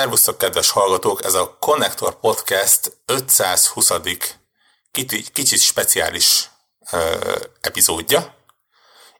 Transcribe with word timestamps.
Szervusztok, 0.00 0.38
kedves 0.38 0.70
hallgatók! 0.70 1.24
Ez 1.24 1.34
a 1.34 1.56
Connector 1.58 2.20
Podcast 2.20 2.96
520. 3.06 3.90
kicsit, 4.90 5.30
kicsit 5.30 5.60
speciális 5.60 6.50
ö, 6.92 7.36
epizódja. 7.60 8.34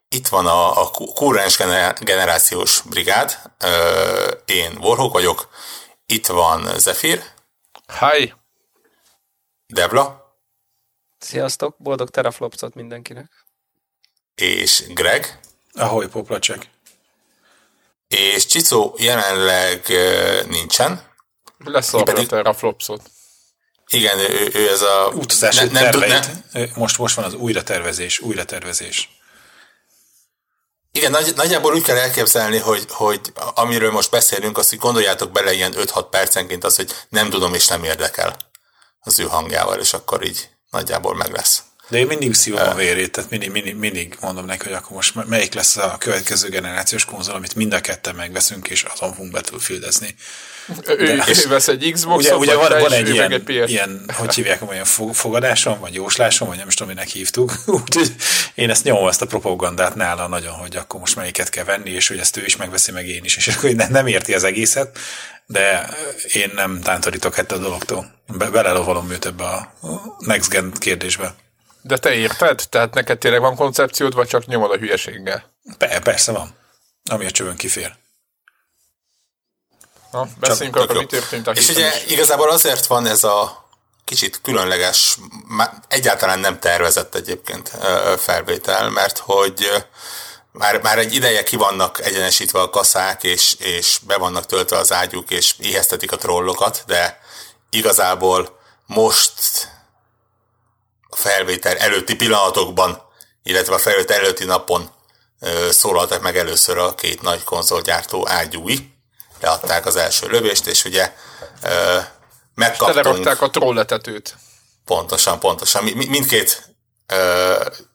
Itt 0.08 0.28
van 0.28 0.46
a, 0.46 0.82
a 0.82 0.90
Kurrens 0.90 1.56
generációs 2.00 2.80
brigád. 2.82 3.38
Ö, 3.58 4.30
én 4.44 4.76
Warhawk 4.76 5.12
vagyok. 5.12 5.48
Itt 6.06 6.26
van 6.26 6.78
Zephyr. 6.78 7.22
Hi! 7.98 8.34
Debla. 9.66 10.34
Sziasztok, 11.18 11.76
boldog 11.78 12.10
teraflopsot 12.10 12.74
mindenkinek. 12.74 13.46
És 14.34 14.84
Greg. 14.88 15.40
Ahogy 15.72 16.08
poplacsek 16.08 16.70
és 18.10 18.46
Csicó 18.46 18.94
jelenleg 18.98 19.86
nincsen. 20.48 21.02
Lesz 21.64 21.94
a 21.94 22.02
teraflopsot. 22.02 23.02
Igen, 23.90 24.18
ő, 24.18 24.50
ő 24.54 24.68
ez 24.68 24.82
a... 24.82 25.12
Utazási 25.14 25.64
ne, 25.64 25.70
nem, 25.80 25.82
terveit. 25.82 26.30
Ne, 26.52 26.66
most, 26.74 26.98
most 26.98 27.14
van 27.14 27.24
az 27.24 27.34
újratervezés, 27.34 28.18
újratervezés. 28.18 29.08
Igen, 30.92 31.10
nagy, 31.10 31.32
nagyjából 31.36 31.74
úgy 31.74 31.82
kell 31.82 31.96
elképzelni, 31.96 32.58
hogy, 32.58 32.84
hogy 32.88 33.20
amiről 33.54 33.90
most 33.90 34.10
beszélünk, 34.10 34.58
azt, 34.58 34.68
hogy 34.68 34.78
gondoljátok 34.78 35.30
bele 35.30 35.52
ilyen 35.52 35.74
5-6 35.76 36.06
percenként 36.10 36.64
az, 36.64 36.76
hogy 36.76 36.94
nem 37.08 37.30
tudom 37.30 37.54
és 37.54 37.66
nem 37.66 37.84
érdekel 37.84 38.36
az 39.00 39.18
ő 39.18 39.24
hangjával, 39.24 39.78
és 39.78 39.92
akkor 39.92 40.24
így 40.24 40.48
nagyjából 40.70 41.14
meg 41.14 41.32
lesz. 41.32 41.62
De 41.90 41.98
én 41.98 42.06
mindig 42.06 42.34
szívom 42.34 42.68
a 42.68 42.74
vérét, 42.74 43.10
tehát 43.10 43.30
mindig, 43.30 43.50
mindig, 43.50 43.74
mindig 43.74 44.16
mondom 44.20 44.44
neki, 44.44 44.64
hogy 44.64 44.72
akkor 44.72 44.96
most 44.96 45.14
melyik 45.26 45.54
lesz 45.54 45.76
a 45.76 45.96
következő 45.98 46.48
generációs 46.48 47.04
konzol, 47.04 47.34
amit 47.34 47.54
mind 47.54 47.72
a 47.72 47.80
ketten 47.80 48.14
megveszünk, 48.14 48.68
és 48.68 48.82
azon 48.82 49.12
fogunk 49.12 49.32
battlefieldezni. 49.32 50.14
Ő, 50.86 51.22
és 51.26 51.44
vesz 51.44 51.68
egy 51.68 51.90
Xbox-ot, 51.92 52.38
ugye, 52.38 52.54
ugye 52.54 52.68
van, 52.68 52.80
van 52.80 52.92
egy 52.92 53.08
ilyen, 53.08 53.32
egy 53.32 53.70
ilyen, 53.70 54.10
hogy 54.14 54.34
hívják, 54.34 54.68
olyan 54.68 54.84
fogadásom, 55.12 55.80
vagy 55.80 55.94
jóslásom, 55.94 56.48
vagy 56.48 56.56
nem 56.56 56.68
is 56.68 56.74
tudom, 56.74 56.92
minek 56.92 57.08
hívtuk. 57.08 57.52
Úgyhogy 57.66 58.14
én 58.54 58.70
ezt 58.70 58.84
nyomom, 58.84 59.08
ezt 59.08 59.22
a 59.22 59.26
propagandát 59.26 59.94
nála 59.94 60.26
nagyon, 60.26 60.52
hogy 60.52 60.76
akkor 60.76 61.00
most 61.00 61.16
melyiket 61.16 61.48
kell 61.48 61.64
venni, 61.64 61.90
és 61.90 62.08
hogy 62.08 62.18
ezt 62.18 62.36
ő 62.36 62.44
is 62.44 62.56
megveszi, 62.56 62.92
meg 62.92 63.08
én 63.08 63.24
is. 63.24 63.36
És 63.36 63.48
akkor 63.48 63.70
nem, 63.70 63.90
nem 63.90 64.06
érti 64.06 64.34
az 64.34 64.44
egészet, 64.44 64.98
de 65.46 65.88
én 66.32 66.50
nem 66.54 66.80
tántorítok 66.80 67.38
ettől 67.38 67.58
a 67.58 67.62
dologtól. 67.62 68.14
Be, 68.26 68.50
belelovalom 68.50 69.10
őt 69.10 69.26
ebbe 69.26 69.44
a 69.44 69.74
next 70.18 70.50
gen 70.50 70.72
kérdésbe. 70.78 71.34
De 71.82 71.98
te 71.98 72.14
érted? 72.14 72.62
Tehát 72.68 72.94
neked 72.94 73.18
tényleg 73.18 73.40
van 73.40 73.56
koncepciód, 73.56 74.14
vagy 74.14 74.28
csak 74.28 74.46
nyomod 74.46 74.70
a 74.70 74.76
hülyeséggel? 74.76 75.52
Be, 75.78 75.98
persze 75.98 76.32
van. 76.32 76.54
Ami 77.10 77.26
a 77.26 77.30
csövön 77.30 77.56
kifér. 77.56 77.96
Na, 80.12 80.26
beszéljünk 80.38 80.76
akkor, 80.76 80.96
mi 80.96 81.06
történt 81.06 81.46
a 81.46 81.50
És 81.50 81.68
ugye 81.68 81.96
is. 81.96 82.10
igazából 82.12 82.50
azért 82.50 82.86
van 82.86 83.06
ez 83.06 83.24
a 83.24 83.68
kicsit 84.04 84.40
különleges, 84.40 85.18
egyáltalán 85.88 86.38
nem 86.38 86.58
tervezett 86.58 87.14
egyébként 87.14 87.72
felvétel, 88.18 88.88
mert 88.88 89.18
hogy 89.18 89.84
már, 90.52 90.80
már 90.82 90.98
egy 90.98 91.14
ideje 91.14 91.42
ki 91.42 91.56
vannak 91.56 92.00
egyenesítve 92.00 92.60
a 92.60 92.70
kaszák, 92.70 93.22
és, 93.22 93.54
és 93.58 93.98
be 94.06 94.16
vannak 94.16 94.46
töltve 94.46 94.76
az 94.76 94.92
ágyuk, 94.92 95.30
és 95.30 95.54
éheztetik 95.58 96.12
a 96.12 96.16
trollokat, 96.16 96.82
de 96.86 97.20
igazából 97.70 98.58
most 98.86 99.32
a 101.10 101.16
felvétel 101.16 101.76
előtti 101.76 102.16
pillanatokban, 102.16 103.02
illetve 103.42 103.74
a 103.74 103.78
felvétel 103.78 104.16
előtti 104.16 104.44
napon 104.44 104.90
szólaltak 105.70 106.22
meg 106.22 106.36
először 106.36 106.78
a 106.78 106.94
két 106.94 107.22
nagy 107.22 107.44
konzolgyártó 107.44 108.28
ágyúi, 108.28 108.94
leadták 109.40 109.86
az 109.86 109.96
első 109.96 110.26
lövést, 110.26 110.66
és 110.66 110.84
ugye 110.84 111.12
megkaptunk... 112.54 113.26
És 113.26 113.38
a 113.38 113.50
trolletetőt. 113.50 114.36
Pontosan, 114.84 115.38
pontosan. 115.38 115.84
Mindkét 115.84 116.68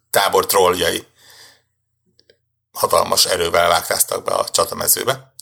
tábor 0.09 0.46
trolljai 0.46 1.08
hatalmas 2.72 3.26
erővel 3.26 3.68
vágtáztak 3.68 4.24
be 4.24 4.34
a 4.34 4.50
csatamezőbe. 4.50 5.34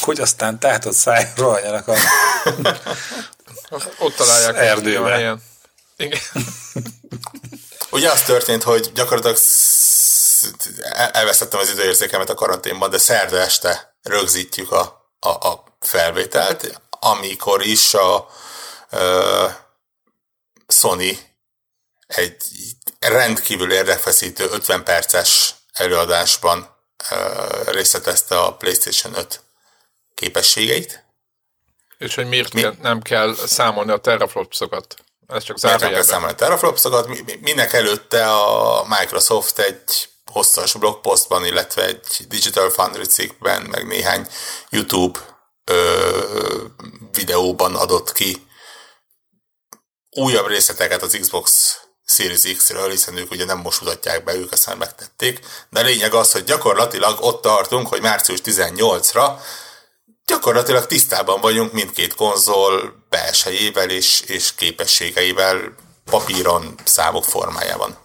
Hogy 0.00 0.20
aztán 0.20 0.58
tátott 0.58 0.94
szájról 0.94 1.54
a... 1.64 1.92
Ott 3.98 4.14
találják 4.14 4.56
erdőben. 4.56 5.42
Igen. 5.96 6.20
Ugye 7.90 8.10
az 8.10 8.22
történt, 8.22 8.62
hogy 8.62 8.92
gyakorlatilag 8.94 9.38
elvesztettem 11.12 11.60
az 11.60 11.70
időérzékemet 11.70 12.30
a 12.30 12.34
karanténban, 12.34 12.90
de 12.90 12.98
szerda 12.98 13.40
este 13.40 13.96
rögzítjük 14.02 14.72
a, 14.72 15.10
a, 15.20 15.28
a 15.28 15.64
felvételt, 15.80 16.80
amikor 16.90 17.66
is 17.66 17.94
a, 17.94 18.14
a 18.14 18.26
Sony 20.68 21.18
egy 22.06 22.36
rendkívül 22.98 23.72
érdekfeszítő 23.72 24.44
50 24.50 24.84
perces 24.84 25.54
előadásban 25.72 26.76
részletezte 27.66 28.38
a 28.38 28.56
PlayStation 28.56 29.14
5 29.14 29.40
képességeit. 30.14 31.04
És 31.98 32.14
hogy 32.14 32.28
miért 32.28 32.52
Mi? 32.52 32.66
nem 32.80 33.02
kell 33.02 33.34
számolni 33.34 33.90
a 33.90 33.98
teraflopsokat? 33.98 34.96
Ez 35.28 35.42
csak 35.42 35.58
zárójelben. 35.58 36.02
számolni 36.02 36.34
teraflopsokat. 36.34 37.08
Minek 37.40 37.72
előtte 37.72 38.30
a 38.32 38.84
Microsoft 38.88 39.58
egy 39.58 40.08
hosszas 40.32 40.72
blogpostban, 40.72 41.44
illetve 41.44 41.86
egy 41.86 42.26
Digital 42.28 42.70
Foundry 42.70 43.04
cikkben, 43.04 43.62
meg 43.62 43.86
néhány 43.86 44.28
YouTube 44.70 45.18
ö, 45.64 46.64
videóban 47.12 47.74
adott 47.74 48.12
ki 48.12 48.46
újabb 50.10 50.46
részleteket 50.46 51.02
az 51.02 51.16
Xbox 51.20 51.76
Series 52.04 52.56
X-ről, 52.56 52.90
hiszen 52.90 53.16
ők 53.16 53.30
ugye 53.30 53.44
nem 53.44 53.58
most 53.58 53.80
mutatják 53.80 54.24
be, 54.24 54.34
ők 54.34 54.52
aztán 54.52 54.76
megtették. 54.76 55.40
De 55.70 55.80
a 55.80 55.82
lényeg 55.82 56.14
az, 56.14 56.32
hogy 56.32 56.44
gyakorlatilag 56.44 57.18
ott 57.20 57.42
tartunk, 57.42 57.88
hogy 57.88 58.00
március 58.00 58.40
18-ra 58.44 59.40
gyakorlatilag 60.28 60.86
tisztában 60.86 61.40
vagyunk 61.40 61.72
mindkét 61.72 62.14
konzol 62.14 63.04
belsejével 63.08 63.90
és, 63.90 64.20
és 64.20 64.54
képességeivel 64.54 65.74
papíron, 66.04 66.74
számok 66.84 67.24
formájában. 67.24 67.98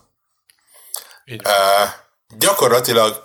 Uh, 1.25 1.89
gyakorlatilag 2.38 3.23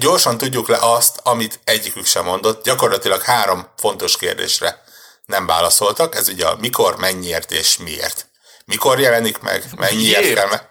gyorsan 0.00 0.38
tudjuk 0.38 0.68
le 0.68 0.78
azt, 0.80 1.20
amit 1.22 1.60
egyikük 1.64 2.06
sem 2.06 2.24
mondott. 2.24 2.64
Gyakorlatilag 2.64 3.22
három 3.22 3.68
fontos 3.76 4.16
kérdésre 4.16 4.84
nem 5.24 5.46
válaszoltak. 5.46 6.14
Ez 6.14 6.28
ugye 6.28 6.46
a 6.46 6.56
mikor, 6.56 6.96
mennyiért 6.96 7.50
és 7.50 7.76
miért. 7.76 8.28
Mikor 8.64 9.00
jelenik 9.00 9.38
meg, 9.38 9.64
mennyiért 9.76 10.20
miért? 10.20 10.38
kell 10.38 10.48
meg. 10.48 10.68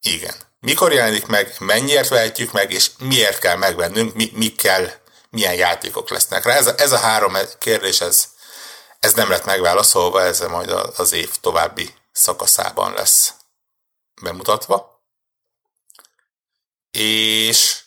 Igen. 0.00 0.34
Mikor 0.60 0.92
jelenik 0.92 1.26
meg, 1.26 1.54
mennyiért 1.58 2.08
vehetjük 2.08 2.52
meg, 2.52 2.72
és 2.72 2.90
miért 2.98 3.38
kell 3.38 3.56
megvennünk, 3.56 4.14
mi, 4.14 4.30
mi 4.34 4.48
kell 4.48 4.90
milyen 5.34 5.54
játékok 5.54 6.10
lesznek 6.10 6.44
rá. 6.44 6.54
Ez 6.54 6.66
a, 6.66 6.74
ez 6.76 6.92
a 6.92 6.98
három 6.98 7.36
kérdés, 7.58 8.00
ez, 8.00 8.28
ez 9.00 9.12
nem 9.12 9.30
lett 9.30 9.44
megválaszolva, 9.44 10.22
ez 10.22 10.40
majd 10.40 10.70
az 10.96 11.12
év 11.12 11.30
további 11.40 11.94
szakaszában 12.12 12.92
lesz 12.92 13.32
bemutatva. 14.22 15.02
És, 16.90 17.80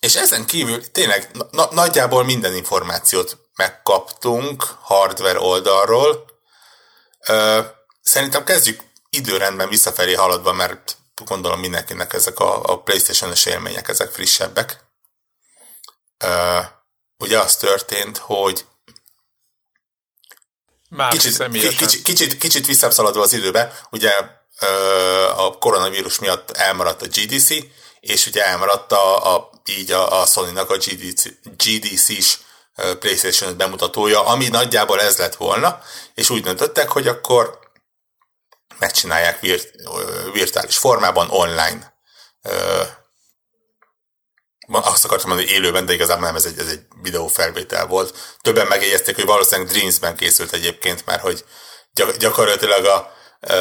és 0.00 0.14
ezen 0.14 0.46
kívül 0.46 0.90
tényleg 0.90 1.30
na, 1.50 1.68
nagyjából 1.70 2.24
minden 2.24 2.54
információt 2.54 3.36
megkaptunk 3.56 4.62
hardware 4.80 5.40
oldalról. 5.40 6.24
Ö, 7.26 7.60
szerintem 8.02 8.44
kezdjük 8.44 8.82
időrendben 9.10 9.68
visszafelé 9.68 10.14
haladva, 10.14 10.52
mert 10.52 10.96
gondolom 11.24 11.60
mindenkinek 11.60 12.12
ezek 12.12 12.38
a, 12.38 12.62
a 12.62 12.82
PlayStation-es 12.82 13.46
élmények, 13.46 13.88
ezek 13.88 14.10
frissebbek 14.10 14.87
ugye 17.18 17.38
az 17.38 17.56
történt, 17.56 18.18
hogy 18.18 18.66
Már 20.88 21.10
kicsit, 21.10 21.50
kicsit, 21.50 22.02
kicsit, 22.02 22.38
kicsit 22.38 22.66
visszaszaladva 22.66 23.22
az 23.22 23.32
időbe, 23.32 23.80
ugye 23.90 24.10
a 25.36 25.58
koronavírus 25.58 26.18
miatt 26.18 26.50
elmaradt 26.50 27.02
a 27.02 27.06
GDC, 27.06 27.48
és 28.00 28.26
ugye 28.26 28.44
elmaradt 28.46 28.92
a, 28.92 29.34
a 29.34 29.50
így 29.64 29.92
a, 29.92 30.20
a 30.20 30.26
Sony-nak 30.26 30.70
a 30.70 30.76
GDC, 30.76 31.24
GDC-s 31.56 32.38
PlayStation 32.98 33.56
bemutatója, 33.56 34.26
ami 34.26 34.48
nagyjából 34.48 35.00
ez 35.00 35.16
lett 35.16 35.34
volna, 35.34 35.82
és 36.14 36.30
úgy 36.30 36.42
döntöttek, 36.42 36.88
hogy 36.88 37.08
akkor 37.08 37.58
megcsinálják 38.78 39.40
virt, 39.40 39.70
virtuális 40.32 40.76
formában 40.76 41.30
online 41.30 41.96
azt 44.70 45.04
akartam 45.04 45.28
mondani, 45.28 45.48
hogy 45.48 45.58
élőben, 45.58 45.86
de 45.86 45.92
igazából 45.92 46.26
nem, 46.26 46.36
ez 46.36 46.44
egy, 46.44 46.58
ez 46.58 46.68
egy 46.68 46.80
videófelvétel 47.02 47.86
volt. 47.86 48.36
Többen 48.40 48.66
megjegyezték, 48.66 49.14
hogy 49.14 49.24
valószínűleg 49.24 49.70
Dreamsben 49.72 50.16
készült 50.16 50.52
egyébként, 50.52 51.06
mert 51.06 51.20
hogy 51.20 51.44
gyak, 51.92 52.16
gyakorlatilag 52.16 52.84
a 52.84 53.12
uh, 53.40 53.52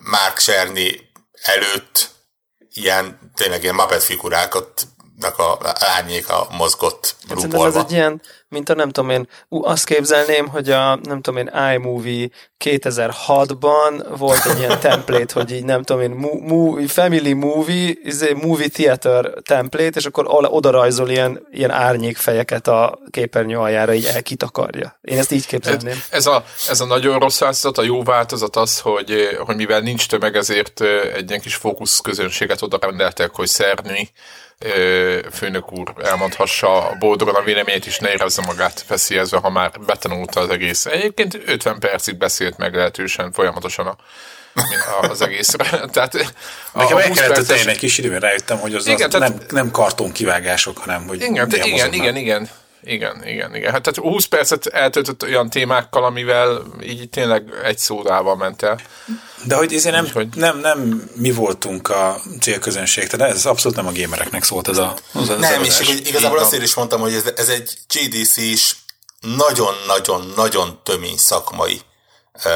Mark 0.00 0.38
Cerny 0.38 0.78
előtt 1.42 2.10
ilyen, 2.72 3.32
tényleg 3.34 3.62
ilyen 3.62 3.74
Muppet 3.74 4.04
figurákat 4.04 4.86
a 5.20 5.74
árnyéka 5.96 6.46
mozgott 6.56 7.16
Szerintem 7.28 7.60
ez 7.60 7.76
egy 7.76 7.92
ilyen, 7.92 8.22
mint 8.48 8.68
a 8.68 8.74
nem 8.74 8.90
tudom 8.90 9.10
én, 9.10 9.28
ú, 9.48 9.64
azt 9.64 9.84
képzelném, 9.84 10.48
hogy 10.48 10.70
a 10.70 10.98
nem 11.02 11.20
tudom 11.20 11.36
én 11.36 11.50
iMovie 11.74 12.28
2006-ban 12.64 14.06
volt 14.16 14.46
egy 14.46 14.58
ilyen 14.58 14.80
template, 14.80 15.34
hogy 15.34 15.52
így 15.52 15.64
nem 15.64 15.82
tudom 15.82 16.02
én, 16.02 16.10
movie, 16.40 16.88
family 16.88 17.32
movie, 17.32 17.92
izé, 18.02 18.32
movie 18.32 18.68
theater 18.68 19.32
template, 19.42 19.98
és 19.98 20.04
akkor 20.04 20.24
oda 20.28 20.70
rajzol 20.70 21.10
ilyen, 21.10 21.46
ilyen 21.50 21.70
árnyékfejeket 21.70 22.68
a 22.68 22.98
képernyő 23.10 23.58
aljára, 23.58 23.94
így 23.94 24.04
elkitakarja. 24.04 24.98
Én 25.00 25.18
ezt 25.18 25.32
így 25.32 25.46
képzelném. 25.46 25.96
Ez, 25.96 26.06
ez, 26.10 26.26
a, 26.26 26.44
ez 26.68 26.80
a 26.80 26.84
nagyon 26.84 27.18
rossz 27.18 27.38
változat, 27.38 27.78
a 27.78 27.82
jó 27.82 28.02
változat 28.02 28.56
az, 28.56 28.80
hogy, 28.80 29.38
hogy 29.38 29.56
mivel 29.56 29.80
nincs 29.80 30.08
tömeg, 30.08 30.36
ezért 30.36 30.80
egy 31.14 31.28
ilyen 31.28 31.40
kis 31.40 31.54
fókusz 31.54 32.00
közönséget 32.00 32.62
oda 32.62 32.78
rendeltek, 32.80 33.34
hogy 33.34 33.48
szerni 33.48 34.10
főnök 35.32 35.72
úr 35.72 35.92
elmondhassa 36.02 36.96
boldogan 36.98 37.34
a 37.34 37.42
véleményét, 37.42 37.86
és 37.86 37.98
ne 37.98 38.10
érezze 38.10 38.42
magát 38.46 38.84
feszélyezve, 38.86 39.38
ha 39.38 39.50
már 39.50 39.70
betanulta 39.86 40.40
az 40.40 40.48
egész. 40.48 40.86
Egyébként 40.86 41.38
50 41.46 41.78
percig 41.78 42.16
beszélt 42.16 42.56
meglehetősen 42.56 43.32
folyamatosan 43.32 43.86
a 43.86 43.96
az 45.10 45.22
egészre. 45.22 45.64
Tehát 45.92 46.14
a, 46.72 46.78
Nekem 46.78 46.98
el 46.98 47.10
kellett 47.10 47.46
perces... 47.46 47.66
egy 47.66 47.78
kis 47.78 47.98
időben 47.98 48.20
rájöttem, 48.20 48.58
hogy 48.58 48.74
az, 48.74 48.86
igen, 48.86 49.06
az 49.06 49.12
tehát... 49.12 49.28
nem, 49.28 49.46
nem 49.50 49.70
karton 49.70 50.12
kivágások, 50.12 50.78
hanem 50.78 51.06
hogy 51.06 51.22
igen, 51.22 51.50
igen, 51.50 51.92
igen, 51.92 52.16
igen, 52.16 52.48
igen, 52.84 53.26
igen, 53.26 53.54
igen. 53.54 53.72
Hát 53.72 53.82
tehát 53.82 54.12
20 54.12 54.24
percet 54.24 54.66
eltöltött 54.66 55.22
olyan 55.22 55.50
témákkal, 55.50 56.04
amivel 56.04 56.62
így 56.82 57.08
tényleg 57.08 57.52
egy 57.64 57.78
szódával 57.78 58.36
ment 58.36 58.62
el. 58.62 58.80
De 59.44 59.54
hogy 59.54 59.74
ezért 59.74 59.94
nem, 59.94 60.08
hogy... 60.12 60.28
nem, 60.34 60.58
nem 60.58 61.10
mi 61.14 61.30
voltunk 61.30 61.88
a 61.88 62.20
célközönség, 62.40 63.06
tehát 63.06 63.34
ez 63.34 63.46
abszolút 63.46 63.76
nem 63.76 63.86
a 63.86 63.92
gamereknek 63.92 64.44
szólt 64.44 64.68
ez 64.68 64.78
a 64.78 64.96
az 65.12 65.28
Nem, 65.28 65.64
és 65.64 65.80
igazából 66.04 66.38
azért 66.38 66.62
is 66.62 66.74
mondtam, 66.74 67.00
hogy 67.00 67.14
ez, 67.14 67.32
ez 67.36 67.48
egy 67.48 67.78
GDC 67.88 68.36
is 68.36 68.76
nagyon-nagyon-nagyon 69.20 70.80
tömény 70.82 71.16
szakmai 71.16 71.80
ö, 72.44 72.50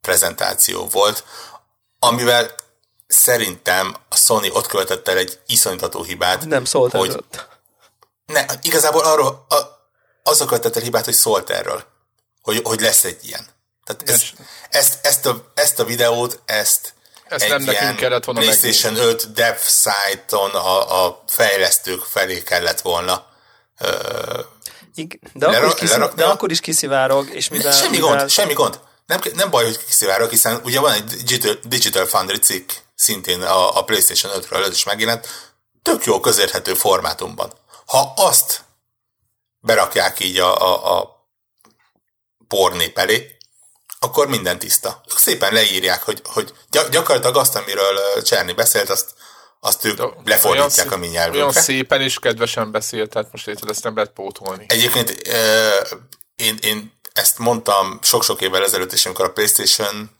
prezentáció 0.00 0.88
volt, 0.92 1.24
amivel 1.98 2.50
szerintem 3.06 3.96
a 4.08 4.16
Sony 4.16 4.50
ott 4.52 4.66
követett 4.66 5.08
el 5.08 5.16
egy 5.16 5.38
iszonytató 5.46 6.02
hibát. 6.02 6.46
Nem 6.46 6.64
szólt 6.64 6.92
hogy, 6.92 7.24
ne, 8.32 8.44
igazából 8.62 9.04
arról 9.04 9.46
a, 9.48 9.56
az 10.22 10.38
követett 10.38 10.76
el 10.76 10.82
hibát, 10.82 11.04
hogy 11.04 11.14
szólt 11.14 11.50
erről, 11.50 11.84
hogy, 12.42 12.60
hogy 12.64 12.80
lesz 12.80 13.04
egy 13.04 13.18
ilyen. 13.22 13.46
Tehát 13.84 14.02
ez, 14.10 14.22
ezt, 14.70 14.98
ezt, 15.02 15.26
a, 15.26 15.52
ezt 15.54 15.78
a 15.78 15.84
videót, 15.84 16.40
ezt 16.44 16.94
ezt 17.28 17.44
egy 17.44 17.50
nem 17.50 17.62
nekünk 17.62 17.96
kellett 17.96 18.24
volna 18.24 18.40
PlayStation 18.40 18.92
megnézni. 18.92 19.12
5 19.12 19.32
dev 19.32 19.56
site-on 19.58 20.50
a, 20.50 21.04
a 21.06 21.24
fejlesztők 21.26 22.02
felé 22.02 22.42
kellett 22.42 22.80
volna 22.80 23.26
uh, 23.80 24.44
de, 25.32 25.46
akkor 25.46 25.66
is 25.66 25.74
kiszivárog, 25.74 26.14
de 26.14 26.24
akkor 26.24 26.50
is 26.50 26.60
kiszivárog, 26.60 27.28
és 27.30 27.48
mivel... 27.48 27.72
Semmi 27.72 27.96
mivel... 27.96 28.16
gond, 28.16 28.30
semmi 28.30 28.52
gond. 28.52 28.80
Nem, 29.06 29.20
nem 29.34 29.50
baj, 29.50 29.64
hogy 29.64 29.84
kiszivárog, 29.84 30.30
hiszen 30.30 30.60
ugye 30.64 30.80
van 30.80 30.92
egy 30.92 31.04
Digital, 31.04 31.58
Digital 31.62 32.06
Foundry 32.06 32.38
cikk, 32.38 32.70
szintén 32.94 33.42
a, 33.42 33.78
a 33.78 33.84
PlayStation 33.84 34.32
5-ről 34.36 34.54
előtt 34.54 34.72
is 34.72 34.84
megjelent, 34.84 35.28
tök 35.82 36.04
jó 36.04 36.20
közérthető 36.20 36.74
formátumban. 36.74 37.52
Ha 37.88 38.12
azt 38.16 38.64
berakják 39.60 40.20
így 40.20 40.38
a, 40.38 40.56
a, 40.56 40.98
a 40.98 41.26
pornép 42.48 42.98
elé, 42.98 43.36
akkor 43.98 44.28
minden 44.28 44.58
tiszta. 44.58 45.00
Szépen 45.16 45.52
leírják, 45.52 46.02
hogy, 46.02 46.22
hogy 46.24 46.52
gyakorlatilag 46.70 47.36
azt, 47.36 47.56
amiről 47.56 48.22
Cserni 48.22 48.52
beszélt, 48.52 48.88
azt, 48.88 49.14
azt 49.60 49.84
ők 49.84 49.96
De 49.96 50.10
lefordítják 50.24 50.92
a 50.92 50.96
mi 50.96 51.06
nyelvünkre. 51.06 51.40
Olyan 51.40 51.52
szépen 51.62 52.00
és 52.00 52.18
kedvesen 52.18 52.70
beszélt, 52.70 53.10
tehát 53.10 53.32
most 53.32 53.48
érted, 53.48 53.68
ezt 53.68 53.82
nem 53.82 53.94
lehet 53.94 54.12
pótolni. 54.12 54.64
Egyébként 54.68 55.10
én, 56.36 56.58
én 56.60 57.00
ezt 57.12 57.38
mondtam 57.38 57.98
sok-sok 58.02 58.40
évvel 58.40 58.64
ezelőtt 58.64 58.92
is, 58.92 59.06
amikor 59.06 59.24
a 59.24 59.32
PlayStation 59.32 60.10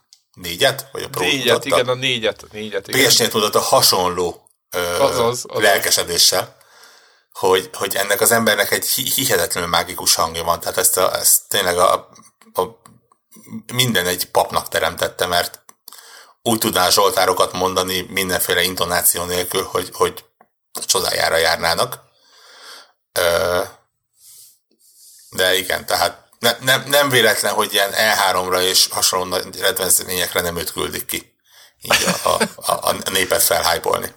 4-et, 0.43 0.81
vagy 0.93 1.03
a 1.03 1.09
Pro 1.09 1.21
négyet, 1.23 1.45
mutatta. 1.45 1.67
igen, 1.67 1.89
a 1.89 1.95
négyet. 1.95 2.45
négyet 2.53 2.89
igen. 2.89 3.11
PS4 3.11 3.33
mutatta 3.33 3.61
hasonló 3.61 4.49
ö, 4.71 5.03
azaz, 5.03 5.45
azaz. 5.49 5.63
lelkesedéssel 5.63 6.58
hogy, 7.39 7.71
hogy 7.73 7.97
ennek 7.97 8.21
az 8.21 8.31
embernek 8.31 8.71
egy 8.71 8.89
hihetetlenül 8.89 9.69
mágikus 9.69 10.15
hangja 10.15 10.45
van. 10.45 10.61
Tehát 10.61 10.77
ezt, 10.79 10.97
a, 10.97 11.17
ezt 11.17 11.41
tényleg 11.49 11.79
a, 11.79 12.09
a, 12.53 12.63
minden 13.73 14.07
egy 14.07 14.31
papnak 14.31 14.69
teremtette, 14.69 15.27
mert 15.27 15.63
úgy 16.43 16.59
tudná 16.59 16.91
Zsoltárokat 16.91 17.53
mondani 17.53 18.01
mindenféle 18.01 18.63
intonáció 18.63 19.25
nélkül, 19.25 19.63
hogy, 19.63 19.91
hogy 19.93 20.25
csodájára 20.87 21.37
járnának. 21.37 21.99
De 25.31 25.57
igen, 25.57 25.87
tehát 25.87 26.29
ne, 26.39 26.57
nem, 26.61 26.85
nem 26.87 27.09
véletlen, 27.09 27.53
hogy 27.53 27.73
ilyen 27.73 27.93
E3-ra 27.93 28.61
és 28.61 28.89
hasonló 28.91 29.37
redvenceményekre 29.61 30.41
nem 30.41 30.57
őt 30.57 30.73
küldik 30.73 31.07
ki. 31.07 31.37
Így 31.81 32.05
a, 32.23 32.29
a, 32.29 32.43
a, 32.73 32.89
a 32.89 33.11
népet 33.11 33.43
felhájpolni. 33.43 34.15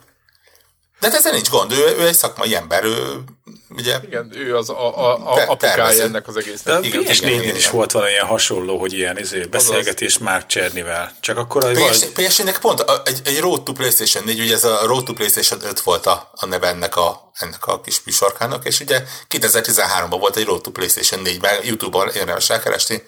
De 1.01 1.07
hát 1.07 1.15
ezzel 1.15 1.31
nincs 1.31 1.49
gond, 1.49 1.71
ő, 1.71 1.95
ő 1.97 2.07
egy 2.07 2.15
szakmai 2.15 2.55
ember, 2.55 2.83
ő 2.83 3.23
ugye... 3.69 3.99
Igen, 4.05 4.31
ő 4.35 4.57
az 4.57 4.69
a, 4.69 4.97
a, 4.97 5.17
a 5.17 5.47
apukája 5.47 6.03
ennek 6.03 6.27
az 6.27 6.37
egésznek. 6.37 6.85
Igen, 6.85 7.03
ps 7.03 7.19
igen, 7.19 7.55
is 7.55 7.69
volt 7.69 7.91
valami 7.91 8.11
ilyen 8.11 8.25
hasonló, 8.25 8.79
hogy 8.79 8.93
ilyen 8.93 9.17
izé, 9.17 9.45
beszélgetés 9.45 10.17
Mark 10.17 10.45
Csernivel. 10.45 11.15
Csak 11.19 11.37
akkor... 11.37 11.71
Ps 12.13 12.37
nek 12.37 12.59
pont 12.59 12.79
a, 12.79 13.01
egy, 13.05 13.21
egy 13.23 13.39
Road 13.39 13.63
to 13.63 13.73
PlayStation 13.73 14.23
4, 14.23 14.39
ugye 14.39 14.53
ez 14.53 14.63
a 14.63 14.85
Road 14.85 15.03
to 15.03 15.13
PlayStation 15.13 15.59
5 15.63 15.79
volt 15.79 16.05
a, 16.05 16.31
a 16.35 16.45
neve 16.45 16.67
ennek 16.67 16.95
a, 16.95 17.31
ennek 17.33 17.67
a 17.67 17.81
kis 17.81 18.03
műsorkának, 18.03 18.65
és 18.65 18.79
ugye 18.79 19.03
2013-ban 19.29 20.17
volt 20.19 20.35
egy 20.35 20.45
Road 20.45 20.61
to 20.61 20.71
PlayStation 20.71 21.21
4, 21.21 21.41
meg 21.41 21.65
YouTube-on 21.65 22.09
érdemes 22.09 22.49
elkeresni, 22.49 23.03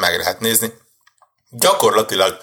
meg 0.00 0.16
lehet 0.16 0.40
nézni. 0.40 0.72
Gyakorlatilag 1.50 2.38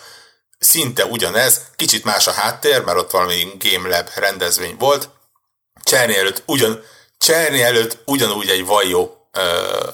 szinte 0.64 1.06
ugyanez, 1.06 1.62
kicsit 1.76 2.04
más 2.04 2.28
a 2.28 2.32
háttér, 2.32 2.84
mert 2.84 2.98
ott 2.98 3.12
valami 3.12 3.48
Game 3.60 3.90
Lab 3.90 4.10
rendezvény 4.16 4.76
volt. 4.80 5.10
Cserni 5.84 6.18
előtt, 6.18 6.44
ugyan, 6.46 6.84
Cserni 7.18 7.62
előtt 7.62 7.98
ugyanúgy 8.06 8.50
egy 8.50 8.66
vajó 8.66 9.28
ö, 9.32 9.42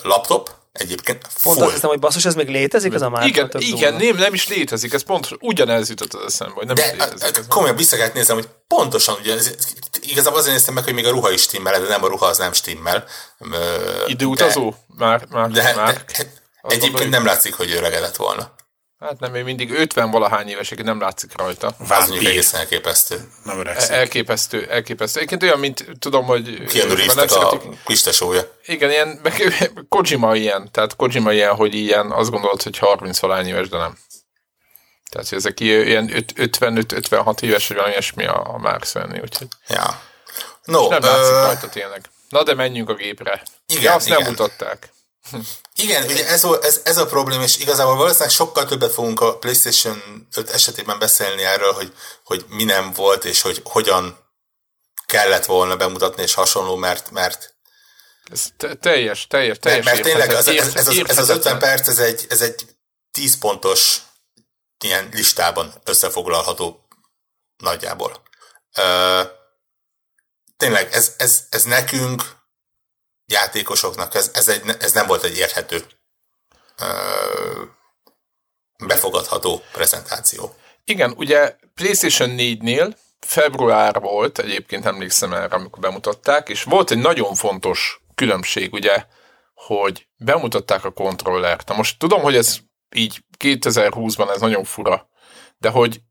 laptop, 0.01 0.51
egyébként 0.71 1.27
Pont 1.41 1.61
azt 1.61 1.73
hiszem, 1.73 1.89
hogy 1.89 1.99
basszus, 1.99 2.25
ez 2.25 2.35
még 2.35 2.47
létezik, 2.47 2.93
ez 2.93 3.01
a 3.01 3.09
már 3.09 3.27
Igen, 3.27 3.49
igen 3.57 3.93
nem, 3.93 4.15
nem 4.15 4.33
is 4.33 4.47
létezik, 4.47 4.93
ez 4.93 5.03
pont 5.03 5.29
ugyanez 5.39 5.89
jutott 5.89 6.13
az 6.13 6.25
eszembe, 6.25 6.53
hogy 6.53 6.65
nem 6.65 6.75
de, 6.75 6.85
is 6.85 6.91
létezik. 6.91 7.37
Ez 7.37 7.47
komolyan 7.47 7.75
vissza 7.75 7.95
kellett 7.95 8.13
nézem, 8.13 8.35
hogy 8.35 8.47
pontosan 8.67 9.15
ugye, 9.19 9.33
ez, 9.33 9.51
igazából 10.01 10.39
azért 10.39 10.53
néztem 10.53 10.73
meg, 10.73 10.83
hogy 10.83 10.93
még 10.93 11.05
a 11.05 11.09
ruha 11.09 11.31
is 11.31 11.41
stimmel, 11.41 11.81
de 11.81 11.87
nem 11.87 12.03
a 12.03 12.07
ruha 12.07 12.25
az 12.25 12.37
nem 12.37 12.53
stimmel. 12.53 13.05
Időutazó? 14.05 14.73
Már, 14.97 15.25
már, 15.29 15.49
de, 15.49 15.73
már. 15.75 16.03
De, 16.17 16.31
egyébként 16.61 17.09
nem 17.09 17.25
látszik, 17.25 17.53
hogy 17.53 17.71
öregedett 17.71 18.15
volna. 18.15 18.55
Hát 18.99 19.19
nem, 19.19 19.31
még 19.31 19.43
mindig 19.43 19.71
50 19.71 20.11
valahány 20.11 20.47
évesek, 20.47 20.83
nem 20.83 20.99
látszik 20.99 21.37
rajta. 21.37 21.75
Vázni 21.77 22.17
egészen 22.17 22.59
elképesztő. 22.59 23.29
Nem 23.43 23.59
öregszik. 23.59 23.91
Elképesztő, 23.91 24.65
elképesztő. 24.69 25.17
Egyébként 25.19 25.43
olyan, 25.43 25.59
mint 25.59 25.85
tudom, 25.99 26.25
hogy... 26.25 26.73
Reeves 26.73 27.31
a 27.31 27.61
kistesója. 27.85 28.41
Igen, 28.65 28.89
ilyen, 28.89 29.21
Kojima 29.89 30.35
ilyen, 30.35 30.69
tehát 30.71 30.95
Kojima 30.95 31.33
ilyen, 31.33 31.55
hogy 31.55 31.73
ilyen, 31.73 32.11
azt 32.11 32.29
gondolod, 32.29 32.61
hogy 32.61 32.77
30 32.77 33.19
valahány 33.19 33.47
éves, 33.47 33.69
de 33.69 33.77
nem. 33.77 33.97
Tehát, 35.09 35.29
hogy 35.29 35.37
ezek 35.37 35.59
ilyen 35.59 36.11
55-56 36.35 37.41
éves, 37.41 37.67
vagy 37.67 37.77
valami 37.77 37.93
ilyesmi 37.93 38.25
a, 38.25 38.53
a 38.53 38.57
Mark 38.57 38.85
Svenny, 38.85 39.19
úgyhogy... 39.21 39.47
Ja. 39.67 40.01
No, 40.63 40.81
És 40.81 40.87
nem 40.87 41.01
látszik 41.01 41.33
uh... 41.33 41.41
rajta 41.41 41.69
tényleg. 41.69 42.09
Na 42.29 42.43
de 42.43 42.53
menjünk 42.53 42.89
a 42.89 42.93
gépre. 42.93 43.41
Igen, 43.67 43.83
ja, 43.83 43.93
azt 43.93 44.07
igen. 44.07 44.21
nem 44.21 44.29
mutatták. 44.29 44.89
Igen, 45.75 46.03
ugye 46.03 46.27
ez, 46.27 46.43
ez, 46.61 46.81
ez 46.83 46.97
a 46.97 47.05
probléma, 47.05 47.43
és 47.43 47.57
igazából 47.57 47.95
valószínűleg 47.95 48.29
sokkal 48.29 48.65
többet 48.65 48.93
fogunk 48.93 49.21
a 49.21 49.37
PlayStation 49.37 50.27
5 50.35 50.49
esetében 50.49 50.99
beszélni 50.99 51.43
erről, 51.43 51.71
hogy, 51.71 51.93
hogy 52.23 52.45
mi 52.47 52.63
nem 52.63 52.93
volt, 52.93 53.25
és 53.25 53.41
hogy 53.41 53.61
hogyan 53.63 54.25
kellett 55.05 55.45
volna 55.45 55.75
bemutatni, 55.75 56.21
és 56.23 56.33
hasonló, 56.33 56.75
mert, 56.75 57.11
mert 57.11 57.55
ez 58.31 58.47
teljes, 58.79 59.27
teljes, 59.27 59.59
teljes. 59.59 59.85
Mert, 59.85 59.97
mert 59.97 60.07
tényleg 60.07 60.29
az, 60.29 60.47
ez, 60.47 60.75
ez, 60.75 60.87
az, 60.87 61.03
ez 61.07 61.17
az 61.17 61.29
50 61.29 61.59
perc, 61.59 61.87
ez 61.87 61.99
egy, 61.99 62.25
ez 62.29 62.41
egy 62.41 62.65
10 63.11 63.37
pontos 63.37 64.01
ilyen 64.83 65.09
listában 65.11 65.73
összefoglalható 65.83 66.87
nagyjából. 67.57 68.21
Ö, 68.75 69.21
tényleg, 70.57 70.93
ez, 70.93 71.13
ez, 71.17 71.43
ez 71.49 71.63
nekünk 71.63 72.36
játékosoknak 73.27 74.15
ez, 74.15 74.31
ez, 74.33 74.47
egy, 74.47 74.61
ez 74.79 74.91
nem 74.91 75.07
volt 75.07 75.23
egy 75.23 75.37
érthető, 75.37 75.85
befogadható 78.85 79.61
prezentáció. 79.71 80.55
Igen, 80.83 81.13
ugye 81.17 81.55
PlayStation 81.73 82.29
4-nél 82.37 82.95
február 83.19 83.99
volt, 83.99 84.39
egyébként 84.39 84.85
emlékszem 84.85 85.33
erre, 85.33 85.55
amikor 85.55 85.79
bemutatták, 85.79 86.49
és 86.49 86.63
volt 86.63 86.91
egy 86.91 86.97
nagyon 86.97 87.35
fontos 87.35 88.01
különbség, 88.15 88.73
ugye, 88.73 89.05
hogy 89.53 90.07
bemutatták 90.17 90.83
a 90.83 90.91
kontrollert. 90.91 91.67
Na 91.67 91.75
most 91.75 91.99
tudom, 91.99 92.21
hogy 92.21 92.35
ez 92.35 92.57
így 92.95 93.23
2020-ban 93.39 94.31
ez 94.31 94.41
nagyon 94.41 94.63
fura, 94.63 95.09
de 95.57 95.69
hogy 95.69 96.01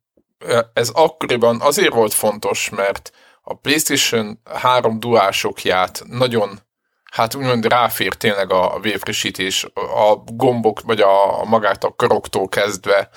ez 0.72 0.88
akkoriban 0.88 1.60
azért 1.60 1.92
volt 1.92 2.14
fontos, 2.14 2.68
mert 2.68 3.10
a 3.42 3.54
PlayStation 3.54 4.40
3 4.44 5.00
duásokját 5.00 6.02
nagyon 6.06 6.60
hát 7.16 7.34
úgymond 7.34 7.66
ráfér 7.66 8.14
tényleg 8.14 8.52
a 8.52 8.78
véfrissítés, 8.80 9.64
a 9.74 10.14
gombok, 10.26 10.80
vagy 10.80 11.00
a, 11.00 11.40
a 11.40 11.44
magát 11.44 11.84
a 11.84 11.94
karoktól 11.96 12.48
kezdve 12.48 13.08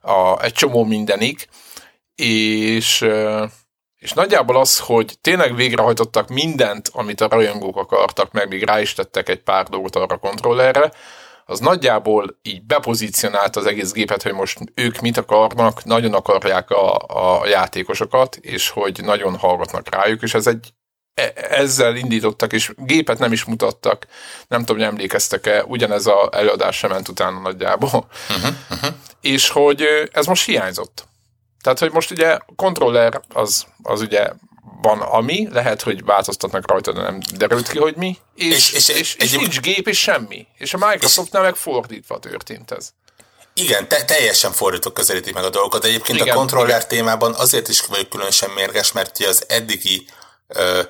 a, 0.00 0.42
egy 0.42 0.52
csomó 0.52 0.84
mindenig, 0.84 1.48
és, 2.14 3.06
és 3.96 4.12
nagyjából 4.12 4.56
az, 4.56 4.78
hogy 4.78 5.18
tényleg 5.20 5.54
végrehajtottak 5.54 6.28
mindent, 6.28 6.90
amit 6.92 7.20
a 7.20 7.28
rajongók 7.28 7.76
akartak, 7.76 8.32
meg 8.32 8.48
még 8.48 8.62
rá 8.62 8.80
is 8.80 8.92
tettek 8.92 9.28
egy 9.28 9.42
pár 9.42 9.66
dolgot 9.66 9.96
arra 9.96 10.14
a 10.14 10.18
kontrollerre, 10.18 10.92
az 11.44 11.58
nagyjából 11.58 12.38
így 12.42 12.62
bepozícionált 12.62 13.56
az 13.56 13.66
egész 13.66 13.92
gépet, 13.92 14.22
hogy 14.22 14.32
most 14.32 14.58
ők 14.74 15.00
mit 15.00 15.16
akarnak, 15.16 15.84
nagyon 15.84 16.14
akarják 16.14 16.70
a, 16.70 16.96
a 16.96 17.46
játékosokat, 17.46 18.36
és 18.36 18.68
hogy 18.68 19.00
nagyon 19.02 19.36
hallgatnak 19.36 19.94
rájuk, 19.94 20.22
és 20.22 20.34
ez 20.34 20.46
egy 20.46 20.72
ezzel 21.34 21.96
indítottak, 21.96 22.52
és 22.52 22.72
gépet 22.76 23.18
nem 23.18 23.32
is 23.32 23.44
mutattak. 23.44 24.06
Nem 24.48 24.60
tudom, 24.60 24.76
hogy 24.76 24.86
emlékeztek-e, 24.86 25.64
ugyanez 25.64 26.06
a 26.06 26.28
előadás 26.32 26.76
sem 26.76 26.90
ment 26.90 27.08
utána 27.08 27.40
nagyjából. 27.40 28.08
Uh-huh, 28.28 28.54
uh-huh. 28.70 28.90
És 29.20 29.48
hogy 29.48 29.84
ez 30.12 30.26
most 30.26 30.44
hiányzott. 30.44 31.06
Tehát, 31.62 31.78
hogy 31.78 31.92
most 31.92 32.10
ugye 32.10 32.38
kontroller 32.56 33.20
az, 33.28 33.66
az 33.82 34.00
ugye 34.00 34.30
van 34.82 35.00
ami, 35.00 35.48
lehet, 35.52 35.82
hogy 35.82 36.04
változtatnak 36.04 36.70
rajta, 36.70 36.92
de 36.92 37.00
nem 37.00 37.20
derült 37.36 37.68
ki, 37.68 37.78
hogy 37.78 37.96
mi, 37.96 38.16
és, 38.34 38.72
és, 38.72 38.88
és, 38.88 39.14
és, 39.14 39.14
és 39.14 39.32
nincs 39.32 39.60
gép, 39.60 39.88
és 39.88 39.98
semmi. 39.98 40.46
És 40.58 40.74
a 40.74 40.88
Microsoftnál 40.88 41.42
meg 41.42 41.54
fordítva 41.54 42.18
történt 42.18 42.70
ez. 42.70 42.92
Igen, 43.52 43.88
te, 43.88 44.04
teljesen 44.04 44.52
fordítok 44.52 44.94
közelítik 44.94 45.34
meg 45.34 45.44
a 45.44 45.50
dolgokat. 45.50 45.84
Egyébként 45.84 46.18
igen, 46.18 46.34
a 46.34 46.38
kontroller 46.38 46.76
igen. 46.76 46.88
témában 46.88 47.34
azért 47.34 47.68
is 47.68 47.80
vagyok 47.80 48.08
különösen 48.08 48.50
mérges, 48.50 48.92
mert 48.92 49.18
az 49.18 49.44
eddigi 49.48 50.06
ö, 50.46 50.80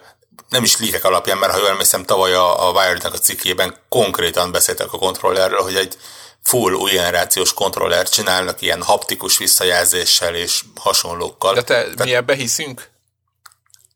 nem 0.49 0.62
is 0.62 0.78
líkek 0.78 1.05
alapján, 1.05 1.38
mert 1.38 1.52
ha 1.52 1.59
jól 1.59 1.69
emlékszem, 1.69 2.05
tavaly 2.05 2.35
a, 2.35 2.69
a 2.69 2.71
Wired-nek 2.71 3.12
a 3.12 3.19
cikkében 3.19 3.76
konkrétan 3.88 4.52
beszéltek 4.52 4.93
a 4.93 4.99
kontrollerről, 4.99 5.62
hogy 5.62 5.76
egy 5.76 5.97
full 6.43 6.73
új 6.73 6.90
generációs 6.90 7.55
kontroller 7.55 8.09
csinálnak 8.09 8.61
ilyen 8.61 8.83
haptikus 8.83 9.38
visszajelzéssel 9.38 10.35
és 10.35 10.64
hasonlókkal. 10.81 11.55
De 11.55 11.62
te 11.62 11.83
Tehát, 11.83 12.05
mi 12.05 12.14
ebbe 12.14 12.35
hiszünk? 12.35 12.90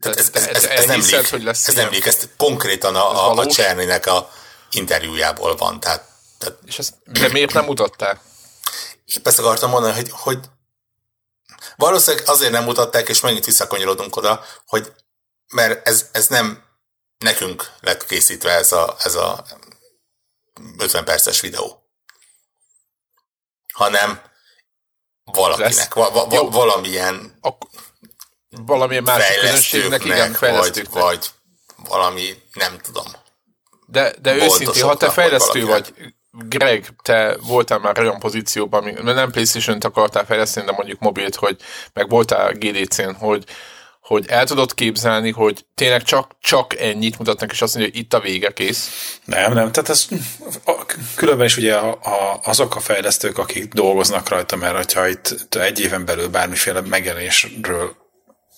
Tehát 0.01 0.19
ez, 0.19 0.31
ez, 0.33 0.47
ez, 0.47 0.65
ez, 0.65 0.85
nem 0.85 1.03
leak, 1.11 1.27
hogy 1.27 1.43
lesz 1.43 1.69
ez 1.69 1.75
nem 1.75 1.91
leak, 1.91 2.07
ez 2.07 2.29
konkrétan 2.37 2.97
a, 2.97 3.31
a, 3.31 3.37
a 3.37 3.47
Cserninek 3.47 4.07
a 4.07 4.31
interjújából 4.71 5.57
van. 5.57 5.81
Tehát, 5.81 6.05
tehát, 6.39 6.59
És 6.67 6.79
ezt, 6.79 6.95
de 7.05 7.29
miért 7.29 7.53
nem 7.53 7.65
mutatták? 7.65 8.21
Épp 9.05 9.27
ezt 9.27 9.39
akartam 9.39 9.71
mondani, 9.71 9.95
hogy, 9.95 10.09
hogy 10.11 10.39
valószínűleg 11.77 12.29
azért 12.29 12.53
nem 12.53 12.65
mutatták, 12.65 13.09
és 13.09 13.21
megint 13.21 13.45
visszakanyarodunk 13.45 14.17
oda, 14.17 14.45
hogy 14.67 14.93
mert 15.53 15.89
ez, 15.89 16.09
ez 16.13 16.27
nem 16.27 16.65
nekünk 17.19 17.71
lett 17.81 18.07
készítve 18.07 18.51
ez 18.51 18.73
a, 18.73 18.97
ez 19.03 19.15
a 19.15 19.45
50 20.79 21.05
perces 21.05 21.41
videó, 21.41 21.83
hanem 23.73 24.21
valakinek, 25.25 25.95
va, 25.95 26.11
va, 26.11 26.27
va, 26.27 26.51
valamilyen 26.51 27.39
Ak- 27.41 27.69
valamilyen 28.49 29.03
másik 29.03 29.41
közönségnek, 29.41 30.05
igen. 30.05 30.37
Vagy, 30.41 30.89
vagy 30.91 31.31
valami, 31.77 32.43
nem 32.53 32.79
tudom. 32.79 33.07
De, 33.87 34.15
de 34.21 34.35
őszintén, 34.35 34.83
ha 34.83 34.97
te 34.97 35.11
fejlesztő 35.11 35.67
vagy, 35.67 35.95
vagy, 35.99 36.15
Greg, 36.31 36.89
te 37.03 37.37
voltál 37.37 37.79
már 37.79 37.99
olyan 37.99 38.19
pozícióban, 38.19 38.85
mert 38.85 39.05
nem 39.05 39.31
Playstation-t 39.31 39.85
akartál 39.85 40.25
fejleszteni, 40.25 40.67
de 40.67 40.73
mondjuk 40.73 41.01
mobilt, 41.01 41.35
hogy 41.35 41.57
meg 41.93 42.09
voltál 42.09 42.53
GDC-n, 42.53 43.13
hogy, 43.15 43.45
hogy 44.13 44.27
el 44.29 44.47
tudod 44.47 44.75
képzelni, 44.75 45.31
hogy 45.31 45.65
tényleg 45.75 46.03
csak, 46.03 46.37
csak 46.41 46.79
ennyit 46.79 47.19
mutatnak, 47.19 47.53
és 47.53 47.63
azt 47.63 47.75
mondja, 47.75 47.93
hogy 47.93 48.03
itt 48.03 48.15
a 48.15 48.21
vége, 48.21 48.53
kész? 48.53 49.19
Nem, 49.25 49.53
nem, 49.53 49.73
tehát 49.73 49.89
ez 49.89 50.09
különben 51.15 51.47
is 51.47 51.57
ugye 51.57 51.75
a, 51.75 51.91
a, 51.91 52.41
azok 52.45 52.77
a 52.77 52.81
fejlesztők, 52.81 53.39
akik 53.39 53.73
dolgoznak 53.73 54.29
rajta, 54.29 54.57
mert 54.57 54.93
ha 54.93 55.09
itt 55.09 55.55
egy 55.55 55.81
éven 55.81 56.05
belül 56.05 56.29
bármiféle 56.29 56.81
megjelenésről 56.81 57.97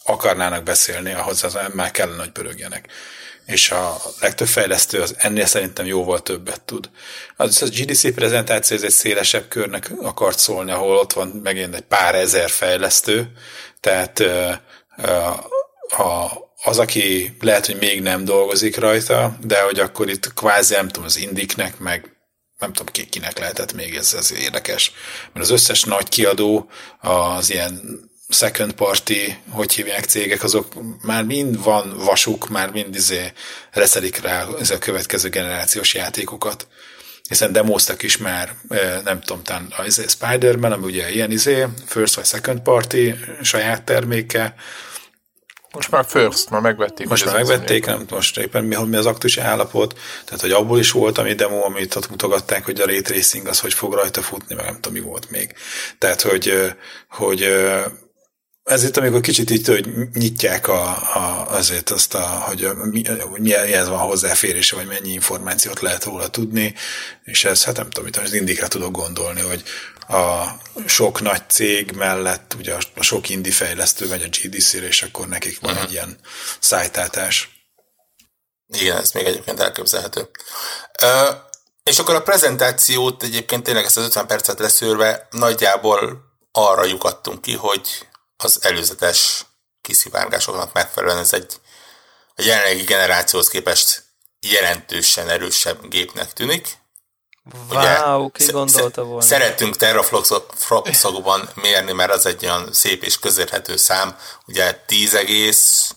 akarnának 0.04 0.62
beszélni, 0.62 1.12
ahhoz 1.12 1.44
az 1.44 1.58
már 1.74 1.90
kellene, 1.90 2.22
hogy 2.22 2.32
pörögjenek. 2.32 2.88
És 3.46 3.70
a 3.70 3.96
legtöbb 4.20 4.48
fejlesztő 4.48 5.00
az 5.00 5.14
ennél 5.18 5.46
szerintem 5.46 5.86
jóval 5.86 6.22
többet 6.22 6.60
tud. 6.60 6.90
Az 7.36 7.62
a 7.62 7.66
GDC 7.66 8.14
prezentáció, 8.14 8.76
ez 8.76 8.82
egy 8.82 8.90
szélesebb 8.90 9.48
körnek 9.48 9.90
akart 10.00 10.38
szólni, 10.38 10.70
ahol 10.70 10.96
ott 10.96 11.12
van 11.12 11.28
megint 11.42 11.74
egy 11.74 11.80
pár 11.80 12.14
ezer 12.14 12.50
fejlesztő, 12.50 13.30
tehát 13.80 14.22
a, 15.88 16.30
az, 16.62 16.78
aki 16.78 17.36
lehet, 17.40 17.66
hogy 17.66 17.76
még 17.76 18.00
nem 18.00 18.24
dolgozik 18.24 18.76
rajta, 18.76 19.36
de 19.40 19.62
hogy 19.62 19.78
akkor 19.78 20.08
itt 20.08 20.34
kvázi 20.34 20.74
nem 20.74 20.88
tudom, 20.88 21.04
az 21.04 21.16
indiknek, 21.16 21.78
meg 21.78 22.14
nem 22.58 22.72
tudom 22.72 22.92
ki, 22.92 23.06
kinek 23.06 23.38
lehetett 23.38 23.72
még 23.72 23.94
ez, 23.94 24.14
ez 24.14 24.32
érdekes. 24.32 24.92
Mert 25.32 25.44
az 25.44 25.50
összes 25.50 25.82
nagy 25.82 26.08
kiadó 26.08 26.68
az 27.00 27.50
ilyen 27.50 28.00
second 28.28 28.72
party, 28.72 29.36
hogy 29.50 29.72
hívják 29.72 30.04
cégek, 30.04 30.42
azok 30.42 30.72
már 31.02 31.24
mind 31.24 31.62
van 31.62 31.96
vasuk, 31.96 32.48
már 32.48 32.70
mind 32.70 32.94
izé 32.94 33.32
reszelik 33.70 34.20
rá 34.20 34.46
ez 34.60 34.70
a 34.70 34.78
következő 34.78 35.28
generációs 35.28 35.94
játékokat. 35.94 36.66
Hiszen 37.28 37.52
demoztak 37.52 38.02
is 38.02 38.16
már, 38.16 38.54
nem 39.04 39.20
tudom, 39.20 39.42
talán 39.42 39.72
a 39.76 39.84
izé 39.84 40.04
Spider-Man, 40.06 40.72
ami 40.72 40.84
ugye 40.84 41.10
ilyen 41.10 41.30
izé, 41.30 41.66
first 41.86 42.14
vagy 42.14 42.24
second 42.24 42.60
party 42.60 43.10
saját 43.42 43.82
terméke, 43.82 44.54
most 45.74 45.90
már 45.90 46.04
first, 46.08 46.50
már 46.50 46.60
megvették. 46.60 47.08
Most 47.08 47.24
már 47.24 47.34
megvették, 47.34 47.86
nem 47.86 48.06
most 48.10 48.38
éppen 48.38 48.64
mi, 48.64 48.76
mi 48.76 48.96
az 48.96 49.06
aktus 49.06 49.36
állapot, 49.36 49.98
tehát 50.24 50.40
hogy 50.40 50.50
abból 50.50 50.78
is 50.78 50.90
volt 50.90 51.18
ami 51.18 51.34
demo, 51.34 51.64
amit 51.64 51.94
ott 51.94 52.10
mutogatták, 52.10 52.64
hogy 52.64 52.80
a 52.80 52.86
ray 52.86 53.00
tracing 53.00 53.46
az 53.46 53.60
hogy 53.60 53.74
fog 53.74 53.94
rajta 53.94 54.22
futni, 54.22 54.54
meg 54.54 54.64
nem 54.64 54.74
tudom 54.74 54.92
mi 54.92 55.00
volt 55.00 55.30
még. 55.30 55.54
Tehát, 55.98 56.22
hogy, 56.22 56.74
hogy 57.08 57.48
ez 58.64 58.82
itt, 58.84 58.96
amikor 58.96 59.20
kicsit 59.20 59.50
itt, 59.50 59.66
hogy 59.66 59.88
nyitják 60.14 60.68
a, 60.68 60.82
a, 61.16 61.46
azért 61.50 61.90
azt, 61.90 62.14
a, 62.14 62.26
hogy 62.26 62.68
mi, 62.74 63.02
milyen 63.38 63.88
van 63.88 63.98
hozzáférése, 63.98 64.76
vagy 64.76 64.86
mennyi 64.86 65.12
információt 65.12 65.80
lehet 65.80 66.04
róla 66.04 66.28
tudni, 66.28 66.74
és 67.24 67.44
ez, 67.44 67.64
hát 67.64 67.76
nem 67.76 67.90
tudom, 67.90 68.04
mit 68.04 68.16
az 68.16 68.32
indikra 68.32 68.68
tudok 68.68 68.92
gondolni, 68.92 69.40
hogy 69.40 69.62
a 70.08 70.44
sok 70.86 71.20
nagy 71.20 71.42
cég 71.48 71.90
mellett, 71.92 72.54
ugye 72.58 72.74
a 72.94 73.02
sok 73.02 73.28
indi 73.28 73.50
fejlesztő 73.50 74.06
megy 74.06 74.22
a 74.22 74.28
GDC-re, 74.28 74.86
és 74.86 75.02
akkor 75.02 75.28
nekik 75.28 75.60
van 75.60 75.70
uh-huh. 75.70 75.86
egy 75.86 75.92
ilyen 75.92 76.18
szájtátás. 76.60 77.48
Igen, 78.66 78.96
ez 78.96 79.10
még 79.10 79.24
egyébként 79.24 79.60
elképzelhető. 79.60 80.28
Uh, 81.02 81.36
és 81.82 81.98
akkor 81.98 82.14
a 82.14 82.22
prezentációt 82.22 83.22
egyébként 83.22 83.62
tényleg 83.62 83.84
ezt 83.84 83.96
az 83.96 84.04
50 84.04 84.26
percet 84.26 84.58
leszűrve 84.58 85.28
nagyjából 85.30 86.22
arra 86.52 86.84
lyukadtunk 86.84 87.42
ki, 87.42 87.54
hogy 87.54 88.08
az 88.36 88.58
előzetes 88.62 89.44
kiszivárgásoknak 89.80 90.72
megfelelően 90.72 91.18
ez 91.18 91.32
egy 91.32 91.60
a 92.36 92.42
jelenlegi 92.42 92.82
generációhoz 92.82 93.48
képest 93.48 94.02
jelentősen 94.40 95.28
erősebb 95.28 95.88
gépnek 95.88 96.32
tűnik. 96.32 96.68
Wow, 97.70 98.30
ki 98.30 98.46
gondolta 98.52 99.04
volna. 99.04 99.20
Szeretünk 99.20 99.76
terafloxokban 99.76 101.48
mérni, 101.54 101.92
mert 101.92 102.12
az 102.12 102.26
egy 102.26 102.44
olyan 102.44 102.72
szép 102.72 103.02
és 103.02 103.18
közérhető 103.18 103.76
szám. 103.76 104.18
Ugye 104.46 104.72
10 104.86 105.14
egész 105.14 105.94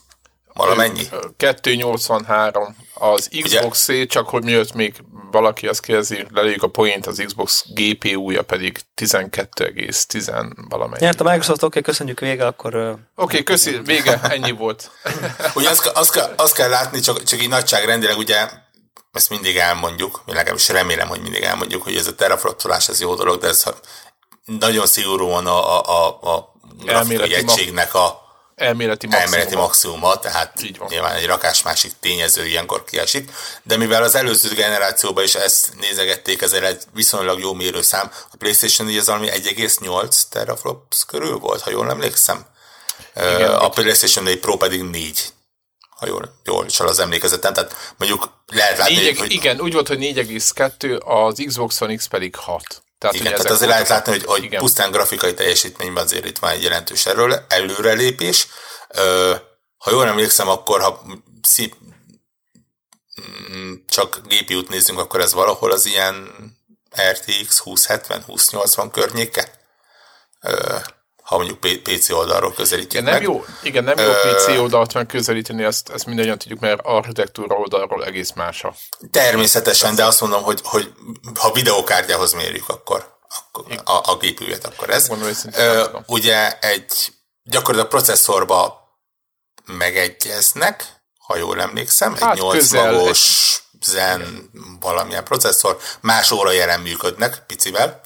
valamennyi? 0.53 1.10
283 1.38 2.87
az 3.00 3.30
Xbox 3.42 3.88
Ugye? 3.88 4.06
csak 4.06 4.30
hogy 4.30 4.44
miért 4.44 4.74
még 4.74 4.94
valaki 5.32 5.68
azt 5.68 5.82
kérdezi, 5.82 6.25
lelőjük 6.34 6.63
a 6.63 6.68
point, 6.68 7.08
az 7.08 7.24
Xbox 7.25 7.66
GPU-ja 7.68 8.42
pedig 8.42 8.80
12,10 8.96 10.51
valamennyi. 10.70 11.04
Nyert 11.06 11.22
a 11.22 11.24
Microsoft, 11.24 11.63
oké, 11.63 11.66
okay, 11.66 11.82
köszönjük, 11.82 12.20
vége, 12.20 12.46
akkor... 12.46 12.75
Oké, 12.75 13.00
okay, 13.16 13.44
köszi, 13.44 13.80
vége, 13.84 14.20
ennyi 14.22 14.51
volt. 14.51 14.92
ugye 15.56 15.70
azt, 15.70 15.86
azt, 15.86 16.34
azt 16.36 16.56
kell 16.56 16.70
látni, 16.70 17.00
csak, 17.00 17.24
csak 17.24 17.42
így 17.42 17.50
nagyságrendileg, 17.50 18.18
ugye 18.18 18.50
ezt 19.12 19.30
mindig 19.30 19.56
elmondjuk, 19.56 20.22
legalábbis 20.25 20.70
remélem, 20.70 21.08
hogy 21.08 21.22
mindig 21.22 21.42
elmondjuk, 21.42 21.84
hogy 21.84 21.96
ez 21.96 22.08
a 22.08 22.16
teraflopolás 22.16 22.89
ez 22.89 23.01
jó 23.01 23.16
dolog, 23.16 23.39
de 23.39 23.48
ez 23.48 23.63
nagyon 24.46 24.86
szigorúan 24.86 25.48
a, 25.48 25.80
a, 25.80 26.06
a, 26.06 26.30
a 26.30 26.54
grafikai 26.84 27.34
egységnek 27.34 27.94
a 27.94 28.27
elméleti 28.58 29.06
maximuma. 29.08 29.36
elméleti 29.36 29.56
maximuma, 29.56 30.20
tehát 30.20 30.62
Így 30.62 30.78
van. 30.78 30.88
nyilván 30.92 31.16
egy 31.16 31.26
rakás 31.26 31.62
másik 31.62 31.92
tényező 32.00 32.46
ilyenkor 32.46 32.84
kiesik, 32.84 33.32
de 33.64 33.78
mivel 33.78 34.04
az 34.04 34.16
előző 34.16 34.50
generációban 34.56 35.24
is 35.24 35.36
ezt 35.36 35.70
nézegették, 35.80 36.42
ezért 36.42 36.64
egy 36.64 36.84
viszonylag 36.94 37.40
jó 37.40 37.54
mérőszám. 37.54 38.12
A 38.32 38.36
PlayStation 38.38 38.88
4 38.88 38.98
az 38.98 39.06
valami 39.06 39.30
1,8 39.30 40.22
teraflops 40.30 41.06
körül 41.08 41.38
volt, 41.38 41.62
ha 41.62 41.70
jól 41.70 41.90
emlékszem. 41.90 42.46
Igen, 43.16 43.52
a 43.52 43.70
PlayStation 43.70 44.24
4 44.24 44.40
Pro 44.40 44.58
pedig 44.58 44.82
4 44.84 45.34
ha 45.90 46.08
jól, 46.08 46.34
jól 46.44 46.66
csal 46.66 46.88
az 46.88 47.00
emlékezetem, 47.00 47.54
tehát 47.54 47.94
mondjuk 47.98 48.30
lehet 48.46 48.78
látni, 48.78 48.96
4, 48.96 49.18
hogy... 49.18 49.32
Igen, 49.32 49.62
úgy 49.62 49.74
volt, 49.74 49.88
hogy 49.88 49.98
4,2, 50.00 51.04
az 51.04 51.44
Xbox 51.46 51.82
One 51.82 51.96
X 51.96 52.06
pedig 52.06 52.36
6. 52.36 52.64
Tehát, 52.98 53.16
igen, 53.16 53.32
tehát 53.32 53.51
azért 53.51 53.70
lehet 53.70 53.88
látni, 53.88 54.12
hogy, 54.12 54.25
hogy 54.25 54.58
pusztán 54.58 54.92
grafikai 54.92 55.34
teljesítményben 55.34 56.04
azért 56.04 56.25
itt 56.25 56.38
van 56.38 56.51
egy 56.51 56.63
jelentős 56.63 57.06
erről, 57.06 57.46
előrelépés. 57.50 58.48
Ö, 58.88 59.36
ha 59.77 59.92
jól 59.92 60.08
emlékszem, 60.08 60.48
akkor 60.48 60.82
ha 60.82 61.01
szép, 61.42 61.75
mm, 63.51 63.74
csak 63.88 64.22
GPU-t 64.27 64.70
nézzünk, 64.70 65.00
akkor 65.00 65.20
ez 65.20 65.34
valahol 65.34 65.72
az 65.72 65.86
ilyen 65.86 66.36
RTX 67.12 67.62
2070-2080 67.66 68.89
környéke? 68.92 69.51
Ha 71.28 71.38
mondjuk 71.38 71.82
PC 71.84 72.10
oldalról 72.10 72.54
közelítjük 72.54 72.92
igen, 72.92 73.04
nem 73.04 73.14
meg. 73.14 73.24
Jó, 73.24 73.46
igen, 73.62 73.84
nem 73.84 73.98
jó 73.98 74.12
PC 74.12 74.48
oldalt 74.48 74.94
megközelíteni, 74.94 75.64
ezt, 75.64 75.90
ezt 75.90 76.06
mindannyian 76.06 76.38
tudjuk, 76.38 76.60
mert 76.60 76.82
architektúra 76.84 77.56
oldalról 77.56 78.06
egész 78.06 78.32
más 78.32 78.64
a... 78.64 78.74
Természetesen, 79.12 79.96
de 79.96 80.06
azt 80.06 80.22
mondom, 80.22 80.44
hogy, 80.44 80.62
hogy 80.64 80.94
ha 81.40 81.52
videókártyához 81.52 82.34
mérjük, 82.34 82.70
akkor, 82.70 83.18
akkor 83.28 83.82
a, 83.84 84.12
a 84.12 84.18
gépület, 84.18 84.66
akkor 84.66 84.90
ez. 84.90 85.08
Mondom, 85.08 85.30
Ö, 85.56 85.86
ugye 86.06 86.60
egy 86.60 87.14
gyakorlatilag 87.44 87.88
processzorba 87.88 88.82
megegyeznek, 89.66 90.86
ha 91.18 91.38
jól 91.38 91.62
emlékszem, 91.62 92.16
hát 92.16 92.36
egy 92.36 92.42
8 92.42 92.72
magos 92.72 93.62
Zen 93.82 94.50
valamilyen 94.80 95.24
processzor, 95.24 95.78
más 96.02 96.32
óra 96.32 96.52
jelen 96.52 96.80
működnek, 96.80 97.44
picivel. 97.48 98.02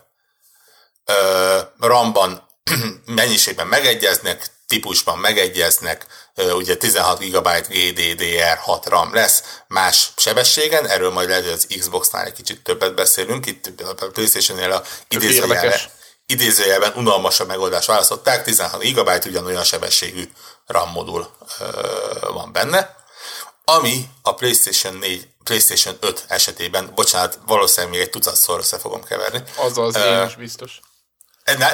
Ö, 1.06 1.60
RAM-ban 1.80 2.50
mennyiségben 3.06 3.68
megegyeznek, 3.68 4.46
típusban 4.68 5.18
megegyeznek, 5.18 6.06
ugye 6.54 6.78
16 6.78 7.20
GB 7.20 7.48
GDDR6 7.48 8.82
RAM 8.84 9.14
lesz, 9.14 9.44
más 9.68 10.12
sebességen, 10.18 10.88
erről 10.88 11.12
majd 11.12 11.28
lehet, 11.28 11.44
hogy 11.44 11.54
az 11.54 11.68
Xbox-nál 11.80 12.26
egy 12.26 12.34
kicsit 12.34 12.64
többet 12.64 12.96
beszélünk, 12.96 13.46
itt 13.46 13.82
a 13.82 13.94
Playstation-nél 13.94 14.72
a 14.72 14.84
idézőjelben, 15.08 15.80
idézőjelben 16.26 16.94
unalmasabb 16.96 17.48
megoldást 17.48 17.88
választották, 17.88 18.44
16 18.44 18.84
GB 18.84 19.10
ugyanolyan 19.26 19.64
sebességű 19.64 20.30
RAM 20.68 20.90
modul 20.90 21.30
van 22.34 22.52
benne, 22.52 22.96
ami 23.66 24.06
a 24.22 24.34
PlayStation 24.34 24.96
4 24.96 25.28
PlayStation 25.44 25.98
5 26.00 26.26
esetében, 26.28 26.92
bocsánat, 26.96 27.40
valószínűleg 27.46 27.92
még 27.92 28.02
egy 28.02 28.10
tucatszor 28.10 28.60
össze 28.60 28.78
fogom 28.78 29.04
keverni. 29.04 29.44
Azaz, 29.56 29.96
uh, 29.96 30.06
én 30.06 30.28
is 30.28 30.36
biztos. 30.36 30.80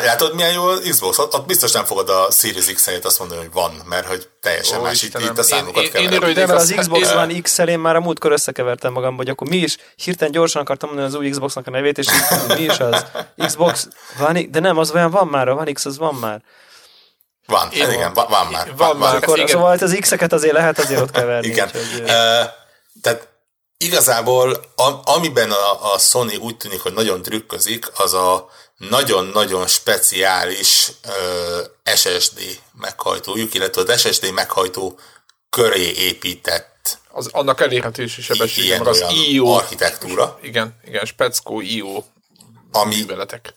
Látod, 0.03 0.35
milyen 0.35 0.51
jó 0.51 0.63
az 0.63 0.79
Xbox? 0.89 1.17
Ott, 1.17 1.33
ott 1.33 1.45
biztos 1.45 1.71
nem 1.71 1.85
fogod 1.85 2.09
a 2.09 2.27
Series 2.31 2.73
X 2.73 2.85
helyet 2.85 3.05
azt 3.05 3.19
mondani, 3.19 3.39
hogy 3.39 3.51
van, 3.51 3.81
mert 3.85 4.07
hogy 4.07 4.29
teljesen 4.41 4.79
Ó, 4.79 4.81
más 4.81 5.03
itt, 5.03 5.19
itt 5.19 5.37
a 5.37 5.43
számokat 5.43 5.83
én, 5.83 6.11
én, 6.11 6.21
én, 6.21 6.37
én 6.37 6.49
az 6.49 6.73
Xbox 6.77 7.11
One 7.11 7.41
x 7.41 7.57
én 7.57 7.79
már 7.79 7.95
a 7.95 7.99
múltkor 7.99 8.31
összekevertem 8.31 8.93
magam, 8.93 9.15
hogy 9.15 9.29
akkor 9.29 9.47
mi 9.47 9.57
is, 9.57 9.77
hirtelen 9.95 10.33
gyorsan 10.33 10.61
akartam 10.61 10.89
mondani 10.89 11.13
az 11.13 11.19
új 11.19 11.29
Xboxnak 11.29 11.67
a 11.67 11.69
nevét, 11.69 11.97
és 11.97 12.07
mi 12.47 12.61
is 12.61 12.79
az? 12.79 13.05
Xbox 13.45 13.87
One 14.19 14.41
de 14.41 14.59
nem, 14.59 14.77
az 14.77 14.91
olyan 14.91 15.11
van 15.11 15.27
már, 15.27 15.47
a 15.47 15.53
One 15.53 15.71
X 15.71 15.85
az 15.85 15.97
van 15.97 16.15
már. 16.15 16.41
Van, 17.45 17.71
én, 17.71 17.91
igen, 17.91 18.13
van, 18.13 18.25
van 18.29 18.47
már. 18.51 18.67
Van, 18.67 18.75
van 18.87 18.97
már. 18.97 19.15
Akkor, 19.15 19.37
igen. 19.37 19.47
Szóval 19.47 19.77
az 19.81 19.97
X-eket 19.99 20.33
azért 20.33 20.53
lehet 20.53 20.79
azért 20.79 21.01
ott 21.01 21.11
keverni. 21.11 21.47
igen. 21.47 21.69
Úgy, 21.73 22.01
uh, 22.01 22.07
tehát 23.01 23.27
igazából 23.77 24.51
a, 24.75 25.11
amiben 25.15 25.51
a, 25.51 25.93
a 25.93 25.97
Sony 25.97 26.35
úgy 26.35 26.57
tűnik, 26.57 26.81
hogy 26.81 26.93
nagyon 26.93 27.21
trükközik, 27.21 27.91
az 27.95 28.13
a 28.13 28.49
nagyon-nagyon 28.77 29.67
speciális 29.67 30.91
ö, 31.03 31.61
SSD 31.95 32.59
meghajtójuk, 32.73 33.53
illetve 33.53 33.81
az 33.81 34.01
SSD 34.01 34.31
meghajtó 34.31 34.99
köré 35.49 35.91
épített 35.91 36.77
az, 37.17 37.29
annak 37.31 37.61
elérhetési 37.61 38.21
sebessége, 38.21 38.79
az 38.83 39.03
IO 39.29 39.47
architektúra. 39.47 40.39
Igen, 40.41 40.79
igen, 40.85 41.05
speckó 41.05 41.61
IO 41.61 42.03
ami, 42.71 42.95
műveletek. 42.95 43.53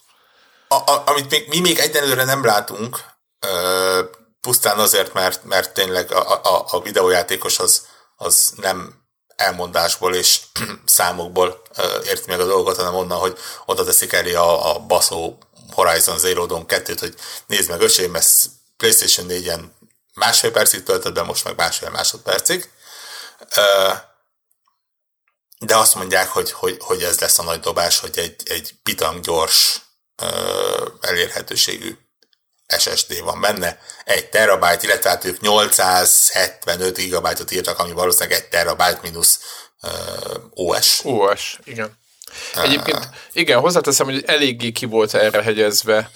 A, 0.68 0.74
a, 0.74 1.02
amit 1.06 1.30
még, 1.30 1.48
mi 1.48 1.60
még 1.60 1.78
egyenlőre 1.78 2.24
nem 2.24 2.44
látunk, 2.44 3.00
ö, 3.40 4.04
pusztán 4.40 4.78
azért, 4.78 5.12
mert, 5.12 5.44
mert 5.44 5.74
tényleg 5.74 6.12
a, 6.12 6.40
a, 6.42 6.64
a 6.70 6.80
videójátékos 6.80 7.58
az, 7.58 7.86
az 8.16 8.52
nem 8.56 8.99
elmondásból 9.40 10.14
és 10.14 10.40
számokból 10.84 11.62
érti 12.04 12.30
meg 12.30 12.40
a 12.40 12.46
dolgot, 12.46 12.76
hanem 12.76 12.94
onnan, 12.94 13.18
hogy 13.18 13.38
oda 13.66 13.84
teszik 13.84 14.12
elé 14.12 14.34
a, 14.34 14.74
a 14.74 14.78
baszó 14.78 15.38
Horizon 15.70 16.18
Zero 16.18 16.46
Dawn 16.46 16.64
2-t, 16.68 16.96
hogy 17.00 17.14
nézd 17.46 17.70
meg 17.70 17.80
öcsém, 17.80 18.14
ezt 18.14 18.46
PlayStation 18.76 19.26
4-en 19.30 19.60
másfél 20.14 20.50
percig 20.50 20.82
töltött 20.82 21.14
be, 21.14 21.22
most 21.22 21.44
meg 21.44 21.56
másfél 21.56 21.90
másodpercig. 21.90 22.70
De 25.58 25.76
azt 25.76 25.94
mondják, 25.94 26.28
hogy, 26.28 26.52
hogy, 26.52 26.76
hogy 26.80 27.02
ez 27.02 27.18
lesz 27.18 27.38
a 27.38 27.42
nagy 27.42 27.60
dobás, 27.60 27.98
hogy 27.98 28.18
egy, 28.18 28.42
egy 28.44 28.74
pitang 28.82 29.20
gyors 29.20 29.80
elérhetőségű 31.00 31.98
SSD 32.78 33.22
van 33.24 33.40
benne, 33.40 33.78
egy 34.04 34.28
terabyte, 34.28 34.80
illetve 34.82 35.08
hát 35.08 35.24
ők 35.24 35.40
875 35.40 36.96
gigabájtot 36.96 37.52
írtak, 37.52 37.78
ami 37.78 37.92
valószínűleg 37.92 38.38
egy 38.38 38.48
terabyte 38.48 38.98
mínusz 39.02 39.40
uh, 39.82 39.90
OS. 40.54 41.00
OS, 41.04 41.58
igen. 41.64 41.98
Egyébként 42.62 43.08
igen, 43.32 43.60
hozzáteszem, 43.60 44.06
hogy 44.06 44.22
eléggé 44.26 44.70
ki 44.70 44.86
volt 44.86 45.14
erre 45.14 45.42
hegyezve 45.42 46.10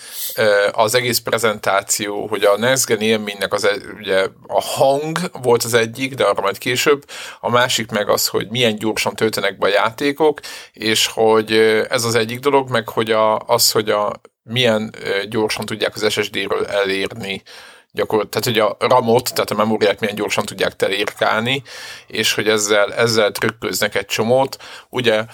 az 0.73 0.95
egész 0.95 1.19
prezentáció, 1.19 2.27
hogy 2.27 2.45
a 2.45 2.59
Next 2.59 2.87
Gen 2.87 3.01
élménynek 3.01 3.53
az, 3.53 3.69
ugye, 3.99 4.27
a 4.47 4.63
hang 4.63 5.19
volt 5.43 5.63
az 5.63 5.75
egyik, 5.75 6.15
de 6.15 6.25
arra 6.25 6.41
majd 6.41 6.59
később, 6.59 7.05
a 7.41 7.51
másik 7.51 7.91
meg 7.91 8.09
az, 8.09 8.27
hogy 8.27 8.49
milyen 8.49 8.77
gyorsan 8.77 9.15
töltenek 9.15 9.59
be 9.59 9.67
a 9.67 9.71
játékok, 9.71 10.41
és 10.73 11.07
hogy 11.07 11.53
ez 11.89 12.05
az 12.05 12.15
egyik 12.15 12.39
dolog, 12.39 12.71
meg 12.71 12.89
hogy 12.89 13.11
a, 13.11 13.39
az, 13.39 13.71
hogy 13.71 13.91
a 13.91 14.21
milyen 14.45 14.95
gyorsan 15.29 15.67
tudják 15.67 15.95
az 15.95 16.13
SSD-ről 16.13 16.67
elérni 16.67 17.43
gyakorlatilag, 17.95 18.45
tehát 18.45 18.77
hogy 18.77 18.87
a 18.89 18.95
RAM-ot, 18.95 19.35
tehát 19.35 19.51
a 19.51 19.55
memóriát 19.55 20.01
milyen 20.01 20.15
gyorsan 20.15 20.45
tudják 20.45 20.77
telírkálni, 20.77 21.63
és 22.07 22.33
hogy 22.33 22.49
ezzel, 22.49 22.95
ezzel 22.95 23.31
trükköznek 23.31 23.95
egy 23.95 24.07
csomót. 24.07 24.57
Ugye 24.89 25.25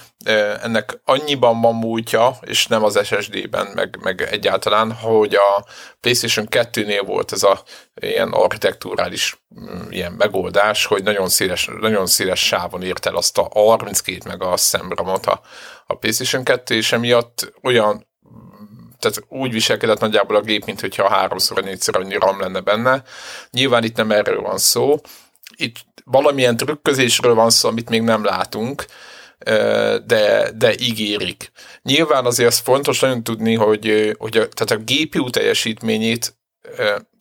ennek 0.62 1.01
annyiban 1.05 1.61
van 1.61 1.75
múltja, 1.75 2.37
és 2.40 2.66
nem 2.66 2.85
az 2.85 3.01
SSD-ben, 3.05 3.66
meg, 3.75 3.99
meg 4.03 4.29
egyáltalán, 4.31 4.92
hogy 4.92 5.35
a 5.35 5.64
PlayStation 6.01 6.46
2-nél 6.51 7.03
volt 7.07 7.33
ez 7.33 7.42
a 7.42 7.62
ilyen 8.01 8.29
architekturális 8.29 9.42
mm, 9.61 9.90
ilyen 9.90 10.12
megoldás, 10.12 10.85
hogy 10.85 11.03
nagyon 11.03 11.29
széles, 11.29 11.68
nagyon 11.81 12.07
széles 12.07 12.46
sávon 12.46 12.83
ért 12.83 13.07
el 13.07 13.16
azt 13.16 13.38
a 13.38 13.49
32 13.53 14.18
meg 14.29 14.42
a 14.42 14.57
szemramot 14.57 15.27
a, 15.27 15.40
a 15.87 15.94
PlayStation 15.94 16.44
2, 16.44 16.75
és 16.75 16.92
emiatt 16.92 17.53
olyan 17.62 18.09
tehát 19.00 19.24
úgy 19.28 19.52
viselkedett 19.52 20.00
nagyjából 20.00 20.36
a 20.36 20.40
gép, 20.40 20.64
mint 20.64 20.80
hogyha 20.80 21.08
háromszor, 21.08 21.62
négyszer 21.62 21.96
annyi 21.96 22.16
RAM 22.18 22.40
lenne 22.40 22.60
benne. 22.60 23.02
Nyilván 23.50 23.84
itt 23.84 23.96
nem 23.96 24.10
erről 24.10 24.40
van 24.40 24.58
szó. 24.58 25.00
Itt 25.56 25.76
valamilyen 26.04 26.56
trükközésről 26.56 27.34
van 27.34 27.50
szó, 27.50 27.68
amit 27.68 27.88
még 27.88 28.02
nem 28.02 28.24
látunk, 28.24 28.84
de, 30.06 30.50
de 30.54 30.74
ígérik. 30.78 31.50
Nyilván 31.82 32.24
azért 32.24 32.48
az 32.48 32.58
fontos 32.58 33.00
nagyon 33.00 33.24
tudni, 33.24 33.54
hogy, 33.54 34.14
hogy 34.18 34.36
a, 34.36 34.48
tehát 34.48 34.82
a 34.82 34.92
GPU 34.92 35.30
teljesítményét, 35.30 36.34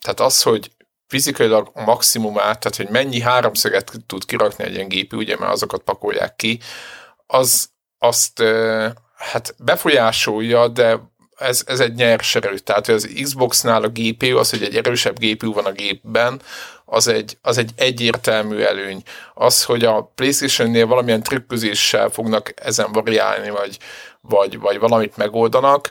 tehát 0.00 0.20
az, 0.20 0.42
hogy 0.42 0.70
fizikailag 1.06 1.70
a 1.74 1.82
maximumát, 1.82 2.60
tehát 2.60 2.76
hogy 2.76 2.88
mennyi 2.88 3.20
háromszöget 3.20 3.92
tud 4.06 4.24
kirakni 4.24 4.64
egy 4.64 4.74
ilyen 4.74 4.88
GPU, 4.88 5.16
ugye, 5.16 5.36
mert 5.36 5.52
azokat 5.52 5.82
pakolják 5.82 6.36
ki, 6.36 6.60
az 7.26 7.70
azt 7.98 8.42
hát 9.14 9.54
befolyásolja, 9.58 10.68
de 10.68 11.00
ez, 11.40 11.62
ez 11.66 11.80
egy 11.80 11.94
nyers 11.94 12.34
erő. 12.34 12.58
Tehát 12.58 12.88
az 12.88 13.08
Xboxnál 13.22 13.82
a 13.82 13.88
GPU, 13.88 14.38
az, 14.38 14.50
hogy 14.50 14.62
egy 14.62 14.76
erősebb 14.76 15.18
GPU 15.18 15.52
van 15.52 15.64
a 15.64 15.72
gépben, 15.72 16.40
az 16.84 17.08
egy, 17.08 17.38
az 17.42 17.58
egy 17.58 17.70
egyértelmű 17.76 18.60
előny. 18.60 19.02
Az, 19.34 19.64
hogy 19.64 19.84
a 19.84 20.12
PlayStation-nél 20.14 20.86
valamilyen 20.86 21.22
trükközéssel 21.22 22.08
fognak 22.08 22.52
ezen 22.56 22.92
variálni, 22.92 23.50
vagy, 23.50 23.78
vagy, 24.20 24.58
vagy 24.58 24.78
valamit 24.78 25.16
megoldanak, 25.16 25.90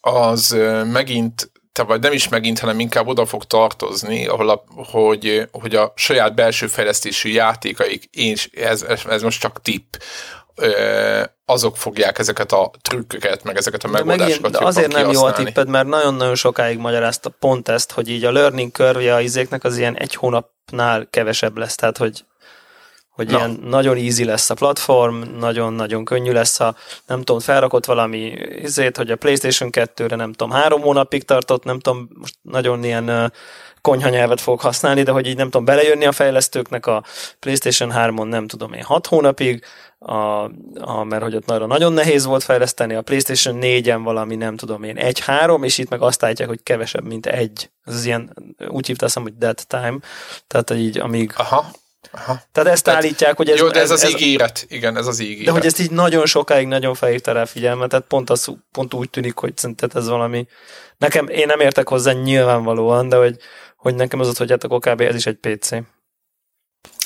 az 0.00 0.56
megint 0.84 1.50
te 1.72 1.82
vagy 1.82 2.00
nem 2.00 2.12
is 2.12 2.28
megint, 2.28 2.58
hanem 2.58 2.80
inkább 2.80 3.06
oda 3.06 3.26
fog 3.26 3.44
tartozni, 3.44 4.26
ahol 4.26 4.48
a, 4.48 4.64
hogy, 4.90 5.48
hogy 5.52 5.74
a 5.74 5.92
saját 5.96 6.34
belső 6.34 6.66
fejlesztésű 6.66 7.28
játékaik, 7.28 8.08
én, 8.10 8.36
ez, 8.52 8.82
ez 9.08 9.22
most 9.22 9.40
csak 9.40 9.62
tipp, 9.62 9.94
azok 11.52 11.76
fogják 11.76 12.18
ezeket 12.18 12.52
a 12.52 12.70
trükköket, 12.82 13.44
meg 13.44 13.56
ezeket 13.56 13.84
a 13.84 13.88
megoldásokat 13.88 14.52
de 14.52 14.64
azért 14.64 14.92
nem 14.92 15.10
jó 15.10 15.24
a 15.24 15.32
tipped, 15.32 15.68
mert 15.68 15.86
nagyon-nagyon 15.86 16.34
sokáig 16.34 16.78
magyarázta 16.78 17.30
pont 17.30 17.68
ezt, 17.68 17.92
hogy 17.92 18.08
így 18.08 18.24
a 18.24 18.32
learning 18.32 18.72
curve 18.72 19.14
a 19.14 19.20
izéknek 19.20 19.64
az 19.64 19.76
ilyen 19.76 19.96
egy 19.96 20.14
hónapnál 20.14 21.06
kevesebb 21.10 21.56
lesz, 21.56 21.74
tehát 21.74 21.96
hogy 21.96 22.24
hogy 23.12 23.30
Na. 23.30 23.36
ilyen 23.38 23.58
nagyon 23.62 23.96
easy 23.96 24.24
lesz 24.24 24.50
a 24.50 24.54
platform, 24.54 25.22
nagyon-nagyon 25.38 26.04
könnyű 26.04 26.32
lesz, 26.32 26.56
ha 26.56 26.74
nem 27.06 27.18
tudom, 27.18 27.40
felrakott 27.40 27.84
valami 27.84 28.18
izét, 28.62 28.96
hogy 28.96 29.10
a 29.10 29.16
PlayStation 29.16 29.70
2-re 29.72 30.16
nem 30.16 30.32
tudom, 30.32 30.50
három 30.50 30.80
hónapig 30.80 31.24
tartott, 31.24 31.64
nem 31.64 31.78
tudom, 31.80 32.08
most 32.14 32.34
nagyon 32.42 32.84
ilyen 32.84 33.32
konyhanyelvet 33.80 34.40
fog 34.40 34.60
használni, 34.60 35.02
de 35.02 35.10
hogy 35.10 35.26
így 35.26 35.36
nem 35.36 35.50
tudom 35.50 35.64
belejönni 35.64 36.04
a 36.04 36.12
fejlesztőknek 36.12 36.86
a 36.86 37.04
PlayStation 37.40 37.92
3-on 37.94 38.28
nem 38.28 38.46
tudom 38.46 38.72
én 38.72 38.82
6 38.82 39.06
hónapig, 39.06 39.64
a, 40.02 40.50
a, 40.80 41.04
mert 41.04 41.22
hogy 41.22 41.34
ott 41.34 41.46
nagyon, 41.46 41.68
nagyon 41.68 41.92
nehéz 41.92 42.24
volt 42.24 42.42
fejleszteni, 42.42 42.94
a 42.94 43.02
PlayStation 43.02 43.58
4-en 43.60 44.00
valami 44.02 44.36
nem 44.36 44.56
tudom 44.56 44.82
én 44.82 44.96
1-3, 44.98 45.64
és 45.64 45.78
itt 45.78 45.88
meg 45.88 46.02
azt 46.02 46.24
állítják, 46.24 46.48
hogy 46.48 46.62
kevesebb, 46.62 47.04
mint 47.04 47.26
egy. 47.26 47.70
Ez 47.84 47.94
az 47.94 48.04
ilyen, 48.04 48.54
úgy 48.68 48.86
hívtam, 48.86 49.22
hogy 49.22 49.36
dead 49.36 49.58
time, 49.66 49.98
tehát 50.46 50.70
így 50.70 50.98
amíg 50.98 51.32
Aha. 51.36 51.70
Aha. 52.10 52.42
Tehát 52.52 52.72
ezt 52.72 52.84
tehát, 52.84 53.04
állítják, 53.04 53.36
hogy 53.36 53.48
ez... 53.48 53.58
Jó, 53.58 53.68
de 53.68 53.80
ez, 53.80 53.90
ez 53.90 54.02
az 54.02 54.10
ígéret. 54.10 54.66
Igen, 54.68 54.96
ez 54.96 55.06
az 55.06 55.20
ígéret. 55.20 55.44
De 55.44 55.50
hogy 55.50 55.66
ezt 55.66 55.80
így 55.80 55.90
nagyon 55.90 56.26
sokáig 56.26 56.66
nagyon 56.66 56.94
felhívta 56.94 57.32
rá 57.32 57.44
figyelmet, 57.44 57.88
tehát 57.88 58.06
pont, 58.06 58.30
az, 58.30 58.54
pont 58.72 58.94
úgy 58.94 59.10
tűnik, 59.10 59.36
hogy 59.36 59.56
szerinted 59.56 59.96
ez 59.96 60.08
valami... 60.08 60.46
Nekem, 60.98 61.28
én 61.28 61.46
nem 61.46 61.60
értek 61.60 61.88
hozzá 61.88 62.12
nyilvánvalóan, 62.12 63.08
de 63.08 63.16
hogy, 63.16 63.36
hogy 63.76 63.94
nekem 63.94 64.20
az 64.20 64.28
ott, 64.28 64.36
hogy 64.36 64.50
hát 64.50 64.64
akkor 64.64 64.78
kb. 64.78 65.00
ez 65.00 65.14
is 65.14 65.26
egy 65.26 65.36
PC. 65.36 65.70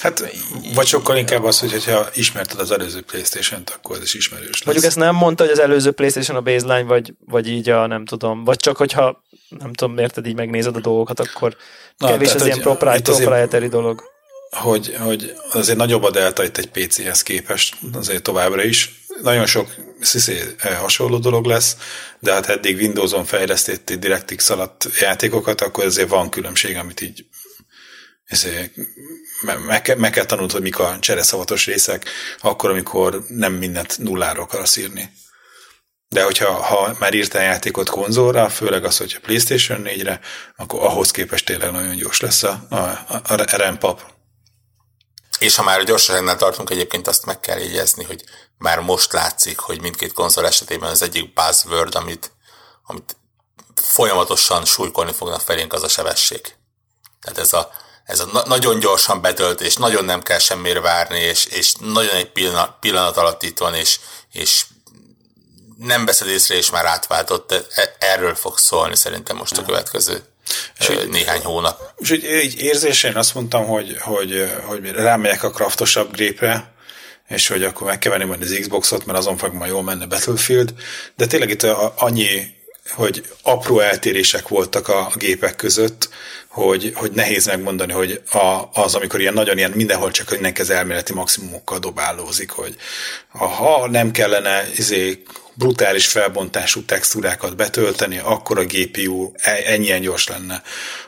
Hát, 0.01 0.33
vagy 0.75 0.87
sokkal 0.87 1.17
inkább 1.17 1.45
az, 1.45 1.61
hogy 1.61 1.85
ha 1.85 2.09
ismerted 2.15 2.61
az 2.61 2.71
előző 2.71 3.01
Playstation-t, 3.01 3.71
akkor 3.71 3.97
ez 3.97 4.03
is 4.03 4.15
ismerős 4.15 4.49
lesz. 4.49 4.65
Mondjuk 4.65 4.87
ezt 4.87 4.97
nem 4.97 5.15
mondta, 5.15 5.43
hogy 5.43 5.53
az 5.53 5.59
előző 5.59 5.91
Playstation 5.91 6.37
a 6.37 6.41
baseline, 6.41 6.83
vagy, 6.83 7.15
vagy 7.27 7.49
így 7.49 7.69
a 7.69 7.87
nem 7.87 8.05
tudom, 8.05 8.45
vagy 8.45 8.57
csak 8.57 8.77
hogyha 8.77 9.23
nem 9.49 9.73
tudom, 9.73 9.99
érted, 9.99 10.27
így 10.27 10.35
megnézed 10.35 10.77
a 10.77 10.81
dolgokat, 10.81 11.21
akkor 11.21 11.57
Na, 11.97 12.07
kevés 12.07 12.27
tehát, 12.27 12.41
az 12.41 12.47
ilyen 12.47 12.61
proprietary 12.61 13.69
dolog. 13.69 14.03
Hogy, 14.51 14.95
hogy 14.99 15.35
azért 15.53 15.79
nagyobb 15.79 16.03
a 16.03 16.11
delta 16.11 16.45
itt 16.45 16.59
egy 16.59 16.71
PC-hez 16.71 17.23
képest, 17.23 17.77
azért 17.93 18.23
továbbra 18.23 18.65
is. 18.65 19.05
Nagyon 19.23 19.47
sok 19.47 19.75
sziszé, 20.01 20.41
eh, 20.59 20.79
hasonló 20.79 21.19
dolog 21.19 21.45
lesz, 21.45 21.77
de 22.19 22.33
hát 22.33 22.47
eddig 22.49 22.77
Windows-on 22.77 23.25
fejlesztették 23.25 23.99
DirectX 23.99 24.51
alatt 24.51 24.89
játékokat, 25.01 25.61
akkor 25.61 25.85
azért 25.85 26.09
van 26.09 26.29
különbség, 26.29 26.77
amit 26.77 27.01
így 27.01 27.25
meg, 29.67 29.83
kell, 29.83 29.97
meg 29.97 30.11
kell 30.11 30.25
tanulnod, 30.25 30.53
hogy 30.53 30.63
mik 30.63 30.79
a 30.79 30.99
csereszavatos 31.01 31.67
részek, 31.67 32.09
akkor, 32.41 32.71
amikor 32.71 33.25
nem 33.29 33.53
mindent 33.53 33.99
nullára 33.99 34.43
akarsz 34.43 34.77
írni. 34.77 35.13
De 36.09 36.25
hogyha 36.25 36.53
ha 36.53 36.97
már 36.99 37.15
írtál 37.15 37.43
játékot 37.43 37.89
konzolra, 37.89 38.49
főleg 38.49 38.85
az, 38.85 38.97
hogyha 38.97 39.21
PlayStation 39.21 39.83
4-re, 39.85 40.21
akkor 40.57 40.83
ahhoz 40.83 41.11
képest 41.11 41.45
tényleg 41.45 41.71
nagyon 41.71 41.97
gyors 41.97 42.21
lesz 42.21 42.43
a, 42.43 42.67
a, 42.71 42.77
a 43.09 43.57
rampap. 43.57 44.15
És 45.39 45.57
ha 45.57 45.63
már 45.63 45.79
a 45.79 45.83
gyorsaságnál 45.83 46.37
tartunk, 46.37 46.71
egyébként 46.71 47.07
azt 47.07 47.27
meg 47.27 47.41
kell 47.41 47.59
jegyezni, 47.59 48.05
hogy 48.05 48.25
már 48.59 48.81
most 48.81 49.13
látszik, 49.13 49.59
hogy 49.59 49.81
mindkét 49.81 50.13
konzol 50.13 50.47
esetében 50.47 50.91
az 50.91 51.03
egyik 51.03 51.33
buzzword, 51.33 51.95
amit, 51.95 52.33
amit 52.85 53.17
folyamatosan 53.75 54.65
súlykolni 54.65 55.13
fognak 55.13 55.41
felénk, 55.41 55.73
az 55.73 55.83
a 55.83 55.89
sebesség. 55.89 56.41
Tehát 57.21 57.39
ez 57.39 57.53
a, 57.53 57.71
ez 58.07 58.21
a 58.21 58.27
na- 58.33 58.47
nagyon 58.47 58.79
gyorsan 58.79 59.21
betöltés, 59.21 59.75
nagyon 59.75 60.05
nem 60.05 60.23
kell 60.23 60.39
semmire 60.39 60.81
várni, 60.81 61.19
és, 61.19 61.45
és 61.45 61.73
nagyon 61.79 62.15
egy 62.15 62.31
pillanat, 62.31 62.77
pillanat 62.81 63.17
alatt 63.17 63.43
itt 63.43 63.59
van, 63.59 63.75
és, 63.75 63.99
és 64.33 64.65
nem 65.79 66.05
veszed 66.05 66.29
észre, 66.29 66.57
és 66.57 66.71
már 66.71 66.87
átváltott. 66.87 67.53
E, 67.53 67.97
erről 67.99 68.35
fog 68.35 68.59
szólni 68.59 68.97
szerintem 68.97 69.37
most 69.37 69.57
a 69.57 69.65
következő 69.65 70.25
és 70.79 70.89
így, 70.89 71.09
néhány 71.09 71.43
hónap. 71.43 71.93
És 71.97 72.11
így, 72.11 72.25
így 72.25 72.61
érzésen 72.61 73.17
azt 73.17 73.35
mondtam, 73.35 73.67
hogy, 73.67 73.97
hogy, 74.01 74.53
hogy 74.65 74.91
rámegyek 74.91 75.43
a 75.43 75.51
kraftosabb 75.51 76.13
grépre, 76.13 76.75
és 77.29 77.49
hogy 77.49 77.65
akkor 77.65 77.87
meg 77.87 77.99
kell 77.99 78.13
venni 78.13 78.25
majd 78.25 78.43
az 78.43 78.57
Xboxot, 78.61 79.07
mert 79.07 79.19
azon 79.19 79.37
fog 79.37 79.53
majd 79.53 79.71
jól 79.71 79.83
menni 79.83 80.07
Battlefield, 80.07 80.75
de 81.17 81.27
tényleg 81.27 81.51
itt 81.51 81.63
annyi 81.97 82.56
hogy 82.91 83.23
apró 83.43 83.81
eltérések 83.81 84.49
voltak 84.49 84.89
a 84.89 85.13
gépek 85.15 85.57
között, 85.57 86.09
hogy, 86.49 86.93
hogy 86.95 87.13
nehéz 87.13 87.47
megmondani, 87.47 87.93
hogy 87.93 88.21
a, 88.33 88.69
az, 88.73 88.95
amikor 88.95 89.21
ilyen 89.21 89.35
nagyon 89.35 89.57
ilyen 89.57 89.71
mindenhol 89.71 90.11
csak 90.11 90.31
mindenki 90.31 90.61
az 90.61 90.71
elméleti 90.71 91.13
maximumokkal 91.13 91.79
dobálózik, 91.79 92.51
hogy 92.51 92.77
ha 93.29 93.89
nem 93.89 94.11
kellene 94.11 94.63
izé, 94.77 95.23
brutális 95.57 96.07
felbontású 96.07 96.85
textúrákat 96.85 97.57
betölteni, 97.57 98.19
akkor 98.19 98.59
a 98.59 98.65
GPU 98.65 99.33
e, 99.35 99.63
ennyien 99.65 100.01
gyors 100.01 100.29
lenne. 100.29 100.63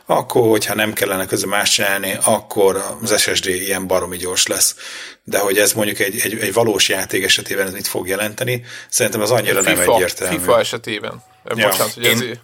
Akkor, 0.06 0.48
hogyha 0.48 0.74
nem 0.74 0.92
kellene 0.92 1.26
közben 1.26 1.50
más 1.50 1.70
csinálni, 1.70 2.18
akkor 2.24 2.98
az 3.02 3.20
SSD 3.20 3.46
ilyen 3.46 3.86
baromi 3.86 4.16
gyors 4.16 4.46
lesz. 4.46 4.76
De 5.24 5.38
hogy 5.38 5.58
ez 5.58 5.72
mondjuk 5.72 5.98
egy, 5.98 6.20
egy, 6.20 6.38
egy 6.38 6.52
valós 6.52 6.88
játék 6.88 7.24
esetében 7.24 7.66
ez 7.66 7.72
mit 7.72 7.86
fog 7.86 8.08
jelenteni, 8.08 8.64
szerintem 8.88 9.20
az 9.20 9.30
annyira 9.30 9.62
FIFA, 9.62 9.84
nem 9.84 9.90
egyértelmű. 9.90 10.38
FIFA 10.38 10.58
esetében. 10.58 11.22
Ja. 11.44 11.68
Bocsánat, 11.68 11.94
hogy 11.94 12.06
ez 12.06 12.20
én, 12.20 12.40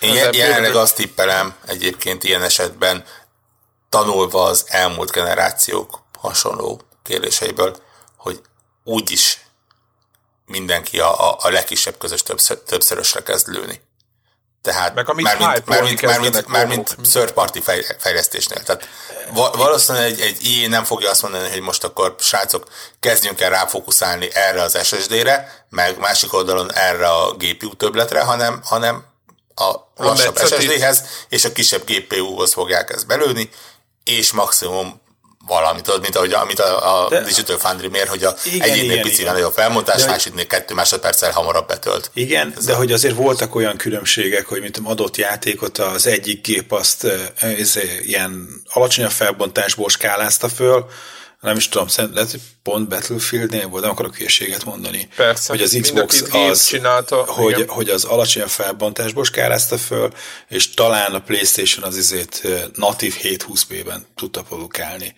én 0.00 0.14
jelenleg 0.32 0.74
azt 0.74 0.94
tippelem 0.94 1.54
egyébként 1.66 2.24
ilyen 2.24 2.42
esetben, 2.42 3.04
tanulva 3.88 4.44
az 4.44 4.64
elmúlt 4.68 5.10
generációk 5.10 6.02
hasonló 6.18 6.80
kérdéseiből, 7.02 7.76
hogy 8.16 8.40
úgyis 8.84 9.38
mindenki 10.48 11.00
a, 11.00 11.30
a, 11.30 11.36
a 11.40 11.50
legkisebb 11.50 11.98
közös 11.98 12.22
többször, 12.22 12.58
többszörösre 12.58 13.22
kezd 13.22 13.48
lőni. 13.48 13.80
Tehát 14.62 14.94
Meg 14.94 15.08
amit 15.08 15.24
már 15.24 15.36
mint, 15.38 15.66
már 15.66 15.82
mint, 15.82 16.02
már 16.02 16.20
mint, 16.20 16.46
már 16.46 16.66
mint 16.66 16.96
third 17.02 17.32
party 17.32 17.58
fejlesztésnél. 17.98 18.62
Tehát 18.62 18.88
valószínűleg 19.32 20.10
egy, 20.10 20.20
egy 20.20 20.44
IE 20.44 20.68
nem 20.68 20.84
fogja 20.84 21.10
azt 21.10 21.22
mondani, 21.22 21.48
hogy 21.48 21.60
most 21.60 21.84
akkor 21.84 22.14
srácok, 22.18 22.68
kezdjünk 23.00 23.40
el 23.40 23.50
ráfókuszálni 23.50 24.28
erre 24.34 24.62
az 24.62 24.86
SSD-re, 24.86 25.66
meg 25.68 25.98
másik 25.98 26.32
oldalon 26.32 26.72
erre 26.74 27.08
a 27.08 27.32
GPU 27.32 27.76
többletre, 27.76 28.22
hanem, 28.22 28.60
hanem 28.64 29.04
a 29.54 29.74
lassabb 29.96 30.38
SSD-hez 30.38 31.02
és 31.28 31.44
a 31.44 31.52
kisebb 31.52 31.82
GPU-hoz 31.84 32.52
fogják 32.52 32.90
ezt 32.90 33.06
belőni, 33.06 33.50
és 34.04 34.32
maximum 34.32 35.00
valamit, 35.48 35.82
tudod, 35.82 36.00
mint 36.00 36.16
ahogy 36.16 36.32
amit 36.32 36.60
a, 36.60 37.04
a 37.04 37.08
de, 37.08 37.20
Digital 37.20 37.58
Foundry 37.58 37.88
mér, 37.88 38.08
hogy 38.08 38.24
a 38.24 38.34
igen, 38.44 38.68
egyiknél 38.68 39.00
picivel 39.00 39.32
nagyobb 39.32 39.52
felmontás, 39.52 40.02
de, 40.02 40.10
másiknél 40.10 40.46
kettő 40.46 40.74
másodperccel 40.74 41.30
hamarabb 41.30 41.66
betölt. 41.66 42.10
Igen, 42.14 42.52
Ez 42.56 42.64
de 42.64 42.72
a... 42.72 42.76
hogy 42.76 42.92
azért 42.92 43.14
voltak 43.14 43.54
olyan 43.54 43.76
különbségek, 43.76 44.46
hogy 44.46 44.60
mint 44.60 44.80
adott 44.84 45.16
játékot 45.16 45.78
az 45.78 46.06
egyik 46.06 46.46
gép 46.46 46.72
azt 46.72 47.06
ez, 47.34 47.78
ilyen 48.02 48.62
alacsonyabb 48.66 49.10
felbontásból 49.10 49.88
skálázta 49.88 50.48
föl, 50.48 50.86
nem 51.40 51.56
is 51.56 51.68
tudom, 51.68 51.86
lehet, 51.96 52.30
hogy 52.30 52.40
pont 52.62 52.88
Battlefield-nél 52.88 53.68
volt, 53.68 53.82
nem 53.82 53.90
akarok 53.90 54.16
hülyeséget 54.16 54.64
mondani. 54.64 55.08
Persze, 55.16 55.52
hogy 55.52 55.62
az 55.62 55.78
Xbox 55.80 56.22
az, 56.30 56.66
csinálta, 56.66 57.24
hogy, 57.24 57.64
hogy 57.68 57.88
az 57.88 58.04
alacsonyabb 58.04 58.48
felbontásból 58.48 59.24
skálázta 59.24 59.78
föl, 59.78 60.12
és 60.48 60.74
talán 60.74 61.14
a 61.14 61.20
Playstation 61.20 61.84
az 61.84 61.96
izét 61.96 62.48
natív 62.74 63.16
720p-ben 63.22 64.06
tudta 64.16 64.42
produkálni. 64.42 65.14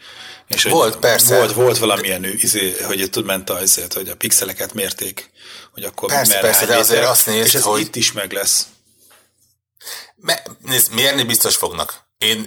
És 0.49 0.63
volt, 0.63 0.93
hogy, 0.93 1.01
persze. 1.01 1.37
Volt, 1.37 1.53
volt 1.53 1.79
valamilyen, 1.79 2.25
izé, 2.25 2.77
hogy 2.83 3.11
tud 3.11 3.25
ment 3.25 3.51
az, 3.51 3.87
hogy 3.95 4.09
a 4.09 4.17
pixeleket 4.17 4.75
mérték, 4.75 5.31
hogy 5.73 5.85
akkor 5.85 6.09
persze, 6.09 6.39
persze, 6.39 6.67
de 6.67 6.77
azért 6.77 7.05
azt 7.05 7.27
nézd, 7.27 7.47
és 7.47 7.55
ez 7.55 7.63
hogy... 7.63 7.81
itt 7.81 7.97
is 7.97 8.13
meg 8.13 8.33
lesz. 8.33 8.67
Nézd, 10.63 10.93
mérni 10.93 11.23
biztos 11.23 11.57
fognak. 11.57 12.09
Én, 12.21 12.47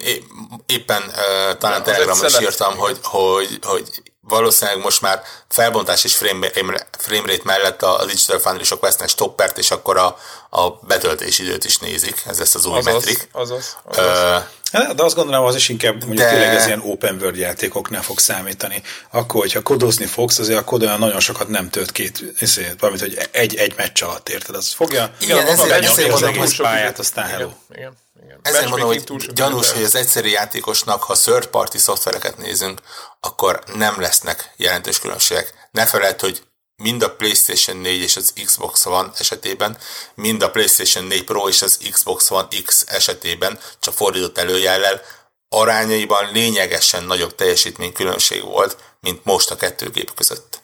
éppen 0.65 1.01
uh, 1.01 1.57
talán 1.57 1.83
Telegramon 1.83 2.25
is 2.25 2.39
írtam, 2.39 2.77
hogy, 2.77 2.99
hogy, 3.01 3.59
hogy 3.61 3.87
valószínűleg 4.21 4.79
most 4.83 5.01
már 5.01 5.21
felbontás 5.49 6.03
és 6.03 6.15
frame, 6.15 6.49
frame 6.97 7.31
rate 7.31 7.41
mellett 7.43 7.81
a 7.81 8.05
Digital 8.05 8.39
Foundry 8.39 8.63
sok 8.63 8.81
vesznek 8.81 9.09
stoppert, 9.09 9.57
és 9.57 9.71
akkor 9.71 9.97
a, 9.97 10.17
a 10.49 10.69
betöltési 10.69 11.43
időt 11.43 11.65
is 11.65 11.77
nézik. 11.77 12.21
Ez 12.25 12.39
lesz 12.39 12.55
az 12.55 12.65
új 12.65 12.77
azaz, 12.77 12.93
metrik. 12.93 13.27
Azaz, 13.31 13.77
azaz. 13.83 14.43
Uh, 14.73 14.93
de 14.95 15.03
azt 15.03 15.15
gondolom, 15.15 15.45
az 15.45 15.55
is 15.55 15.69
inkább 15.69 15.93
mondjuk 15.93 16.17
de... 16.17 16.29
tényleg 16.29 16.55
ez 16.55 16.65
ilyen 16.65 16.81
open 16.85 17.15
world 17.15 17.37
játékoknál 17.37 18.01
fog 18.01 18.19
számítani. 18.19 18.81
Akkor, 19.11 19.41
hogyha 19.41 19.61
kodozni 19.61 20.05
fogsz, 20.05 20.39
azért 20.39 20.59
a 20.59 20.63
kod 20.63 20.83
olyan 20.83 20.99
nagyon 20.99 21.19
sokat 21.19 21.47
nem 21.47 21.69
tölt 21.69 21.91
két, 21.91 22.23
ezért, 22.39 22.79
valamint, 22.79 23.03
hogy 23.03 23.27
egy, 23.31 23.55
egy 23.55 23.73
meccs 23.77 24.03
alatt 24.03 24.29
érted, 24.29 24.55
az 24.55 24.73
fogja. 24.73 25.13
Igen, 25.19 25.37
igen 25.37 25.51
ezért, 25.51 25.83
ezért 25.83 26.13
az 26.13 26.23
egész 26.23 26.55
pályát, 26.55 26.99
aztán 26.99 27.25
hello. 27.25 27.43
Igen, 27.43 27.57
igen. 27.69 27.79
Igen. 27.79 28.02
Ezért 28.43 28.69
mondom, 28.69 28.87
hogy 28.87 29.33
gyanús, 29.33 29.71
hogy 29.71 29.83
az 29.83 29.95
egyszerű 29.95 30.27
játékosnak, 30.29 31.03
ha 31.03 31.13
third 31.13 31.47
party 31.47 31.77
szoftvereket 31.77 32.37
nézünk, 32.37 32.81
akkor 33.19 33.63
nem 33.75 34.01
lesznek 34.01 34.53
jelentős 34.55 34.99
különbségek. 34.99 35.53
Ne 35.71 35.85
felejt, 35.85 36.21
hogy 36.21 36.41
mind 36.75 37.03
a 37.03 37.15
PlayStation 37.15 37.77
4 37.77 38.01
és 38.01 38.15
az 38.15 38.33
Xbox 38.45 38.85
One 38.85 39.11
esetében, 39.17 39.77
mind 40.15 40.43
a 40.43 40.49
PlayStation 40.49 41.05
4 41.05 41.23
Pro 41.23 41.47
és 41.47 41.61
az 41.61 41.79
Xbox 41.91 42.31
One 42.31 42.47
X 42.65 42.85
esetében, 42.87 43.59
csak 43.79 43.93
fordított 43.93 44.37
előjellel, 44.37 45.01
arányaiban 45.49 46.31
lényegesen 46.31 47.03
nagyobb 47.03 47.35
teljesítménykülönbség 47.35 48.43
volt, 48.43 48.77
mint 48.99 49.25
most 49.25 49.51
a 49.51 49.55
kettő 49.55 49.89
gép 49.89 50.13
között. 50.13 50.61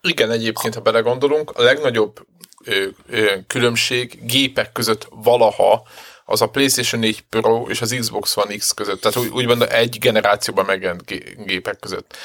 Igen, 0.00 0.30
egyébként, 0.30 0.74
ha 0.74 0.80
belegondolunk, 0.80 1.50
a 1.50 1.62
legnagyobb 1.62 2.26
ö, 2.64 2.86
ö, 3.08 3.36
különbség 3.46 4.26
gépek 4.26 4.72
között 4.72 5.06
valaha 5.10 5.88
az 6.28 6.40
a 6.40 6.46
PlayStation 6.46 7.00
4 7.00 7.20
Pro 7.20 7.66
és 7.68 7.80
az 7.80 7.96
Xbox 7.98 8.36
One 8.36 8.56
X 8.56 8.72
között, 8.72 9.00
tehát 9.00 9.18
úgy, 9.18 9.28
úgymond 9.28 9.62
egy 9.62 9.98
generációban 9.98 10.64
megjelent 10.64 11.04
gépek 11.44 11.78
között 11.78 12.16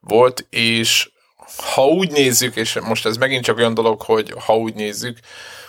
volt, 0.00 0.46
és 0.50 1.10
ha 1.74 1.86
úgy 1.86 2.10
nézzük, 2.10 2.56
és 2.56 2.78
most 2.82 3.06
ez 3.06 3.16
megint 3.16 3.44
csak 3.44 3.56
olyan 3.56 3.74
dolog, 3.74 4.02
hogy 4.02 4.34
ha 4.44 4.56
úgy 4.56 4.74
nézzük, 4.74 5.18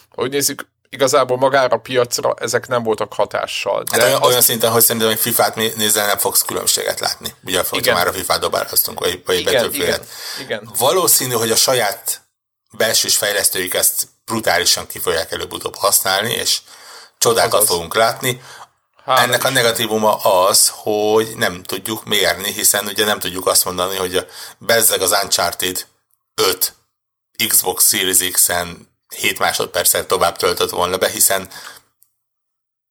ha 0.10 0.21
úgy 0.21 0.32
nézzük, 0.32 0.67
igazából 0.89 1.38
magára 1.38 1.76
a 1.76 1.80
piacra 1.80 2.34
ezek 2.39 2.67
nem 2.67 2.84
voltak 2.84 3.13
hatással. 3.13 3.84
De 3.84 3.91
hát 3.91 4.08
olyan, 4.08 4.21
az... 4.21 4.28
olyan 4.28 4.41
szinten, 4.41 4.71
hogy 4.71 4.82
szerintem 4.82 5.12
egy 5.12 5.19
FIFA-t 5.19 5.76
nézel, 5.76 6.08
nem 6.08 6.17
fogsz 6.17 6.41
különbséget 6.41 7.00
látni. 7.00 7.34
Ugye, 7.45 7.63
hogyha 7.69 7.93
már 7.93 8.08
a 8.08 8.13
FIFA-t 8.13 8.39
dobálkoztunk, 8.39 9.00
vagy, 9.00 9.21
vagy 9.26 9.39
igen, 9.39 9.73
igen, 9.73 10.02
igen. 10.39 10.69
Valószínű, 10.78 11.34
hogy 11.34 11.52
a 11.52 11.56
saját 11.56 12.21
belsős 12.71 13.17
fejlesztőik 13.17 13.73
ezt 13.73 14.08
brutálisan 14.26 14.88
ki 14.88 15.00
fogják 15.00 15.32
előbb-utóbb 15.32 15.76
használni, 15.76 16.34
és 16.34 16.60
csodákat 17.17 17.53
Azaz. 17.53 17.67
fogunk 17.67 17.95
látni. 17.95 18.41
Hát, 19.06 19.19
Ennek 19.19 19.43
a 19.43 19.49
negatívuma 19.49 20.15
az, 20.15 20.71
hogy 20.73 21.34
nem 21.36 21.63
tudjuk 21.63 22.06
mérni, 22.06 22.51
hiszen 22.51 22.86
ugye 22.86 23.06
nem 23.06 23.19
tudjuk 23.19 23.47
azt 23.47 23.65
mondani, 23.65 23.95
hogy 23.95 24.15
a 24.15 24.25
bezzeg 24.58 25.01
az 25.01 25.17
Uncharted 25.23 25.86
5 26.36 26.73
Xbox 27.47 27.88
Series 27.88 28.32
X-en 28.32 28.95
7 29.15 29.39
másodperccel 29.39 30.06
tovább 30.06 30.36
töltött 30.36 30.69
volna 30.69 30.97
be, 30.97 31.10
hiszen 31.10 31.49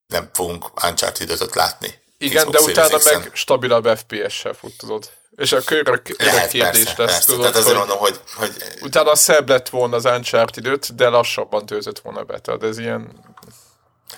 nem 0.07 0.31
fogunk 0.33 0.85
Uncharted 0.85 1.31
5 1.31 1.55
látni. 1.55 1.95
Igen, 2.19 2.47
Xbox 2.47 2.65
de 2.65 2.71
utána 2.71 2.99
meg 3.05 3.31
stabilabb 3.33 3.99
FPS-sel 3.99 4.53
fut, 4.53 4.77
tudod. 4.79 5.11
És 5.37 5.53
a 5.53 5.61
körök 5.61 6.03
kérdés 6.03 6.85
lesz, 6.85 6.95
persze. 6.95 7.25
tudod, 7.25 7.41
Tehát 7.41 7.57
azért 7.57 7.77
mondom, 7.77 7.99
hogy, 7.99 8.21
hogy... 8.35 8.57
Utána 8.81 9.15
szebb 9.15 9.49
lett 9.49 9.69
volna 9.69 9.97
az 9.97 10.05
Uncharted 10.05 10.67
5, 10.67 10.95
de 10.95 11.09
lassabban 11.09 11.67
töltött 11.67 11.99
volna 11.99 12.23
be. 12.23 12.39
Tehát 12.39 12.63
ez 12.63 12.79
ilyen 12.79 13.25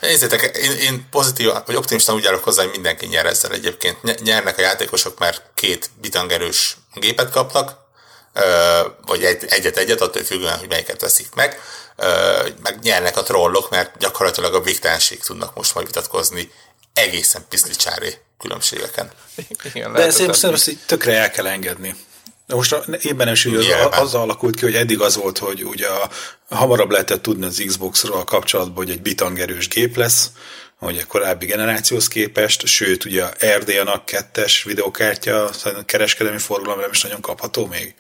Nézzétek, 0.01 0.57
én, 0.57 0.73
én 0.73 1.07
pozitív, 1.11 1.51
vagy 1.67 1.77
optimistán 1.77 2.17
úgy 2.17 2.27
állok 2.27 2.45
hozzá, 2.45 2.63
hogy 2.63 2.71
mindenki 2.71 3.07
nyer 3.07 3.27
ezzel 3.27 3.53
egyébként. 3.53 4.23
Nyernek 4.23 4.59
a 4.59 4.61
játékosok, 4.61 5.19
mert 5.19 5.43
két 5.55 5.91
bitangerős 6.01 6.77
gépet 6.95 7.31
kapnak, 7.31 7.77
vagy 9.07 9.25
egy, 9.25 9.45
egyet-egyet, 9.49 10.01
attól 10.01 10.25
függően, 10.25 10.59
hogy 10.59 10.69
melyiket 10.69 11.01
veszik 11.01 11.35
meg, 11.35 11.61
meg 12.63 12.79
nyernek 12.83 13.17
a 13.17 13.23
trollok, 13.23 13.71
mert 13.71 13.99
gyakorlatilag 13.99 14.55
a 14.55 14.61
végtelenség 14.61 15.21
tudnak 15.21 15.55
most 15.55 15.75
majd 15.75 15.87
vitatkozni 15.87 16.53
egészen 16.93 17.45
piszlicsári 17.49 18.19
különbségeken. 18.39 19.11
Igen, 19.63 19.93
De 19.93 20.03
ezt 20.03 20.17
szerintem 20.17 20.53
azt 20.53 20.77
tökre 20.87 21.13
el 21.13 21.31
kell 21.31 21.47
engedni. 21.47 21.97
De 22.49 22.55
most 22.55 22.77
éppen 23.03 23.29
is 23.29 23.45
hogy 23.45 23.55
az, 23.55 23.67
azzal 23.91 24.23
alakult 24.23 24.57
ki, 24.57 24.65
hogy 24.65 24.75
eddig 24.75 25.01
az 25.01 25.17
volt, 25.17 25.39
hogy 25.39 25.65
ugye 25.65 25.87
a, 25.87 26.11
hamarabb 26.49 26.91
lehetett 26.91 27.23
tudni 27.23 27.45
az 27.45 27.63
Xbox-ról 27.67 28.25
kapcsolatban, 28.25 28.77
hogy 28.77 28.91
egy 28.91 29.03
bitangerős 29.03 29.69
gép 29.69 29.97
lesz, 29.97 30.31
hogy 30.79 30.99
a 30.99 31.07
korábbi 31.07 31.47
generációhoz 31.47 32.09
képest, 32.09 32.67
sőt, 32.67 33.05
ugye 33.05 33.25
a 33.25 33.33
RDNA 33.57 34.03
2-es 34.07 34.61
videokártya 34.65 35.51
kereskedelmi 35.85 36.39
forgalom 36.39 36.81
nem 36.81 36.91
is 36.91 37.03
nagyon 37.03 37.21
kapható 37.21 37.67
még. 37.67 37.95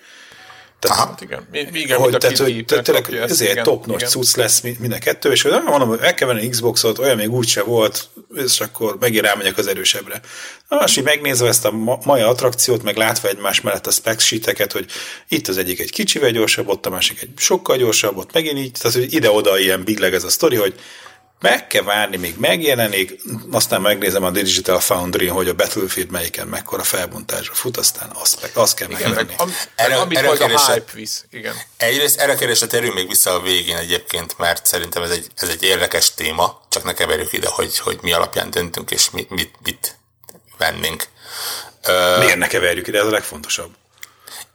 Tehát, 0.79 0.99
hát 0.99 1.21
igen. 1.21 1.47
igen 1.73 1.99
hogy, 1.99 2.17
tehát, 2.17 2.39
hogy 2.39 2.65
tényleg 2.65 3.15
ezért 3.15 3.63
top 3.63 3.87
notch 3.87 4.07
cucc 4.07 4.37
lesz 4.37 4.61
mind 4.61 4.93
a 4.93 4.99
kettő, 4.99 5.31
és 5.31 5.43
hogy 5.43 5.53
mondom, 5.65 5.89
hogy 5.89 5.99
el 6.03 6.15
kell 6.15 6.29
venni 6.29 6.49
Xboxot, 6.49 6.99
olyan 6.99 7.17
még 7.17 7.31
úgyse 7.31 7.63
volt, 7.63 8.09
és 8.35 8.61
akkor 8.61 8.97
megint 9.01 9.25
rámegyek 9.25 9.59
az 9.59 9.67
erősebbre. 9.67 10.21
Na, 10.69 10.77
most 10.77 10.99
így 10.99 11.05
megnézve 11.05 11.49
ezt 11.49 11.65
a 11.65 11.99
mai 12.05 12.21
attrakciót, 12.21 12.83
meg 12.83 12.97
látva 12.97 13.29
egymás 13.29 13.61
mellett 13.61 13.87
a 13.87 13.91
spec 13.91 14.23
sheeteket, 14.23 14.73
hogy 14.73 14.87
itt 15.29 15.49
az 15.49 15.59
egyik 15.59 15.81
egy 15.81 15.91
kicsivel 15.91 16.31
gyorsabb, 16.31 16.69
ott 16.69 16.87
a 16.87 16.91
másik 16.91 17.23
egy 17.23 17.31
sokkal 17.37 17.77
gyorsabb, 17.77 18.17
ott 18.17 18.33
megint 18.33 18.59
így, 18.59 18.73
tehát 18.73 18.97
hogy 18.97 19.13
ide-oda 19.13 19.59
ilyen 19.59 19.85
billeg 19.85 20.15
ez 20.15 20.25
a 20.25 20.31
sztori, 20.31 20.57
hogy 20.57 20.75
meg 21.41 21.67
kell 21.67 21.83
várni, 21.83 22.17
még 22.17 22.37
megjelenik, 22.39 23.21
aztán 23.51 23.81
megnézem 23.81 24.25
a 24.25 24.31
Digital 24.31 24.81
Foundry, 24.81 25.27
hogy 25.27 25.49
a 25.49 25.55
Battlefield 25.55 26.11
melyiken 26.11 26.47
mekkora 26.47 26.83
felbontásra 26.83 27.55
fut, 27.55 27.77
aztán 27.77 28.11
azt, 28.15 28.51
azt 28.53 28.75
kell 28.75 28.91
igen, 28.91 29.09
megvenni. 29.09 29.29
Meg, 29.29 29.41
am, 29.41 29.55
erre, 29.75 29.97
amit 29.97 30.19
erre 30.19 30.27
majd 30.27 30.41
a 30.41 30.73
hype 30.73 30.93
visz. 30.93 31.25
Igen. 31.31 31.55
Egyrészt 31.77 32.21
erre 32.21 32.33
a 32.33 32.37
kérdésre 32.37 32.67
térjünk 32.67 32.95
még 32.95 33.09
vissza 33.09 33.35
a 33.35 33.41
végén 33.41 33.77
egyébként, 33.77 34.39
mert 34.39 34.67
szerintem 34.67 35.03
ez 35.03 35.11
egy, 35.11 35.27
ez 35.37 35.49
egy 35.49 35.63
érdekes 35.63 36.15
téma, 36.15 36.61
csak 36.69 36.85
ne 36.85 36.93
keverjük 36.95 37.33
ide, 37.33 37.49
hogy, 37.49 37.79
hogy 37.79 37.99
mi 38.03 38.13
alapján 38.13 38.51
döntünk, 38.51 38.91
és 38.91 39.11
mit, 39.11 39.31
mit, 39.31 39.55
mit 39.63 39.99
vennénk. 40.59 41.05
Miért 42.19 42.37
ne 42.37 42.47
keverjük 42.47 42.87
ide, 42.87 42.99
ez 42.99 43.07
a 43.07 43.11
legfontosabb. 43.11 43.71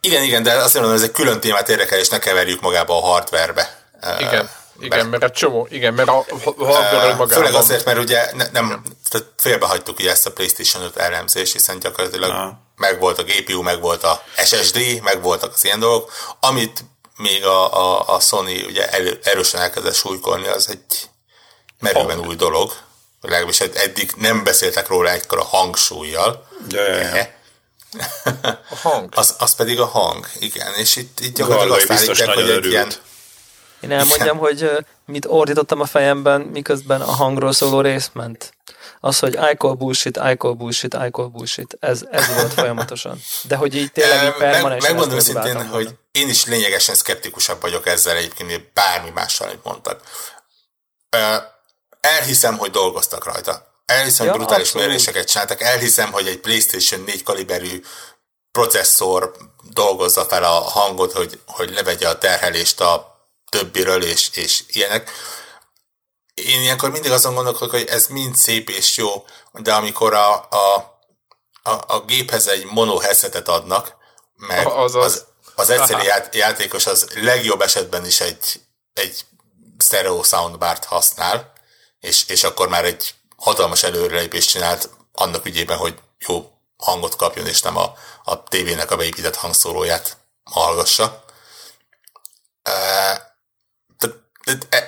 Igen, 0.01 0.23
igen, 0.23 0.43
de 0.43 0.53
azt 0.53 0.73
mondom, 0.73 0.93
ez 0.93 1.01
egy 1.01 1.11
külön 1.11 1.39
témát 1.39 1.69
érdekel, 1.69 1.99
és 1.99 2.09
ne 2.09 2.19
keverjük 2.19 2.61
magába 2.61 2.97
a 2.97 3.05
hardwarebe. 3.05 3.91
Igen. 4.19 4.49
Igen, 4.83 4.97
mert, 4.97 5.09
mert 5.09 5.23
a 5.23 5.31
csomó, 5.31 5.67
igen, 5.69 5.93
mert 5.93 6.09
a 6.09 6.25
hardware 6.57 7.15
magában... 7.15 7.27
Főleg 7.27 7.53
azért, 7.53 7.85
mert 7.85 7.97
ugye 7.97 8.31
ne, 8.33 8.45
nem, 8.51 8.83
tehát 9.09 9.27
félbehagytuk 9.37 9.99
ugye 9.99 10.11
ezt 10.11 10.25
a 10.25 10.31
PlayStation 10.31 10.83
5 10.83 10.97
elemzés, 10.97 11.51
hiszen 11.51 11.79
gyakorlatilag 11.79 12.29
Aha. 12.29 12.61
megvolt 12.75 13.19
a 13.19 13.23
GPU, 13.23 13.61
megvolt 13.61 14.03
a 14.03 14.23
SSD, 14.45 15.01
megvoltak 15.03 15.53
az 15.53 15.65
ilyen 15.65 15.79
dolgok, 15.79 16.11
amit 16.39 16.85
még 17.17 17.45
a, 17.45 17.73
a, 17.73 18.15
a 18.15 18.19
Sony 18.19 18.65
ugye 18.65 18.89
elő, 18.89 19.19
erősen 19.23 19.61
elkezdett 19.61 19.93
súlykolni, 19.93 20.47
az 20.47 20.69
egy 20.69 21.09
merőben 21.79 22.19
új 22.19 22.35
dolog. 22.35 22.73
Legalábbis 23.21 23.59
eddig 23.59 24.11
nem 24.17 24.43
beszéltek 24.43 24.87
róla 24.87 25.09
egykor 25.09 25.37
a 25.37 25.43
hangsúlyjal. 25.43 26.47
Ja, 26.69 26.87
ja, 26.87 27.15
ja. 27.15 27.27
A 28.69 28.75
hang. 28.81 29.13
Az, 29.15 29.35
az 29.37 29.55
pedig 29.55 29.79
a 29.79 29.85
hang, 29.85 30.27
igen. 30.39 30.73
És 30.73 30.95
itt, 30.95 31.19
itt 31.19 31.35
gyakorlatilag 31.35 31.79
azt 31.79 31.91
állítják, 31.91 32.33
hogy 32.33 32.49
egy 32.49 32.65
ilyen 32.65 32.91
én 33.83 33.91
elmondjam, 33.91 34.37
hogy 34.37 34.71
mit 35.05 35.25
ordítottam 35.25 35.81
a 35.81 35.85
fejemben, 35.85 36.41
miközben 36.41 37.01
a 37.01 37.11
hangról 37.11 37.51
szóló 37.51 37.81
rész 37.81 38.09
ment. 38.13 38.53
Az, 38.99 39.19
hogy 39.19 39.33
I 39.33 39.55
call 39.57 39.73
bullshit, 39.73 40.17
I 40.17 40.35
call 40.37 40.53
bullshit, 40.53 40.93
I 40.93 41.09
call 41.11 41.27
bullshit. 41.27 41.77
Ez, 41.79 42.01
ez 42.11 42.33
volt 42.35 42.53
folyamatosan. 42.53 43.21
De 43.43 43.55
hogy 43.55 43.75
így 43.75 43.91
tényleg 43.91 44.25
így 44.25 44.31
permanensen... 44.31 44.69
Meg, 44.69 44.81
megmondom 44.81 45.19
szintén, 45.19 45.67
hogy 45.67 45.89
én 46.11 46.29
is 46.29 46.45
lényegesen 46.45 46.95
szkeptikusabb 46.95 47.61
vagyok 47.61 47.87
ezzel 47.87 48.15
egyébként, 48.15 48.73
bármi 48.73 49.09
mással, 49.09 49.47
amit 49.47 49.63
mondtak. 49.63 50.01
Elhiszem, 51.99 52.57
hogy 52.57 52.71
dolgoztak 52.71 53.25
rajta. 53.25 53.71
Elhiszem, 53.85 54.25
hogy 54.25 54.35
ja, 54.35 54.41
brutális 54.41 54.67
abszolút. 54.67 54.87
méréseket 54.87 55.27
csináltak. 55.27 55.61
Elhiszem, 55.61 56.11
hogy 56.11 56.27
egy 56.27 56.39
PlayStation 56.39 57.01
4 57.01 57.23
kaliberű 57.23 57.81
processzor 58.51 59.35
dolgozza 59.69 60.25
fel 60.25 60.43
a 60.43 60.59
hangot, 60.59 61.11
hogy, 61.11 61.39
hogy 61.45 61.69
levegye 61.73 62.07
a 62.07 62.17
terhelést 62.17 62.81
a 62.81 63.12
többiről, 63.53 64.03
és, 64.03 64.29
és 64.33 64.63
ilyenek. 64.67 65.11
Én 66.33 66.61
ilyenkor 66.61 66.91
mindig 66.91 67.11
azon 67.11 67.33
gondolkodok, 67.35 67.71
hogy 67.71 67.87
ez 67.87 68.07
mind 68.07 68.35
szép 68.35 68.69
és 68.69 68.97
jó, 68.97 69.25
de 69.51 69.73
amikor 69.73 70.13
a, 70.13 70.33
a, 70.49 70.99
a, 71.63 71.71
a 71.87 72.01
géphez 72.05 72.47
egy 72.47 72.65
mono 72.65 72.97
headsetet 72.97 73.47
adnak, 73.47 73.95
meg 74.35 74.67
az, 74.67 74.95
az, 74.95 75.25
az 75.55 75.69
egyszerű 75.69 76.01
ját, 76.01 76.35
játékos 76.35 76.85
az 76.85 77.07
legjobb 77.15 77.61
esetben 77.61 78.05
is 78.05 78.19
egy, 78.19 78.61
egy 78.93 79.25
stereo 79.79 80.23
soundbart 80.23 80.85
használ, 80.85 81.53
és, 81.99 82.25
és 82.27 82.43
akkor 82.43 82.67
már 82.67 82.85
egy 82.85 83.13
hatalmas 83.37 83.83
előrelépést 83.83 84.49
csinált 84.49 84.89
annak 85.11 85.45
ügyében, 85.45 85.77
hogy 85.77 85.99
jó 86.27 86.51
hangot 86.77 87.15
kapjon, 87.15 87.47
és 87.47 87.61
nem 87.61 87.77
a, 87.77 87.93
a 88.23 88.43
tévének 88.43 88.91
a 88.91 88.95
beépített 88.95 89.35
hangszóróját 89.35 90.17
hallgassa 90.43 91.23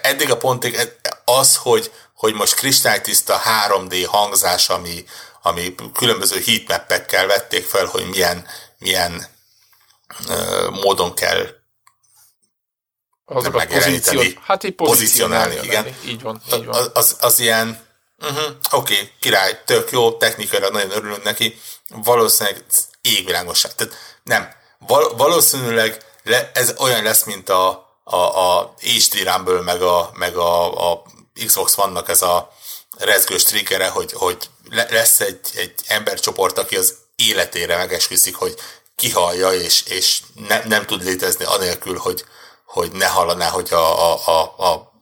eddig 0.01 0.31
a 0.31 0.37
pontig 0.37 0.99
az, 1.25 1.55
hogy, 1.55 1.91
hogy 2.13 2.33
most 2.33 2.53
kristálytiszta 2.53 3.41
3D 3.67 4.05
hangzás, 4.07 4.69
ami, 4.69 5.05
ami 5.41 5.75
különböző 5.93 6.41
heatmappekkel 6.45 7.27
vették 7.27 7.65
fel, 7.65 7.85
hogy 7.85 8.05
milyen, 8.09 8.47
milyen 8.77 9.27
uh, 10.29 10.69
módon 10.69 11.13
kell 11.13 11.63
Azokat 13.25 13.65
pozíciót, 13.65 14.37
hát 14.43 14.63
így 14.63 14.75
pozícionálni, 14.75 15.59
igen. 15.61 15.95
Így 16.05 16.21
van, 16.21 16.41
így 16.53 16.65
van. 16.65 16.75
Az, 16.75 16.89
az, 16.93 17.17
az 17.19 17.39
ilyen, 17.39 17.79
uh-huh, 18.19 18.55
oké, 18.71 18.93
okay, 18.93 19.11
király, 19.19 19.61
tök 19.65 19.91
jó, 19.91 20.17
technikára 20.17 20.69
nagyon 20.69 20.91
örülünk 20.91 21.23
neki, 21.23 21.59
valószínűleg 21.89 22.63
égvilágosság. 23.01 23.75
Tehát 23.75 23.93
nem, 24.23 24.49
val, 24.79 25.15
valószínűleg 25.15 25.97
le, 26.23 26.51
ez 26.53 26.73
olyan 26.77 27.03
lesz, 27.03 27.23
mint 27.23 27.49
a, 27.49 27.84
a, 28.07 28.15
a 28.15 28.73
HD 28.79 29.23
Rumble 29.23 29.61
meg 29.61 29.81
a, 29.81 30.09
meg 30.13 30.35
a, 30.35 30.91
a 30.91 31.01
Xbox 31.45 31.73
vannak 31.73 32.09
ez 32.09 32.21
a 32.21 32.51
rezgős 32.97 33.43
triggere, 33.43 33.87
hogy, 33.87 34.11
hogy 34.13 34.49
lesz 34.89 35.19
egy, 35.19 35.39
egy 35.55 35.73
embercsoport, 35.87 36.57
aki 36.57 36.75
az 36.75 36.95
életére 37.15 37.77
megesküszik, 37.77 38.35
hogy 38.35 38.55
kihallja, 38.95 39.51
és, 39.51 39.83
és 39.87 40.21
ne, 40.47 40.63
nem 40.63 40.85
tud 40.85 41.03
létezni 41.03 41.45
anélkül, 41.45 41.97
hogy, 41.97 42.25
hogy 42.65 42.91
ne 42.91 43.07
hallaná, 43.07 43.49
hogy 43.49 43.73
a, 43.73 44.11
a, 44.11 44.19
a, 44.25 44.63
a 44.65 44.93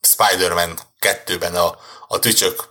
Spider-Man 0.00 0.78
2-ben 1.00 1.54
a, 1.54 1.78
a 2.08 2.18
tücsök 2.18 2.68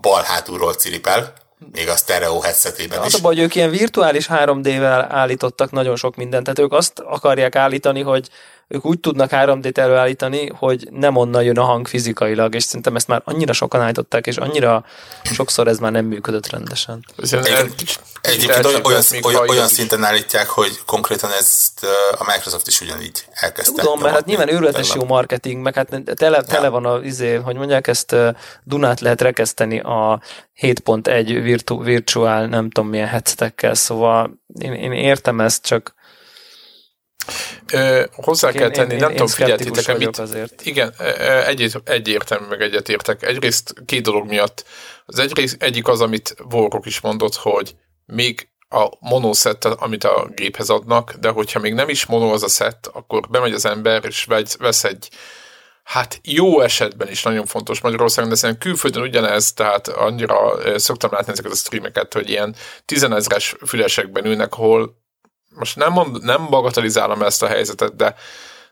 bal 0.00 0.22
hátulról 0.22 0.74
ciripel, 0.74 1.34
még 1.72 1.88
a 1.88 1.96
stereo 1.96 2.40
headsetében 2.40 2.98
is. 2.98 3.06
Az 3.06 3.14
a 3.14 3.22
baj, 3.22 3.34
hogy 3.34 3.44
ők 3.44 3.54
ilyen 3.54 3.70
virtuális 3.70 4.26
3D-vel 4.30 5.06
állítottak 5.08 5.70
nagyon 5.70 5.96
sok 5.96 6.16
mindent, 6.16 6.44
tehát 6.44 6.58
ők 6.58 6.72
azt 6.72 6.98
akarják 6.98 7.56
állítani, 7.56 8.02
hogy 8.02 8.28
ők 8.68 8.84
úgy 8.84 9.00
tudnak 9.00 9.30
3D-t 9.32 9.76
előállítani, 9.76 10.50
hogy 10.54 10.88
nem 10.90 11.16
onnan 11.16 11.42
jön 11.42 11.58
a 11.58 11.64
hang 11.64 11.88
fizikailag, 11.88 12.54
és 12.54 12.62
szerintem 12.62 12.96
ezt 12.96 13.08
már 13.08 13.22
annyira 13.24 13.52
sokan 13.52 13.80
állították, 13.80 14.26
és 14.26 14.36
annyira 14.36 14.84
sokszor 15.22 15.68
ez 15.68 15.78
már 15.78 15.92
nem 15.92 16.04
működött 16.04 16.50
rendesen. 16.50 17.04
Egyébként 18.20 18.64
olyan, 18.64 18.84
olyan, 18.84 19.02
olyan, 19.22 19.48
olyan 19.48 19.68
szinten 19.68 20.04
állítják, 20.04 20.48
hogy 20.48 20.80
konkrétan 20.86 21.30
ezt 21.30 21.86
a 22.18 22.24
Microsoft 22.26 22.66
is 22.66 22.80
ugyanígy 22.80 23.24
elkezdte. 23.30 23.82
Tudom, 23.82 24.00
mert 24.00 24.14
hát 24.14 24.24
nyilván 24.24 24.52
őrületes 24.52 24.94
jó 24.94 25.04
marketing, 25.04 25.62
meg 25.62 25.74
hát 25.74 25.88
tele, 26.14 26.42
tele 26.42 26.64
ja. 26.64 26.70
van 26.70 26.84
a, 26.84 26.98
izé, 27.02 27.34
hogy 27.34 27.56
mondják, 27.56 27.86
ezt 27.86 28.16
Dunát 28.64 29.00
lehet 29.00 29.20
rekeszteni 29.20 29.80
a 29.80 30.20
7.1 30.60 31.38
virtu, 31.42 31.82
virtual, 31.82 32.46
nem 32.46 32.70
tudom 32.70 32.90
milyen 32.90 33.08
headsetekkel, 33.08 33.74
szóval 33.74 34.40
én, 34.58 34.72
én 34.72 34.92
értem 34.92 35.40
ezt, 35.40 35.64
csak 35.66 35.94
Ö, 37.72 38.04
hozzá 38.12 38.48
én, 38.48 38.54
kell 38.54 38.70
tenni, 38.70 38.92
én, 38.92 38.98
nem 38.98 39.10
én 39.10 39.16
tudom, 39.16 39.32
figyeltétek 39.32 39.98
mit. 39.98 40.18
Azért. 40.18 40.66
Igen, 40.66 40.94
egy, 41.46 41.76
egyértelmű 41.84 42.46
meg 42.46 42.60
egyetértek. 42.60 43.22
Egyrészt 43.22 43.74
két 43.86 44.02
dolog 44.02 44.26
miatt. 44.28 44.64
Az 45.06 45.18
egyrészt, 45.18 45.62
egyik 45.62 45.88
az, 45.88 46.00
amit 46.00 46.34
Vorok 46.48 46.86
is 46.86 47.00
mondott, 47.00 47.34
hogy 47.34 47.74
még 48.06 48.48
a 48.68 48.88
monoszett, 49.00 49.64
amit 49.64 50.04
a 50.04 50.28
géphez 50.34 50.70
adnak, 50.70 51.12
de 51.12 51.28
hogyha 51.28 51.60
még 51.60 51.74
nem 51.74 51.88
is 51.88 52.06
mono 52.06 52.32
az 52.32 52.42
a 52.42 52.48
szett, 52.48 52.90
akkor 52.92 53.28
bemegy 53.28 53.52
az 53.52 53.66
ember, 53.66 54.04
és 54.04 54.26
vesz 54.58 54.84
egy 54.84 55.08
hát 55.86 56.20
jó 56.22 56.60
esetben 56.60 57.08
is 57.08 57.22
nagyon 57.22 57.46
fontos 57.46 57.80
Magyarországon, 57.80 58.30
de 58.30 58.36
szerintem 58.36 58.68
külföldön 58.68 59.02
ugyanez, 59.02 59.52
tehát 59.52 59.88
annyira 59.88 60.38
szoktam 60.78 61.12
látni 61.12 61.32
ezeket 61.32 61.52
a 61.52 61.56
streameket, 61.56 62.12
hogy 62.12 62.30
ilyen 62.30 62.54
tizenezres 62.84 63.56
fülesekben 63.66 64.24
ülnek, 64.24 64.52
ahol 64.52 65.04
most 65.58 65.76
nem, 65.76 65.92
mond, 65.92 66.24
nem 66.24 66.46
bagatelizálom 66.50 67.22
ezt 67.22 67.42
a 67.42 67.46
helyzetet, 67.46 67.96
de, 67.96 68.14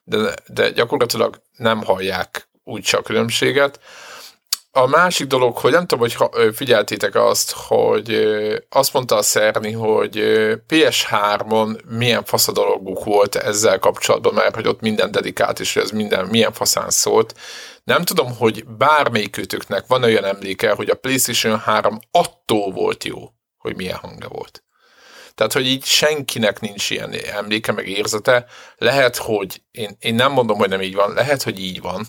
de, 0.05 0.35
de 0.47 0.70
gyakorlatilag 0.70 1.40
nem 1.57 1.83
hallják 1.83 2.49
úgy 2.64 2.83
csak 2.83 3.05
különbséget. 3.05 3.81
A 4.77 4.87
másik 4.87 5.27
dolog, 5.27 5.57
hogy 5.57 5.73
nem 5.73 5.87
tudom, 5.87 6.09
hogy 6.09 6.55
figyeltétek 6.55 7.14
azt, 7.14 7.53
hogy 7.53 8.27
azt 8.68 8.92
mondta 8.92 9.16
a 9.16 9.23
Szerni, 9.23 9.73
hogy 9.73 10.12
PS3-on 10.68 11.85
milyen 11.88 12.25
fasz 12.25 12.49
a 12.49 12.53
dologuk 12.53 13.05
volt 13.05 13.35
ezzel 13.35 13.79
kapcsolatban, 13.79 14.35
mert 14.35 14.55
hogy 14.55 14.68
ott 14.68 14.81
minden 14.81 15.11
dedikált, 15.11 15.61
és 15.61 15.77
ez 15.77 15.90
minden 15.90 16.27
milyen 16.27 16.53
faszán 16.53 16.90
szólt. 16.90 17.35
Nem 17.85 18.03
tudom, 18.03 18.37
hogy 18.37 18.64
bármelyikőtöknek 18.66 19.85
van 19.87 20.03
olyan 20.03 20.25
emléke, 20.25 20.73
hogy 20.73 20.90
a 20.90 20.94
PlayStation 20.94 21.59
3 21.59 21.99
attól 22.11 22.73
volt 22.73 23.05
jó, 23.05 23.31
hogy 23.59 23.77
milyen 23.77 23.97
hangja 23.97 24.29
volt. 24.29 24.62
Tehát, 25.35 25.53
hogy 25.53 25.66
így 25.66 25.85
senkinek 25.85 26.61
nincs 26.61 26.90
ilyen 26.90 27.12
emléke, 27.12 27.73
meg 27.73 27.88
érzete. 27.88 28.47
Lehet, 28.77 29.16
hogy 29.16 29.62
én, 29.70 29.97
én 30.01 30.14
nem 30.14 30.33
mondom, 30.33 30.59
hogy 30.59 30.68
nem 30.68 30.83
így 30.83 30.94
van, 30.94 31.12
lehet, 31.12 31.42
hogy 31.42 31.59
így 31.59 31.81
van, 31.81 32.07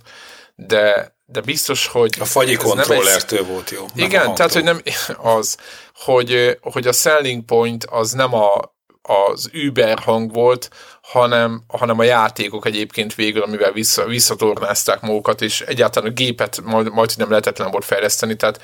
de, 0.55 1.15
de 1.25 1.41
biztos, 1.41 1.87
hogy... 1.87 2.15
A 2.19 2.25
fagyi 2.25 2.55
kontrollertől 2.55 3.39
egy... 3.39 3.47
volt 3.47 3.69
jó. 3.69 3.85
Igen, 3.95 4.35
tehát, 4.35 4.53
hogy 4.53 4.63
nem 4.63 4.81
az, 5.37 5.57
hogy, 5.95 6.57
hogy 6.61 6.87
a 6.87 6.93
selling 6.93 7.45
point 7.45 7.85
az 7.85 8.11
nem 8.11 8.33
a, 8.33 8.75
az 9.01 9.49
Uber 9.67 9.99
hang 9.99 10.33
volt, 10.33 10.69
hanem, 11.11 11.63
hanem 11.67 11.99
a 11.99 12.03
játékok 12.03 12.65
egyébként 12.65 13.15
végül, 13.15 13.41
amivel 13.41 13.71
vissza, 13.71 14.05
visszatornázták 14.05 15.01
magukat, 15.01 15.41
és 15.41 15.61
egyáltalán 15.61 16.09
a 16.09 16.13
gépet 16.13 16.61
majd, 16.63 16.91
majd 16.91 17.13
nem 17.17 17.29
lehetetlen 17.29 17.71
volt 17.71 17.85
fejleszteni, 17.85 18.35
tehát 18.35 18.61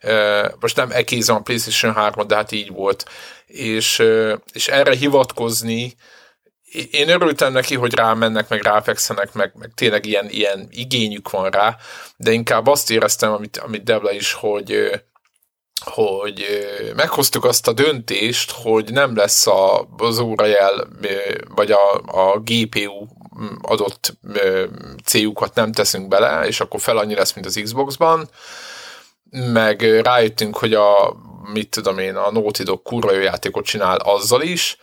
e, 0.00 0.54
most 0.60 0.76
nem 0.76 0.90
ekézem 0.90 1.36
a 1.36 1.40
PlayStation 1.40 1.94
3 1.94 2.26
de 2.26 2.34
hát 2.34 2.52
így 2.52 2.70
volt. 2.70 3.04
És, 3.46 3.98
e, 3.98 4.38
és 4.52 4.68
erre 4.68 4.94
hivatkozni, 4.94 5.96
én 6.90 7.08
örültem 7.08 7.52
neki, 7.52 7.74
hogy 7.74 7.94
rámennek, 7.94 8.48
meg 8.48 8.62
ráfekszenek, 8.62 9.32
meg, 9.32 9.52
meg 9.54 9.70
tényleg 9.74 10.06
ilyen, 10.06 10.28
ilyen 10.28 10.68
igényük 10.70 11.30
van 11.30 11.50
rá, 11.50 11.76
de 12.16 12.30
inkább 12.30 12.66
azt 12.66 12.90
éreztem, 12.90 13.32
amit, 13.32 13.56
amit 13.56 13.84
Debla 13.84 14.12
is, 14.12 14.32
hogy, 14.32 14.90
hogy 15.84 16.44
meghoztuk 16.96 17.44
azt 17.44 17.68
a 17.68 17.72
döntést, 17.72 18.50
hogy 18.50 18.92
nem 18.92 19.16
lesz 19.16 19.46
a, 19.46 19.88
az 19.96 20.18
órajel, 20.18 20.88
vagy 21.54 21.70
a, 21.70 21.92
a 22.06 22.38
GPU 22.44 23.06
adott 23.62 24.16
célukat 25.04 25.54
nem 25.54 25.72
teszünk 25.72 26.08
bele, 26.08 26.46
és 26.46 26.60
akkor 26.60 26.80
fel 26.80 26.96
annyi 26.96 27.14
lesz, 27.14 27.32
mint 27.32 27.46
az 27.46 27.60
Xbox-ban, 27.62 28.28
meg 29.30 29.82
rájöttünk, 30.02 30.56
hogy 30.56 30.74
a 30.74 31.16
mit 31.52 31.68
tudom 31.68 31.98
én, 31.98 32.16
a 32.16 32.30
Naughty 32.30 32.62
Dog 32.62 32.82
kurva 32.82 33.12
jó 33.12 33.20
játékot 33.20 33.64
csinál 33.64 33.96
azzal 33.96 34.42
is, 34.42 34.78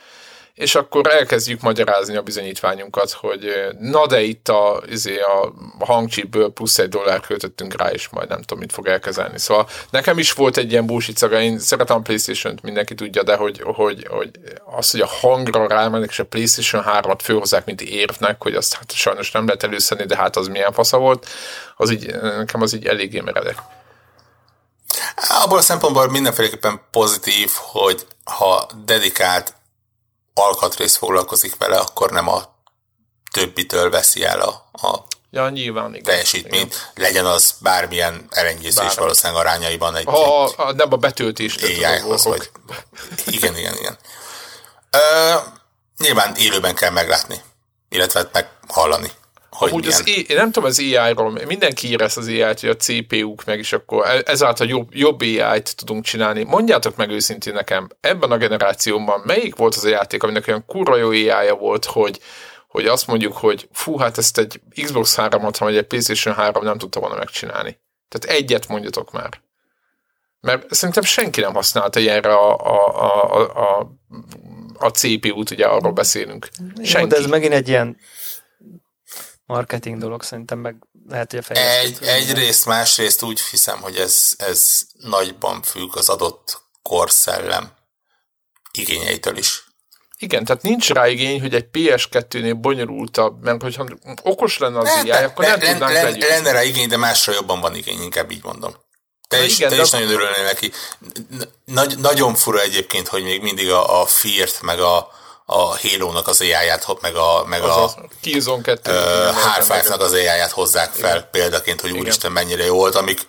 és 0.54 0.76
akkor 0.76 1.08
elkezdjük 1.08 1.62
magyarázni 1.62 2.16
a 2.16 2.22
bizonyítványunkat, 2.22 3.12
hogy 3.12 3.46
eh, 3.46 3.70
na 3.80 4.08
de 4.08 4.22
itt 4.22 4.50
a, 4.50 4.82
izé 4.90 5.20
a 5.20 5.54
hangcsipből 5.86 6.50
plusz 6.50 6.78
egy 6.78 6.90
dollár 6.90 7.20
költöttünk 7.20 7.76
rá, 7.78 7.92
és 7.92 8.10
majd 8.10 8.30
nem 8.30 8.40
tudom, 8.42 8.60
mit 8.60 8.72
fog 8.72 8.88
elkezelni. 8.88 9.40
Szóval 9.40 9.68
nekem 9.90 10.18
is 10.18 10.34
volt 10.34 10.58
egy 10.58 10.72
ilyen 10.72 10.86
búsicaga, 10.86 11.42
én 11.42 11.60
szeretem 11.60 11.98
a 11.98 12.02
Playstation-t, 12.02 12.62
mindenki 12.62 12.96
tudja, 12.96 13.24
de 13.24 13.36
hogy, 13.36 13.62
hogy, 13.64 14.08
hogy 14.10 14.30
az, 14.78 14.92
hogy 14.92 15.02
a 15.02 15.08
hangra 15.08 15.68
rámennek, 15.68 16.10
és 16.10 16.20
a 16.20 16.26
Playstation 16.26 16.84
3-at 16.88 17.20
főhozzák, 17.24 17.66
mint 17.66 17.82
érvnek, 17.82 18.42
hogy 18.42 18.56
azt 18.56 18.74
hát 18.74 18.92
sajnos 18.92 19.32
nem 19.32 19.46
lehet 19.46 19.64
előszedni, 19.64 20.06
de 20.06 20.16
hát 20.16 20.36
az 20.36 20.48
milyen 20.48 20.74
fasza 20.74 20.98
volt, 20.98 21.28
az 21.76 21.92
így, 21.92 22.16
nekem 22.22 22.62
az 22.62 22.74
így 22.74 22.86
eléggé 22.86 23.20
meredek. 23.20 23.58
Abból 25.44 25.58
a 25.58 25.62
szempontból 25.62 26.10
mindenféleképpen 26.10 26.82
pozitív, 26.92 27.50
hogy 27.54 28.06
ha 28.24 28.70
dedikált 28.86 29.54
alkatrész 30.34 30.96
foglalkozik 30.96 31.58
vele, 31.58 31.78
akkor 31.78 32.12
nem 32.12 32.28
a 32.28 32.56
többitől 33.32 33.90
veszi 33.90 34.24
el 34.24 34.42
a, 34.42 34.70
a 34.72 35.04
ja, 35.30 35.50
nyilván, 35.50 35.90
igen, 35.90 36.04
teljesítményt. 36.04 36.74
Igen. 36.74 36.88
Legyen 36.96 37.26
az 37.26 37.56
bármilyen 37.60 38.28
elengészés 38.30 38.76
Bármi. 38.76 38.96
valószínűleg 38.96 39.42
arányaiban 39.46 39.96
egy... 39.96 40.08
A, 40.08 40.46
a, 40.46 40.54
a, 40.58 40.72
nem 40.72 40.94
a 40.94 40.96
betöltés. 40.96 41.56
AI-hoz, 41.56 42.24
vagy... 42.24 42.50
Igen, 43.26 43.58
igen, 43.58 43.78
igen. 43.78 43.98
Ö, 44.92 45.36
nyilván 45.98 46.36
élőben 46.36 46.76
kell 46.76 46.92
meglátni, 46.92 47.42
illetve 47.90 48.30
meghallani. 48.34 49.12
Hogy 49.62 49.72
Amúgy 49.72 49.88
az, 49.88 50.04
én 50.08 50.26
nem 50.28 50.52
tudom 50.52 50.70
az 50.70 50.80
AI-ról, 50.80 51.40
mindenki 51.46 51.88
ír 51.88 52.02
ezt 52.02 52.18
az 52.18 52.28
AI-t, 52.28 52.60
hogy 52.60 52.70
a 52.70 52.76
CPU-k 52.76 53.46
meg, 53.46 53.60
is 53.60 53.74
akkor 53.74 54.08
e- 54.08 54.24
ezáltal 54.26 54.68
jobb, 54.68 54.96
jobb 54.96 55.22
AI-t 55.22 55.76
tudunk 55.76 56.04
csinálni. 56.04 56.44
Mondjátok 56.44 56.96
meg 56.96 57.10
őszintén 57.10 57.54
nekem, 57.54 57.88
ebben 58.00 58.32
a 58.32 58.38
generációban 58.38 59.22
melyik 59.26 59.56
volt 59.56 59.76
az 59.76 59.84
a 59.84 59.90
játék, 59.90 60.24
aminek 60.24 60.48
olyan 60.48 60.66
kurva 60.66 60.96
jó 60.96 61.10
ai 61.10 61.50
volt, 61.60 61.86
hogy, 61.86 62.20
hogy 62.68 62.86
azt 62.86 63.08
mondjuk, 63.08 63.38
hogy 63.38 63.68
fú, 63.72 63.98
hát 63.98 64.18
ezt 64.18 64.38
egy 64.38 64.62
Xbox 64.82 65.16
3 65.16 65.48
vagy 65.58 65.78
egy 65.78 65.88
PlayStation 65.88 66.36
3 66.36 66.64
nem 66.64 66.78
tudta 66.78 67.00
volna 67.00 67.16
megcsinálni. 67.16 67.80
Tehát 68.10 68.38
egyet 68.38 68.68
mondjatok 68.68 69.12
már. 69.12 69.42
Mert 70.40 70.74
szerintem 70.74 71.04
senki 71.04 71.40
nem 71.40 71.54
használta 71.54 72.00
ilyenre 72.00 72.34
a, 72.34 72.56
a, 72.58 73.02
a, 73.02 73.80
a, 73.80 73.92
a 74.78 74.90
CPU-t, 74.90 75.52
ugye 75.52 75.66
arról 75.66 75.92
beszélünk. 75.92 76.50
Senki. 76.84 77.00
Jó, 77.00 77.06
de 77.06 77.16
ez 77.16 77.26
megint 77.26 77.54
egy 77.54 77.68
ilyen 77.68 77.98
marketing 79.52 79.98
dolog, 79.98 80.24
szerintem 80.24 80.60
meg 80.60 80.76
lehet, 81.10 81.32
hogy 81.32 81.44
a 81.50 81.58
Egy, 81.58 81.98
egyrészt, 82.02 82.66
másrészt 82.66 83.24
úgy 83.24 83.42
hiszem, 83.42 83.82
hogy 83.82 83.96
ez, 83.96 84.34
ez 84.38 84.82
nagyban 84.94 85.62
függ 85.62 85.98
az 85.98 86.10
adott 86.10 86.62
korszellem 86.82 87.72
igényeitől 88.72 89.38
is. 89.38 89.64
Igen, 90.18 90.46
tehát 90.46 90.62
nincs 90.62 90.90
rá 90.90 91.08
igény, 91.08 91.42
hogy 91.42 91.56
egy 91.56 91.68
PS2-nél 91.74 92.58
bonyolultabb, 92.62 93.44
mert 93.44 93.62
hogyha 93.62 93.86
okos 94.22 94.58
lenne 94.58 94.80
az 94.80 94.90
AI, 94.90 95.10
akkor 95.10 95.46
nem 95.46 95.60
le, 95.60 95.72
tudnánk 95.72 95.94
le, 95.94 96.28
Lenne 96.28 96.52
rá 96.52 96.64
igény, 96.64 96.88
de 96.88 96.98
másra 96.98 97.34
jobban 97.34 97.60
van 97.60 97.76
igény, 97.76 98.02
inkább 98.02 98.32
így 98.32 98.44
mondom. 98.44 98.76
Te 99.28 99.44
is, 99.44 99.58
igen, 99.58 99.70
te 99.70 99.82
is 99.82 99.90
nagyon 99.90 100.10
örülnél 100.10 100.44
neki. 100.44 100.72
Nagy, 101.66 101.98
nagyon 101.98 102.36
fura 102.36 102.62
egyébként, 102.62 103.08
hogy 103.08 103.24
még 103.24 103.42
mindig 103.42 103.70
a, 103.70 104.02
a 104.02 104.06
Fear-t, 104.06 104.62
meg 104.62 104.80
a, 104.80 105.12
a 105.52 105.78
Halo-nak 105.78 106.28
az 106.28 106.42
AI-ját, 106.42 107.02
meg 107.02 107.16
a, 107.16 107.44
meg 107.46 107.64
a, 107.64 107.84
a 107.84 107.94
Killzone 108.22 108.62
2 108.62 108.92
uh, 108.92 108.98
Half-Life-nak 109.36 110.02
az 110.02 110.12
AI-ját 110.14 110.52
hozzák 110.52 110.94
fel 110.94 111.16
Igen. 111.16 111.28
példaként, 111.32 111.82
hogy 111.82 111.90
Igen. 111.90 112.02
úristen 112.02 112.32
mennyire 112.32 112.64
jó 112.64 112.76
volt, 112.76 112.96
amik 112.96 113.28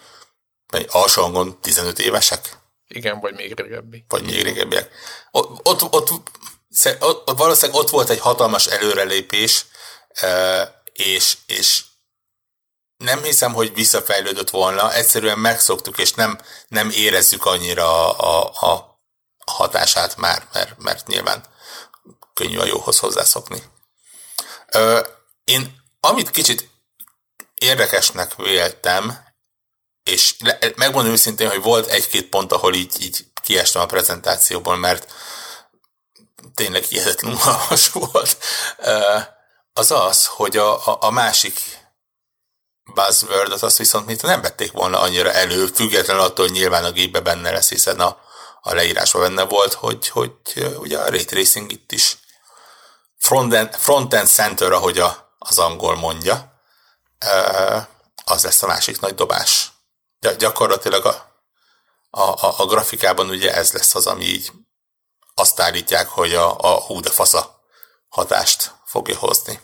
alsó 0.89 1.23
hangon 1.23 1.61
15 1.61 1.99
évesek. 1.99 2.57
Igen, 2.89 3.21
vagy 3.21 3.35
még 3.35 3.61
régebbi. 3.61 4.05
Vagy 4.09 4.23
még 4.25 4.43
régebbiek. 4.43 4.91
Ott, 5.31 5.67
ott, 5.67 5.83
ott, 5.83 6.11
ott, 7.01 7.31
valószínűleg 7.37 7.81
ott 7.81 7.91
volt 7.91 8.11
egy 8.11 8.21
hatalmas 8.21 8.67
előrelépés, 8.67 9.67
és, 10.93 11.37
és 11.47 11.83
nem 12.97 13.23
hiszem, 13.23 13.53
hogy 13.53 13.75
visszafejlődött 13.75 14.51
volna, 14.51 14.95
egyszerűen 14.95 15.39
megszoktuk, 15.39 15.99
és 15.99 16.13
nem, 16.13 16.39
nem 16.69 16.91
érezzük 16.91 17.47
annyira 17.47 18.17
a, 18.17 18.53
a, 18.61 18.67
a 18.67 19.53
hatását 19.53 20.17
már, 20.17 20.47
mert, 20.53 20.79
mert 20.79 21.07
nyilván 21.07 21.51
könnyű 22.43 22.59
a 22.59 22.65
jóhoz 22.65 22.99
hozzászokni. 22.99 23.63
Én 25.45 25.81
amit 26.01 26.31
kicsit 26.31 26.69
érdekesnek 27.55 28.35
véltem, 28.35 29.19
és 30.03 30.35
le, 30.39 30.59
megmondom 30.77 31.13
őszintén, 31.13 31.51
hogy 31.51 31.63
volt 31.63 31.87
egy-két 31.87 32.29
pont, 32.29 32.53
ahol 32.53 32.75
így, 32.75 33.03
így 33.03 33.25
kiestem 33.43 33.83
a 33.83 33.87
prezentációból, 33.87 34.77
mert 34.77 35.13
tényleg 36.55 36.83
hihetetlenül 36.83 37.39
unalmas 37.43 37.89
volt. 38.11 38.37
Az 39.73 39.91
az, 39.91 40.27
hogy 40.27 40.57
a, 40.57 40.87
a, 40.87 40.99
a 41.01 41.11
másik 41.11 41.61
buzzword 42.95 43.63
azt 43.63 43.79
viszont 43.79 44.07
mint 44.07 44.23
nem 44.23 44.41
vették 44.41 44.73
volna 44.73 45.01
annyira 45.01 45.33
elő, 45.33 45.67
függetlenül 45.67 46.23
attól, 46.23 46.47
hogy 46.47 46.55
nyilván 46.55 46.85
a 46.85 46.93
gépbe 46.93 47.21
benne 47.21 47.51
lesz, 47.51 47.69
hiszen 47.69 48.01
a, 48.01 48.21
a 48.61 48.75
leírásban 48.75 49.23
benne 49.23 49.43
volt, 49.43 49.75
hogy, 49.75 50.09
hogy 50.09 50.33
ugye 50.77 50.99
a 50.99 51.09
ray 51.09 51.25
tracing 51.25 51.73
itt 51.73 51.93
is 51.93 52.17
front-end, 53.23 53.75
front-end 53.75 54.29
center, 54.29 54.73
ahogy 54.73 54.99
a, 54.99 55.37
az 55.39 55.59
angol 55.59 55.97
mondja, 55.97 56.63
az 58.25 58.45
lesz 58.45 58.63
a 58.63 58.67
másik 58.67 59.01
nagy 59.01 59.15
dobás. 59.15 59.73
Gyakorlatilag 60.39 61.05
a, 61.05 61.41
a, 62.11 62.61
a 62.63 62.67
grafikában 62.67 63.29
ugye 63.29 63.55
ez 63.55 63.73
lesz 63.73 63.95
az, 63.95 64.07
ami 64.07 64.25
így 64.25 64.53
azt 65.35 65.61
állítják, 65.61 66.09
hogy 66.09 66.35
a, 66.35 66.59
a 66.59 66.81
hú 66.81 67.01
de 67.01 67.11
fasza 67.11 67.61
hatást 68.09 68.75
fogja 68.85 69.19
hozni. 69.19 69.61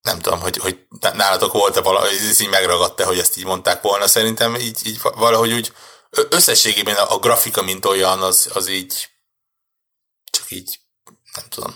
Nem 0.00 0.18
tudom, 0.18 0.40
hogy, 0.40 0.56
hogy 0.56 0.86
nálatok 1.00 1.52
volt-e 1.52 1.80
valahogy, 1.80 2.12
ez 2.12 2.40
így 2.40 2.48
megragadta, 2.48 3.06
hogy 3.06 3.18
ezt 3.18 3.36
így 3.36 3.44
mondták 3.44 3.82
volna. 3.82 4.06
Szerintem 4.06 4.54
így, 4.54 4.86
így 4.86 5.00
valahogy 5.00 5.52
úgy 5.52 5.72
összességében 6.10 6.96
a, 6.96 7.14
a 7.14 7.18
grafika, 7.18 7.62
mint 7.62 7.84
olyan, 7.84 8.22
az, 8.22 8.50
az 8.52 8.68
így 8.68 9.08
csak 10.24 10.50
így, 10.50 10.83
nem 11.34 11.44
tudom, 11.48 11.74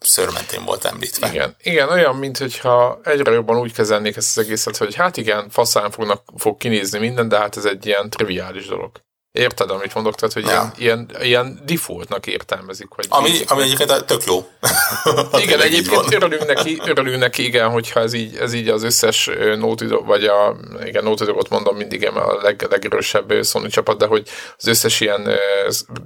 szörmentén 0.00 0.64
volt 0.64 0.84
említve. 0.84 1.28
Igen, 1.28 1.56
igen 1.62 1.88
olyan, 1.88 2.16
mint 2.16 2.38
hogyha 2.38 3.00
egyre 3.04 3.32
jobban 3.32 3.58
úgy 3.58 3.72
kezelnék 3.72 4.16
ezt 4.16 4.38
az 4.38 4.44
egészet, 4.44 4.76
hogy 4.76 4.94
hát 4.94 5.16
igen, 5.16 5.50
faszán 5.50 5.90
fognak, 5.90 6.22
fog 6.36 6.56
kinézni 6.56 6.98
minden, 6.98 7.28
de 7.28 7.38
hát 7.38 7.56
ez 7.56 7.64
egy 7.64 7.86
ilyen 7.86 8.10
triviális 8.10 8.66
dolog. 8.66 9.06
Érted, 9.32 9.70
amit 9.70 9.94
mondok? 9.94 10.14
Tehát, 10.14 10.34
hogy 10.34 10.44
ja. 10.44 10.72
ilyen, 10.76 11.06
ilyen, 11.08 11.22
ilyen 11.22 11.60
defaultnak 11.64 12.26
értelmezik. 12.26 12.86
Hogy 12.90 13.06
ami, 13.08 13.30
ami 13.46 13.62
egyébként 13.62 14.04
tök 14.04 14.24
jó. 14.24 14.48
igen, 15.42 15.60
egyébként 15.60 16.14
örülünk 16.14 16.46
neki, 16.46 16.80
örülünk 16.84 17.18
neki, 17.18 17.44
igen, 17.44 17.70
hogyha 17.70 18.00
ez 18.00 18.12
így, 18.12 18.36
ez 18.36 18.52
így 18.52 18.68
az 18.68 18.82
összes 18.82 19.30
nótidog, 19.58 20.06
vagy 20.06 20.24
a, 20.24 20.56
igen, 20.84 21.04
nótidogot 21.04 21.48
mondom 21.48 21.76
mindig 21.76 22.06
a 22.06 22.38
leg, 22.42 22.66
legerősebb 22.70 23.44
Sony 23.44 23.68
csapat, 23.68 23.98
de 23.98 24.06
hogy 24.06 24.28
az 24.58 24.66
összes 24.66 25.00
ilyen 25.00 25.28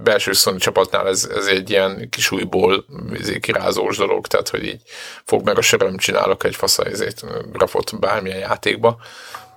belső 0.02 0.32
Sony 0.32 0.58
csapatnál 0.58 1.08
ez, 1.08 1.28
ez 1.34 1.46
egy 1.46 1.70
ilyen 1.70 2.08
kis 2.10 2.30
újból 2.30 2.84
kirázós 3.40 3.96
dolog, 3.96 4.26
tehát, 4.26 4.48
hogy 4.48 4.64
így 4.64 4.80
fog 5.24 5.44
meg 5.44 5.58
a 5.58 5.62
söröm 5.62 5.96
csinálok 5.96 6.44
egy 6.44 6.56
fasza 6.56 6.84
grafot 7.52 7.98
bármilyen 8.00 8.38
játékba 8.38 9.00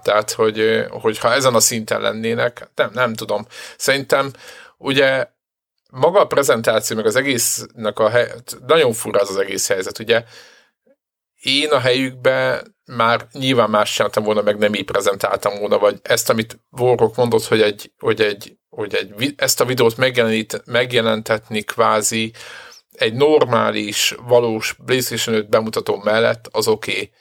tehát, 0.06 0.32
hogy, 0.32 0.86
hogyha 0.90 1.34
ezen 1.34 1.54
a 1.54 1.60
szinten 1.60 2.02
lennének, 2.02 2.70
nem, 2.76 2.90
nem 2.94 3.14
tudom. 3.14 3.46
Szerintem 3.78 4.32
ugye 4.78 5.28
maga 5.90 6.20
a 6.20 6.28
prezentáció, 6.28 6.96
meg 6.96 7.06
az 7.06 7.16
egésznek 7.16 8.00
a 8.00 8.10
hely, 8.10 8.32
nagyon 8.68 8.94
fura 8.94 9.20
az 9.20 9.30
az 9.30 9.38
egész 9.38 9.68
helyzet, 9.68 10.00
ugye 10.00 10.24
én 11.42 11.70
a 11.70 11.80
helyükben 11.80 12.76
már 12.86 13.28
nyilván 13.32 13.70
más 13.70 13.94
csináltam 13.94 14.24
volna, 14.24 14.42
meg 14.42 14.58
nem 14.58 14.74
így 14.74 14.86
prezentáltam 14.86 15.60
volna, 15.60 15.78
vagy 15.78 16.00
ezt, 16.04 16.30
amit 16.30 16.60
Vorok 16.70 17.16
mondott, 17.16 17.46
hogy, 17.46 17.62
egy, 17.62 17.92
hogy, 17.98 18.22
egy, 18.22 18.58
hogy 18.70 18.96
egy, 18.96 19.34
ezt 19.38 19.62
a 19.62 19.66
videót 19.66 19.98
megjelentetni 20.66 21.62
kvázi 21.62 22.34
egy 22.92 23.14
normális, 23.14 24.16
valós 24.28 24.76
PlayStation 24.86 25.36
5 25.36 25.50
bemutató 25.50 26.02
mellett, 26.04 26.48
az 26.52 26.68
oké. 26.68 26.92
Okay 26.92 27.12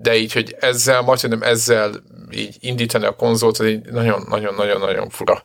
de 0.00 0.16
így, 0.16 0.32
hogy 0.32 0.56
ezzel, 0.60 1.02
majd 1.02 1.28
nem 1.28 1.42
ezzel 1.42 2.02
így 2.30 2.56
indítani 2.60 3.04
a 3.04 3.16
konzolt, 3.16 3.60
ez 3.60 3.66
így 3.66 3.84
nagyon-nagyon-nagyon-nagyon 3.84 5.08
fura. 5.08 5.42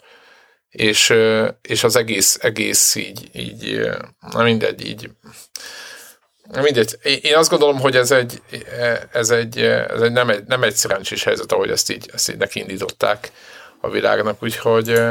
És, 0.70 1.14
és 1.62 1.84
az 1.84 1.96
egész, 1.96 2.38
egész 2.42 2.96
így, 2.96 3.30
így, 3.34 3.90
na 4.32 4.44
mindegy, 4.44 4.86
így, 4.88 5.10
mindegy. 6.62 6.98
Én 7.22 7.36
azt 7.36 7.50
gondolom, 7.50 7.80
hogy 7.80 7.96
ez 7.96 8.12
egy, 8.12 8.42
ez 9.12 9.30
egy, 9.30 9.60
ez 9.60 10.02
egy, 10.02 10.12
nem, 10.12 10.30
egy 10.30 10.44
nem 10.48 10.64
egy 10.64 10.76
szerencsés 10.76 11.24
helyzet, 11.24 11.52
ahogy 11.52 11.70
ezt 11.70 11.92
így, 11.92 12.10
ezt 12.14 12.30
így 12.30 12.38
neki 12.38 12.60
indították 12.60 13.32
a 13.82 13.90
világnak, 13.90 14.44
úgyhogy 14.44 15.02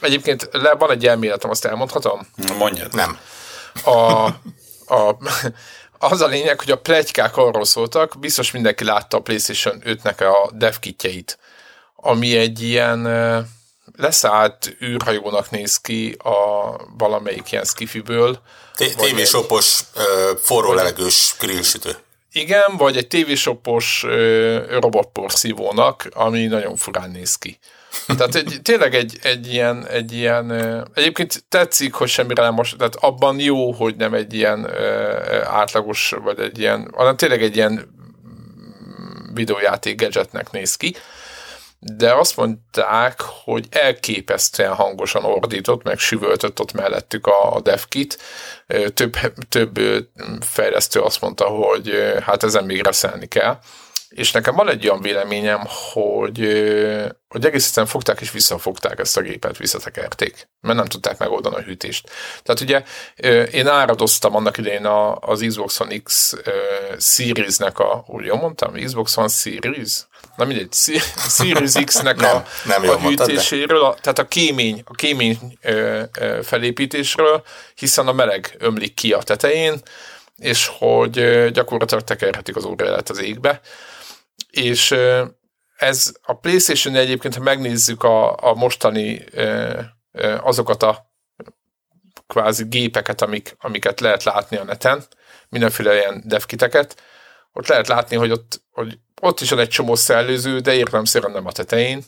egyébként 0.00 0.48
le, 0.52 0.74
van 0.74 0.90
egy 0.90 1.06
elméletem, 1.06 1.50
azt 1.50 1.64
elmondhatom? 1.64 2.28
Mondjad. 2.58 2.94
Nem. 2.94 3.18
A, 3.84 4.26
a, 4.94 5.16
az 6.02 6.20
a 6.20 6.26
lényeg, 6.26 6.60
hogy 6.60 6.70
a 6.70 6.78
plegykák 6.78 7.36
arról 7.36 7.64
szóltak, 7.64 8.18
biztos 8.18 8.50
mindenki 8.50 8.84
látta 8.84 9.16
a 9.16 9.20
PlayStation 9.20 9.82
5-nek 9.84 10.32
a 10.32 10.50
dev 10.54 10.74
kitjeit, 10.80 11.38
ami 11.96 12.36
egy 12.36 12.62
ilyen 12.62 13.02
leszállt 13.96 14.76
űrhajónak 14.82 15.50
néz 15.50 15.76
ki 15.76 16.16
a 16.18 16.76
valamelyik 16.98 17.52
ilyen 17.52 17.64
skifiből. 17.64 18.40
Tévésopos, 18.96 19.80
forró 20.42 20.72
levegős 20.72 21.34
grillsütő. 21.38 21.96
Igen, 22.32 22.76
vagy 22.76 22.96
egy 22.96 23.08
tévésopos 23.08 24.06
robotporszívónak, 24.68 26.08
ami 26.12 26.46
nagyon 26.46 26.76
furán 26.76 27.10
néz 27.10 27.34
ki. 27.34 27.58
Tehát 28.06 28.34
egy, 28.34 28.58
tényleg 28.62 28.94
egy, 28.94 29.18
egy, 29.22 29.52
ilyen, 29.52 29.86
egy 29.86 30.12
ilyen, 30.12 30.50
egyébként 30.94 31.44
tetszik, 31.48 31.94
hogy 31.94 32.08
semmire 32.08 32.42
nem 32.42 32.54
most, 32.54 32.76
tehát 32.76 32.94
abban 32.94 33.38
jó, 33.38 33.72
hogy 33.72 33.96
nem 33.96 34.14
egy 34.14 34.34
ilyen 34.34 34.70
átlagos, 35.44 36.14
vagy 36.22 36.38
egy 36.38 36.58
ilyen, 36.58 36.90
hanem 36.96 37.16
tényleg 37.16 37.42
egy 37.42 37.56
ilyen 37.56 38.00
videójáték 39.34 40.00
gadgetnek 40.00 40.50
néz 40.50 40.76
ki, 40.76 40.96
de 41.84 42.14
azt 42.14 42.36
mondták, 42.36 43.20
hogy 43.20 43.66
elképesztően 43.70 44.74
hangosan 44.74 45.24
ordított, 45.24 45.82
meg 45.82 45.98
süvöltött 45.98 46.60
ott 46.60 46.72
mellettük 46.72 47.26
a, 47.26 47.54
a 47.54 47.60
devkit. 47.60 48.18
Több, 48.94 49.16
több 49.48 49.80
fejlesztő 50.40 51.00
azt 51.00 51.20
mondta, 51.20 51.44
hogy 51.44 51.92
hát 52.22 52.42
ezen 52.42 52.64
még 52.64 52.82
reszelni 52.82 53.26
kell. 53.26 53.58
És 54.14 54.32
nekem 54.32 54.54
van 54.54 54.68
egy 54.68 54.88
olyan 54.88 55.00
véleményem, 55.00 55.60
hogy, 55.92 56.38
hogy 57.28 57.44
egész 57.44 57.64
egyszerűen 57.64 57.92
fogták 57.92 58.20
és 58.20 58.30
visszafogták 58.30 58.98
ezt 58.98 59.16
a 59.16 59.20
gépet, 59.20 59.56
visszatekerték, 59.56 60.48
mert 60.60 60.78
nem 60.78 60.86
tudták 60.86 61.18
megoldani 61.18 61.56
a 61.56 61.60
hűtést. 61.60 62.10
Tehát 62.42 62.60
ugye 62.60 62.82
én 63.50 63.66
áradoztam 63.66 64.36
annak 64.36 64.58
idején 64.58 64.86
az 65.20 65.44
Xbox 65.46 65.80
One 65.80 65.96
X 66.02 66.34
Series-nek 66.98 67.78
a, 67.78 68.04
úgy 68.06 68.24
jól 68.24 68.36
mondtam, 68.38 68.72
Xbox 68.72 69.16
One 69.16 69.28
Series? 69.28 70.06
Na 70.36 70.44
mindegy, 70.44 70.72
Series 71.28 71.72
X-nek 71.84 72.16
nem, 72.16 72.36
a, 72.36 72.44
nem 72.64 72.88
a 72.88 72.98
hűtéséről, 72.98 73.84
a, 73.84 73.94
tehát 74.00 74.18
a 74.18 74.28
kémény, 74.28 74.82
a 74.86 74.94
kémény 74.94 75.58
felépítésről, 76.42 77.42
hiszen 77.74 78.08
a 78.08 78.12
meleg 78.12 78.56
ömlik 78.58 78.94
ki 78.94 79.12
a 79.12 79.22
tetején, 79.22 79.80
és 80.36 80.70
hogy 80.78 81.48
gyakorlatilag 81.50 82.04
tekerhetik 82.04 82.56
az 82.56 82.64
óráját 82.64 83.10
az 83.10 83.20
égbe 83.20 83.60
és 84.52 84.94
ez 85.76 86.12
a 86.22 86.32
PlayStation 86.34 86.94
egyébként, 86.94 87.34
ha 87.34 87.42
megnézzük 87.42 88.02
a, 88.02 88.36
a 88.36 88.54
mostani 88.54 89.24
azokat 90.40 90.82
a 90.82 91.10
kvázi 92.26 92.64
gépeket, 92.68 93.22
amik, 93.22 93.56
amiket 93.58 94.00
lehet 94.00 94.22
látni 94.22 94.56
a 94.56 94.64
neten, 94.64 95.04
mindenféle 95.48 95.94
ilyen 95.94 96.22
devkiteket, 96.24 97.02
ott 97.52 97.66
lehet 97.66 97.88
látni, 97.88 98.16
hogy 98.16 98.30
ott, 98.30 98.62
hogy 98.70 98.98
ott 99.20 99.40
is 99.40 99.50
van 99.50 99.58
egy 99.58 99.68
csomó 99.68 99.94
szellőző, 99.94 100.58
de 100.58 100.74
értelemszerűen 100.74 101.32
nem 101.32 101.46
a 101.46 101.52
tetején, 101.52 102.04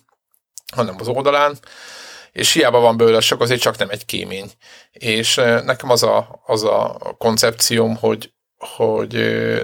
hanem 0.75 0.97
az 0.99 1.09
oldalán, 1.09 1.59
és 2.33 2.53
hiába 2.53 2.81
van 2.81 2.97
belőle 2.97 3.21
sok, 3.21 3.41
azért 3.41 3.61
csak 3.61 3.77
nem 3.77 3.91
egy 3.91 4.05
kémény. 4.05 4.53
És 4.93 5.35
nekem 5.65 5.91
az 5.91 6.03
a, 6.03 6.43
az 6.47 6.65
a 6.65 6.99
koncepcióm, 7.19 7.97
hogy 7.97 8.33
hogy 8.59 9.13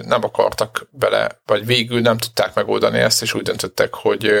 nem 0.05 0.23
akartak 0.23 0.87
bele, 0.89 1.41
vagy 1.45 1.65
végül 1.65 2.01
nem 2.01 2.17
tudták 2.17 2.53
megoldani 2.53 2.99
ezt, 2.99 3.21
és 3.21 3.33
úgy 3.33 3.41
döntöttek, 3.41 3.93
hogy, 3.93 4.31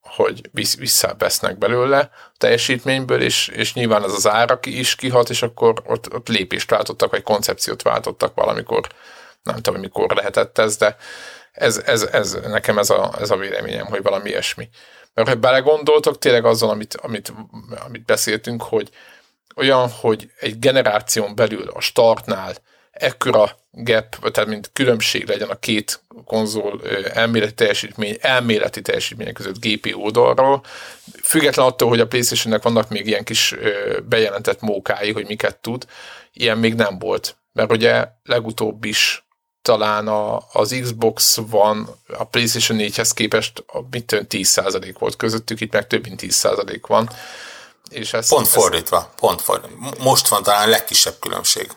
hogy 0.00 0.50
visszavesznek 0.78 1.58
belőle 1.58 1.98
a 1.98 2.32
teljesítményből, 2.38 3.22
és, 3.22 3.48
és 3.48 3.74
nyilván 3.74 4.02
az 4.02 4.12
az 4.12 4.28
árak 4.28 4.66
is 4.66 4.94
kihat, 4.94 5.30
és 5.30 5.42
akkor 5.42 5.82
ott, 5.86 6.14
ott 6.14 6.28
lépést 6.28 6.70
váltottak, 6.70 7.10
vagy 7.10 7.22
koncepciót 7.22 7.82
váltottak 7.82 8.34
valamikor, 8.34 8.86
nem 9.42 9.56
tudom, 9.56 9.80
mikor 9.80 10.14
lehetett 10.14 10.58
ez, 10.58 10.76
de 10.76 10.96
ez, 11.52 11.82
ez, 11.86 12.02
ez 12.02 12.32
nekem 12.32 12.78
ez 12.78 12.90
a, 12.90 13.14
ez 13.20 13.30
a 13.30 13.36
véleményem, 13.36 13.86
hogy 13.86 14.02
valami 14.02 14.28
ilyesmi. 14.28 14.68
Mert 15.14 15.28
ha 15.28 15.34
belegondoltok, 15.34 16.18
tényleg 16.18 16.44
azon, 16.44 16.70
amit, 16.70 16.94
amit, 16.94 17.32
amit 17.86 18.04
beszéltünk, 18.04 18.62
hogy 18.62 18.90
olyan, 19.56 19.90
hogy 19.90 20.30
egy 20.38 20.58
generáción 20.58 21.34
belül 21.34 21.68
a 21.68 21.80
startnál 21.80 22.54
ekkora 22.90 23.50
gap, 23.72 24.30
tehát 24.30 24.48
mint 24.48 24.70
különbség 24.72 25.28
legyen 25.28 25.48
a 25.48 25.58
két 25.58 26.02
konzol 26.24 26.80
elméleti 27.12 27.54
teljesítmény, 27.54 28.16
elméleti 28.20 28.82
teljesítmények 28.82 29.32
között 29.32 29.64
GPU 29.64 30.00
oldalról, 30.00 30.64
független 31.22 31.66
attól, 31.66 31.88
hogy 31.88 32.00
a 32.00 32.06
PlayStation-nek 32.06 32.62
vannak 32.62 32.88
még 32.88 33.06
ilyen 33.06 33.24
kis 33.24 33.54
bejelentett 34.08 34.60
mókái, 34.60 35.12
hogy 35.12 35.26
miket 35.26 35.56
tud, 35.56 35.86
ilyen 36.32 36.58
még 36.58 36.74
nem 36.74 36.98
volt. 36.98 37.36
Mert 37.52 37.72
ugye 37.72 38.08
legutóbb 38.24 38.84
is 38.84 39.24
talán 39.62 40.08
a, 40.08 40.42
az 40.52 40.78
Xbox 40.82 41.38
van 41.46 41.88
a 42.18 42.24
PlayStation 42.24 42.78
4-hez 42.80 43.10
képest 43.14 43.64
a 43.66 43.80
mit 43.90 44.26
10% 44.28 44.94
volt 44.98 45.16
közöttük, 45.16 45.60
itt 45.60 45.72
meg 45.72 45.86
több 45.86 46.02
mint 46.02 46.22
10% 46.22 46.80
van. 46.86 47.10
És 47.90 48.12
ezt, 48.12 48.28
pont 48.28 48.48
fordítva, 48.48 48.96
ezt... 48.96 49.20
pont 49.20 49.40
fordítva. 49.40 49.92
Most 49.98 50.28
van 50.28 50.42
talán 50.42 50.66
a 50.66 50.70
legkisebb 50.70 51.14
különbség. 51.20 51.70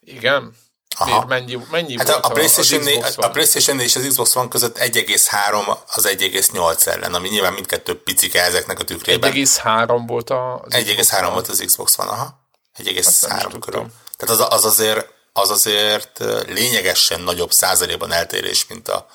Igen. 0.00 0.54
Aha. 0.98 1.24
Mennyi, 1.26 1.58
mennyi 1.70 1.96
hát 1.96 2.08
volt 2.08 2.24
a, 2.24 2.28
a, 2.28 2.32
PlayStation 2.32 3.02
az 3.02 3.14
a 3.16 3.30
PlayStation 3.30 3.80
és 3.80 3.96
az 3.96 4.06
Xbox 4.08 4.36
One 4.36 4.48
között 4.48 4.78
1,3 4.78 5.78
az 5.94 6.08
1,8 6.08 6.86
ellen, 6.86 7.14
ami 7.14 7.28
nyilván 7.28 7.52
mindkettő 7.52 8.02
picike 8.02 8.42
ezeknek 8.42 8.78
a 8.78 8.84
tükrében. 8.84 9.32
1,3 9.32 10.02
volt 10.06 10.30
a 10.30 10.64
1,3 10.68 11.28
volt 11.32 11.48
az 11.48 11.62
Xbox 11.66 11.98
One, 11.98 12.10
aha. 12.10 12.40
1,3 12.78 13.56
körül. 13.60 13.86
Tehát 14.16 14.40
az, 14.40 14.46
az, 14.50 14.64
azért, 14.64 15.12
az 15.32 15.50
azért 15.50 16.18
lényegesen 16.46 17.20
nagyobb 17.20 17.52
százalékban 17.52 18.12
eltérés, 18.12 18.66
mint 18.66 18.88
a, 18.88 19.06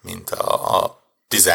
mint 0.00 0.30
a, 0.30 0.76
a 0.82 1.02
10 1.28 1.50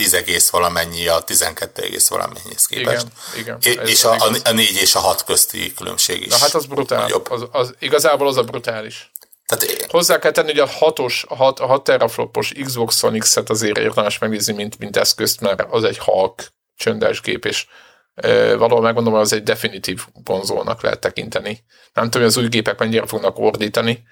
10 0.00 0.14
egész 0.14 0.50
valamennyi 0.50 1.08
a 1.08 1.20
12 1.20 1.82
egész 1.82 2.08
valamennyihez 2.08 2.66
képest. 2.66 3.06
Igen, 3.38 3.58
igen. 3.60 3.86
És 3.86 4.04
a, 4.04 4.12
a, 4.12 4.30
a 4.44 4.52
4 4.52 4.78
és 4.80 4.94
a 4.94 4.98
6 4.98 5.24
közti 5.24 5.74
különbség 5.74 6.26
is. 6.26 6.28
Na 6.28 6.38
hát 6.38 6.54
az 6.54 6.66
brutál. 6.66 7.10
Az, 7.28 7.46
az, 7.50 7.74
igazából 7.78 8.26
az 8.26 8.36
a 8.36 8.42
brutális. 8.42 9.12
Tehát 9.46 9.86
Hozzá 9.90 10.18
kell 10.18 10.30
tenni, 10.30 10.50
hogy 10.50 10.58
a 10.58 10.68
6-os, 10.68 11.26
a 11.26 11.34
6, 11.34 11.60
a 11.60 11.66
6 11.66 11.84
teraflopos 11.84 12.52
Xbox 12.64 13.02
One 13.02 13.18
X-et 13.18 13.50
azért 13.50 13.78
érdemes 13.78 14.18
megnézni, 14.18 14.52
mint, 14.52 14.78
mint 14.78 14.96
eszközt, 14.96 15.40
mert 15.40 15.62
az 15.70 15.84
egy 15.84 15.98
halk 15.98 16.46
csöndes 16.76 17.20
gép, 17.20 17.44
és 17.44 17.66
e, 18.14 18.54
valahol 18.56 18.82
megmondom, 18.82 19.12
hogy 19.12 19.22
az 19.22 19.32
egy 19.32 19.42
definitív 19.42 20.04
konzolnak 20.24 20.82
lehet 20.82 21.00
tekinteni. 21.00 21.64
Nem 21.92 22.04
tudom, 22.04 22.22
hogy 22.22 22.30
az 22.30 22.36
új 22.36 22.48
gépek 22.48 22.78
mennyire 22.78 23.06
fognak 23.06 23.38
ordítani, 23.38 24.02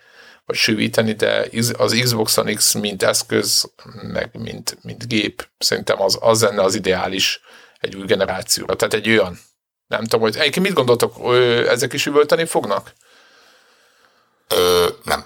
vagy 0.48 0.56
sűvíteni, 0.56 1.12
de 1.12 1.48
az 1.76 1.98
Xbox 2.02 2.36
One 2.36 2.52
X 2.52 2.72
mint 2.72 3.02
eszköz, 3.02 3.70
meg 4.02 4.30
mint, 4.32 4.78
mint 4.82 5.08
gép, 5.08 5.48
szerintem 5.58 6.02
az, 6.02 6.18
az 6.20 6.42
lenne 6.42 6.62
az 6.62 6.74
ideális 6.74 7.40
egy 7.80 7.96
új 7.96 8.06
generációra. 8.06 8.76
Tehát 8.76 8.94
egy 8.94 9.08
olyan, 9.08 9.40
nem 9.86 10.00
tudom, 10.00 10.20
hogy 10.20 10.36
egyébként 10.36 10.66
mit 10.66 10.74
gondoltok, 10.74 11.34
ezek 11.68 11.92
is 11.92 12.06
üvölteni 12.06 12.44
fognak? 12.44 12.92
Ö, 14.48 14.88
nem. 15.04 15.24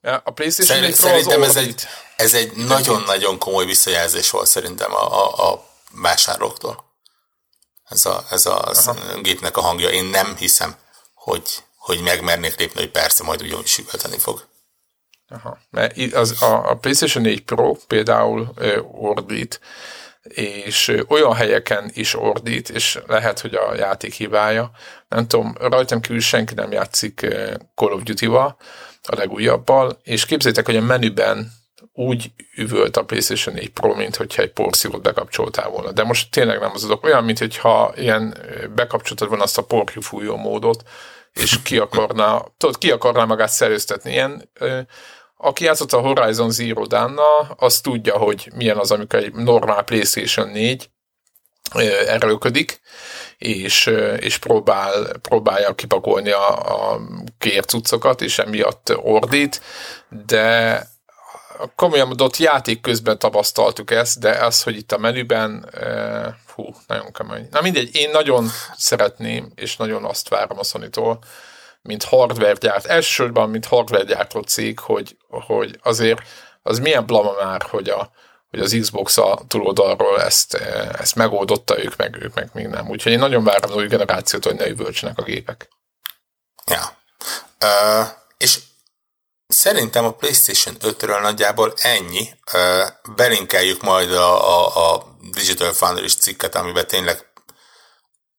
A 0.00 0.30
PlayStation 0.30 0.76
Szerint, 0.76 0.94
Szerintem 0.94 1.42
ez 1.42 1.56
egy, 1.56 1.86
ez 2.16 2.34
egy 2.34 2.52
nagyon-nagyon 2.52 3.38
komoly 3.38 3.64
visszajelzés 3.64 4.30
volt 4.30 4.46
szerintem 4.46 4.92
a, 4.94 5.24
a, 5.24 5.52
a 5.52 5.66
vásárlóktól. 5.92 6.84
Ez 7.88 8.04
a, 8.04 8.24
ez 8.30 8.46
a, 8.46 8.68
a 8.68 9.20
gépnek 9.22 9.56
a 9.56 9.60
hangja. 9.60 9.88
Én 9.88 10.04
nem 10.04 10.36
hiszem, 10.36 10.76
hogy 11.14 11.42
hogy 11.86 12.00
megmernék 12.02 12.58
lépni, 12.58 12.80
hogy 12.80 12.90
persze 12.90 13.24
majd 13.24 13.42
ugyanúgy 13.42 13.74
üvölteni 13.78 14.18
fog. 14.18 14.46
Aha. 15.28 15.58
Mert 15.70 16.14
az, 16.14 16.42
a, 16.42 16.70
a 16.70 16.74
PlayStation 16.74 17.22
4 17.22 17.42
Pro 17.42 17.74
például 17.86 18.52
ö, 18.56 18.80
ordít, 18.80 19.60
és 20.22 20.92
olyan 21.08 21.34
helyeken 21.34 21.90
is 21.94 22.14
ordít, 22.14 22.70
és 22.70 22.98
lehet, 23.06 23.40
hogy 23.40 23.54
a 23.54 23.74
játék 23.74 24.12
hibája. 24.12 24.70
Nem 25.08 25.26
tudom, 25.26 25.54
rajtam 25.60 26.00
kívül 26.00 26.20
senki 26.20 26.54
nem 26.54 26.72
játszik 26.72 27.20
Call 27.74 27.92
of 27.92 28.02
Duty-val, 28.02 28.56
a 29.02 29.16
legújabbal, 29.16 30.00
és 30.02 30.26
képzeljétek, 30.26 30.66
hogy 30.66 30.76
a 30.76 30.80
menüben 30.80 31.52
úgy 31.92 32.30
üvölt 32.56 32.96
a 32.96 33.04
PlayStation 33.04 33.54
4 33.54 33.70
Pro, 33.70 33.94
mint 33.94 34.16
hogyha 34.16 34.42
egy 34.42 34.52
porszívót 34.52 35.02
bekapcsoltál 35.02 35.68
volna. 35.68 35.92
De 35.92 36.04
most 36.04 36.30
tényleg 36.30 36.60
nem 36.60 36.70
az 36.74 36.84
adok. 36.84 37.04
Olyan, 37.04 37.24
mint 37.24 37.38
hogyha 37.38 37.92
ilyen 37.96 38.36
bekapcsoltad 38.74 39.28
volna 39.28 39.42
azt 39.42 39.58
a 39.58 39.64
porkifújó 39.64 40.36
módot, 40.36 40.82
és 41.40 41.62
ki 41.62 41.78
akarná, 41.78 42.42
tudod, 42.56 42.78
ki 42.78 42.90
akarná 42.90 43.24
magát 43.24 43.48
szerőztetni. 43.48 44.10
Ilyen, 44.12 44.50
aki 45.36 45.64
játszott 45.64 45.92
a 45.92 46.00
Horizon 46.00 46.50
Zero 46.50 46.86
dawn 46.86 47.18
az 47.56 47.80
tudja, 47.80 48.16
hogy 48.16 48.50
milyen 48.54 48.76
az, 48.76 48.90
amikor 48.90 49.18
egy 49.18 49.34
normál 49.34 49.82
PlayStation 49.82 50.48
4 50.48 50.90
erőködik, 52.06 52.80
és, 53.38 53.86
és 54.18 54.38
próbál, 54.38 55.18
próbálja 55.22 55.74
kipakolni 55.74 56.30
a, 56.30 56.48
a 56.92 57.00
kércucokat, 57.38 58.20
és 58.20 58.38
emiatt 58.38 58.92
ordít, 58.96 59.60
de 60.26 60.80
komolyan 61.74 62.06
mondott 62.06 62.36
játék 62.36 62.80
közben 62.80 63.18
tapasztaltuk 63.18 63.90
ezt, 63.90 64.20
de 64.20 64.30
az, 64.30 64.62
hogy 64.62 64.76
itt 64.76 64.92
a 64.92 64.98
menüben, 64.98 65.70
hú, 66.56 66.74
nagyon 66.86 67.12
kemény. 67.12 67.48
Na 67.50 67.60
mindegy, 67.60 67.94
én 67.94 68.10
nagyon 68.10 68.48
szeretném, 68.76 69.52
és 69.54 69.76
nagyon 69.76 70.04
azt 70.04 70.28
várom 70.28 70.58
a 70.58 70.64
sony 70.64 70.88
mint 71.82 72.04
hardware 72.04 72.52
gyárt, 72.52 72.86
elsősorban, 72.86 73.50
mint 73.50 73.66
hardware 73.66 74.04
gyártó 74.04 74.40
cég, 74.40 74.78
hogy, 74.78 75.16
hogy 75.28 75.78
azért 75.82 76.20
az 76.62 76.78
milyen 76.78 77.06
blama 77.06 77.32
már, 77.44 77.62
hogy, 77.62 77.88
a, 77.88 78.10
hogy 78.50 78.60
az 78.60 78.76
Xbox 78.80 79.16
a 79.18 79.40
túloldalról 79.48 80.22
ezt, 80.22 80.54
ezt 80.98 81.14
megoldotta, 81.14 81.82
ők 81.84 81.96
meg, 81.96 82.16
ők 82.22 82.34
meg 82.34 82.50
még 82.52 82.66
nem. 82.66 82.88
Úgyhogy 82.88 83.12
én 83.12 83.18
nagyon 83.18 83.44
várom 83.44 83.70
az 83.70 83.76
új 83.76 83.86
generációt, 83.86 84.44
hogy 84.44 84.56
ne 84.56 84.68
üvöltsenek 84.68 85.18
a 85.18 85.22
gépek. 85.22 85.68
Ja. 86.66 86.98
Uh, 87.60 88.08
és 88.38 88.58
Szerintem 89.48 90.04
a 90.04 90.12
PlayStation 90.12 90.76
5-ről 90.80 91.20
nagyjából 91.20 91.74
ennyi. 91.76 92.28
Belinkeljük 93.16 93.82
majd 93.82 94.12
a, 94.12 94.58
a, 94.58 94.94
a 94.94 95.15
Digital 95.30 95.72
Foundry 95.72 96.08
cikket, 96.08 96.54
amiben 96.54 96.86
tényleg 96.86 97.26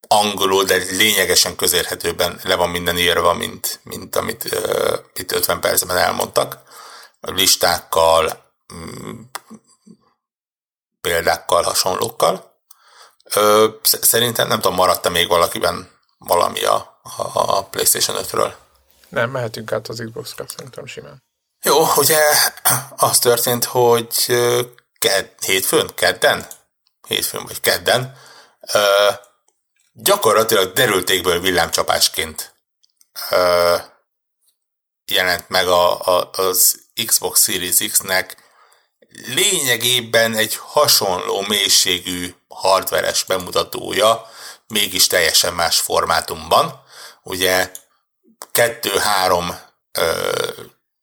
angolul, 0.08 0.64
de 0.64 0.76
lényegesen 0.76 1.56
közérhetőben 1.56 2.40
le 2.42 2.54
van 2.54 2.70
minden 2.70 2.98
írva, 2.98 3.34
mint, 3.34 3.80
mint 3.82 4.16
amit 4.16 4.44
uh, 4.44 4.98
itt 5.14 5.32
50 5.32 5.60
percben 5.60 5.96
elmondtak. 5.96 6.58
Listákkal, 7.20 8.52
mm, 8.74 9.20
példákkal, 11.00 11.62
hasonlókkal. 11.62 12.56
Uh, 13.34 13.74
szerintem 13.82 14.48
nem 14.48 14.60
tudom, 14.60 14.76
maradt-e 14.76 15.08
még 15.08 15.28
valakiben 15.28 15.90
valami 16.18 16.64
a, 16.64 17.00
a 17.32 17.64
PlayStation 17.64 18.16
5-ről. 18.20 18.52
Nem, 19.08 19.30
mehetünk 19.30 19.72
át 19.72 19.88
az 19.88 20.02
Xbox-ra, 20.06 20.44
szerintem 20.48 20.86
simán. 20.86 21.22
Jó, 21.62 21.86
ugye 21.96 22.18
az 22.96 23.18
történt, 23.18 23.64
hogy 23.64 24.26
ked, 24.98 25.32
hétfőn, 25.40 25.94
kedden, 25.94 26.46
hétfőn 27.08 27.44
vagy 27.44 27.60
kedden, 27.60 28.16
ö, 28.72 29.08
gyakorlatilag 29.92 30.72
derültékből 30.72 31.40
villámcsapásként 31.40 32.54
ö, 33.30 33.76
jelent 35.04 35.48
meg 35.48 35.66
a, 35.66 36.00
a, 36.00 36.30
az 36.32 36.80
Xbox 37.06 37.42
Series 37.42 37.76
X-nek 37.90 38.36
lényegében 39.26 40.34
egy 40.34 40.56
hasonló 40.56 41.40
mélységű 41.40 42.34
hardveres 42.48 43.24
bemutatója, 43.24 44.30
mégis 44.66 45.06
teljesen 45.06 45.54
más 45.54 45.80
formátumban. 45.80 46.82
Ugye 47.22 47.70
kettő-három 48.52 49.58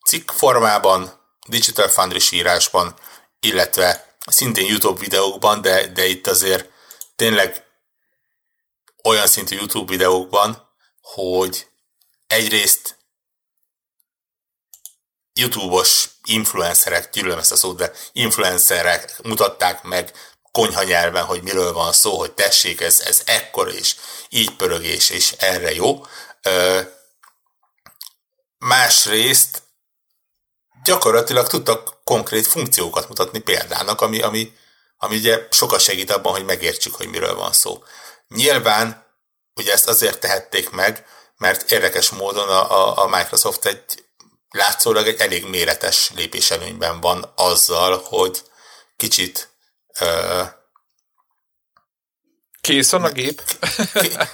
cikk 0.05 0.31
formában, 0.31 1.19
Digital 1.47 1.87
Foundry 1.87 2.19
írásban, 2.31 2.95
illetve 3.39 4.04
szintén 4.25 4.67
YouTube 4.67 4.99
videókban, 4.99 5.61
de, 5.61 5.87
de 5.87 6.05
itt 6.05 6.27
azért 6.27 6.69
tényleg 7.15 7.65
olyan 9.03 9.27
szintű 9.27 9.55
YouTube 9.55 9.91
videókban, 9.91 10.69
hogy 11.01 11.67
egyrészt 12.27 12.97
YouTube-os 15.33 16.09
influencerek, 16.23 17.09
gyűlölöm 17.09 17.39
ezt 17.39 17.51
a 17.51 17.55
szót, 17.55 17.77
de 17.77 17.91
influencerek 18.11 19.21
mutatták 19.23 19.83
meg 19.83 20.11
konyha 20.51 20.83
nyelven, 20.83 21.25
hogy 21.25 21.43
miről 21.43 21.73
van 21.73 21.93
szó, 21.93 22.17
hogy 22.17 22.31
tessék, 22.31 22.81
ez, 22.81 22.99
ez 22.99 23.21
ekkor 23.25 23.73
és 23.73 23.95
így 24.29 24.55
pörögés, 24.55 25.09
és 25.09 25.31
erre 25.31 25.73
jó. 25.73 26.05
Másrészt 28.57 29.64
gyakorlatilag 30.85 31.47
tudtak 31.47 31.97
konkrét 32.03 32.47
funkciókat 32.47 33.07
mutatni 33.07 33.39
példának, 33.39 34.01
ami, 34.01 34.21
ami, 34.21 34.53
ami 34.97 35.15
ugye 35.15 35.47
sokat 35.51 35.79
segít 35.79 36.11
abban, 36.11 36.31
hogy 36.31 36.45
megértsük, 36.45 36.95
hogy 36.95 37.07
miről 37.07 37.35
van 37.35 37.53
szó. 37.53 37.83
Nyilván 38.27 39.05
ugye 39.55 39.73
ezt 39.73 39.87
azért 39.87 40.19
tehették 40.19 40.69
meg, 40.69 41.05
mert 41.37 41.71
érdekes 41.71 42.09
módon 42.09 42.49
a, 42.49 43.03
a, 43.03 43.07
Microsoft 43.07 43.65
egy 43.65 44.05
látszólag 44.49 45.07
egy 45.07 45.19
elég 45.19 45.45
méretes 45.45 46.11
lépéselőnyben 46.15 47.01
van 47.01 47.31
azzal, 47.35 48.01
hogy 48.03 48.41
kicsit 48.97 49.49
Kész 52.65 52.93
a 52.93 53.09
gép. 53.09 53.41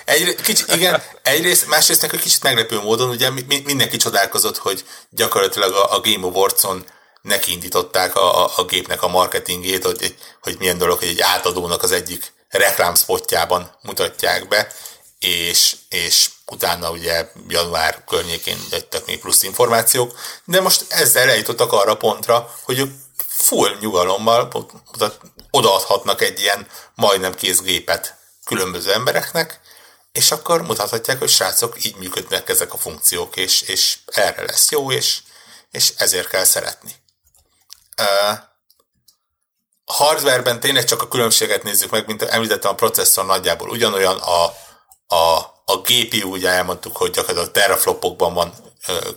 Egy, 0.05 0.35
kicsit, 0.35 0.73
igen, 0.75 1.03
egyrészt, 1.21 1.67
másrészt 1.67 2.03
egy 2.03 2.19
kicsit 2.19 2.43
meglepő 2.43 2.79
módon, 2.79 3.09
ugye 3.09 3.29
mindenki 3.63 3.97
csodálkozott, 3.97 4.57
hogy 4.57 4.85
gyakorlatilag 5.09 5.73
a, 5.73 5.95
a 5.95 5.99
Game 5.99 6.25
Awards-on 6.25 6.85
neki 7.21 7.59
a, 7.93 8.43
a, 8.43 8.51
a 8.55 8.65
gépnek 8.65 9.03
a 9.03 9.07
marketingét, 9.07 9.85
hogy, 9.85 10.15
hogy 10.41 10.55
milyen 10.59 10.77
dolog, 10.77 10.99
hogy 10.99 11.07
egy 11.07 11.21
átadónak 11.21 11.83
az 11.83 11.91
egyik 11.91 12.33
reklámspotjában 12.49 13.77
mutatják 13.81 14.47
be, 14.47 14.71
és, 15.19 15.75
és 15.89 16.29
utána 16.45 16.91
ugye 16.91 17.31
január 17.47 18.03
környékén 18.07 18.57
jöttek 18.71 19.05
még 19.05 19.19
plusz 19.19 19.43
információk, 19.43 20.19
de 20.45 20.61
most 20.61 20.85
ezzel 20.89 21.29
eljutottak 21.29 21.71
arra 21.71 21.95
pontra, 21.95 22.55
hogy 22.63 22.91
full 23.27 23.77
nyugalommal 23.79 24.47
odaadhatnak 25.51 26.21
egy 26.21 26.39
ilyen 26.39 26.67
majdnem 26.95 27.35
kész 27.35 27.61
gépet 27.61 28.19
különböző 28.45 28.93
embereknek, 28.93 29.59
és 30.11 30.31
akkor 30.31 30.61
mutathatják, 30.61 31.19
hogy 31.19 31.29
srácok, 31.29 31.83
így 31.85 31.95
működnek 31.95 32.49
ezek 32.49 32.73
a 32.73 32.77
funkciók, 32.77 33.35
és, 33.35 33.61
és 33.61 33.97
erre 34.05 34.43
lesz 34.45 34.71
jó, 34.71 34.91
és, 34.91 35.21
és 35.71 35.93
ezért 35.97 36.27
kell 36.27 36.43
szeretni. 36.43 36.95
A 39.85 39.93
hardwareben 39.93 40.59
tényleg 40.59 40.83
csak 40.83 41.01
a 41.01 41.07
különbséget 41.07 41.63
nézzük 41.63 41.91
meg, 41.91 42.07
mint 42.07 42.21
említettem, 42.21 42.71
a 42.71 42.75
processzor 42.75 43.25
nagyjából 43.25 43.69
ugyanolyan, 43.69 44.17
a, 44.17 44.43
a, 45.15 45.37
a 45.65 45.77
GPU, 45.77 46.29
ugye 46.29 46.49
elmondtuk, 46.49 46.97
hogy 46.97 47.11
gyakorlatilag 47.11 47.51
teraflopokban 47.51 48.33
van 48.33 48.53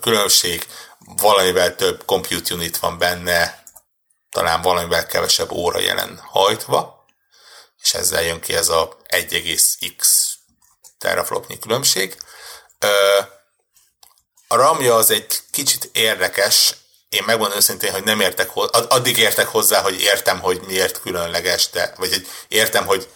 különbség, 0.00 0.66
valamivel 0.98 1.74
több 1.74 2.04
compute 2.04 2.54
unit 2.54 2.78
van 2.78 2.98
benne, 2.98 3.64
talán 4.30 4.62
valamivel 4.62 5.06
kevesebb 5.06 5.50
óra 5.50 5.80
jelen 5.80 6.20
hajtva, 6.22 6.93
és 7.84 7.94
ezzel 7.94 8.22
jön 8.22 8.40
ki 8.40 8.54
ez 8.54 8.68
a 8.68 8.96
1,x 9.08 10.08
teraflopnyi 10.98 11.58
különbség. 11.58 12.16
A 14.48 14.56
RAM-ja 14.56 14.94
az 14.94 15.10
egy 15.10 15.40
kicsit 15.50 15.90
érdekes, 15.92 16.74
én 17.08 17.22
megmondom 17.26 17.56
őszintén, 17.56 17.92
hogy 17.92 18.04
nem 18.04 18.20
értek 18.20 18.48
hozzá, 18.48 18.78
addig 18.78 19.16
értek 19.16 19.46
hozzá, 19.46 19.80
hogy 19.80 20.00
értem, 20.00 20.40
hogy 20.40 20.60
miért 20.66 21.00
különleges, 21.00 21.70
de, 21.70 21.94
vagy 21.96 22.08
hogy 22.08 22.28
értem, 22.48 22.86
hogy 22.86 23.08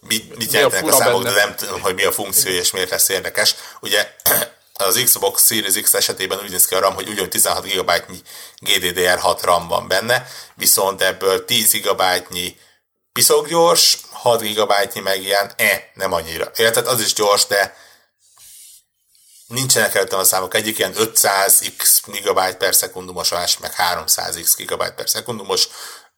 mit, 0.00 0.36
mit 0.36 0.52
jelentenek 0.52 0.92
a, 0.92 0.96
a 0.96 0.98
számok, 0.98 1.22
benne? 1.22 1.34
de 1.34 1.44
nem 1.44 1.56
tudom, 1.56 1.80
hogy 1.80 1.94
mi 1.94 2.04
a 2.04 2.12
funkció 2.12 2.52
és 2.52 2.70
miért 2.70 2.90
lesz 2.90 3.08
érdekes. 3.08 3.54
Ugye 3.80 4.16
az 4.72 5.00
Xbox 5.04 5.46
Series 5.46 5.80
X 5.82 5.94
esetében 5.94 6.38
úgy 6.38 6.50
néz 6.50 6.66
ki 6.66 6.74
a 6.74 6.78
RAM, 6.78 6.94
hogy 6.94 7.08
ugyanúgy 7.08 7.30
16 7.30 7.64
GB-nyi 7.64 8.22
GDDR6 8.60 9.38
RAM 9.42 9.68
van 9.68 9.88
benne, 9.88 10.26
viszont 10.54 11.02
ebből 11.02 11.44
10 11.44 11.72
GB-nyi 11.72 12.56
piszok 13.12 13.48
gyors, 13.48 13.98
6 14.26 14.42
GB-nyi 14.42 15.00
meg 15.00 15.22
ilyen, 15.22 15.52
eh, 15.56 15.82
nem 15.94 16.12
annyira. 16.12 16.50
Érted, 16.56 16.86
az 16.86 17.00
is 17.00 17.12
gyors, 17.12 17.46
de 17.46 17.76
nincsenek 19.46 19.94
előttem 19.94 20.18
a 20.18 20.24
számok. 20.24 20.54
Egyik 20.54 20.78
ilyen 20.78 20.94
500x 20.96 22.00
GB 22.22 22.56
per 22.56 22.74
szekundumos, 22.74 23.32
a 23.32 23.34
másik 23.34 23.60
meg 23.60 23.72
300x 23.76 24.54
GB 24.56 24.94
per 24.94 25.08
szekundumos, 25.08 25.68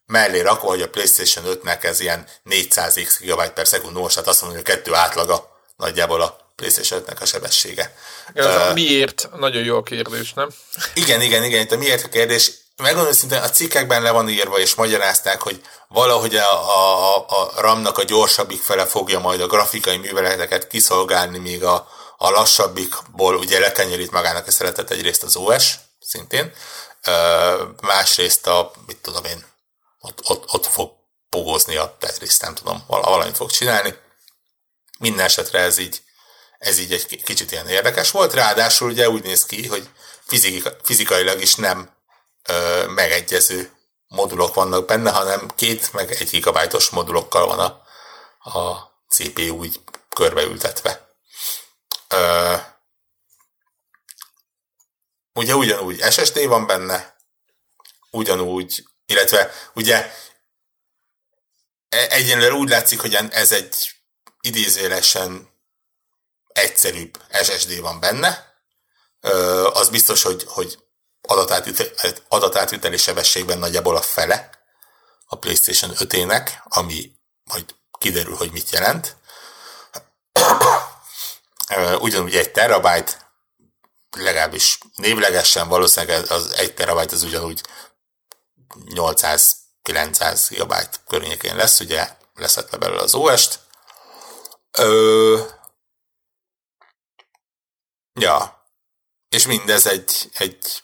mellé 0.06 0.40
rakva, 0.40 0.68
hogy 0.68 0.82
a 0.82 0.88
PlayStation 0.88 1.44
5-nek 1.48 1.84
ez 1.84 2.00
ilyen 2.00 2.26
400x 2.50 3.16
GB 3.20 3.48
per 3.48 3.66
szekundumos, 3.66 4.12
tehát 4.12 4.28
azt 4.28 4.40
mondom, 4.40 4.60
hogy 4.60 4.70
a 4.70 4.74
kettő 4.74 4.94
átlaga 4.94 5.60
nagyjából 5.76 6.20
a 6.20 6.52
PlayStation 6.56 7.02
5-nek 7.06 7.20
a 7.20 7.24
sebessége. 7.24 7.94
Ja, 8.34 8.68
uh, 8.68 8.74
miért? 8.74 9.28
Nagyon 9.36 9.64
jó 9.64 9.76
a 9.76 9.82
kérdés, 9.82 10.32
nem? 10.32 10.48
Igen, 10.94 11.20
igen, 11.20 11.44
igen, 11.44 11.60
itt 11.60 11.72
a 11.72 11.76
miért 11.76 12.04
a 12.04 12.08
kérdés. 12.08 12.50
Megmondom 12.82 13.12
szintén, 13.12 13.42
a 13.42 13.50
cikkekben 13.50 14.02
le 14.02 14.10
van 14.10 14.28
írva, 14.28 14.58
és 14.58 14.74
magyarázták, 14.74 15.40
hogy 15.40 15.62
valahogy 15.88 16.36
a, 16.36 16.52
a, 16.52 17.26
a 17.28 17.60
RAM-nak 17.60 17.98
a 17.98 18.02
gyorsabbik 18.04 18.62
fele 18.62 18.86
fogja 18.86 19.18
majd 19.18 19.40
a 19.40 19.46
grafikai 19.46 19.96
műveleteket 19.96 20.66
kiszolgálni, 20.66 21.38
míg 21.38 21.64
a, 21.64 21.88
a 22.16 22.30
lassabbikból 22.30 23.36
ugye 23.36 23.58
lekenyerít 23.58 24.10
magának 24.10 24.46
a 24.46 24.50
szeretet 24.50 24.90
egyrészt 24.90 25.22
az 25.22 25.36
OS, 25.36 25.74
szintén, 26.00 26.52
másrészt 27.80 28.46
a, 28.46 28.72
mit 28.86 28.96
tudom 28.96 29.24
én, 29.24 29.44
ott, 30.00 30.20
ott, 30.28 30.44
ott 30.52 30.66
fog 30.66 30.92
pogozni 31.28 31.76
a 31.76 31.96
Tetris, 31.98 32.38
nem 32.38 32.54
tudom, 32.54 32.84
valamit 32.86 33.36
fog 33.36 33.50
csinálni. 33.50 33.94
Minden 34.98 35.24
esetre 35.24 35.58
ez 35.58 35.78
így, 35.78 36.02
ez 36.58 36.78
így 36.78 36.92
egy 36.92 37.22
kicsit 37.22 37.52
ilyen 37.52 37.68
érdekes 37.68 38.10
volt, 38.10 38.34
ráadásul 38.34 38.90
ugye 38.90 39.08
úgy 39.08 39.22
néz 39.22 39.44
ki, 39.44 39.66
hogy 39.66 39.88
fizika, 40.26 40.70
fizikailag 40.82 41.40
is 41.40 41.54
nem 41.54 41.96
megegyező 42.88 43.78
modulok 44.08 44.54
vannak 44.54 44.86
benne, 44.86 45.10
hanem 45.10 45.50
két 45.54 45.92
meg 45.92 46.10
egy 46.10 46.28
gigabájtos 46.30 46.88
modulokkal 46.90 47.46
van 47.46 47.58
a, 47.58 47.82
a 48.50 48.92
CPU 49.08 49.64
így 49.64 49.80
körbeültetve. 50.08 51.08
Ö, 52.08 52.54
ugye 55.32 55.54
ugyanúgy 55.54 56.12
SSD 56.12 56.46
van 56.46 56.66
benne, 56.66 57.16
ugyanúgy, 58.10 58.84
illetve 59.06 59.52
ugye 59.74 60.12
e, 61.88 62.06
egyenlőre 62.10 62.54
úgy 62.54 62.68
látszik, 62.68 63.00
hogy 63.00 63.14
ez 63.14 63.52
egy 63.52 63.92
idézélesen 64.40 65.48
egyszerűbb 66.48 67.22
SSD 67.42 67.80
van 67.80 68.00
benne. 68.00 68.56
Ö, 69.20 69.66
az 69.66 69.88
biztos, 69.88 70.22
hogy, 70.22 70.44
hogy 70.46 70.87
adatátviteli 72.28 72.96
sebességben 72.96 73.58
nagyjából 73.58 73.96
a 73.96 74.02
fele 74.02 74.50
a 75.26 75.36
PlayStation 75.36 75.92
5-ének, 75.94 76.50
ami 76.64 77.12
majd 77.44 77.74
kiderül, 77.98 78.36
hogy 78.36 78.52
mit 78.52 78.70
jelent 78.70 79.16
ugyanúgy 81.98 82.36
egy 82.36 82.52
terabyte, 82.52 83.12
legalábbis 84.10 84.78
névlegesen 84.96 85.68
valószínűleg 85.68 86.30
az 86.30 86.52
egy 86.52 86.74
terabyte 86.74 87.14
az 87.14 87.22
ugyanúgy 87.22 87.62
800-900 88.84 90.46
GB 90.50 90.74
környékén 91.06 91.56
lesz, 91.56 91.80
ugye 91.80 92.16
leszett 92.34 92.70
le 92.70 92.78
belőle 92.78 93.02
az 93.02 93.14
OS-t. 93.14 93.60
Ö, 94.70 95.42
ja, 98.12 98.66
és 99.28 99.46
mindez 99.46 99.86
egy, 99.86 100.30
egy, 100.34 100.82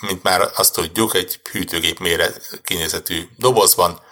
mint 0.00 0.22
már 0.22 0.50
azt 0.54 0.72
tudjuk, 0.72 1.14
egy 1.14 1.40
hűtőgép 1.50 1.98
méret 1.98 2.60
kinézetű 2.64 3.28
dobozban, 3.36 4.02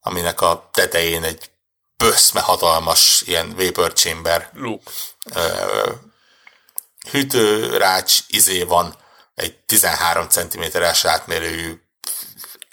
aminek 0.00 0.40
a 0.40 0.68
tetején 0.72 1.22
egy 1.22 1.50
böszme 1.96 2.40
hatalmas 2.40 3.22
ilyen 3.26 3.54
vapor 3.56 3.92
chamber 3.92 4.50
Luke. 4.54 4.90
hűtőrács 7.10 8.18
izé 8.28 8.62
van, 8.62 8.96
egy 9.34 9.56
13 9.56 10.28
cm-es 10.28 11.04
átmérőjű 11.04 11.80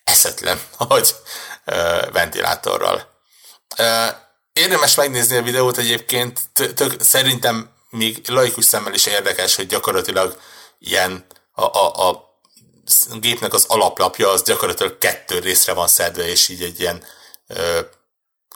eszetlen, 0.04 0.60
hogy 0.78 1.16
ventilátorral. 2.12 3.18
Érdemes 4.54 4.96
megnézni 4.96 5.38
a 5.38 5.42
videót 5.42 5.78
egyébként, 5.78 6.40
tök, 6.54 7.02
szerintem 7.02 7.74
még 7.90 8.28
laikus 8.28 8.66
szemmel 8.66 8.94
is 8.94 9.06
érdekes, 9.06 9.56
hogy 9.56 9.68
gyakorlatilag 9.68 10.40
ilyen 10.80 11.26
a, 11.52 11.64
a, 11.64 12.10
a 12.10 12.29
gépnek 13.20 13.54
az 13.54 13.66
alaplapja 13.68 14.30
az 14.30 14.44
gyakorlatilag 14.44 14.98
kettő 14.98 15.40
részre 15.40 15.74
van 15.74 15.88
szedve, 15.88 16.28
és 16.28 16.48
így 16.48 16.64
egy 16.64 16.80
ilyen 16.80 17.04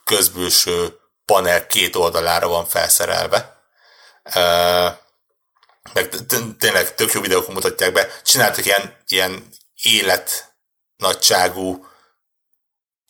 közbülső 0.04 1.00
panel 1.26 1.68
két 1.68 1.96
oldalára 1.96 2.48
van 2.48 2.66
felszerelve. 2.66 3.64
Meg 5.94 6.10
tényleg 6.60 6.96
tök 6.96 7.12
jó 7.12 7.22
videók 7.22 7.54
mutatják 7.54 7.92
be. 7.92 8.22
Csináltak 8.24 8.66
ilyen, 8.66 8.98
ilyen 9.08 9.50
élet 9.76 10.56
nagyságú, 10.98 11.88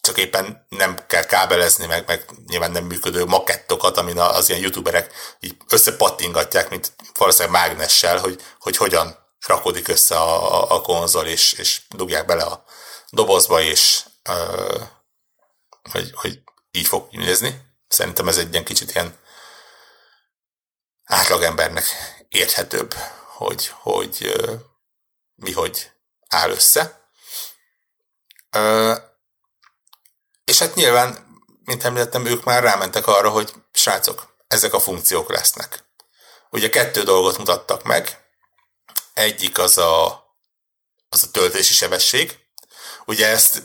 csak 0.02 0.18
éppen 0.18 0.66
nem 0.70 1.06
kell 1.08 1.26
kábelezni, 1.26 1.86
meg, 1.86 2.08
meg 2.08 2.26
nyilván 2.48 2.72
nem 2.72 2.84
működő 2.84 3.26
makettokat, 3.26 3.98
amin 3.98 4.20
az 4.20 4.50
ilyen 4.50 4.62
youtuberek 4.62 5.14
így 5.40 5.56
összepattingatják, 5.70 6.70
mint 6.70 6.92
valószínűleg 7.18 7.62
mágnessel, 7.62 8.18
hogy, 8.18 8.42
hogy 8.60 8.78
hogyan 8.78 9.23
rakodik 9.48 9.88
össze 9.88 10.16
a, 10.16 10.62
a, 10.62 10.76
a 10.76 10.82
konzol, 10.82 11.26
és, 11.26 11.54
és 11.54 11.82
dugják 11.90 12.26
bele 12.26 12.44
a 12.44 12.64
dobozba, 13.10 13.62
és 13.62 14.06
uh, 14.30 14.82
hogy, 15.92 16.12
hogy 16.14 16.42
így 16.72 16.88
fog 16.88 17.08
nézni. 17.12 17.62
Szerintem 17.88 18.28
ez 18.28 18.38
egy 18.38 18.52
ilyen 18.52 18.64
kicsit 18.64 18.92
ilyen 18.94 19.18
átlagembernek 21.04 21.86
érthetőbb, 22.30 22.94
hogy, 23.28 23.68
hogy 23.68 24.34
mi 25.36 25.52
hogy 25.52 25.92
áll 26.28 26.50
össze. 26.50 27.10
És 30.44 30.60
hát 30.60 30.76
nyilván, 30.76 31.28
mint 31.64 31.84
említettem, 31.84 32.26
ők 32.26 32.44
már 32.44 32.64
rámentek 32.64 33.08
arra, 33.08 33.30
hogy 33.30 33.54
srácok, 33.72 34.36
ezek 34.48 34.74
a 34.74 34.80
funkciók 34.80 35.30
lesznek. 35.30 35.84
Ugye 36.50 36.70
kettő 36.70 37.04
dolgot 37.04 37.38
mutattak 37.38 37.84
meg. 37.84 38.23
Egyik 39.14 39.58
az 39.58 39.78
a, 39.78 40.24
az 41.10 41.24
a 41.24 41.32
töltési 41.32 41.74
sebesség. 41.74 42.40
Ugye 43.06 43.28
ezt 43.28 43.64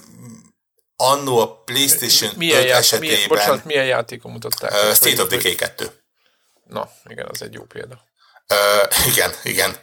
annó 0.96 1.38
a 1.38 1.62
PlayStation 1.62 2.32
milyen 2.36 2.60
5 2.60 2.66
ját, 2.66 2.78
esetében... 2.78 3.14
Milyen, 3.14 3.28
bocsánat, 3.28 3.64
milyen 3.64 3.86
játékon 3.86 4.32
mutatták? 4.32 4.72
Uh, 4.72 4.94
State 4.94 5.22
of 5.22 5.28
Decay 5.28 5.54
2. 5.54 6.02
Na, 6.64 6.90
igen, 7.04 7.26
az 7.30 7.42
egy 7.42 7.52
jó 7.52 7.64
példa. 7.64 8.04
Uh, 8.48 9.06
igen, 9.06 9.34
igen. 9.42 9.76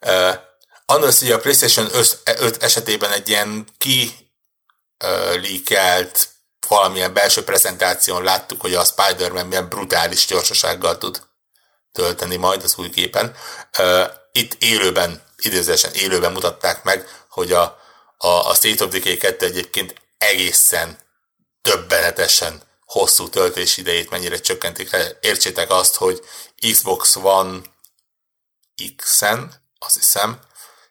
Uh, 0.00 0.34
annó 0.86 1.04
az, 1.04 1.18
hogy 1.18 1.30
a 1.30 1.38
PlayStation 1.38 1.88
5 2.24 2.62
esetében 2.62 3.12
egy 3.12 3.28
ilyen 3.28 3.68
ki 3.78 4.12
uh, 5.04 5.40
leakelt 5.40 6.28
valamilyen 6.68 7.12
belső 7.12 7.44
prezentáción 7.44 8.22
láttuk, 8.22 8.60
hogy 8.60 8.74
a 8.74 8.84
Spider-Man 8.84 9.46
milyen 9.46 9.68
brutális 9.68 10.26
gyorsasággal 10.26 10.98
tud 10.98 11.28
tölteni 11.92 12.36
majd 12.36 12.62
az 12.62 12.74
új 12.78 12.88
gépen. 12.88 13.36
Itt 14.32 14.62
élőben, 14.62 15.22
idézősen 15.36 15.94
élőben 15.94 16.32
mutatták 16.32 16.82
meg, 16.82 17.24
hogy 17.28 17.52
a, 17.52 17.78
a, 18.16 18.28
a 18.28 18.54
State 18.54 18.84
of 18.84 18.90
Decay 18.90 19.16
2 19.16 19.46
egyébként 19.46 19.94
egészen 20.18 20.98
többenetesen 21.62 22.62
hosszú 22.84 23.28
töltés 23.28 23.76
idejét 23.76 24.10
mennyire 24.10 24.40
csökkentik 24.40 24.96
Értsétek 25.20 25.70
azt, 25.70 25.96
hogy 25.96 26.24
Xbox 26.72 27.16
One 27.16 27.60
X-en, 28.96 29.68
azt 29.78 29.94
hiszem, 29.94 30.40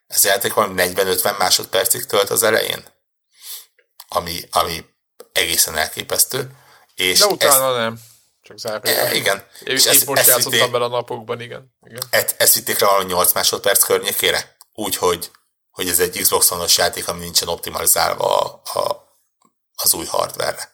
ez 0.07 0.23
játék 0.23 0.53
valami 0.53 0.83
40-50 0.95 1.37
másodpercig 1.37 2.05
tölt 2.05 2.29
az 2.29 2.43
elején, 2.43 2.87
ami, 4.07 4.41
ami 4.51 4.85
egészen 5.31 5.77
elképesztő. 5.77 6.51
És 6.95 7.19
De 7.19 7.25
utána 7.25 7.67
ezt, 7.67 7.77
nem. 7.77 7.99
Csak 8.49 8.57
zárójelben. 8.57 9.07
E, 9.07 9.15
igen. 9.15 9.45
Én, 9.63 9.75
és 9.75 9.85
ezt, 9.85 10.05
most 10.05 10.27
játszottam 10.27 10.71
bele 10.71 10.85
a 10.85 10.87
napokban, 10.87 11.41
igen. 11.41 11.75
igen. 11.85 12.01
Ezt, 12.09 12.35
ezt 12.37 12.53
vitték 12.53 12.79
le 12.79 12.87
valami 12.87 13.05
8 13.05 13.33
másodperc 13.33 13.83
környékére, 13.83 14.55
úgyhogy 14.73 15.31
hogy 15.71 15.87
ez 15.87 15.99
egy 15.99 16.19
Xbox 16.21 16.51
One-os 16.51 16.77
játék, 16.77 17.07
ami 17.07 17.19
nincsen 17.19 17.47
optimalizálva 17.47 18.37
a, 18.37 18.61
a, 18.79 19.13
az 19.75 19.93
új 19.93 20.05
hardware 20.05 20.71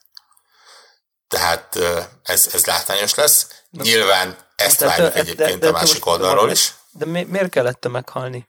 Tehát 1.28 1.80
ez, 2.24 2.50
ez 2.54 2.66
látványos 2.66 3.16
lesz. 3.16 3.48
De, 3.70 3.84
Nyilván 3.84 4.38
ezt 4.56 4.80
de, 4.80 4.86
várjuk 4.86 5.14
de, 5.14 5.20
egyébként 5.20 5.60
de, 5.60 5.66
de, 5.66 5.68
a 5.68 5.72
másik 5.72 6.06
oldalról 6.06 6.52
is. 6.52 6.74
De 6.92 7.06
mi, 7.06 7.24
miért 7.24 7.50
kellett 7.50 7.88
meghalni? 7.88 8.48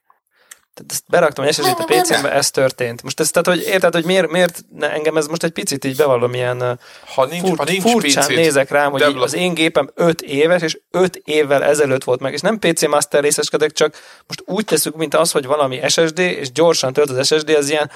Tehát 0.77 0.93
ezt 0.93 1.03
beraktam 1.07 1.45
egy 1.45 1.55
ssd 1.55 1.75
a 1.79 1.85
PC-be, 1.85 2.33
ez 2.33 2.51
történt. 2.51 3.03
Most 3.03 3.21
ezt, 3.21 3.33
tehát, 3.33 3.47
hogy 3.47 3.69
érted, 3.69 3.93
hogy 3.93 4.05
miért, 4.05 4.31
miért 4.31 4.65
ne, 4.75 4.93
engem 4.93 5.17
ez 5.17 5.27
most 5.27 5.45
egy 5.45 5.51
picit 5.51 5.85
így 5.85 5.97
bevallom 5.97 6.35
ilyen 6.35 6.79
ha 7.15 7.27
nincs, 7.27 7.49
fur, 7.49 7.59
ha 7.59 7.65
nincs 7.65 7.83
furcsán 7.83 8.33
nézek 8.33 8.71
rám, 8.71 8.91
hogy 8.91 9.03
az 9.03 9.35
én 9.35 9.55
gépem 9.55 9.91
5 9.95 10.23
éves, 10.23 10.63
és 10.63 10.79
5 10.91 11.23
évvel 11.25 11.65
ezelőtt 11.65 12.05
volt 12.05 12.21
meg, 12.21 12.33
és 12.33 12.41
nem 12.41 12.59
PC 12.59 12.87
Master 12.87 13.23
részeskedek, 13.23 13.73
csak 13.73 13.97
most 14.27 14.43
úgy 14.47 14.65
teszük, 14.65 14.97
mint 14.97 15.15
az, 15.15 15.31
hogy 15.31 15.47
valami 15.47 15.81
SSD, 15.89 16.19
és 16.19 16.53
gyorsan 16.53 16.93
tölt 16.93 17.11
az 17.11 17.27
SSD, 17.27 17.49
az 17.49 17.71
ilyen 17.71 17.91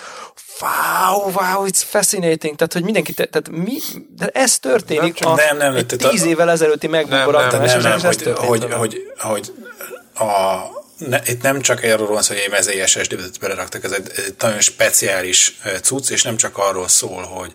wow, 0.60 1.22
wow, 1.22 1.66
it's 1.66 1.82
fascinating, 1.86 2.56
tehát, 2.56 2.72
hogy 2.72 2.84
mindenki, 2.84 3.12
te, 3.12 3.24
tehát 3.24 3.64
mi, 3.64 3.78
de 4.16 4.26
ez 4.32 4.58
történik 4.58 5.20
nem, 5.20 5.32
a, 5.32 5.34
nem, 5.34 5.56
nem, 5.56 5.74
egy 5.74 5.86
10 5.86 6.24
évvel 6.24 6.50
ezelőtti 6.50 6.86
megbukor 6.86 7.34
nem, 7.34 7.48
nem, 7.50 7.80
nem, 7.80 7.80
nem, 7.82 8.00
hogy, 8.02 8.34
hogy, 8.36 8.72
hogy, 8.72 9.12
hogy, 9.18 9.52
a 10.14 10.79
ne, 11.08 11.20
itt 11.24 11.42
nem 11.42 11.60
csak 11.60 11.84
erről 11.84 12.06
van 12.06 12.22
szó, 12.22 12.34
hogy 12.34 12.42
egy 12.42 12.50
mezei 12.50 12.86
SSD-t 12.86 13.38
beleraktak, 13.40 13.84
ez 13.84 13.92
egy, 13.92 14.10
egy 14.16 14.34
nagyon 14.38 14.60
speciális 14.60 15.58
cucc, 15.82 16.10
és 16.10 16.22
nem 16.22 16.36
csak 16.36 16.58
arról 16.58 16.88
szól, 16.88 17.22
hogy 17.22 17.52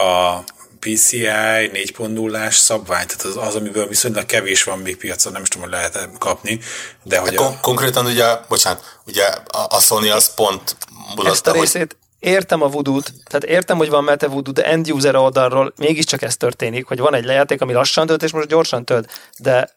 a 0.00 0.38
PCI 0.80 1.26
4.0-ás 1.26 2.54
szabvány, 2.54 3.06
tehát 3.06 3.22
az, 3.22 3.36
az, 3.36 3.54
amiből 3.54 3.88
viszonylag 3.88 4.26
kevés 4.26 4.62
van 4.62 4.78
még 4.78 4.96
piacon, 4.96 5.32
nem 5.32 5.42
is 5.42 5.48
tudom, 5.48 5.68
hogy 5.68 5.76
lehet 5.76 6.08
kapni, 6.18 6.60
de 7.02 7.18
hogy 7.18 7.34
Kon- 7.34 7.54
a... 7.54 7.60
Konkrétan 7.60 8.06
ugye, 8.06 8.24
bocsánat, 8.48 9.00
ugye 9.06 9.24
a, 9.24 9.66
a 9.68 9.80
Sony 9.80 10.10
az 10.10 10.34
pont 10.34 10.76
mutatta, 11.08 11.30
Ezt 11.30 11.46
a 11.46 11.52
részét. 11.52 11.96
Hogy... 12.20 12.32
értem 12.32 12.62
a 12.62 12.68
voodoo 12.68 13.00
tehát 13.00 13.44
értem, 13.44 13.76
hogy 13.76 13.88
van 13.88 14.04
Mete 14.04 14.26
Voodoo, 14.26 14.52
de 14.52 14.64
end 14.64 14.90
user 14.90 15.16
oldalról 15.16 15.72
mégiscsak 15.76 16.22
ez 16.22 16.36
történik, 16.36 16.86
hogy 16.86 16.98
van 16.98 17.14
egy 17.14 17.24
lejáték, 17.24 17.60
ami 17.60 17.72
lassan 17.72 18.06
tölt, 18.06 18.22
és 18.22 18.32
most 18.32 18.48
gyorsan 18.48 18.84
tölt, 18.84 19.30
de 19.38 19.70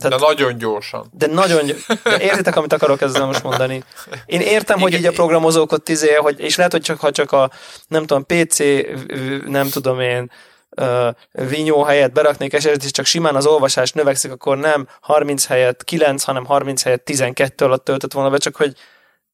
tehát, 0.00 0.18
de 0.18 0.26
nagyon 0.26 0.58
gyorsan. 0.58 1.10
De 1.12 1.26
nagyon 1.26 1.66
de 2.02 2.20
értitek, 2.20 2.56
amit 2.56 2.72
akarok 2.72 3.00
ezzel 3.00 3.26
most 3.26 3.42
mondani. 3.42 3.84
Én 4.26 4.40
értem, 4.40 4.78
Igen, 4.78 4.90
hogy 4.90 4.98
így 4.98 5.06
a 5.06 5.12
programozók 5.12 5.72
ott 5.72 5.88
izé, 5.88 6.14
hogy, 6.14 6.40
és 6.40 6.56
lehet, 6.56 6.72
hogy 6.72 6.82
csak 6.82 7.00
ha 7.00 7.10
csak 7.10 7.32
a, 7.32 7.50
nem 7.88 8.06
tudom, 8.06 8.26
PC, 8.26 8.58
nem 9.46 9.68
tudom 9.68 10.00
én, 10.00 10.30
uh, 10.76 11.08
vinyó 11.32 11.82
helyett 11.82 12.12
beraknék 12.12 12.60
ssd 12.60 12.84
és 12.84 12.90
csak 12.90 13.06
simán 13.06 13.36
az 13.36 13.46
olvasás 13.46 13.92
növekszik, 13.92 14.30
akkor 14.30 14.58
nem 14.58 14.88
30 15.00 15.46
helyett 15.46 15.84
9, 15.84 16.22
hanem 16.22 16.44
30 16.44 16.82
helyett 16.82 17.04
12 17.04 17.64
alatt 17.64 17.84
töltött 17.84 18.12
volna 18.12 18.30
be, 18.30 18.38
csak 18.38 18.56
hogy 18.56 18.76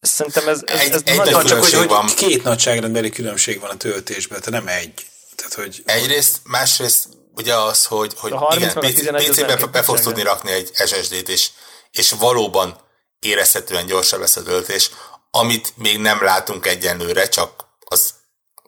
szerintem 0.00 0.48
ez, 0.48 0.62
ez, 0.64 0.90
ez 0.90 1.02
egy, 1.04 1.16
nagyon... 1.16 1.44
Csak 1.44 1.58
hogy, 1.58 1.74
hogy 1.74 2.14
két 2.14 2.44
nagyságrendbeli 2.44 3.10
különbség 3.10 3.60
van 3.60 3.70
a 3.70 3.76
töltésben, 3.76 4.40
tehát 4.40 4.64
nem 4.64 4.74
egy. 4.74 4.92
Tehát, 5.36 5.54
hogy... 5.54 5.82
Egyrészt, 5.84 6.38
másrészt 6.44 7.08
ugye 7.36 7.54
az, 7.54 7.84
hogy, 7.84 8.12
hogy 8.16 8.34
igen, 8.54 8.72
PC-be 9.14 9.66
be, 9.66 9.82
fogsz 9.82 10.00
tudni 10.00 10.22
rakni 10.22 10.52
egy 10.52 10.70
SSD-t, 10.86 11.28
és, 11.28 11.50
és 11.90 12.10
valóban 12.10 12.80
érezhetően 13.18 13.86
gyorsabb 13.86 14.20
lesz 14.20 14.36
a 14.36 14.42
töltés, 14.42 14.90
amit 15.30 15.72
még 15.76 15.98
nem 15.98 16.22
látunk 16.22 16.66
egyenlőre, 16.66 17.28
csak 17.28 17.64
az 17.84 18.14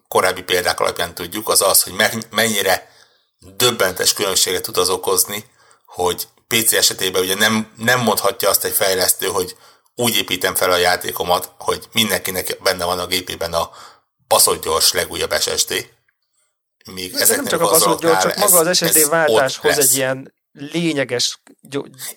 korábbi 0.09 0.43
példák 0.43 0.81
alapján 0.81 1.15
tudjuk, 1.15 1.49
az 1.49 1.63
az, 1.63 1.83
hogy 1.83 1.93
mennyire 2.31 2.91
döbbentes 3.39 4.13
különbséget 4.13 4.63
tud 4.63 4.77
az 4.77 4.91
okozni, 4.91 5.45
hogy 5.87 6.29
PC 6.49 6.73
esetében 6.73 7.23
ugye 7.23 7.35
nem, 7.35 7.73
nem 7.77 8.01
mondhatja 8.01 8.49
azt 8.49 8.65
egy 8.65 8.75
fejlesztő, 8.75 9.27
hogy 9.27 9.57
úgy 9.95 10.17
építem 10.17 10.55
fel 10.55 10.71
a 10.71 10.77
játékomat, 10.77 11.53
hogy 11.59 11.89
mindenkinek 11.93 12.63
benne 12.63 12.85
van 12.85 12.99
a 12.99 13.07
gépében 13.07 13.53
a 13.53 13.71
baszott 14.27 14.65
gyors 14.65 14.93
legújabb 14.93 15.35
SSD, 15.41 15.89
még 16.95 17.15
ez 17.15 17.29
nem 17.29 17.47
csak 17.47 17.61
a 17.61 17.71
baszott 17.71 18.01
gyors, 18.01 18.23
csak 18.23 18.37
maga 18.37 18.59
az 18.59 18.77
SSD 18.77 19.09
váltás 19.09 19.57
hoz 19.57 19.79
egy 19.79 19.97
ilyen 19.97 20.35
lényeges 20.53 21.41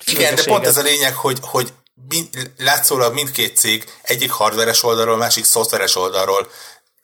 Igen, 0.05 0.36
de 0.36 0.43
pont 0.43 0.65
ez 0.65 0.78
a 0.78 0.82
lényeg, 0.82 1.15
hogy, 1.15 1.38
hogy 1.41 1.74
látszólag 2.57 3.13
mindkét 3.13 3.57
cég 3.57 3.89
egyik 4.01 4.32
hardveres 4.32 4.84
oldalról, 4.84 5.17
másik 5.17 5.45
szoftveres 5.45 5.95
oldalról 5.95 6.51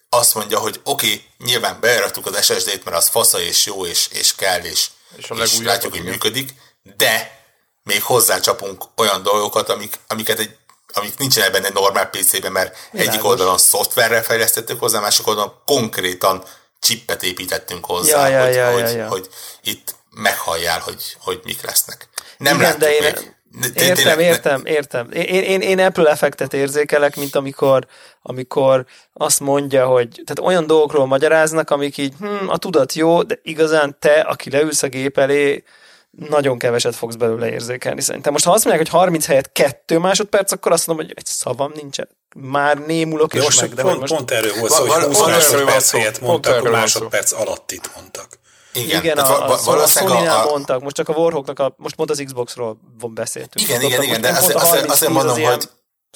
azt 0.09 0.36
mondja, 0.36 0.59
hogy 0.59 0.80
oké, 0.84 1.05
okay, 1.05 1.26
nyilván 1.38 1.78
bejárattuk 1.80 2.26
az 2.26 2.43
SSD-t, 2.43 2.84
mert 2.84 2.97
az 2.97 3.07
fasza 3.07 3.39
és 3.39 3.65
jó, 3.65 3.86
és, 3.86 4.07
és 4.11 4.36
kell, 4.36 4.63
és, 4.63 4.88
és, 5.18 5.30
a 5.30 5.36
és 5.36 5.59
látjuk, 5.59 5.93
hogy 5.93 6.03
működik, 6.03 6.53
de 6.97 7.41
még 7.84 8.03
hozzácsapunk 8.03 8.84
olyan 8.95 9.24
dolgokat, 9.24 9.70
amik, 9.70 9.99
amiket 10.07 10.39
egy 10.39 10.55
amik 10.93 11.18
nincsenek 11.18 11.51
benne 11.51 11.70
normál 11.70 12.09
PC-ben, 12.09 12.51
mert 12.51 12.78
Világos. 12.91 13.13
egyik 13.13 13.28
oldalon 13.28 13.57
szoftverrel 13.57 14.24
fejlesztettük 14.24 14.80
hozzá, 14.80 14.99
másik 14.99 15.28
oldalon 15.28 15.53
konkrétan 15.65 16.43
csippet 16.88 17.23
építettünk 17.23 17.85
hozzá, 17.85 18.27
ja, 18.27 18.38
ja, 18.38 18.45
hogy, 18.45 18.55
ja, 18.55 18.71
hogy, 18.71 18.81
ja, 18.81 18.97
ja. 18.97 19.07
hogy 19.07 19.27
itt 19.63 19.95
meghalljál, 20.09 20.79
hogy, 20.79 21.17
hogy 21.19 21.39
mik 21.43 21.61
lesznek. 21.61 22.07
Nem 22.38 22.55
Igen, 22.55 22.79
de 22.79 22.95
én, 22.95 23.01
még. 23.01 23.35
Értem, 23.75 24.19
értem, 24.19 24.65
értem. 24.65 25.11
Én, 25.11 25.43
én, 25.43 25.61
én 25.61 25.79
Apple 25.79 26.09
effektet 26.09 26.53
érzékelek, 26.53 27.15
mint 27.15 27.35
amikor, 27.35 27.88
amikor 28.21 28.85
azt 29.13 29.39
mondja, 29.39 29.85
hogy 29.85 30.07
tehát 30.09 30.51
olyan 30.51 30.67
dolgokról 30.67 31.05
magyaráznak, 31.05 31.69
amik 31.69 31.97
így, 31.97 32.13
hm, 32.19 32.49
a 32.49 32.57
tudat 32.57 32.93
jó, 32.93 33.23
de 33.23 33.39
igazán 33.43 33.97
te, 33.99 34.19
aki 34.19 34.49
leülsz 34.49 34.83
a 34.83 34.88
gép 34.88 35.17
elé, 35.17 35.63
nagyon 36.12 36.58
keveset 36.58 36.95
fogsz 36.95 37.16
belőle 37.16 37.49
érzékelni 37.49 38.01
szerintem. 38.01 38.32
Most 38.32 38.45
ha 38.45 38.51
azt 38.51 38.66
mondják, 38.66 38.88
hogy 38.88 38.99
30 38.99 39.26
helyett 39.26 39.51
2 39.51 39.97
másodperc, 39.97 40.51
akkor 40.51 40.72
azt 40.72 40.88
mondom, 40.88 41.05
hogy 41.05 41.16
egy 41.18 41.26
szavam 41.26 41.72
nincsen. 41.76 42.08
Már 42.36 42.78
némulok 42.78 43.34
és 43.34 43.43
most 43.43 43.62
meg. 43.62 43.74
De 43.74 43.82
pont, 43.82 43.99
most... 43.99 44.14
pont 44.14 44.32
erről 44.32 44.53
volt 44.60 44.72
szó, 44.72 44.86
hogy 44.86 45.03
20 45.03 45.26
másodperc 45.26 45.91
helyett 45.91 46.22
mondtak, 46.22 46.66
a 46.66 46.70
másodperc 46.70 47.32
alatt 47.32 47.72
itt 47.72 47.95
mondtak. 47.95 48.39
Igen, 48.74 49.03
igen 49.03 49.18
a, 49.18 49.49
a, 49.49 49.60
a, 49.66 49.82
a 49.82 49.88
sony 49.88 50.28
a... 50.28 50.45
mondtak, 50.45 50.82
most 50.82 50.95
csak 50.95 51.10
a 51.10 51.14
Warhawknak, 51.14 51.60
a, 51.60 51.74
most 51.78 51.95
pont 51.95 52.10
az 52.10 52.22
Xboxról 52.26 52.78
beszéltünk. 53.14 53.68
Igen, 53.68 53.82
igen, 53.82 54.03
igen, 54.03 54.22
de 54.22 54.30
azért, 54.30 54.62
azért, 54.62 54.89
azért 54.89 55.12
mondom, 55.12 55.41
hogy 55.41 55.70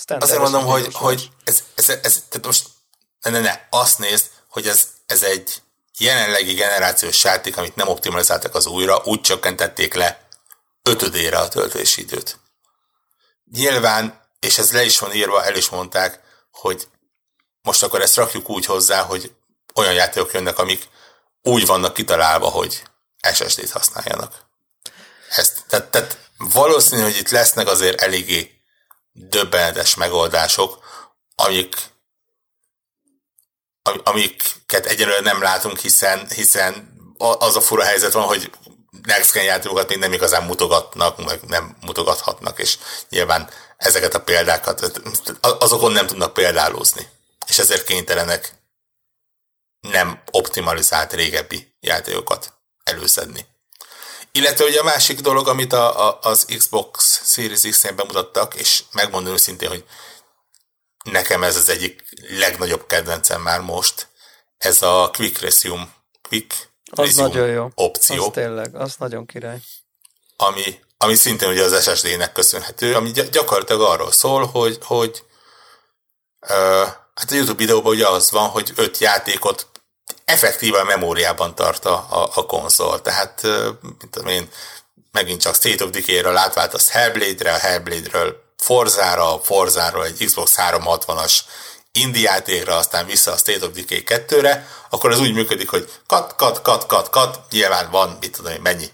azért 0.08 0.40
mondom, 0.40 0.66
hogy, 0.66 0.88
hogy 0.92 1.30
ez, 1.44 1.64
ez, 1.76 1.90
ez, 1.90 2.24
tehát 2.30 2.46
most 2.46 2.68
ne, 3.22 3.30
ne, 3.32 3.40
ne, 3.40 3.60
azt 3.70 4.00
nézd, 4.00 4.26
hogy 4.50 4.68
ez, 4.68 4.88
ez 5.06 5.24
egy 5.24 5.62
jelenlegi 6.04 6.54
generációs 6.54 7.24
játék, 7.24 7.58
amit 7.58 7.76
nem 7.76 7.88
optimalizáltak 7.88 8.56
az 8.56 8.66
újra, 8.66 9.02
úgy 9.04 9.22
csökkentették 9.22 9.94
le 9.94 10.28
ötödére 10.84 11.38
a 11.38 11.48
töltési 11.48 12.02
időt. 12.02 12.40
Nyilván, 13.52 14.22
és 14.40 14.58
ez 14.58 14.72
le 14.72 14.84
is 14.84 15.00
van 15.00 15.14
írva, 15.14 15.44
el 15.44 15.56
is 15.56 15.70
mondták, 15.70 16.20
hogy 16.52 16.88
most 17.62 17.84
akkor 17.84 18.02
ezt 18.02 18.16
rakjuk 18.16 18.50
úgy 18.50 18.66
hozzá, 18.66 19.02
hogy 19.02 19.32
olyan 19.76 19.94
játékok 19.94 20.34
jönnek, 20.34 20.58
amik 20.58 20.88
úgy 21.42 21.66
vannak 21.66 21.94
kitalálva, 21.94 22.50
hogy 22.50 22.84
SSD-t 23.34 23.72
használjanak. 23.72 24.46
Ezt, 25.30 25.64
tehát, 25.68 25.92
tehát 25.92 26.18
valószínű, 26.38 27.02
hogy 27.02 27.18
itt 27.18 27.30
lesznek 27.30 27.68
azért 27.68 28.02
eléggé 28.02 28.62
döbbenetes 29.12 29.96
megoldások, 29.96 30.84
amik 31.36 31.76
amiket 34.04 34.86
egyelőre 34.86 35.22
nem 35.22 35.42
látunk, 35.42 35.78
hiszen, 35.78 36.28
hiszen 36.30 37.00
az 37.18 37.56
a 37.56 37.62
fura 37.62 37.84
helyzet 37.84 38.12
van, 38.12 38.24
hogy 38.24 38.52
next 39.02 39.34
gen 39.34 39.44
játékokat 39.44 39.90
még 39.90 39.98
nem 39.98 40.14
igazán 40.14 40.44
mutogatnak, 40.44 41.26
meg 41.26 41.42
nem 41.42 41.78
mutogathatnak, 41.82 42.60
és 42.60 42.78
nyilván 43.10 43.50
ezeket 43.78 44.14
a 44.14 44.22
példákat, 44.22 45.02
azokon 45.42 45.92
nem 45.92 46.08
tudnak 46.08 46.34
példálózni, 46.34 47.08
és 47.48 47.60
ezért 47.60 47.84
kénytelenek 47.84 48.54
nem 49.80 50.24
optimalizált 50.32 51.14
régebbi 51.14 51.76
játékokat 51.80 52.54
előszedni. 52.84 53.46
Illetve 54.32 54.66
ugye 54.66 54.80
a 54.80 54.84
másik 54.84 55.20
dolog, 55.20 55.48
amit 55.48 55.74
a, 55.74 56.08
a, 56.08 56.20
az 56.22 56.46
Xbox 56.58 57.22
Series 57.26 57.62
X-nél 57.62 57.92
bemutattak, 57.92 58.56
és 58.56 58.84
megmondom 58.92 59.34
őszintén, 59.34 59.70
hogy 59.70 59.86
nekem 61.04 61.44
ez 61.44 61.56
az 61.56 61.70
egyik 61.70 62.04
legnagyobb 62.30 62.88
kedvencem 62.88 63.42
már 63.42 63.60
most, 63.60 64.08
ez 64.58 64.82
a 64.82 65.10
Quick 65.14 65.40
Resume, 65.40 65.88
Quick 66.30 66.70
az 66.92 67.06
Resume 67.06 67.28
nagyon 67.28 67.48
jó. 67.48 67.70
opció. 67.76 68.26
Az 68.26 68.32
tényleg, 68.34 68.76
az 68.76 68.96
nagyon 68.98 69.26
király. 69.26 69.58
Ami, 70.36 70.80
ami 70.98 71.16
szintén 71.16 71.50
ugye 71.50 71.64
az 71.64 71.90
SSD-nek 71.90 72.32
köszönhető, 72.32 72.96
ami 72.96 73.12
gyakorlatilag 73.12 73.82
arról 73.82 74.12
szól, 74.12 74.46
hogy, 74.46 74.78
hogy 74.82 75.24
uh, 76.42 76.50
hát 77.14 77.32
a 77.32 77.36
YouTube 77.36 77.58
videóban 77.58 77.94
ugye 77.94 78.08
az 78.08 78.32
van, 78.32 78.50
hogy 78.50 78.72
öt 78.76 78.98
játékot 78.98 79.68
effektíven 80.26 80.86
memóriában 80.86 81.56
tart 81.56 81.86
a, 81.86 82.08
a, 82.10 82.30
a 82.34 82.46
konzol. 82.46 83.02
Tehát, 83.02 83.42
mint 83.82 84.12
tudom 84.12 84.28
én, 84.28 84.50
megint 85.12 85.42
csak 85.42 85.56
State 85.56 85.84
of 85.84 85.90
Decay-ről 85.90 86.38
átváltasz 86.38 86.90
Hellblade-re, 86.90 87.54
a 87.54 87.58
Hellblade-ről 87.58 88.44
Forzára, 88.62 89.40
Forzáról 89.44 90.06
egy 90.06 90.26
Xbox 90.26 90.54
360-as 90.58 91.40
indie 91.92 92.22
játékra, 92.22 92.76
aztán 92.76 93.06
vissza 93.06 93.32
a 93.32 93.38
State 93.38 93.66
of 93.66 93.74
Decay 93.74 94.04
2-re, 94.06 94.68
akkor 94.90 95.12
az 95.12 95.20
úgy 95.20 95.34
működik, 95.34 95.70
hogy 95.70 95.92
kat, 96.08 96.36
kat, 96.36 96.62
kat, 96.62 96.86
kat, 96.86 97.10
kat, 97.10 97.40
nyilván 97.50 97.92
van, 97.92 98.18
mit 98.20 98.32
tudom 98.32 98.52
én, 98.52 98.62
mennyi, 98.62 98.88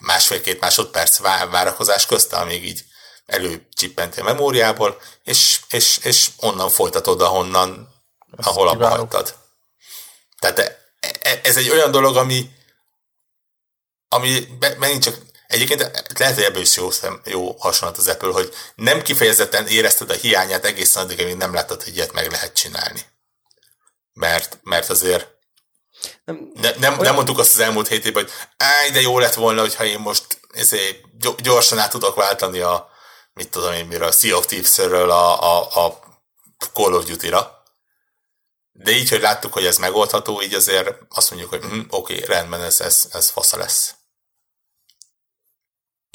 másfél-két 0.00 0.60
másodperc 0.60 1.18
várakozás 1.50 2.06
közt, 2.06 2.32
amíg 2.32 2.64
így 2.64 2.84
előcsippenti 3.26 4.20
a 4.20 4.24
memóriából, 4.24 5.00
és, 5.22 5.60
és, 5.68 5.98
és 6.02 6.30
onnan 6.36 6.68
folytatod, 6.68 7.20
ahonnan, 7.20 7.94
Ezt 8.36 8.48
ahol 8.48 8.68
abba 8.68 8.88
hagytad. 8.88 9.34
Tehát 10.38 10.58
e, 10.58 10.78
e, 11.20 11.40
ez 11.42 11.56
egy 11.56 11.70
olyan 11.70 11.90
dolog, 11.90 12.16
ami, 12.16 12.50
ami 14.08 14.48
megint 14.78 15.02
csak 15.02 15.16
Egyébként 15.46 16.04
lehet, 16.18 16.34
hogy 16.34 16.44
ebből 16.44 16.62
is 16.62 16.76
jó, 16.76 16.90
szem, 16.90 17.20
jó 17.24 17.56
hasonlat 17.58 17.96
az 17.96 18.08
Apple, 18.08 18.32
hogy 18.32 18.54
nem 18.74 19.02
kifejezetten 19.02 19.66
érezted 19.66 20.10
a 20.10 20.14
hiányát 20.14 20.64
egészen 20.64 21.02
addig, 21.02 21.20
amíg 21.20 21.36
nem 21.36 21.54
láttad, 21.54 21.82
hogy 21.82 21.96
ilyet 21.96 22.12
meg 22.12 22.30
lehet 22.30 22.54
csinálni. 22.54 23.00
Mert, 24.12 24.58
mert 24.62 24.90
azért 24.90 25.34
nem, 26.24 26.50
ne, 26.54 26.70
nem, 26.70 26.92
olyan... 26.92 27.04
nem 27.04 27.14
mondtuk 27.14 27.38
azt 27.38 27.54
az 27.54 27.60
elmúlt 27.60 27.88
hét 27.88 28.06
évben, 28.06 28.22
hogy 28.22 28.32
áj, 28.56 28.90
de 28.90 29.00
jó 29.00 29.18
lett 29.18 29.34
volna, 29.34 29.60
hogyha 29.60 29.84
én 29.84 29.98
most 29.98 30.40
ezért 30.52 31.00
gyorsan 31.42 31.78
át 31.78 31.90
tudok 31.90 32.14
váltani 32.14 32.60
a, 32.60 32.88
mit 33.32 33.50
tudom 33.50 33.72
én 33.72 33.86
miről, 33.86 34.08
a 34.08 34.12
Sea 34.12 34.36
of 34.36 34.46
Thieves-ről 34.46 35.10
a, 35.10 35.56
a, 35.56 35.86
a 35.86 36.00
Call 36.72 36.92
of 36.92 37.04
Duty-ra. 37.04 37.62
De 38.72 38.90
így, 38.90 39.08
hogy 39.08 39.20
láttuk, 39.20 39.52
hogy 39.52 39.66
ez 39.66 39.78
megoldható, 39.78 40.42
így 40.42 40.54
azért 40.54 40.98
azt 41.08 41.30
mondjuk, 41.30 41.50
hogy 41.50 41.62
hm, 41.62 41.80
oké, 41.88 42.14
okay, 42.14 42.26
rendben, 42.26 42.62
ez, 42.62 42.80
ez, 42.80 43.08
ez 43.12 43.30
fasza 43.30 43.56
lesz. 43.56 43.94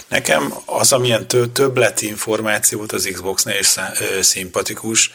Nekem 0.08 0.54
az, 0.66 0.92
amilyen 0.92 1.28
többlet 1.28 2.02
információt 2.02 2.92
az 2.92 3.10
Xbox-nál 3.14 3.60
is 3.60 3.76
szimpatikus, 4.22 5.12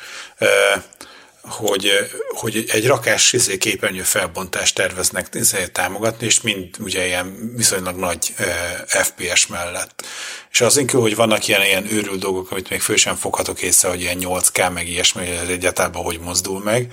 hogy, 1.49 1.91
hogy 2.29 2.65
egy 2.69 2.87
rakás 2.87 3.33
izé, 3.33 3.59
képernyő 3.59 4.03
felbontást 4.03 4.75
terveznek 4.75 5.29
izé, 5.33 5.67
támogatni, 5.67 6.27
és 6.27 6.41
mind 6.41 6.69
ugye 6.79 7.07
ilyen 7.07 7.53
viszonylag 7.57 7.97
nagy 7.97 8.35
FPS 8.87 9.47
mellett. 9.47 10.07
És 10.51 10.61
az 10.61 10.77
inkább, 10.77 11.01
hogy 11.01 11.17
vannak 11.17 11.49
ilyen, 11.49 11.63
ilyen 11.63 11.93
őrült 11.93 12.21
dolgok, 12.21 12.51
amit 12.51 12.71
még 12.71 12.81
föl 12.81 12.97
sem 12.97 13.17
foghatok 13.17 13.63
észre, 13.63 13.89
hogy 13.89 14.01
ilyen 14.01 14.19
8K, 14.21 14.73
meg 14.73 14.89
ilyesmi, 14.89 15.27
hogy 15.27 15.37
ez 15.37 15.49
egyáltalán 15.49 15.93
hogy 15.95 16.21
mozdul 16.21 16.61
meg, 16.63 16.93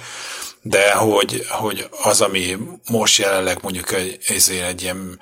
de 0.61 0.91
hogy, 0.91 1.45
hogy 1.49 1.87
az, 2.03 2.21
ami 2.21 2.57
most 2.89 3.19
jelenleg 3.19 3.57
mondjuk 3.61 3.91
egy, 3.91 4.17
egy 4.67 4.81
ilyen 4.81 5.19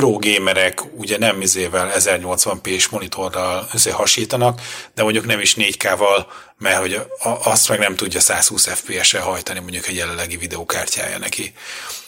pro 0.00 0.18
gamerek 0.18 0.80
ugye 0.96 1.18
nem 1.18 1.40
izével 1.40 1.92
1080p-s 1.98 2.88
monitorral 2.88 3.68
hasítanak, 3.90 4.60
de 4.94 5.02
mondjuk 5.02 5.26
nem 5.26 5.40
is 5.40 5.54
4K-val, 5.54 6.26
mert 6.58 6.78
hogy 6.78 7.00
azt 7.42 7.68
meg 7.68 7.78
nem 7.78 7.96
tudja 7.96 8.20
120 8.20 8.66
FPS-re 8.66 9.20
hajtani 9.20 9.58
mondjuk 9.58 9.86
egy 9.86 9.96
jelenlegi 9.96 10.36
videókártyája 10.36 11.18
neki 11.18 11.54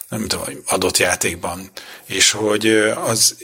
nem 0.09 0.27
tudom, 0.29 0.45
adott 0.67 0.97
játékban. 0.97 1.71
És 2.07 2.31
hogy 2.31 2.67
az 3.05 3.37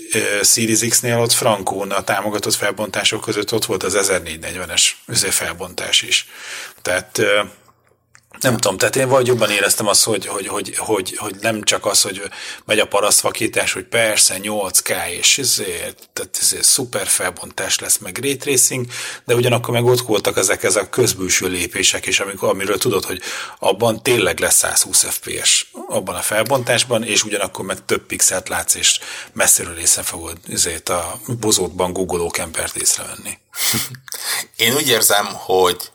Series 0.42 0.80
X-nél 0.88 1.18
ott 1.18 1.32
Frankón 1.32 1.90
a 1.90 2.04
támogatott 2.04 2.54
felbontások 2.54 3.20
között 3.20 3.52
ott 3.52 3.64
volt 3.64 3.82
az 3.82 3.98
1440-es 4.00 4.82
felbontás 5.30 6.02
is. 6.02 6.26
Tehát 6.82 7.20
nem 8.40 8.56
tudom, 8.56 8.78
tehát 8.78 8.96
én 8.96 9.08
vagy 9.08 9.26
jobban 9.26 9.50
éreztem 9.50 9.86
azt, 9.86 10.04
hogy, 10.04 10.26
hogy, 10.26 10.46
hogy, 10.46 10.76
hogy, 10.76 11.16
hogy 11.16 11.36
nem 11.40 11.62
csak 11.62 11.86
az, 11.86 12.02
hogy 12.02 12.22
megy 12.64 12.78
a 12.78 12.86
parasztvakítás, 12.86 13.72
hogy 13.72 13.84
persze 13.84 14.36
8K, 14.42 15.08
és 15.08 15.38
ezért, 15.38 16.08
tehát 16.12 16.38
ezért 16.40 16.64
szuper 16.64 17.06
felbontás 17.06 17.78
lesz, 17.78 17.98
meg 17.98 18.18
ray 18.18 18.36
tracing, 18.36 18.86
de 19.24 19.34
ugyanakkor 19.34 19.74
meg 19.74 19.84
ott 19.84 20.00
voltak 20.00 20.36
ezek, 20.36 20.62
ezek 20.62 20.82
a 20.82 20.88
közbülső 20.88 21.48
lépések, 21.48 22.06
és 22.06 22.20
amikor, 22.20 22.48
amiről 22.48 22.78
tudod, 22.78 23.04
hogy 23.04 23.20
abban 23.58 24.02
tényleg 24.02 24.38
lesz 24.38 24.56
120 24.56 25.04
FPS 25.04 25.70
abban 25.88 26.14
a 26.14 26.22
felbontásban, 26.22 27.04
és 27.04 27.24
ugyanakkor 27.24 27.64
meg 27.64 27.84
több 27.84 28.06
pixelt 28.06 28.48
látsz, 28.48 28.74
és 28.74 28.98
messziről 29.32 29.78
észre 29.78 30.02
fogod 30.02 30.38
ezért 30.52 30.88
a 30.88 31.20
bozótban 31.40 31.92
googoló 31.92 32.28
kempert 32.30 32.76
észrevenni. 32.76 33.38
Én 34.56 34.74
úgy 34.74 34.88
érzem, 34.88 35.26
hogy 35.26 35.90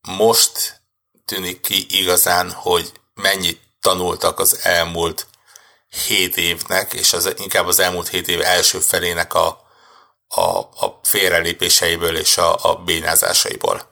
most 0.00 0.83
tűnik 1.24 1.60
ki 1.60 1.86
igazán, 1.88 2.50
hogy 2.50 2.92
mennyit 3.14 3.60
tanultak 3.80 4.38
az 4.38 4.58
elmúlt 4.62 5.26
hét 6.06 6.36
évnek, 6.36 6.92
és 6.92 7.12
az, 7.12 7.34
inkább 7.36 7.66
az 7.66 7.78
elmúlt 7.78 8.08
hét 8.08 8.28
év 8.28 8.40
első 8.40 8.78
felének 8.78 9.34
a, 9.34 9.46
a, 10.28 10.58
a 10.58 11.00
félrelépéseiből 11.02 12.16
és 12.16 12.36
a, 12.36 12.64
a 12.64 12.74
bénázásaiból. 12.74 13.88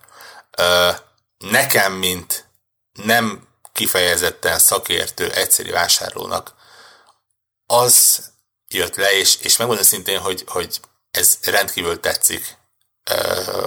Ö, 0.56 0.90
nekem, 1.38 1.92
mint 1.92 2.46
nem 2.92 3.48
kifejezetten 3.72 4.58
szakértő, 4.58 5.30
egyszerű 5.30 5.70
vásárlónak, 5.70 6.54
az 7.66 8.22
jött 8.68 8.96
le, 8.96 9.12
és, 9.12 9.36
és 9.40 9.56
megmondom 9.56 9.84
szintén, 9.84 10.18
hogy, 10.18 10.44
hogy 10.46 10.80
ez 11.10 11.38
rendkívül 11.42 12.00
tetszik 12.00 12.56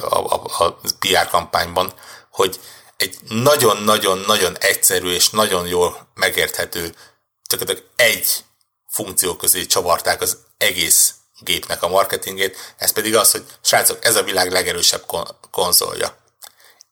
a, 0.09 0.33
a, 0.33 0.41
a 0.57 0.79
PR 0.99 1.27
kampányban, 1.27 1.93
hogy 2.29 2.59
egy 2.97 3.17
nagyon-nagyon-nagyon 3.27 4.57
egyszerű 4.57 5.11
és 5.11 5.29
nagyon 5.29 5.67
jól 5.67 6.07
megérthető, 6.13 6.95
csak 7.43 7.61
egy 7.95 8.43
funkció 8.87 9.35
közé 9.35 9.65
csavarták 9.65 10.21
az 10.21 10.37
egész 10.57 11.13
gépnek 11.39 11.83
a 11.83 11.87
marketingét, 11.87 12.73
ez 12.77 12.91
pedig 12.91 13.15
az, 13.15 13.31
hogy 13.31 13.45
srácok, 13.61 14.05
ez 14.05 14.15
a 14.15 14.23
világ 14.23 14.51
legerősebb 14.51 15.05
konzolja. 15.51 16.17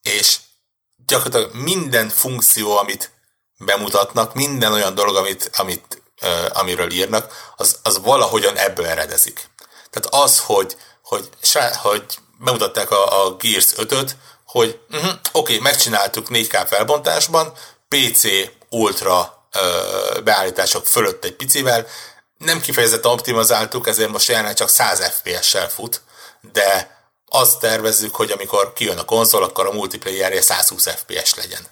És 0.01 0.37
gyakorlatilag 1.05 1.55
minden 1.55 2.09
funkció, 2.09 2.77
amit 2.77 3.11
bemutatnak, 3.57 4.33
minden 4.33 4.71
olyan 4.71 4.95
dolog, 4.95 5.15
amit, 5.15 5.49
amit, 5.53 6.03
uh, 6.21 6.59
amiről 6.59 6.91
írnak, 6.91 7.53
az, 7.57 7.79
az 7.83 7.99
valahogyan 8.01 8.57
ebből 8.57 8.85
eredezik. 8.85 9.49
Tehát 9.89 10.23
az, 10.23 10.39
hogy, 10.39 10.77
hogy, 11.01 11.29
hogy 11.81 12.03
bemutatták 12.39 12.91
a, 12.91 13.25
a 13.25 13.35
Gears 13.35 13.67
5-öt, 13.75 14.15
hogy 14.53 14.79
uh-huh, 14.91 15.09
oké, 15.09 15.19
okay, 15.31 15.59
megcsináltuk 15.59 16.27
4K 16.29 16.65
felbontásban, 16.67 17.53
PC 17.87 18.23
Ultra 18.69 19.47
ö, 19.51 20.21
beállítások 20.23 20.85
fölött 20.85 21.25
egy 21.25 21.35
picivel, 21.35 21.87
nem 22.37 22.61
kifejezetten 22.61 23.11
optimizáltuk, 23.11 23.87
ezért 23.87 24.09
most 24.09 24.27
jelenleg 24.27 24.55
csak 24.55 24.69
100 24.69 24.99
FPS-sel 24.99 25.69
fut, 25.69 26.01
de 26.51 26.97
azt 27.25 27.59
tervezzük, 27.59 28.15
hogy 28.15 28.31
amikor 28.31 28.73
kijön 28.73 28.97
a 28.97 29.03
konzol, 29.03 29.43
akkor 29.43 29.67
a 29.67 29.71
multiplayerje 29.71 30.41
120 30.41 30.87
FPS 30.89 31.35
legyen. 31.35 31.67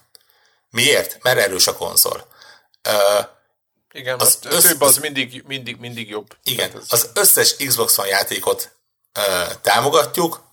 Miért? 0.69 1.17
Mert 1.23 1.39
erős 1.39 1.67
a 1.67 1.75
konzol. 1.75 2.27
Ö, 2.83 3.19
igen, 3.91 4.19
az, 4.19 4.39
össz, 4.43 4.63
több 4.63 4.81
az 4.81 4.97
mindig, 4.97 5.43
mindig, 5.47 5.77
mindig 5.77 6.09
jobb. 6.09 6.35
Igen, 6.43 6.71
az 6.89 7.09
összes 7.13 7.55
Xbox 7.55 7.97
One 7.97 8.07
játékot 8.07 8.71
ö, 9.13 9.43
támogatjuk, 9.61 10.49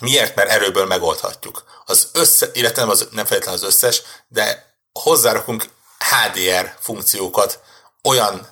Miért? 0.00 0.34
Mert 0.34 0.50
erőből 0.50 0.86
megoldhatjuk. 0.86 1.64
Az 1.84 2.08
össze, 2.12 2.50
illetve 2.52 2.80
nem, 2.80 2.90
az, 2.90 3.08
nem 3.10 3.24
feltétlenül 3.24 3.60
az 3.60 3.66
összes, 3.66 4.02
de 4.28 4.74
hozzárakunk 4.92 5.64
HDR 5.98 6.74
funkciókat 6.80 7.60
olyan 8.02 8.48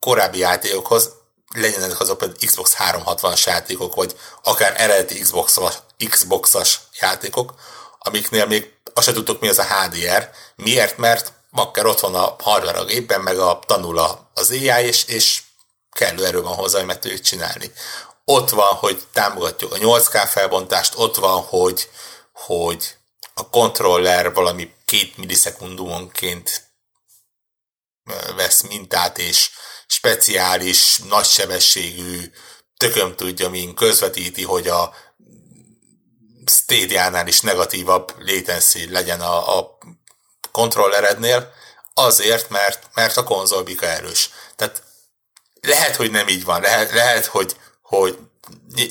korábbi 0.00 0.38
játékokhoz, 0.38 1.10
legyenek 1.54 2.00
azok 2.00 2.18
például 2.18 2.38
Xbox 2.46 2.76
360-as 2.78 3.46
játékok, 3.46 3.94
vagy 3.94 4.16
akár 4.42 4.80
eredeti 4.80 5.20
Xbox-as, 5.20 5.74
Xbox-as 6.08 6.80
játékok, 7.00 7.54
amiknél 7.98 8.46
még 8.46 8.72
azt 8.94 9.06
sem 9.06 9.14
tudtok, 9.14 9.40
mi 9.40 9.48
az 9.48 9.58
a 9.58 9.64
HDR. 9.64 10.30
Miért? 10.56 10.96
Mert 10.96 11.32
makker 11.50 11.86
ott 11.86 12.00
van 12.00 12.14
a 12.14 12.36
hardware 12.42 12.78
a 12.78 12.84
gépben, 12.84 13.20
meg 13.20 13.38
a 13.38 13.58
tanul 13.66 13.98
az 14.34 14.50
AI, 14.50 14.86
és, 14.86 15.04
és 15.04 15.42
kellő 15.90 16.24
erő 16.24 16.42
van 16.42 16.54
hozzá, 16.54 16.78
hogy 16.78 16.86
meg 16.86 16.98
tudjuk 16.98 17.20
csinálni 17.20 17.72
ott 18.24 18.50
van, 18.50 18.74
hogy 18.74 19.02
támogatjuk 19.12 19.72
a 19.72 19.76
8K 19.76 20.28
felbontást, 20.30 20.92
ott 20.96 21.16
van, 21.16 21.42
hogy, 21.42 21.88
hogy 22.32 22.96
a 23.34 23.48
kontroller 23.48 24.34
valami 24.34 24.74
két 24.84 25.16
millisekundumonként 25.16 26.72
vesz 28.36 28.60
mintát, 28.60 29.18
és 29.18 29.50
speciális, 29.86 30.98
nagysebességű, 30.98 32.30
tököm 32.76 33.16
tudja, 33.16 33.48
min 33.48 33.74
közvetíti, 33.74 34.42
hogy 34.42 34.68
a 34.68 34.94
Stadia-nál 36.46 37.26
is 37.26 37.40
negatívabb 37.40 38.14
latency 38.18 38.90
legyen 38.90 39.20
a, 39.20 39.58
a 39.58 39.78
kontrollerednél, 40.52 41.52
azért, 41.94 42.48
mert, 42.48 42.88
mert 42.94 43.16
a 43.16 43.24
konzolbika 43.24 43.86
erős. 43.86 44.30
Tehát 44.56 44.82
lehet, 45.60 45.96
hogy 45.96 46.10
nem 46.10 46.28
így 46.28 46.44
van, 46.44 46.60
lehet, 46.60 46.92
lehet 46.92 47.26
hogy 47.26 47.56
hogy 48.00 48.18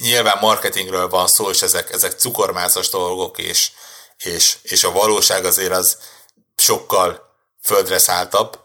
nyilván 0.01 0.37
marketingről 0.41 1.09
van 1.09 1.27
szó, 1.27 1.49
és 1.49 1.61
ezek, 1.61 1.91
ezek 1.91 2.19
cukormázas 2.19 2.89
dolgok, 2.89 3.37
és, 3.37 3.71
és, 4.17 4.57
és 4.61 4.83
a 4.83 4.91
valóság 4.91 5.45
azért 5.45 5.71
az 5.71 5.97
sokkal 6.55 7.35
földre 7.61 7.97
szálltabb, 7.97 8.59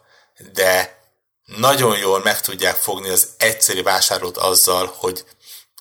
de 0.52 0.98
nagyon 1.44 1.98
jól 1.98 2.20
meg 2.22 2.40
tudják 2.40 2.76
fogni 2.76 3.08
az 3.08 3.28
egyszerű 3.36 3.82
vásárlót 3.82 4.36
azzal, 4.36 4.94
hogy, 4.96 5.24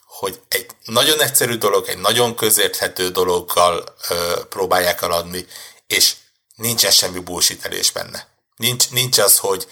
hogy 0.06 0.40
egy 0.48 0.66
nagyon 0.84 1.20
egyszerű 1.20 1.56
dolog, 1.56 1.88
egy 1.88 1.98
nagyon 1.98 2.34
közérthető 2.34 3.08
dologgal 3.08 3.94
ö, 4.08 4.44
próbálják 4.48 5.02
eladni, 5.02 5.46
és 5.86 6.14
nincsen 6.54 6.90
semmi 6.90 7.18
bullshitelés 7.18 7.90
benne. 7.90 8.28
Nincs, 8.56 8.90
nincs 8.90 9.18
az, 9.18 9.38
hogy 9.38 9.66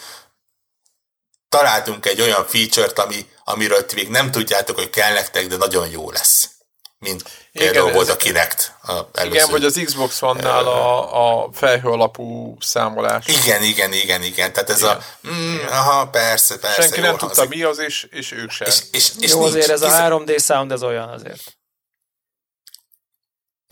találtunk 1.49 2.07
egy 2.07 2.21
olyan 2.21 2.47
feature-t, 2.47 2.99
ami, 2.99 3.27
amiről 3.45 3.87
ti 3.87 3.95
még 3.95 4.09
nem 4.09 4.31
tudjátok, 4.31 4.77
hogy 4.77 4.91
kell 4.91 5.13
nektek, 5.13 5.47
de 5.47 5.57
nagyon 5.57 5.89
jó 5.89 6.11
lesz. 6.11 6.51
Mint 6.99 7.23
igen, 7.53 7.73
például 7.73 7.93
volt 7.93 8.09
a 8.09 8.17
Kinect. 8.17 8.73
A 8.83 9.23
igen, 9.25 9.51
vagy 9.51 9.65
az 9.65 9.81
Xbox 9.85 10.23
One-nál 10.23 10.67
a, 10.67 11.45
a 11.45 11.53
felhő 11.53 11.89
alapú 11.89 12.57
számolás. 12.61 13.27
Igen, 13.27 13.63
igen, 13.63 13.93
igen, 13.93 14.23
igen. 14.23 14.53
Tehát 14.53 14.71
ez 14.71 14.81
igen. 14.81 14.97
a, 14.97 15.29
mm, 15.29 15.59
aha, 15.69 16.09
persze, 16.09 16.59
persze. 16.59 16.83
Senki 16.83 17.01
nem 17.01 17.17
tudta 17.17 17.47
mi 17.49 17.63
az, 17.63 17.79
és, 17.79 18.07
és 18.11 18.33
ők 18.33 18.51
sem. 18.51 18.69
És, 18.69 18.79
és, 18.93 19.11
és 19.19 19.31
jó, 19.31 19.39
nincs, 19.39 19.49
azért 19.49 19.71
ez 19.71 19.83
a 19.83 19.91
3D 19.91 20.45
sound, 20.45 20.73
ez 20.73 20.83
olyan 20.83 21.09
azért. 21.09 21.59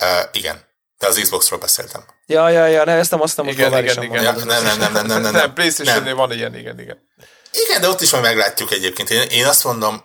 Uh, 0.03 0.29
igen. 0.31 0.63
De 0.97 1.07
az 1.07 1.19
Xboxról 1.19 1.59
beszéltem. 1.59 2.05
Ja, 2.25 2.49
ja, 2.49 2.65
ja, 2.65 2.83
ne, 2.83 2.91
ezt 2.91 3.11
nem 3.11 3.21
azt 3.21 3.37
nem, 3.37 3.47
igen, 3.47 3.71
igen, 3.71 3.83
igen, 3.83 4.03
igen. 4.03 4.23
Ja, 4.23 4.31
nem, 4.31 4.45
nem, 4.45 4.63
nem, 4.63 4.77
nem, 4.77 4.91
nem, 4.91 5.05
nem, 5.05 5.21
nem. 5.21 5.33
nem 5.33 5.53
playstation 5.53 6.15
van 6.15 6.31
ilyen, 6.31 6.55
igen, 6.55 6.79
igen. 6.79 7.09
Igen, 7.63 7.81
de 7.81 7.87
ott 7.87 8.01
is 8.01 8.11
majd 8.11 8.23
meglátjuk 8.23 8.71
egyébként. 8.71 9.09
Én, 9.09 9.21
én 9.21 9.45
azt 9.45 9.63
mondom, 9.63 10.03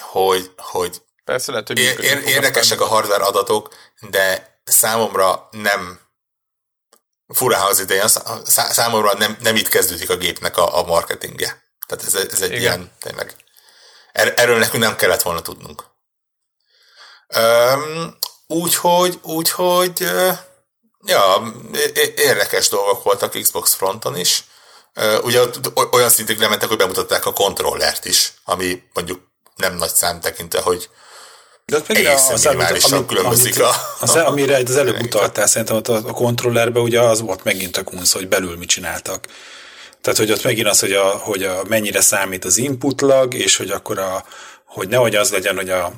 hogy, 0.00 0.50
hogy 0.56 1.02
Persze 1.24 1.50
lehet, 1.50 1.66
hogy 1.66 1.78
ér, 1.78 2.00
ér, 2.00 2.22
érdekesek 2.26 2.80
a 2.80 2.86
hardware 2.86 3.24
adatok, 3.24 3.74
de 4.00 4.58
számomra 4.64 5.48
nem 5.50 6.00
fura 7.34 7.64
az 7.64 7.80
idején, 7.80 8.08
számomra 8.44 9.14
nem, 9.14 9.36
nem 9.40 9.56
itt 9.56 9.68
kezdődik 9.68 10.10
a 10.10 10.16
gépnek 10.16 10.56
a, 10.56 10.78
a 10.78 10.86
marketingje. 10.86 11.62
Tehát 11.86 12.04
ez, 12.04 12.14
ez 12.14 12.40
egy 12.40 12.50
Igen. 12.50 12.60
ilyen, 12.60 12.92
tényleg. 13.00 13.34
Er, 14.12 14.32
erről 14.36 14.58
nekünk 14.58 14.82
nem 14.82 14.96
kellett 14.96 15.22
volna 15.22 15.42
tudnunk. 15.42 15.84
Úgyhogy, 18.46 19.18
úgyhogy, 19.22 20.00
ja, 21.04 21.52
érdekes 22.16 22.68
dolgok 22.68 23.02
voltak 23.02 23.40
Xbox 23.40 23.74
fronton 23.74 24.16
is. 24.16 24.44
Ugye 25.22 25.40
olyan 25.90 26.08
szintig 26.08 26.38
lementek, 26.38 26.68
hogy 26.68 26.78
bemutatták 26.78 27.26
a 27.26 27.32
kontrollert 27.32 28.04
is, 28.04 28.32
ami 28.44 28.82
mondjuk 28.92 29.20
nem 29.56 29.74
nagy 29.74 29.94
szám 29.94 30.20
tekintve, 30.20 30.60
hogy 30.60 30.88
de 31.66 31.76
ott 31.76 31.88
megint 31.88 32.08
az, 32.08 32.46
amit, 32.46 32.84
amit, 32.84 33.06
különbözik 33.06 33.60
amit, 33.60 33.68
a, 33.68 33.74
az, 34.00 34.14
amire 34.14 34.56
az 34.56 34.76
előbb 34.76 35.00
utaltál, 35.06 35.46
szerintem 35.46 35.76
ott 35.76 35.88
a, 35.88 35.94
a 35.94 36.12
kontrollerben 36.12 36.82
ugye 36.82 37.00
az 37.00 37.20
volt 37.20 37.44
megint 37.44 37.76
a 37.76 37.82
kunsz, 37.82 38.12
hogy 38.12 38.28
belül 38.28 38.56
mit 38.56 38.68
csináltak. 38.68 39.26
Tehát, 40.00 40.18
hogy 40.18 40.32
ott 40.32 40.42
megint 40.42 40.66
az, 40.66 40.80
hogy, 40.80 40.92
a, 40.92 41.04
hogy 41.04 41.42
a, 41.42 41.62
mennyire 41.68 42.00
számít 42.00 42.44
az 42.44 42.56
inputlag, 42.56 43.34
és 43.34 43.56
hogy 43.56 43.70
akkor 43.70 43.98
a, 43.98 44.24
hogy 44.64 44.88
nehogy 44.88 45.14
az 45.14 45.30
legyen, 45.30 45.56
hogy 45.56 45.70
a, 45.70 45.92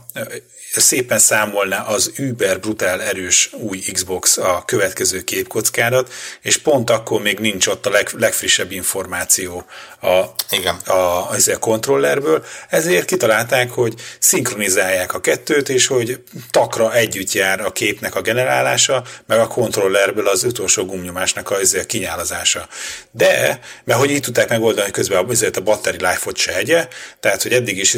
szépen 0.73 1.19
számolná 1.19 1.83
az 1.83 2.13
über 2.17 2.61
brutál 2.61 3.03
erős 3.03 3.51
új 3.53 3.79
Xbox 3.79 4.37
a 4.37 4.63
következő 4.67 5.23
képkockádat, 5.25 6.13
és 6.43 6.57
pont 6.57 6.91
akkor 6.91 7.23
még 7.23 7.39
nincs 7.39 7.67
ott 7.67 7.87
a 7.87 7.91
leg, 7.91 8.09
legfrissebb 8.19 8.73
információ 8.73 9.65
a, 10.01 10.25
Igen. 10.51 10.75
a, 10.75 11.31
az 11.31 11.49
a 11.49 11.59
kontrollerből, 11.59 12.45
ezért 12.69 13.05
kitalálták, 13.05 13.71
hogy 13.71 13.95
szinkronizálják 14.19 15.15
a 15.15 15.21
kettőt, 15.21 15.69
és 15.69 15.87
hogy 15.87 16.23
takra 16.51 16.95
együtt 16.95 17.33
jár 17.33 17.61
a 17.61 17.73
képnek 17.73 18.15
a 18.15 18.21
generálása, 18.21 19.05
meg 19.27 19.39
a 19.39 19.47
kontrollerből 19.47 20.29
az 20.29 20.45
utolsó 20.45 20.85
gumnyomásnak 20.85 21.51
a, 21.51 21.55
a 21.55 21.87
kinyálazása. 21.87 22.69
De, 23.11 23.61
mert 23.85 23.99
hogy 23.99 24.11
így 24.11 24.23
tudták 24.23 24.49
megoldani, 24.49 24.83
hogy 24.83 24.93
közben 24.93 25.25
azért 25.29 25.57
a 25.57 25.61
battery 25.61 25.97
life-ot 25.97 26.37
se 26.37 26.57
egye, 26.57 26.89
tehát, 27.21 27.43
hogy 27.43 27.53
eddig 27.53 27.79
is 27.79 27.97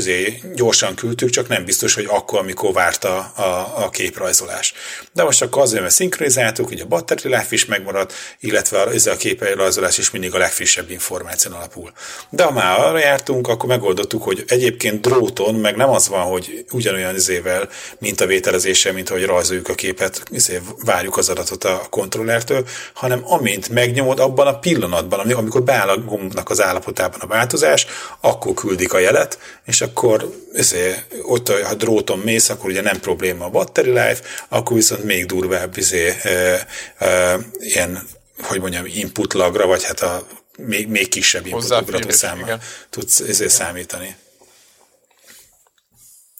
gyorsan 0.54 0.94
küldtük, 0.94 1.30
csak 1.30 1.48
nem 1.48 1.64
biztos, 1.64 1.94
hogy 1.94 2.06
akkor, 2.08 2.38
amikor 2.38 2.59
várta 2.68 3.18
a, 3.18 3.72
a 3.84 3.90
képrajzolás. 3.90 4.72
De 5.12 5.22
most 5.22 5.42
akkor 5.42 5.62
azért, 5.62 5.82
mert 5.82 5.94
szinkronizáltuk, 5.94 6.68
hogy 6.68 6.80
a 6.80 6.86
battery 6.86 7.28
life 7.28 7.48
is 7.50 7.64
megmarad, 7.64 8.12
illetve 8.40 8.80
a, 8.80 9.10
a 9.10 9.16
képrajzolás 9.16 9.98
is 9.98 10.10
mindig 10.10 10.34
a 10.34 10.38
legfrissebb 10.38 10.90
információn 10.90 11.52
alapul. 11.52 11.92
De 12.30 12.44
ha 12.44 12.50
már 12.50 12.80
arra 12.80 12.98
jártunk, 12.98 13.48
akkor 13.48 13.68
megoldottuk, 13.68 14.22
hogy 14.22 14.44
egyébként 14.46 15.00
dróton, 15.00 15.54
meg 15.54 15.76
nem 15.76 15.90
az 15.90 16.08
van, 16.08 16.22
hogy 16.22 16.64
ugyanolyan 16.72 17.14
izével, 17.14 17.68
mint 17.98 18.20
a 18.20 18.26
vételezéssel, 18.26 18.92
mint 18.92 19.10
ahogy 19.10 19.24
rajzoljuk 19.24 19.68
a 19.68 19.74
képet, 19.74 20.22
izé, 20.30 20.60
várjuk 20.84 21.16
az 21.16 21.28
adatot 21.28 21.64
a 21.64 21.86
kontrollertől, 21.90 22.66
hanem 22.92 23.22
amint 23.24 23.68
megnyomod 23.68 24.18
abban 24.18 24.46
a 24.46 24.58
pillanatban, 24.58 25.18
amikor 25.30 25.62
beáll 25.62 25.88
a 25.88 25.98
gombnak 25.98 26.50
az 26.50 26.62
állapotában 26.62 27.20
a 27.20 27.26
változás, 27.26 27.86
akkor 28.20 28.54
küldik 28.54 28.92
a 28.92 28.98
jelet, 28.98 29.38
és 29.66 29.80
akkor 29.80 30.30
izé, 30.52 30.94
ott, 31.22 31.48
ha 31.62 31.74
dróton 31.74 32.18
mész, 32.18 32.49
akkor 32.50 32.70
ugye 32.70 32.80
nem 32.80 33.00
probléma 33.00 33.44
a 33.44 33.50
battery 33.50 33.90
life, 33.90 34.20
akkor 34.48 34.76
viszont 34.76 35.04
még 35.04 35.26
durvább 35.26 35.76
izé, 35.76 36.14
e, 36.22 36.66
e, 36.98 37.38
ilyen 37.58 38.02
hogy 38.42 38.60
mondjam, 38.60 38.84
input 38.86 39.32
lagra, 39.32 39.66
vagy 39.66 39.84
hát 39.84 40.00
a 40.00 40.26
még, 40.56 40.88
még 40.88 41.08
kisebb 41.08 41.46
inputokra 41.46 42.12
számmal 42.12 42.60
tudsz 42.90 43.20
ezért 43.20 43.50
számítani. 43.50 44.16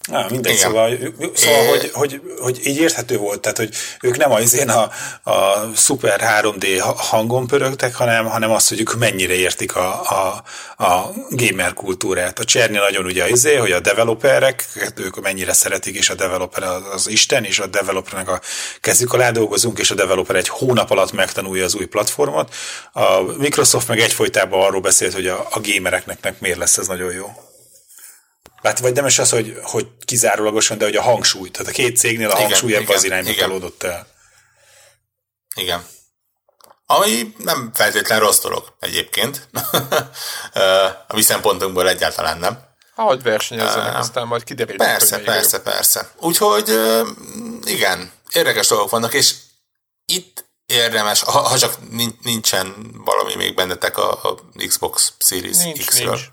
Ah, 0.09 0.29
mindegy, 0.29 0.53
Igen. 0.53 0.65
szóval, 0.65 0.97
szóval 1.33 1.67
hogy, 1.67 1.89
hogy, 1.93 2.21
hogy, 2.39 2.59
így 2.63 2.77
érthető 2.77 3.17
volt, 3.17 3.39
tehát 3.41 3.57
hogy 3.57 3.69
ők 4.01 4.17
nem 4.17 4.31
az 4.31 4.53
én 4.53 4.69
a, 4.69 4.91
a 5.31 5.69
szuper 5.75 6.21
3D 6.41 6.93
hangon 6.95 7.47
pörögtek, 7.47 7.95
hanem, 7.95 8.25
hanem 8.25 8.51
azt, 8.51 8.69
hogy 8.69 8.79
ők 8.79 8.97
mennyire 8.97 9.33
értik 9.33 9.75
a, 9.75 10.01
a, 10.01 10.43
a 10.83 11.11
gamer 11.29 11.73
kultúrát. 11.73 12.39
A 12.39 12.43
Cserny 12.43 12.73
nagyon 12.73 13.05
ugye 13.05 13.29
izé, 13.29 13.55
hogy 13.55 13.71
a 13.71 13.79
developerek, 13.79 14.65
ők 14.95 15.21
mennyire 15.21 15.53
szeretik, 15.53 15.95
és 15.95 16.09
a 16.09 16.15
developer 16.15 16.63
az 16.93 17.07
Isten, 17.07 17.43
és 17.43 17.59
a 17.59 17.67
developernek 17.67 18.29
a 18.29 18.41
kezük 18.79 19.13
alá 19.13 19.31
dolgozunk, 19.31 19.79
és 19.79 19.91
a 19.91 19.95
developer 19.95 20.35
egy 20.35 20.49
hónap 20.49 20.91
alatt 20.91 21.11
megtanulja 21.11 21.63
az 21.63 21.75
új 21.75 21.85
platformot. 21.85 22.53
A 22.91 23.21
Microsoft 23.37 23.87
meg 23.87 23.99
egyfolytában 23.99 24.61
arról 24.61 24.81
beszélt, 24.81 25.13
hogy 25.13 25.27
a, 25.27 25.47
a 25.51 25.59
gamereknek 25.61 26.39
miért 26.39 26.57
lesz 26.57 26.77
ez 26.77 26.87
nagyon 26.87 27.11
jó. 27.11 27.50
Hát 28.63 28.79
vagy 28.79 28.93
nem 28.93 29.05
is 29.05 29.19
az, 29.19 29.29
hogy, 29.29 29.59
hogy 29.61 29.87
kizárólagosan, 30.05 30.77
de 30.77 30.85
hogy 30.85 30.95
a 30.95 31.01
hangsúly. 31.01 31.49
Tehát 31.49 31.67
a 31.67 31.75
két 31.75 31.97
cégnél 31.97 32.29
a 32.29 32.33
igen, 32.33 32.43
hangsúly 32.43 32.75
ebben 32.75 32.95
az 32.95 33.03
irányba 33.03 33.33
talódott 33.33 33.83
el. 33.83 34.07
Igen. 35.55 35.85
Ami 36.85 37.35
nem 37.37 37.71
feltétlenül 37.73 38.25
rossz 38.25 38.39
dolog 38.39 38.75
egyébként. 38.79 39.49
a 41.07 41.13
mi 41.15 41.21
szempontunkból 41.21 41.89
egyáltalán 41.89 42.37
nem. 42.37 42.69
Ahogy 42.95 43.21
versenyezzenek, 43.21 43.93
uh, 43.93 43.99
aztán 43.99 44.27
majd 44.27 44.43
kiderül. 44.43 44.75
Persze, 44.75 45.15
hogy 45.15 45.25
persze, 45.25 45.57
jobb. 45.57 45.65
persze. 45.65 46.11
Úgyhogy 46.19 46.69
igen, 47.63 48.11
érdekes 48.33 48.67
dolgok 48.67 48.89
vannak, 48.89 49.13
és 49.13 49.33
itt 50.05 50.45
érdemes, 50.65 51.21
ha, 51.21 51.39
ha 51.39 51.57
csak 51.57 51.75
nincsen 52.21 52.91
valami 53.05 53.35
még 53.35 53.55
bennetek 53.55 53.97
a, 53.97 54.11
a 54.11 54.39
Xbox 54.67 55.13
Series 55.19 55.57
nincs, 55.57 55.85
X-ről. 55.85 56.09
Nincs. 56.09 56.29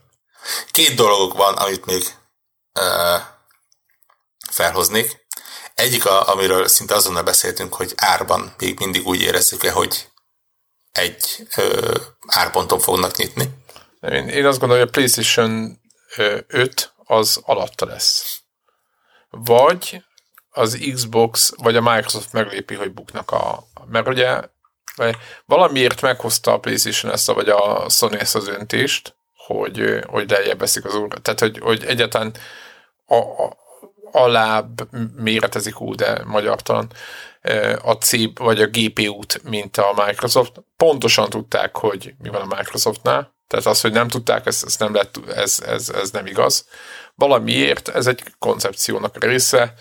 Két 0.70 0.94
dolog 0.94 1.36
van, 1.36 1.54
amit 1.54 1.86
még 1.86 2.04
felhoznék. 4.50 5.26
Egyik, 5.74 6.06
a, 6.06 6.28
amiről 6.28 6.68
szinte 6.68 6.94
azonnal 6.94 7.22
beszéltünk, 7.22 7.74
hogy 7.74 7.92
árban 7.96 8.54
még 8.58 8.78
mindig 8.78 9.06
úgy 9.06 9.20
érezzük-e, 9.20 9.70
hogy 9.70 10.08
egy 10.92 11.48
uh, 11.56 11.94
árponton 12.26 12.78
fognak 12.78 13.16
nyitni. 13.16 13.48
Én, 14.00 14.28
én 14.28 14.46
azt 14.46 14.58
gondolom, 14.58 14.82
hogy 14.82 14.88
a 14.88 14.92
PlayStation 14.92 15.80
5 16.46 16.92
az 17.04 17.40
alatta 17.44 17.86
lesz. 17.86 18.40
Vagy 19.30 20.02
az 20.50 20.78
Xbox, 20.94 21.52
vagy 21.56 21.76
a 21.76 21.80
Microsoft 21.80 22.32
meglépi, 22.32 22.74
hogy 22.74 22.92
buknak 22.92 23.30
a... 23.30 23.64
Mert 23.86 24.08
ugye 24.08 24.40
valamiért 25.44 26.00
meghozta 26.00 26.52
a 26.52 26.58
PlayStation 26.58 27.12
ezt, 27.12 27.26
vagy 27.26 27.48
a 27.48 27.88
Sony 27.88 28.14
ezt 28.14 28.34
az 28.34 28.48
öntést, 28.48 29.16
hogy, 29.34 30.04
hogy 30.06 30.30
lejjebb 30.30 30.58
veszik 30.58 30.84
az 30.84 30.94
óra. 30.94 31.18
Tehát, 31.18 31.40
hogy, 31.40 31.58
hogy 31.58 31.84
egyáltalán 31.84 32.34
a, 33.08 33.14
a, 33.14 33.56
alább 34.12 34.88
méretezik 35.16 35.80
úgy, 35.80 35.96
de 35.96 36.22
magyartalan 36.24 36.92
a 37.82 37.92
C 37.92 38.12
vagy 38.34 38.60
a 38.60 38.66
GPU-t, 38.66 39.40
mint 39.44 39.76
a 39.76 40.04
Microsoft. 40.06 40.52
Pontosan 40.76 41.30
tudták, 41.30 41.76
hogy 41.76 42.14
mi 42.22 42.28
van 42.28 42.40
a 42.40 42.56
Microsoftnál, 42.56 43.34
tehát 43.46 43.66
az, 43.66 43.80
hogy 43.80 43.92
nem 43.92 44.08
tudták, 44.08 44.46
ez, 44.46 44.62
ez, 44.66 44.76
nem, 44.76 44.94
lett, 44.94 45.20
ez, 45.34 45.62
ez, 45.66 45.88
ez 45.88 46.10
nem 46.10 46.26
igaz. 46.26 46.66
Valamiért 47.14 47.88
ez 47.88 48.06
egy 48.06 48.22
koncepciónak 48.38 49.24
része, 49.24 49.74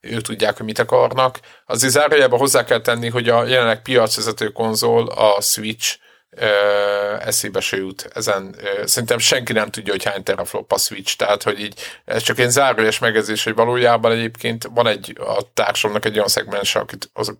ők 0.00 0.20
tudják, 0.20 0.56
hogy 0.56 0.66
mit 0.66 0.78
akarnak. 0.78 1.40
Az 1.66 1.88
zárójában 1.88 2.38
hozzá 2.38 2.64
kell 2.64 2.80
tenni, 2.80 3.08
hogy 3.08 3.28
a 3.28 3.44
jelenleg 3.44 3.82
piacvezető 3.82 4.48
konzol, 4.48 5.08
a 5.08 5.40
Switch 5.40 5.98
eszébe 7.20 7.60
se 7.60 7.76
jut 7.76 8.10
ezen. 8.14 8.56
Szerintem 8.84 9.18
senki 9.18 9.52
nem 9.52 9.70
tudja, 9.70 9.92
hogy 9.92 10.04
hány 10.04 10.22
teraflop 10.22 10.72
a 10.72 10.78
Switch, 10.78 11.16
tehát 11.16 11.42
hogy 11.42 11.60
így 11.60 11.80
ez 12.04 12.22
csak 12.22 12.38
egy 12.38 12.50
zárójeles 12.50 12.98
megezés, 12.98 13.44
hogy 13.44 13.54
valójában 13.54 14.12
egyébként 14.12 14.68
van 14.74 14.86
egy 14.86 15.16
a 15.20 15.52
társamnak 15.54 16.04
egy 16.04 16.14
olyan 16.14 16.28
szegmens, 16.28 16.74
akit 16.74 17.10
az 17.12 17.36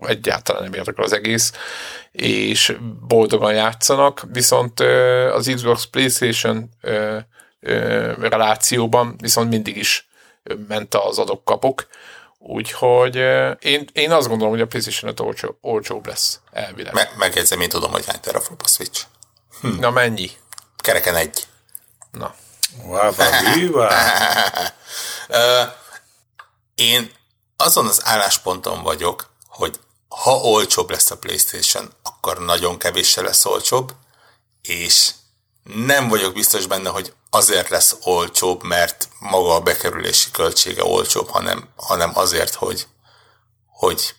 egyáltalán 0.00 0.62
nem 0.62 0.74
érdekel 0.74 1.04
az 1.04 1.12
egész, 1.12 1.52
és 2.12 2.76
boldogan 3.06 3.54
játszanak, 3.54 4.26
viszont 4.32 4.80
az 5.32 5.50
Xbox 5.54 5.84
PlayStation 5.84 6.68
relációban 8.20 9.16
viszont 9.20 9.50
mindig 9.50 9.76
is 9.76 10.08
ment 10.68 10.94
az 10.94 11.18
adok-kapok, 11.18 11.86
Úgyhogy 12.38 13.16
én, 13.58 13.88
én 13.92 14.10
azt 14.12 14.28
gondolom, 14.28 14.52
hogy 14.52 14.62
a 14.62 14.66
PlayStation 14.66 15.10
5 15.10 15.20
olcsó, 15.20 15.58
olcsóbb 15.60 16.06
lesz 16.06 16.40
elvileg. 16.52 16.94
Me- 16.94 17.16
megjegyzem, 17.16 17.60
én 17.60 17.68
tudom, 17.68 17.90
hogy 17.90 18.06
hány 18.06 18.20
teraflop 18.20 18.62
a 18.64 18.68
Switch. 18.68 19.04
Hm. 19.60 19.78
Na 19.78 19.90
mennyi? 19.90 20.30
Kereken 20.76 21.14
egy. 21.14 21.46
Na. 22.10 22.34
Wow, 22.82 23.12
én 26.74 27.10
azon 27.56 27.86
az 27.86 28.00
állásponton 28.04 28.82
vagyok, 28.82 29.30
hogy 29.48 29.80
ha 30.08 30.36
olcsóbb 30.36 30.90
lesz 30.90 31.10
a 31.10 31.18
PlayStation, 31.18 31.92
akkor 32.02 32.38
nagyon 32.38 32.78
kevéssel 32.78 33.24
lesz 33.24 33.44
olcsóbb, 33.44 33.92
és 34.62 35.10
nem 35.62 36.08
vagyok 36.08 36.32
biztos 36.34 36.66
benne, 36.66 36.88
hogy 36.88 37.12
azért 37.30 37.68
lesz 37.68 37.96
olcsóbb, 38.02 38.62
mert 38.62 39.08
maga 39.18 39.54
a 39.54 39.60
bekerülési 39.60 40.30
költsége 40.30 40.84
olcsóbb, 40.84 41.28
hanem, 41.28 41.68
hanem 41.76 42.10
azért, 42.14 42.54
hogy, 42.54 42.86
hogy 43.66 44.14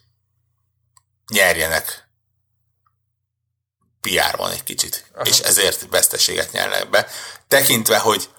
nyerjenek 1.28 2.07
PR-ban 4.01 4.51
egy 4.51 4.64
kicsit, 4.64 5.05
Aha. 5.14 5.26
és 5.26 5.39
ezért 5.39 5.86
veszteséget 5.89 6.51
nyernek 6.51 6.89
be. 6.89 7.07
Tekintve, 7.47 7.97
hogy, 7.97 8.30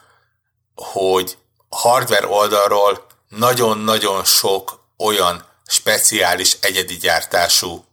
hogy 0.75 1.39
hardware 1.68 2.27
oldalról 2.27 3.07
nagyon-nagyon 3.29 4.25
sok 4.25 4.81
olyan 4.97 5.45
speciális, 5.66 6.57
egyedi 6.61 6.97
gyártású 6.97 7.85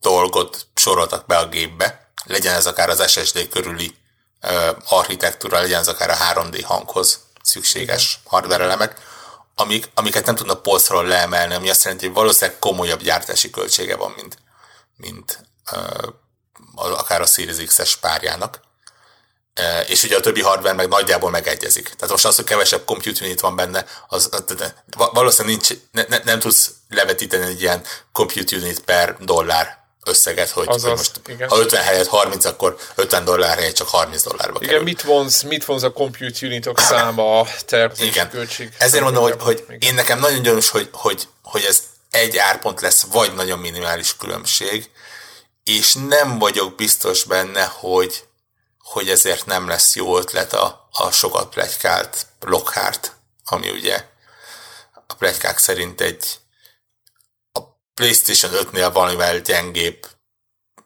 dolgot 0.00 0.66
soroltak 0.74 1.26
be 1.26 1.36
a 1.36 1.48
gépbe, 1.48 2.10
legyen 2.24 2.54
ez 2.54 2.66
akár 2.66 2.88
az 2.88 3.10
SSD 3.10 3.48
körüli 3.48 3.94
architektúra 4.88 5.60
legyen 5.60 5.80
az 5.80 5.88
akár 5.88 6.10
a 6.10 6.16
3D 6.16 6.62
hanghoz 6.64 7.20
szükséges 7.42 8.20
hardware 8.24 8.64
elemek, 8.64 9.00
amik, 9.54 9.90
amiket 9.94 10.26
nem 10.26 10.34
tudnak 10.34 10.62
polcról 10.62 11.04
leemelni, 11.04 11.54
ami 11.54 11.70
azt 11.70 11.84
jelenti, 11.84 12.06
hogy 12.06 12.14
valószínűleg 12.14 12.58
komolyabb 12.58 13.02
gyártási 13.02 13.50
költsége 13.50 13.96
van, 13.96 14.12
mint, 14.16 14.38
mint 14.96 15.46
uh, 15.72 16.08
akár 16.74 17.20
a 17.20 17.26
Series 17.26 17.64
X-es 17.66 17.96
párjának. 17.96 18.60
Uh, 19.60 19.90
és 19.90 20.02
ugye 20.02 20.16
a 20.16 20.20
többi 20.20 20.42
hardware 20.42 20.74
meg 20.74 20.88
nagyjából 20.88 21.30
megegyezik. 21.30 21.84
Tehát 21.84 22.10
most 22.10 22.24
az, 22.24 22.36
hogy 22.36 22.44
kevesebb 22.44 22.84
compute 22.84 23.24
unit 23.24 23.40
van 23.40 23.56
benne, 23.56 23.86
az, 24.08 24.28
az 24.32 24.72
valószínűleg 24.94 25.56
nincs, 25.56 25.80
ne, 25.90 26.04
ne, 26.08 26.18
nem 26.24 26.38
tudsz 26.38 26.70
levetíteni 26.88 27.44
egy 27.44 27.60
ilyen 27.60 27.84
compute 28.12 28.56
unit 28.56 28.80
per 28.80 29.16
dollár 29.20 29.85
összeget, 30.06 30.50
hogy, 30.50 30.68
Azaz, 30.68 30.82
hogy 30.82 30.90
most 30.90 31.20
igen. 31.26 31.48
ha 31.48 31.58
50 31.58 31.82
helyett 31.82 32.06
30, 32.06 32.44
akkor 32.44 32.76
50 32.94 33.24
dollár 33.24 33.56
helyett 33.58 33.74
csak 33.74 33.88
30 33.88 34.22
dollárba 34.22 34.58
Igen, 34.62 34.82
mit 34.82 35.02
vonz, 35.02 35.42
mit 35.42 35.64
vonz 35.64 35.82
a 35.82 35.92
compute 35.92 36.46
unitok 36.46 36.78
száma, 36.78 37.40
a 37.40 37.46
tervezési 37.66 38.20
költség? 38.30 38.72
Ezért 38.78 39.02
mondom, 39.02 39.22
hogy, 39.22 39.34
hogy 39.38 39.64
én 39.78 39.94
nekem 39.94 40.18
nagyon 40.18 40.42
gyanús, 40.42 40.68
hogy, 40.68 40.88
hogy, 40.92 41.28
hogy 41.42 41.64
ez 41.68 41.82
egy 42.10 42.36
árpont 42.36 42.80
lesz, 42.80 43.02
vagy 43.12 43.34
nagyon 43.34 43.58
minimális 43.58 44.16
különbség, 44.16 44.90
és 45.64 45.94
nem 46.08 46.38
vagyok 46.38 46.74
biztos 46.74 47.24
benne, 47.24 47.64
hogy, 47.64 48.24
hogy 48.78 49.08
ezért 49.08 49.46
nem 49.46 49.68
lesz 49.68 49.94
jó 49.94 50.18
ötlet 50.18 50.52
a, 50.52 50.88
a 50.92 51.10
sokat 51.10 51.48
plegykált 51.48 52.26
Lockhart, 52.40 53.12
ami 53.44 53.70
ugye 53.70 54.04
a 55.06 55.14
plegykák 55.14 55.58
szerint 55.58 56.00
egy 56.00 56.38
PlayStation 57.96 58.52
5-nél 58.54 58.90
valamivel 58.92 59.40
gyengébb 59.40 60.06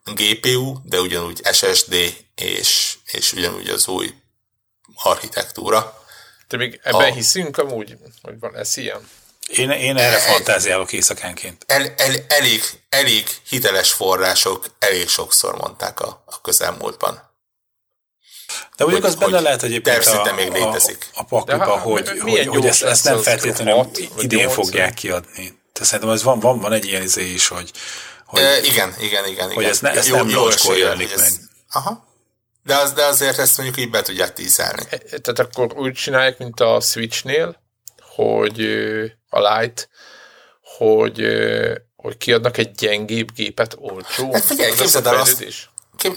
GPU, 0.05 0.77
de 0.85 1.01
ugyanúgy 1.01 1.41
SSD 1.53 1.95
és, 2.35 2.97
és 3.13 3.33
ugyanúgy 3.33 3.69
az 3.69 3.89
új 3.89 4.15
architektúra. 4.95 6.05
Te 6.49 6.57
még 6.57 6.81
ebben 6.83 7.11
a, 7.11 7.15
hiszünk 7.15 7.59
amúgy, 7.59 7.97
hogy 8.23 8.39
van 8.39 8.57
ez 8.57 8.77
ilyen? 8.77 9.09
Én, 9.49 9.71
én 9.71 9.97
erre 9.97 10.21
el, 10.21 10.33
fantáziálok 10.33 10.93
éjszakánként. 10.93 11.65
El, 11.67 11.95
el, 11.97 12.15
elég, 12.29 12.63
elég 12.89 13.29
hiteles 13.49 13.93
források 13.93 14.67
elég 14.79 15.09
sokszor 15.09 15.57
mondták 15.57 16.01
a, 16.01 16.23
a 16.27 16.41
közelmúltban. 16.41 17.29
De 18.77 18.85
mondjuk 18.85 19.05
az 19.05 19.15
benne 19.15 19.41
lehet, 19.41 19.61
hogy 19.61 19.71
egyébként 19.71 20.07
a, 20.07 20.35
még 20.35 20.53
létezik. 20.53 21.07
a, 21.15 21.21
a 21.21 21.25
pakliba, 21.25 21.79
hogy, 21.79 22.09
hogy, 22.21 22.47
hogy 22.47 22.67
ezt, 22.67 22.83
ezt 22.83 23.05
nem 23.05 23.19
feltétlenül 23.19 23.91
idén 24.17 24.49
fogják 24.49 24.95
kiadni. 24.95 25.60
Tehát 25.73 25.89
szerintem 25.89 26.15
ez 26.15 26.23
van, 26.23 26.41
van, 26.41 26.59
van 26.59 26.73
egy 26.73 26.85
ilyen 26.85 27.03
izé 27.03 27.33
is, 27.33 27.49
hogy, 27.49 27.71
hogy 28.25 28.43
e, 28.43 28.59
igen, 28.59 28.95
igen, 28.99 29.27
igen. 29.27 29.53
Hogy 29.53 29.65
ez, 29.65 29.81
ne, 29.81 29.91
ez 29.91 30.09
jó, 30.09 30.17
nem 30.17 30.29
jóskor 30.29 30.77
jönnik 30.77 31.17
meg. 31.17 31.31
Aha. 31.73 32.09
De, 32.63 32.77
az, 32.77 32.93
de 32.93 33.05
azért 33.05 33.39
ezt 33.39 33.57
mondjuk 33.57 33.79
így 33.79 33.91
be 33.91 34.03
tudják 34.03 34.33
tízelni. 34.33 34.83
E, 34.91 34.99
tehát 34.99 35.39
akkor 35.39 35.73
úgy 35.77 35.93
csinálják, 35.93 36.39
mint 36.39 36.61
a 36.61 36.81
Switchnél, 36.81 37.63
hogy 38.15 38.61
a 39.29 39.39
Lite, 39.39 39.89
hogy, 40.77 41.27
hogy 41.97 42.17
kiadnak 42.17 42.57
egy 42.57 42.71
gyengébb 42.71 43.33
gépet 43.33 43.77
olcsó. 43.79 44.33
Hát 44.33 44.45
figyelj, 44.45 44.73
képzeld 44.75 45.07
el, 45.07 45.17
azt, 45.17 45.45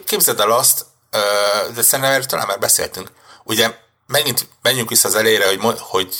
képzeld 0.05 0.39
el 0.39 0.51
azt, 0.51 0.85
de 1.73 1.81
szerintem 1.81 2.13
erről 2.13 2.25
talán 2.25 2.47
már 2.47 2.59
beszéltünk. 2.59 3.11
Ugye 3.43 3.75
megint 4.07 4.47
menjünk 4.61 4.89
vissza 4.89 5.07
az 5.07 5.15
elére, 5.15 5.47
hogy, 5.47 5.59
hogy 5.79 6.15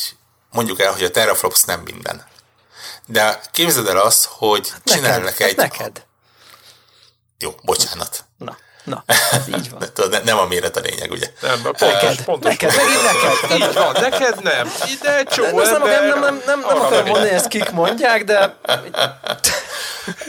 mondjuk 0.51 0.79
el, 0.79 0.91
hogy 0.91 1.03
a 1.03 1.11
teraflops 1.11 1.63
nem 1.63 1.81
minden. 1.81 2.25
De 3.05 3.41
képzeld 3.51 3.87
el 3.87 3.97
azt, 3.97 4.25
hogy 4.25 4.69
hát 4.69 4.81
csinálnak 4.85 5.23
neked, 5.23 5.47
egy... 5.47 5.55
Hát 5.59 5.77
neked. 5.77 6.05
Jó, 7.37 7.55
bocsánat. 7.61 8.25
Na, 8.37 8.57
na, 8.83 9.03
ez 9.07 9.47
így 9.47 9.69
van. 9.69 9.79
Tudod, 9.93 10.23
nem 10.23 10.37
a 10.37 10.45
méret 10.45 10.77
a 10.77 10.79
lényeg, 10.79 11.11
ugye? 11.11 11.27
Nem, 11.41 11.61
pontos, 11.61 11.91
neked, 11.91 12.23
pontos. 12.23 12.51
Neked, 12.51 12.75
megint 12.75 13.03
neked. 13.03 13.57
Így 13.57 13.73
van, 13.73 13.91
neked 13.99 14.43
nem. 14.43 14.71
Ide 14.85 15.17
egy 15.17 15.27
csomó 15.27 15.61
nem, 15.61 15.75
ember, 15.75 15.99
nem, 15.99 16.19
nem, 16.19 16.19
nem, 16.19 16.41
nem, 16.45 16.59
nem 16.59 16.81
akarom 16.81 17.05
mondani, 17.05 17.29
ezt 17.29 17.47
kik 17.47 17.69
mondják, 17.69 18.23
de... 18.23 18.57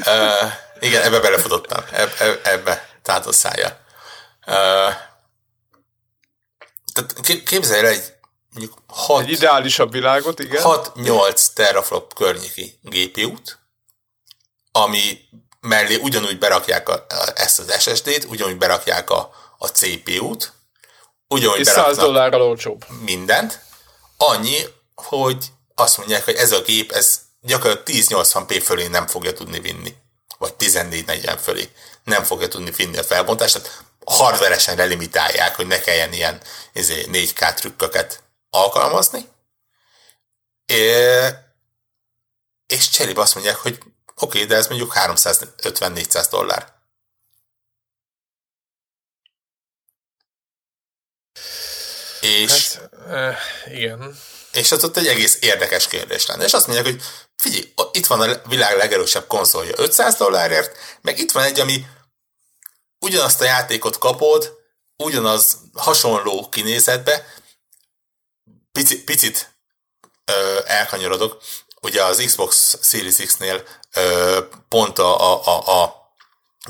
uh, 0.07 0.53
igen, 0.81 1.03
ebbe 1.03 1.21
belefutottam. 1.21 1.85
Ebbe, 1.93 2.41
ebbe 2.43 2.89
a 3.05 3.33
szája. 3.33 3.79
Uh, 4.47 4.95
tehát 6.93 7.43
képzelj 7.45 7.81
el 7.81 7.87
egy 7.87 8.14
mondjuk 8.55 8.79
6, 8.87 9.23
Egy 9.23 9.31
ideálisabb 9.31 9.93
világot, 9.93 10.41
igen. 10.41 10.63
6-8 10.65 11.47
teraflop 11.55 12.15
környéki 12.15 12.79
GPU-t, 12.83 13.59
ami 14.73 15.19
mellé 15.61 15.95
ugyanúgy 15.95 16.39
berakják 16.39 16.89
a, 16.89 17.07
ezt 17.35 17.59
az 17.59 17.81
SSD-t, 17.81 18.25
ugyanúgy 18.25 18.57
berakják 18.57 19.11
a, 19.11 19.31
a 19.59 19.67
CPU-t, 19.67 20.53
ugyanúgy 21.29 21.59
És 21.59 21.67
100 21.67 21.97
dollárral 21.97 22.43
olcsóbb. 22.43 22.85
Mindent. 23.05 23.61
Annyi, 24.17 24.59
hogy 24.95 25.47
azt 25.75 25.99
mondják, 25.99 26.25
hogy 26.25 26.35
ez 26.35 26.53
a 26.53 26.63
gép, 26.63 26.93
ez 26.93 27.21
gyakorlatilag 27.41 28.05
1080p 28.05 28.63
fölé 28.65 28.87
nem 28.87 29.07
fogja 29.07 29.33
tudni 29.33 29.61
vinni. 29.61 29.95
Vagy 30.39 30.55
1440 30.59 31.37
fölé 31.37 31.69
nem 32.05 32.23
fogja 32.23 32.49
tudni 32.49 32.71
vinni 32.71 32.99
a 32.99 33.03
felbontást. 33.03 33.55
Tehát 33.55 33.85
hardveresen 34.05 34.77
relimitálják, 34.77 35.57
hogy 35.57 35.67
ne 35.67 35.81
kelljen 35.81 36.13
ilyen 36.13 36.41
4K 36.75 37.11
izé, 37.11 37.33
trükköket 37.55 38.24
alkalmazni, 38.55 39.29
és 42.67 42.89
cserébe 42.91 43.21
azt 43.21 43.35
mondják, 43.35 43.57
hogy 43.57 43.79
oké, 43.81 43.93
okay, 44.15 44.45
de 44.45 44.57
ez 44.57 44.67
mondjuk 44.67 44.93
350-400 44.97 46.27
dollár. 46.31 46.73
És, 52.21 52.79
hát, 53.09 53.39
igen. 53.67 54.19
És 54.53 54.73
az 54.73 54.85
ott 54.85 54.97
egy 54.97 55.07
egész 55.07 55.39
érdekes 55.41 55.87
kérdés 55.87 56.27
lenne. 56.27 56.45
És 56.45 56.53
azt 56.53 56.67
mondják, 56.67 56.87
hogy 56.87 57.03
figyelj, 57.37 57.73
itt 57.93 58.07
van 58.07 58.21
a 58.21 58.49
világ 58.49 58.77
legerősebb 58.77 59.27
konzolja 59.27 59.73
500 59.77 60.15
dollárért, 60.17 60.77
meg 61.01 61.19
itt 61.19 61.33
van 61.33 61.43
egy, 61.43 61.61
ami 61.61 61.87
ugyanazt 62.99 63.41
a 63.41 63.45
játékot 63.45 63.99
kapod, 63.99 64.59
ugyanaz 64.97 65.59
hasonló 65.73 66.49
kinézetbe, 66.49 67.27
Pici, 68.75 69.05
picit 69.05 69.55
ö, 70.25 70.61
elkanyarodok. 70.67 71.43
Ugye 71.81 72.05
az 72.05 72.23
Xbox 72.27 72.79
Series 72.83 73.17
X-nél 73.17 73.63
ö, 73.95 74.39
pont 74.69 74.99
a, 74.99 75.33
a, 75.33 75.43
a, 75.47 75.83
a 75.83 76.13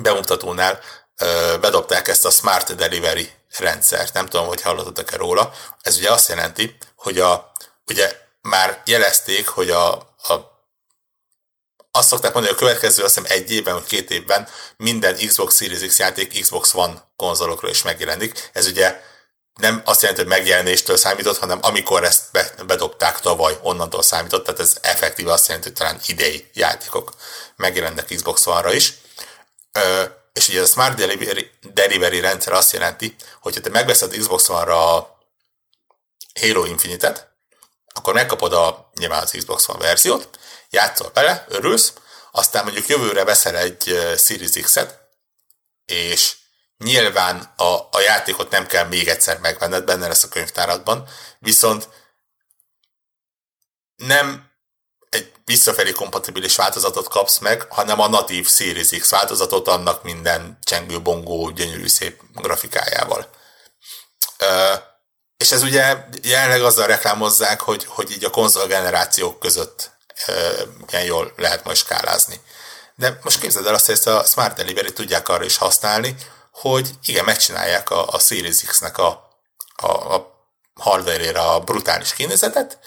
bemutatónál 0.01 0.81
ö, 1.18 1.56
bedobták 1.60 2.09
ezt 2.09 2.24
a 2.24 2.31
Smart 2.31 2.74
Delivery 2.74 3.31
rendszert. 3.59 4.12
Nem 4.12 4.26
tudom, 4.26 4.47
hogy 4.47 4.62
hallottatok-e 4.62 5.16
róla. 5.16 5.52
Ez 5.81 5.97
ugye 5.97 6.10
azt 6.10 6.28
jelenti, 6.28 6.76
hogy 6.97 7.18
a, 7.18 7.52
ugye 7.86 8.18
már 8.40 8.82
jelezték, 8.85 9.48
hogy 9.48 9.70
a, 9.70 9.93
a 10.16 10.52
azt 11.90 12.09
szokták 12.09 12.32
mondani, 12.32 12.55
hogy 12.55 12.64
a 12.64 12.66
következő 12.66 13.02
azt 13.02 13.14
hiszem 13.14 13.39
egy 13.39 13.51
évben 13.51 13.74
vagy 13.74 13.85
két 13.85 14.10
évben 14.10 14.48
minden 14.76 15.16
Xbox 15.26 15.56
Series 15.56 15.86
X 15.86 15.98
játék 15.98 16.40
Xbox 16.40 16.74
One 16.74 17.09
konzolokról 17.16 17.70
is 17.70 17.82
megjelenik. 17.82 18.51
Ez 18.52 18.66
ugye 18.66 19.01
nem 19.55 19.82
azt 19.85 20.01
jelenti, 20.01 20.22
hogy 20.22 20.31
megjelenéstől 20.31 20.97
számított, 20.97 21.39
hanem 21.39 21.59
amikor 21.62 22.05
ezt 22.05 22.22
bedobták 22.66 23.20
tavaly, 23.20 23.59
onnantól 23.62 24.02
számított, 24.02 24.44
tehát 24.44 24.60
ez 24.60 24.76
effektíve 24.81 25.32
azt 25.32 25.47
jelenti, 25.47 25.68
hogy 25.68 25.76
talán 25.76 26.01
idei 26.06 26.51
játékok 26.52 27.12
megjelennek 27.56 28.06
Xbox 28.14 28.47
One-ra 28.47 28.72
is. 28.72 28.93
Ö, 29.72 30.05
és 30.32 30.48
ugye 30.48 30.62
a 30.62 30.66
Smart 30.66 30.97
Delivery, 30.97 31.51
Delivery 31.72 32.20
rendszer 32.20 32.52
azt 32.52 32.72
jelenti, 32.72 33.16
hogy 33.40 33.55
ha 33.55 33.60
te 33.60 33.68
megveszed 33.68 34.16
Xbox 34.16 34.48
One-ra 34.48 34.94
a 34.94 35.18
Halo 36.40 36.64
Infinite-et, 36.64 37.28
akkor 37.93 38.14
megkapod 38.14 38.52
a, 38.52 38.90
nyilván 38.94 39.22
az 39.22 39.31
Xbox 39.31 39.68
One 39.68 39.78
verziót, 39.78 40.39
játszol 40.70 41.10
bele, 41.10 41.44
örülsz, 41.48 41.93
aztán 42.32 42.64
mondjuk 42.64 42.86
jövőre 42.86 43.24
veszel 43.24 43.56
egy 43.56 43.82
Series 44.18 44.51
X-et, 44.51 44.98
és 45.86 46.36
nyilván 46.85 47.52
a, 47.56 47.89
a 47.90 48.01
játékot 48.05 48.51
nem 48.51 48.66
kell 48.66 48.85
még 48.85 49.09
egyszer 49.09 49.39
megvenned, 49.39 49.85
benne 49.85 50.06
lesz 50.06 50.23
a 50.23 50.28
könyvtáradban, 50.28 51.09
viszont 51.39 51.89
nem 53.97 54.52
egy 55.11 55.32
visszafelé 55.44 55.93
kompatibilis 55.93 56.56
változatot 56.56 57.09
kapsz 57.09 57.39
meg, 57.39 57.66
hanem 57.69 58.01
a 58.01 58.09
natív 58.09 58.48
Series 58.48 58.89
X 58.89 59.11
változatot 59.11 59.69
annak 59.69 60.02
minden 60.02 60.59
csengő, 60.65 61.02
bongó, 61.02 61.51
gyönyörű 61.51 61.89
szép 61.89 62.20
grafikájával. 62.35 63.31
Ö, 64.39 64.74
és 65.36 65.52
ez 65.52 65.62
ugye 65.62 65.97
jelenleg 66.23 66.62
azzal 66.62 66.86
reklámozzák, 66.86 67.61
hogy, 67.61 67.85
hogy 67.85 68.11
így 68.11 68.24
a 68.24 68.31
konzol 68.31 68.66
generációk 68.66 69.40
között 69.40 69.93
milyen 70.86 71.05
jól 71.05 71.32
lehet 71.36 71.65
majd 71.65 71.77
skálázni. 71.77 72.40
De 72.94 73.19
most 73.23 73.40
képzeld 73.40 73.66
el 73.66 73.74
azt, 73.74 73.86
hogy 73.86 73.94
ezt 73.94 74.06
a 74.06 74.24
Smart 74.24 74.56
Delivery 74.56 74.93
tudják 74.93 75.28
arra 75.28 75.44
is 75.44 75.56
használni, 75.56 76.16
hogy 76.55 76.90
igen, 77.05 77.24
megcsinálják 77.24 77.90
a, 77.90 78.06
a 78.06 78.18
Series 78.18 78.60
X-nek 78.60 78.98
a, 78.98 79.31
a, 79.76 79.86
a 79.86 80.47
hardware 80.74 81.40
a 81.40 81.60
brutális 81.60 82.14
kinézetet, 82.14 82.78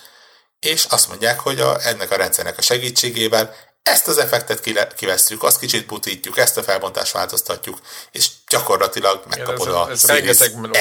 és 0.60 0.84
azt 0.84 1.08
mondják, 1.08 1.40
hogy 1.40 1.60
a, 1.60 1.78
ennek 1.82 2.12
a 2.12 2.16
rendszernek 2.16 2.58
a 2.58 2.62
segítségével 2.62 3.56
ezt 3.84 4.08
az 4.08 4.18
effektet 4.18 4.94
kivesszük, 4.96 5.44
azt 5.44 5.60
kicsit 5.60 5.86
butítjuk, 5.86 6.38
ezt 6.38 6.58
a 6.58 6.64
felbontást 6.64 7.12
változtatjuk, 7.12 7.80
és 8.12 8.30
gyakorlatilag 8.48 9.24
megkapod 9.30 9.68
ja, 9.68 9.90
ez, 9.90 10.04
ez 10.04 10.10
a 10.10 10.14
Series 10.14 10.38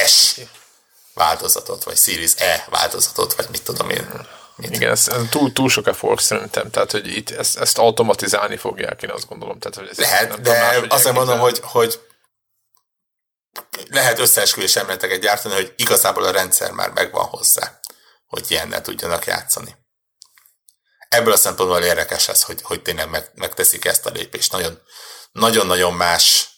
S 0.07 0.41
változatot, 1.15 1.85
vagy 1.85 1.97
Series 1.97 2.33
E 2.37 2.67
változatot, 2.71 3.35
vagy 3.35 3.47
mit 3.51 3.63
tudom 3.63 3.91
én. 3.91 4.27
Mit? 4.57 4.75
Igen, 4.75 4.91
ez, 4.91 5.09
ez 5.09 5.23
túl, 5.31 5.53
túl 5.53 5.69
sok 5.69 5.87
effort 5.87 6.21
szerintem, 6.21 6.71
tehát 6.71 6.91
hogy 6.91 7.07
itt 7.07 7.31
ezt, 7.31 7.59
ezt 7.59 7.79
automatizálni 7.79 8.57
fogják, 8.57 9.03
én 9.03 9.11
azt 9.11 9.29
gondolom. 9.29 9.59
Tehát, 9.59 9.77
hogy 9.77 9.89
ez 9.91 9.99
Lehet, 9.99 10.29
nem 10.29 10.43
de 10.43 10.71
tudom, 10.75 10.91
azt 10.91 11.13
mondom, 11.13 11.39
hogy, 11.39 11.61
hogy 11.63 12.01
lehet 13.91 14.19
összeesküvés 14.19 14.77
emleteket 14.77 15.21
gyártani, 15.21 15.55
hogy 15.55 15.75
igazából 15.77 16.25
a 16.25 16.31
rendszer 16.31 16.71
már 16.71 16.91
megvan 16.91 17.25
hozzá, 17.25 17.81
hogy 18.27 18.51
ilyennel 18.51 18.81
tudjanak 18.81 19.27
játszani. 19.27 19.77
Ebből 21.09 21.33
a 21.33 21.37
szempontból 21.37 21.83
érdekes 21.83 22.29
ez, 22.29 22.43
hogy, 22.43 22.63
hogy 22.63 22.83
tényleg 22.83 23.11
meg, 23.11 23.31
megteszik 23.35 23.85
ezt 23.85 24.07
a 24.07 24.11
lépést. 24.11 24.53
Nagyon, 24.53 24.83
nagyon-nagyon 25.33 25.95
más 25.95 26.49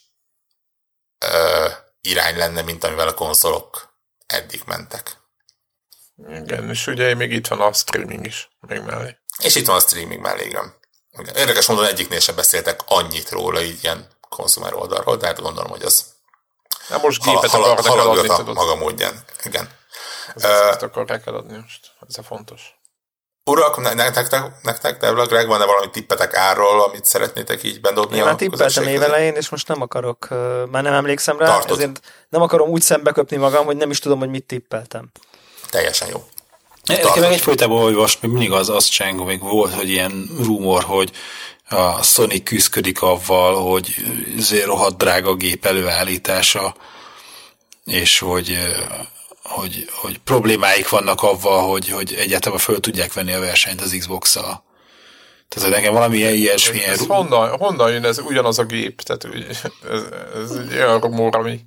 ö, 1.18 1.68
irány 2.00 2.36
lenne, 2.36 2.62
mint 2.62 2.84
amivel 2.84 3.08
a 3.08 3.14
konzolok 3.14 3.96
eddig 4.26 4.62
mentek. 4.66 5.16
Igen, 6.28 6.68
és 6.68 6.86
ugye 6.86 7.14
még 7.14 7.32
itt 7.32 7.46
van 7.46 7.60
a 7.60 7.72
streaming 7.72 8.26
is, 8.26 8.48
még 8.60 8.80
mellé. 8.80 9.16
És 9.42 9.54
itt 9.54 9.66
van 9.66 9.76
a 9.76 9.80
streaming 9.80 10.20
mellé, 10.20 10.44
igen. 10.44 10.76
Érdekes 11.34 11.66
módon 11.66 11.84
egyiknél 11.84 12.20
sem 12.20 12.34
beszéltek 12.34 12.80
annyit 12.86 13.30
róla, 13.30 13.62
így 13.62 13.82
ilyen 13.82 14.08
konzumer 14.28 14.74
oldalról, 14.74 15.16
de 15.16 15.26
hát 15.26 15.40
gondolom, 15.40 15.70
hogy 15.70 15.82
az 15.82 16.04
Na 16.88 16.98
most 17.02 17.22
gépet 17.24 17.50
hal, 17.50 17.64
akarnak 17.64 17.86
eladni, 17.86 18.28
tudod. 18.28 18.54
maga 18.54 18.74
módján, 18.74 19.24
igen. 19.44 19.68
Ezt 20.34 20.82
uh, 20.82 20.88
akarják 20.88 21.26
eladni 21.26 21.58
most, 21.62 21.92
ez 22.08 22.18
a 22.18 22.22
fontos. 22.22 22.76
Urak, 23.44 23.94
nektek, 23.94 24.42
nektek, 24.62 24.98
de 25.00 25.10
Greg, 25.10 25.46
van-e 25.46 25.64
valami 25.64 25.90
tippetek 25.90 26.34
árról, 26.34 26.82
amit 26.82 27.04
szeretnétek 27.04 27.62
így 27.62 27.80
bedobni? 27.80 28.16
Én 28.16 28.24
már 28.24 28.34
tippeltem 28.34 28.86
évelején, 28.86 29.34
és 29.34 29.48
most 29.48 29.68
nem 29.68 29.80
akarok, 29.80 30.28
már 30.70 30.82
nem 30.82 30.92
emlékszem 30.92 31.38
rá, 31.38 31.46
Tartod. 31.46 31.78
ezért 31.78 32.00
nem 32.28 32.42
akarom 32.42 32.68
úgy 32.68 32.82
szembeköpni 32.82 33.36
magam, 33.36 33.64
hogy 33.64 33.76
nem 33.76 33.90
is 33.90 33.98
tudom, 33.98 34.18
hogy 34.18 34.28
mit 34.28 34.44
tippeltem. 34.46 35.10
Teljesen 35.70 36.08
jó. 36.08 36.24
Nekem 36.84 37.20
meg 37.20 37.32
egyfolytában 37.32 37.82
olvas, 37.82 38.20
még 38.20 38.30
mindig 38.30 38.52
az, 38.52 38.68
az 38.68 38.84
cseng, 38.84 39.24
még 39.24 39.40
volt, 39.40 39.74
hogy 39.74 39.88
ilyen 39.88 40.30
rumor, 40.38 40.82
hogy 40.82 41.12
a 41.68 42.02
Sony 42.02 42.42
küzdik 42.42 43.02
avval, 43.02 43.70
hogy 43.70 43.94
azért 44.38 44.64
rohadt 44.64 44.96
drága 44.96 45.34
gép 45.34 45.66
előállítása, 45.66 46.74
és 47.84 48.18
hogy, 48.18 48.58
hogy, 49.42 49.90
hogy 49.92 50.18
problémáik 50.18 50.88
vannak 50.88 51.22
avval, 51.22 51.70
hogy, 51.70 51.88
hogy 51.88 52.14
egyáltalán 52.14 52.58
föl 52.58 52.80
tudják 52.80 53.12
venni 53.12 53.32
a 53.32 53.40
versenyt 53.40 53.80
az 53.80 53.96
Xbox-szal. 53.98 54.66
Tehát, 55.48 55.68
hogy 55.68 55.78
nekem 55.78 55.92
valami 55.92 56.16
ilyesmi... 56.16 56.84
Ez, 56.84 57.00
ez 57.00 57.06
honnan, 57.06 57.56
honnan 57.56 57.92
jön 57.92 58.04
ez 58.04 58.18
ugyanaz 58.18 58.58
a 58.58 58.64
gép? 58.64 59.00
Tehát 59.00 59.24
ez, 59.48 60.02
ez 60.34 60.50
egy 60.50 60.72
olyan 60.72 61.00
rumor, 61.00 61.36
ami 61.36 61.60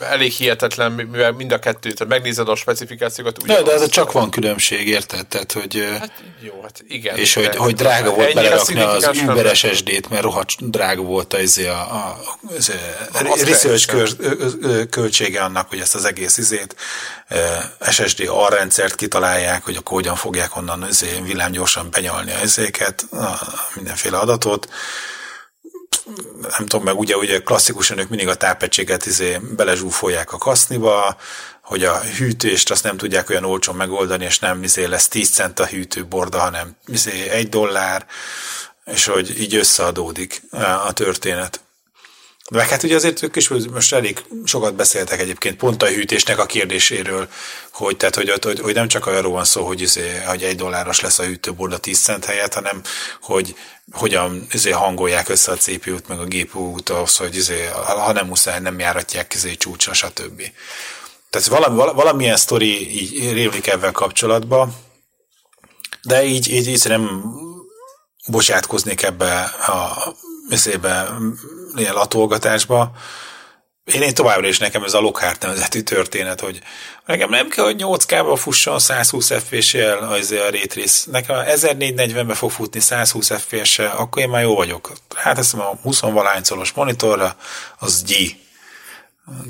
elég 0.00 0.32
hihetetlen, 0.32 0.92
mivel 0.92 1.32
mind 1.32 1.52
a 1.52 1.58
kettőt, 1.58 1.96
tehát 1.96 2.12
megnézed 2.12 2.48
a 2.48 2.54
specifikációkat. 2.54 3.46
De, 3.46 3.62
de 3.62 3.72
ez 3.72 3.88
csak 3.88 4.12
van 4.12 4.30
különbség, 4.30 4.88
érted? 4.88 5.26
Tehát, 5.26 5.52
hogy, 5.52 5.88
hát 5.98 6.22
jó, 6.40 6.60
hát 6.62 6.84
igen. 6.88 7.16
És 7.16 7.34
hogy, 7.34 7.56
hogy 7.56 7.74
drága 7.74 8.14
volt 8.14 8.34
belerakni 8.34 8.80
az 8.80 9.10
Uber 9.26 9.56
SSD-t, 9.56 10.08
mert 10.08 10.22
rohadt 10.22 10.70
drága 10.70 11.02
volt 11.02 11.34
az, 11.34 11.58
a, 11.58 11.70
a, 11.70 12.18
az 12.56 12.72
a 13.12 13.44
research 13.44 13.86
kör, 13.86 14.16
költsége 14.90 15.42
annak, 15.42 15.68
hogy 15.68 15.80
ezt 15.80 15.94
az 15.94 16.04
egész 16.04 16.36
izét 16.36 16.76
SSD 17.90 18.24
arrendszert 18.28 18.94
kitalálják, 18.94 19.64
hogy 19.64 19.76
akkor 19.76 19.92
hogyan 19.92 20.16
fogják 20.16 20.56
onnan 20.56 20.86
izé, 20.88 21.20
villámgyorsan 21.24 21.88
benyalni 21.90 22.32
az 22.32 22.42
izéket, 22.42 23.04
mindenféle 23.74 24.18
adatot 24.18 24.68
nem 26.40 26.66
tudom, 26.66 26.82
meg 26.82 26.98
ugye, 26.98 27.16
ugye 27.16 27.38
klasszikusan 27.38 27.98
ők 27.98 28.08
mindig 28.08 28.28
a 28.28 28.34
tápegységet 28.34 29.06
izé 29.06 29.38
belezsúfolják 29.56 30.32
a 30.32 30.38
kaszniba, 30.38 31.16
hogy 31.62 31.84
a 31.84 32.00
hűtést 32.00 32.70
azt 32.70 32.84
nem 32.84 32.96
tudják 32.96 33.30
olyan 33.30 33.44
olcsón 33.44 33.74
megoldani, 33.74 34.24
és 34.24 34.38
nem 34.38 34.62
izé 34.62 34.84
lesz 34.84 35.08
10 35.08 35.30
cent 35.30 35.58
a 35.58 35.66
hűtőborda, 35.66 36.38
hanem 36.38 36.76
izé 36.86 37.28
egy 37.28 37.48
dollár, 37.48 38.06
és 38.84 39.06
hogy 39.06 39.40
így 39.40 39.54
összeadódik 39.54 40.42
a 40.86 40.92
történet. 40.92 41.60
Meg 42.52 42.68
hát 42.68 42.82
ugye 42.82 42.94
azért 42.94 43.22
ők 43.22 43.36
is 43.36 43.48
most 43.48 43.92
elég 43.92 44.24
sokat 44.44 44.74
beszéltek 44.74 45.20
egyébként 45.20 45.56
pont 45.56 45.82
a 45.82 45.86
hűtésnek 45.86 46.38
a 46.38 46.46
kérdéséről, 46.46 47.28
hogy, 47.70 47.96
tehát, 47.96 48.14
hogy, 48.14 48.32
hogy, 48.42 48.60
hogy 48.60 48.74
nem 48.74 48.88
csak 48.88 49.06
arról 49.06 49.32
van 49.32 49.44
szó, 49.44 49.66
hogy, 49.66 49.80
izé, 49.80 50.22
hogy 50.26 50.42
egy 50.42 50.56
dolláros 50.56 51.00
lesz 51.00 51.18
a 51.18 51.24
hűtőborda 51.24 51.78
10 51.78 51.98
cent 51.98 52.24
helyett, 52.24 52.54
hanem 52.54 52.82
hogy 53.20 53.54
hogyan 53.92 54.46
izé, 54.50 54.70
hangolják 54.70 55.28
össze 55.28 55.52
a 55.52 55.56
CPU-t, 55.56 56.08
meg 56.08 56.18
a 56.18 56.24
GPU-t 56.24 56.88
ahhoz, 56.88 57.16
hogy 57.16 57.36
izé, 57.36 57.64
ha 57.84 58.12
nem 58.12 58.26
muszáj, 58.26 58.60
nem 58.60 58.78
járatják 58.78 59.34
izé, 59.34 59.54
csúcsra, 59.54 59.92
stb. 59.92 60.42
Tehát 61.30 61.48
valami, 61.48 61.76
valamilyen 61.76 62.36
sztori 62.36 63.00
így 63.00 63.32
rémlik 63.32 63.66
ebben 63.66 63.92
kapcsolatban, 63.92 64.76
de 66.02 66.24
így, 66.24 66.50
így, 66.52 66.68
így 66.68 66.84
nem 66.84 67.22
bocsátkoznék 68.26 69.02
ebbe 69.02 69.40
a 69.42 70.14
izébe, 70.48 71.08
ilyen 71.76 71.94
latolgatásba. 71.94 72.92
Én, 73.84 74.02
én 74.02 74.14
továbbra 74.14 74.48
is 74.48 74.58
nekem 74.58 74.82
ez 74.84 74.94
a 74.94 75.00
Lockhart 75.00 75.42
nevezetű 75.42 75.80
történet, 75.80 76.40
hogy 76.40 76.62
nekem 77.06 77.30
nem 77.30 77.48
kell, 77.48 77.64
hogy 77.64 77.76
8K-ba 77.78 78.36
fusson 78.36 78.78
120 78.78 79.30
FPS-jel 79.30 79.98
az 79.98 80.30
a 80.30 80.50
Raytrace. 80.50 81.10
Nekem 81.10 81.36
1440-be 81.46 82.34
fog 82.34 82.50
futni 82.50 82.80
120 82.80 83.30
FPS-sel, 83.40 83.96
akkor 83.96 84.22
én 84.22 84.28
már 84.28 84.42
jó 84.42 84.54
vagyok. 84.54 84.92
Hát 85.14 85.38
ezt 85.38 85.54
a 85.54 85.78
20 85.82 86.00
valáncolos 86.00 86.72
monitorra, 86.72 87.36
az 87.78 88.02
G. 88.02 88.36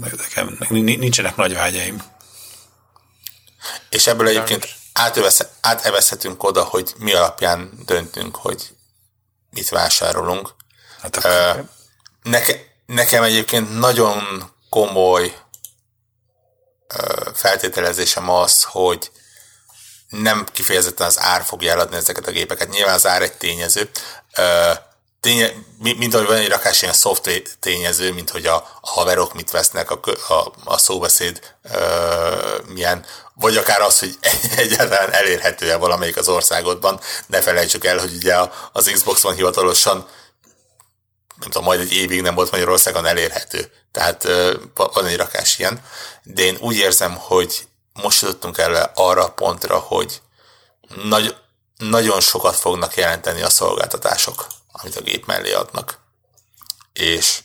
Nekem 0.01 0.59
nincsenek 0.71 1.37
nagy 1.37 1.55
vágyaim. 1.55 2.03
És 3.89 4.07
ebből 4.07 4.29
egyébként 4.29 4.69
átevezhetünk 5.61 6.43
oda, 6.43 6.63
hogy 6.63 6.93
mi 6.99 7.13
alapján 7.13 7.71
döntünk, 7.87 8.37
hogy 8.37 8.71
mit 9.51 9.69
vásárolunk. 9.69 10.55
Hát 11.01 11.17
akkor... 11.17 11.65
Neke, 12.23 12.65
nekem 12.87 13.23
egyébként 13.23 13.79
nagyon 13.79 14.51
komoly 14.69 15.35
feltételezésem 17.35 18.31
az, 18.31 18.63
hogy 18.63 19.11
nem 20.09 20.47
kifejezetten 20.53 21.07
az 21.07 21.21
ár 21.21 21.43
fogja 21.43 21.73
eladni 21.73 21.97
ezeket 21.97 22.27
a 22.27 22.31
gépeket. 22.31 22.69
Nyilván 22.69 22.95
az 22.95 23.07
ár 23.07 23.23
egy 23.23 23.33
tényező. 23.33 23.91
Ténye, 25.21 25.53
mint 25.79 26.15
ahogy 26.15 26.27
van 26.27 26.37
egy 26.37 26.49
rakás 26.49 26.83
ilyen 26.83 26.95
soft 26.95 27.45
tényező, 27.61 28.13
mint 28.13 28.31
hogy 28.31 28.47
a, 28.47 28.55
a 28.81 28.91
haverok 28.91 29.35
mit 29.35 29.51
vesznek, 29.51 29.91
a, 29.91 30.01
a, 30.29 30.53
a 30.65 30.79
szóbeszéd 30.79 31.55
ö, 31.63 32.59
milyen 32.67 33.05
vagy 33.35 33.57
akár 33.57 33.81
az, 33.81 33.99
hogy 33.99 34.19
egyáltalán 34.57 35.13
elérhető-e 35.13 35.77
valamelyik 35.77 36.17
az 36.17 36.29
országodban. 36.29 37.01
Ne 37.27 37.41
felejtsük 37.41 37.85
el, 37.85 37.99
hogy 37.99 38.15
ugye 38.15 38.37
az 38.73 38.91
Xbox 38.93 39.23
van 39.23 39.35
hivatalosan 39.35 40.09
nem 41.43 41.51
tudom, 41.51 41.67
majd 41.67 41.81
egy 41.81 41.93
évig 41.93 42.23
nem 42.23 42.35
volt 42.35 42.51
Magyarországon 42.51 43.07
elérhető. 43.07 43.73
Tehát 43.93 44.29
van 44.75 45.07
egy 45.07 45.17
rakás 45.17 45.59
ilyen. 45.59 45.85
De 46.23 46.43
én 46.43 46.57
úgy 46.61 46.77
érzem, 46.77 47.17
hogy 47.17 47.67
most 47.93 48.23
jutottunk 48.23 48.59
el 48.59 48.93
arra 48.95 49.25
a 49.25 49.33
pontra, 49.33 49.79
hogy 49.79 50.21
nagy, 51.03 51.37
nagyon 51.77 52.21
sokat 52.21 52.57
fognak 52.57 52.97
jelenteni 52.97 53.43
a 53.43 53.51
szolgáltatások, 53.51 54.47
amit 54.73 54.97
a 54.97 55.01
gép 55.01 55.27
mellé 55.27 55.53
adnak. 55.53 55.99
És, 56.93 57.41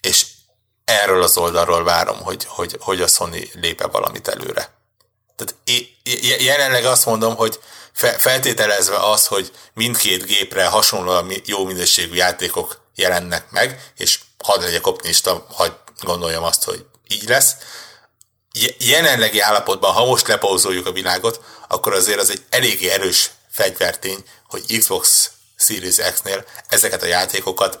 és 0.00 0.26
erről 0.84 1.22
az 1.22 1.36
oldalról 1.36 1.84
várom, 1.84 2.18
hogy, 2.18 2.44
hogy, 2.44 2.76
hogy 2.80 3.00
a 3.00 3.06
Sony 3.06 3.50
lépe 3.54 3.86
valamit 3.86 4.28
előre. 4.28 4.74
Tehát 5.36 5.54
jelenleg 6.42 6.84
azt 6.84 7.06
mondom, 7.06 7.36
hogy 7.36 7.60
feltételezve 8.18 8.96
az, 8.96 9.26
hogy 9.26 9.52
mindkét 9.74 10.24
gépre 10.24 10.66
hasonlóan 10.66 11.32
jó 11.44 11.64
minőségű 11.64 12.14
játékok 12.14 12.81
jelennek 12.94 13.50
meg, 13.50 13.92
és 13.96 14.20
hadd 14.38 14.60
legyek 14.60 14.86
optimista, 14.86 15.46
hadd 15.48 15.72
gondoljam 16.00 16.44
azt, 16.44 16.64
hogy 16.64 16.84
így 17.08 17.28
lesz. 17.28 17.56
Jelenlegi 18.78 19.40
állapotban, 19.40 19.92
ha 19.92 20.04
most 20.04 20.26
lepauzoljuk 20.26 20.86
a 20.86 20.92
világot, 20.92 21.44
akkor 21.68 21.92
azért 21.92 22.20
az 22.20 22.30
egy 22.30 22.44
eléggé 22.50 22.88
erős 22.88 23.30
fegyvertény, 23.50 24.24
hogy 24.46 24.78
Xbox 24.78 25.30
Series 25.56 25.96
X-nél 25.96 26.44
ezeket 26.68 27.02
a 27.02 27.06
játékokat 27.06 27.78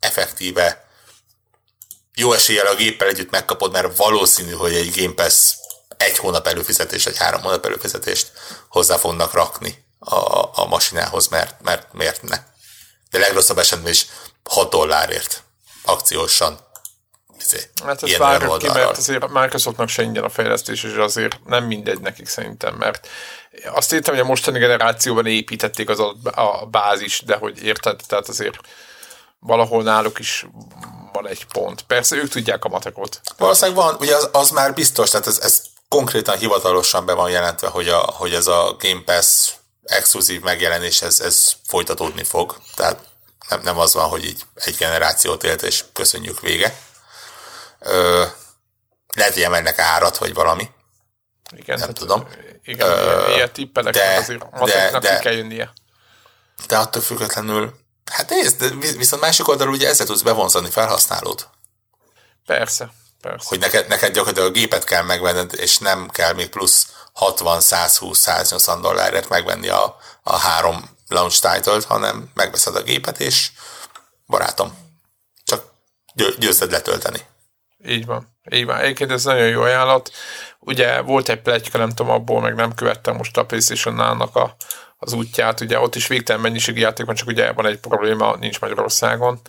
effektíve 0.00 0.88
jó 2.14 2.32
eséllyel 2.32 2.66
a 2.66 2.74
géppel 2.74 3.08
együtt 3.08 3.30
megkapod, 3.30 3.72
mert 3.72 3.96
valószínű, 3.96 4.52
hogy 4.52 4.74
egy 4.74 5.00
Game 5.00 5.14
Pass 5.14 5.54
egy 5.96 6.18
hónap 6.18 6.46
előfizetés, 6.46 7.06
egy 7.06 7.16
három 7.16 7.42
hónap 7.42 7.64
előfizetést 7.64 8.32
hozzá 8.68 8.96
fognak 8.96 9.32
rakni 9.32 9.84
a, 9.98 10.16
a 10.60 10.66
masinához, 10.68 11.28
mert, 11.28 11.60
mert 11.62 11.92
miért 11.92 12.22
ne. 12.22 12.36
De 13.10 13.18
legrosszabb 13.18 13.58
esetben 13.58 13.92
is 13.92 14.06
6 14.48 14.70
dollárért 14.70 15.42
akciósan. 15.84 16.58
Izé, 17.40 17.58
hát 17.84 18.02
ezt 18.02 18.16
várjuk 18.16 18.58
ki, 18.58 18.66
mert 18.66 18.96
azért 18.96 19.28
Microsoftnak 19.28 19.88
se 19.88 20.02
ingyen 20.02 20.24
a 20.24 20.28
fejlesztés, 20.28 20.82
és 20.82 20.92
azért 20.92 21.40
nem 21.46 21.64
mindegy 21.64 22.00
nekik 22.00 22.28
szerintem, 22.28 22.74
mert 22.74 23.08
azt 23.64 23.92
értem, 23.92 24.14
hogy 24.14 24.22
a 24.22 24.26
mostani 24.26 24.58
generációban 24.58 25.26
építették 25.26 25.88
az 25.88 26.00
a, 26.00 26.14
a 26.34 26.66
bázis, 26.66 27.22
de 27.24 27.36
hogy 27.36 27.62
érted, 27.62 28.00
tehát 28.06 28.28
azért 28.28 28.58
valahol 29.38 29.82
náluk 29.82 30.18
is 30.18 30.46
van 31.12 31.28
egy 31.28 31.46
pont. 31.52 31.82
Persze 31.82 32.16
ők 32.16 32.28
tudják 32.28 32.64
a 32.64 32.68
matekot. 32.68 33.20
Valószínűleg 33.36 33.84
van, 33.84 33.96
ugye 34.00 34.16
az, 34.16 34.28
az 34.32 34.50
már 34.50 34.74
biztos, 34.74 35.10
tehát 35.10 35.26
ez, 35.26 35.38
ez 35.38 35.62
konkrétan 35.88 36.38
hivatalosan 36.38 37.06
be 37.06 37.12
van 37.12 37.30
jelentve, 37.30 37.68
hogy, 37.68 37.88
a, 37.88 37.98
hogy 37.98 38.34
ez 38.34 38.46
a 38.46 38.76
Game 38.78 39.02
Pass 39.04 39.50
exkluzív 39.84 40.40
megjelenés, 40.40 41.02
ez, 41.02 41.20
ez 41.20 41.52
folytatódni 41.66 42.24
fog. 42.24 42.56
Tehát 42.74 43.07
nem, 43.48 43.60
nem 43.62 43.78
az 43.78 43.94
van, 43.94 44.08
hogy 44.08 44.24
így 44.24 44.42
egy 44.54 44.76
generációt 44.76 45.44
élt, 45.44 45.62
és 45.62 45.84
köszönjük 45.92 46.40
vége. 46.40 46.78
Ö, 47.78 48.24
lehet, 49.14 49.32
hogy 49.32 49.42
emelnek 49.42 49.78
árat, 49.78 50.16
vagy 50.16 50.34
valami. 50.34 50.70
Igen, 51.56 51.78
nem 51.78 51.86
hát, 51.86 51.98
tudom. 51.98 52.28
Igen, 52.62 52.88
Ö, 52.88 53.34
ilyet 53.34 53.52
tippelek, 53.52 53.92
de, 53.92 54.16
azért 54.16 54.60
de, 54.64 54.98
de, 54.98 55.18
kell 55.18 55.32
jönnie. 55.32 55.72
De 56.66 56.78
attól 56.78 57.02
függetlenül, 57.02 57.74
hát 58.12 58.30
nézd, 58.30 58.64
de 58.64 58.88
viszont 58.96 59.22
másik 59.22 59.48
oldalról 59.48 59.74
ugye 59.74 59.88
ezzel 59.88 60.06
tudsz 60.06 60.22
bevonzani 60.22 60.70
felhasználót. 60.70 61.48
Persze, 62.46 62.92
persze. 63.20 63.48
Hogy 63.48 63.58
neked, 63.58 63.88
neked 63.88 64.12
gyakorlatilag 64.12 64.48
a 64.48 64.52
gépet 64.52 64.84
kell 64.84 65.02
megvenned, 65.02 65.54
és 65.54 65.78
nem 65.78 66.08
kell 66.08 66.32
még 66.32 66.48
plusz 66.48 66.86
60, 67.12 67.60
120, 67.60 68.18
180 68.18 68.80
dollárért 68.80 69.28
megvenni 69.28 69.68
a, 69.68 69.96
a 70.22 70.36
három 70.36 70.97
launch 71.08 71.40
title 71.40 71.80
hanem 71.86 72.30
megveszed 72.34 72.76
a 72.76 72.82
gépet, 72.82 73.20
és 73.20 73.50
barátom, 74.26 74.78
csak 75.44 75.64
győzted 76.38 76.70
letölteni. 76.70 77.18
Így 77.86 78.06
van. 78.06 78.36
Így 78.50 78.64
van. 78.64 78.78
Egyébként 78.78 79.10
ez 79.10 79.24
nagyon 79.24 79.48
jó 79.48 79.62
ajánlat. 79.62 80.10
Ugye 80.58 81.00
volt 81.00 81.28
egy 81.28 81.42
plegyka, 81.42 81.78
nem 81.78 81.88
tudom, 81.88 82.12
abból 82.12 82.40
meg 82.40 82.54
nem 82.54 82.74
követtem 82.74 83.16
most 83.16 83.36
a 83.36 83.46
playstation 83.46 83.98
a, 83.98 84.56
az 84.98 85.12
útját. 85.12 85.60
Ugye 85.60 85.78
ott 85.78 85.94
is 85.94 86.06
végtelen 86.06 86.42
mennyiségű 86.42 86.80
játék 86.80 87.06
van, 87.06 87.14
csak 87.14 87.28
ugye 87.28 87.52
van 87.52 87.66
egy 87.66 87.78
probléma, 87.78 88.36
nincs 88.36 88.60
Magyarországon 88.60 89.40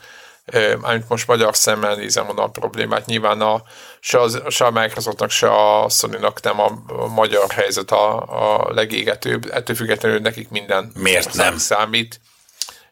amit 0.81 1.09
most 1.09 1.27
magyar 1.27 1.55
szemmel 1.55 1.95
nézem, 1.95 2.25
mondom 2.25 2.45
a 2.45 2.49
problémát. 2.49 3.05
Nyilván 3.05 3.41
a, 3.41 3.63
se, 3.99 4.19
az, 4.19 4.41
se 4.49 4.65
a 4.65 4.71
Microsoftnak, 4.71 5.29
se 5.29 5.47
a 5.51 5.89
sony 5.89 6.17
nem 6.41 6.59
a, 6.59 6.81
magyar 7.07 7.51
helyzet 7.51 7.91
a, 7.91 8.17
a 8.17 8.73
legégetőbb. 8.73 9.49
Ettől 9.51 9.75
függetlenül 9.75 10.19
nekik 10.19 10.49
minden 10.49 10.91
Miért 10.95 11.33
nem? 11.33 11.57
számít. 11.57 12.19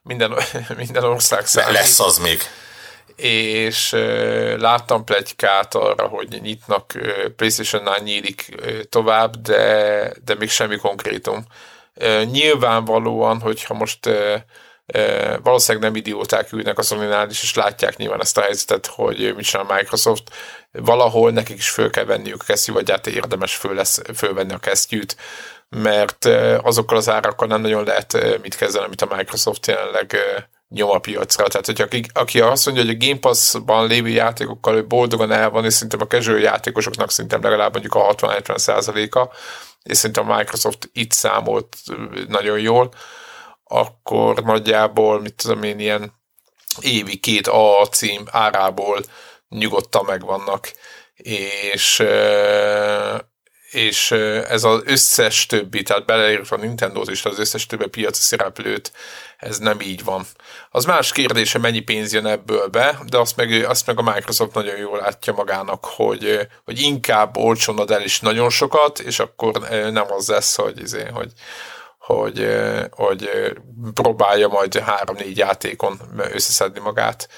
Minden, 0.02 0.34
minden 0.78 1.04
ország 1.04 1.46
számít. 1.46 1.74
Lesz 1.74 2.00
az 2.00 2.18
még 2.18 2.42
és 3.18 3.92
láttam 4.58 5.04
plegykát 5.04 5.76
arra, 5.76 6.08
hogy 6.08 6.40
nyitnak, 6.42 6.94
PlayStation-nál 7.36 8.00
nyílik 8.04 8.56
tovább, 8.90 9.36
de, 9.36 10.14
de 10.26 10.36
még 10.36 10.50
semmi 10.50 10.78
konkrétum. 10.78 11.46
Nyilvánvalóan, 12.32 13.40
hogyha 13.40 13.74
most 13.74 14.10
valószínűleg 15.44 15.88
nem 15.88 15.96
idióták 15.96 16.52
ülnek 16.52 16.78
a 16.78 16.82
sony 16.82 17.30
is, 17.30 17.44
és 17.44 17.54
látják 17.54 17.98
nyilván 17.98 18.22
ezt 18.22 18.38
a 18.38 18.42
helyzetet, 18.42 18.86
hogy 18.86 19.34
mit 19.36 19.46
csinál 19.46 19.76
Microsoft. 19.78 20.24
Valahol 20.72 21.32
nekik 21.32 21.58
is 21.58 21.70
föl 21.70 21.90
kell 21.90 22.06
venniük 22.06 22.42
a 22.42 22.46
kesztyű, 22.46 22.74
vagy 22.74 22.90
hát 22.90 23.08
érdemes 23.08 23.56
föl 23.56 23.74
lesz, 23.74 24.02
fölvenni 24.16 24.54
a 24.54 24.58
kesztyűt, 24.58 25.16
mert 25.70 26.26
azokkal 26.62 26.98
az 26.98 27.10
árakkal 27.10 27.48
nem 27.48 27.62
nagyon 27.62 27.84
lehet 27.84 28.40
mit 28.42 28.56
kezdeni, 28.56 28.86
amit 28.86 29.02
a 29.02 29.16
Microsoft 29.16 29.68
jelenleg 29.68 30.18
nyom 30.70 30.90
a 30.90 31.00
piacra. 31.00 31.48
Tehát, 31.48 31.66
hogy 31.66 31.82
aki, 31.82 32.04
aki 32.14 32.42
azt 32.42 32.66
mondja, 32.66 32.84
hogy 32.84 32.96
a 32.96 33.06
Game 33.06 33.20
Pass-ban 33.20 33.88
lévő 33.88 34.10
játékokkal 34.10 34.76
ő 34.76 34.86
boldogan 34.86 35.32
el 35.32 35.50
van, 35.50 35.66
és 35.66 35.74
szerintem 35.74 36.02
a 36.02 36.08
casual 36.08 36.40
játékosoknak 36.40 37.12
szerintem 37.12 37.42
legalább 37.42 37.72
mondjuk 37.72 37.96
a 37.96 38.16
60-70 38.16 38.58
százaléka, 38.58 39.32
és 39.84 39.98
szerintem 39.98 40.32
a 40.32 40.38
Microsoft 40.38 40.90
itt 40.94 41.12
számolt 41.12 41.76
nagyon 42.28 42.60
jól, 42.60 42.94
akkor 43.68 44.44
nagyjából, 44.44 45.22
mit 45.22 45.36
tudom 45.36 45.64
én, 45.64 45.80
ilyen 45.80 46.14
évi 46.82 47.18
két 47.18 47.48
A 47.48 47.88
cím 47.92 48.24
árából 48.32 49.00
nyugodtan 49.50 50.06
megvannak, 50.06 50.72
és 51.16 52.04
és 53.72 54.12
ez 54.48 54.64
az 54.64 54.82
összes 54.86 55.46
többi, 55.46 55.82
tehát 55.82 56.06
beleértve 56.06 56.56
a 56.56 56.60
Nintendo-t 56.60 57.10
és 57.10 57.26
az 57.26 57.40
összes 57.40 57.66
többi 57.66 57.88
piaci 57.88 58.22
szereplőt, 58.22 58.92
ez 59.38 59.58
nem 59.58 59.80
így 59.82 60.04
van. 60.04 60.26
Az 60.70 60.86
más 60.86 61.12
kérdése, 61.12 61.60
mennyi 61.60 61.80
pénz 61.80 62.14
jön 62.14 62.26
ebből 62.26 62.68
be, 62.68 63.00
de 63.06 63.18
azt 63.18 63.36
meg, 63.36 63.66
azt 63.66 63.86
meg 63.86 64.00
a 64.00 64.02
Microsoft 64.14 64.54
nagyon 64.54 64.78
jól 64.78 64.98
látja 64.98 65.34
magának, 65.34 65.86
hogy, 65.86 66.48
hogy 66.66 66.80
inkább 66.80 67.38
olcsón 67.38 67.78
ad 67.80 67.92
el 67.92 68.02
is 68.02 68.20
nagyon 68.20 68.50
sokat, 68.50 69.00
és 69.00 69.20
akkor 69.20 69.60
nem 69.70 70.06
az 70.12 70.28
lesz, 70.28 70.56
hogy, 70.56 70.80
izé, 70.82 71.06
hogy 71.14 71.32
hogy, 72.08 72.48
hogy 72.90 73.30
próbálja 73.94 74.48
majd 74.48 74.78
három-négy 74.78 75.38
játékon 75.38 76.00
összeszedni 76.18 76.80
magát. 76.80 77.30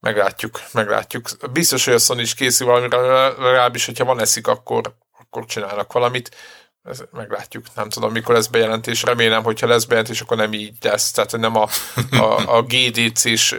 Meglátjuk, 0.00 0.60
meglátjuk. 0.72 1.28
Biztos, 1.52 1.84
hogy 1.84 1.94
a 1.94 1.98
Sony 1.98 2.18
is 2.18 2.34
készül 2.34 2.66
valamire, 2.66 2.98
legalábbis, 3.28 3.86
hogyha 3.86 4.04
van 4.04 4.20
eszik, 4.20 4.46
akkor, 4.46 4.94
akkor 5.18 5.44
csinálnak 5.44 5.92
valamit. 5.92 6.36
Ez, 6.84 7.02
meglátjuk. 7.12 7.64
Nem 7.74 7.88
tudom, 7.88 8.12
mikor 8.12 8.34
lesz 8.34 8.46
bejelentés. 8.46 9.02
Remélem, 9.02 9.42
hogyha 9.42 9.66
lesz 9.66 9.84
bejelentés, 9.84 10.20
akkor 10.20 10.36
nem 10.36 10.52
így 10.52 10.76
lesz. 10.80 11.10
Tehát 11.10 11.36
nem 11.36 11.56
a, 11.56 11.68
a, 12.10 12.56
a 12.56 12.62
GDC-s 12.62 13.54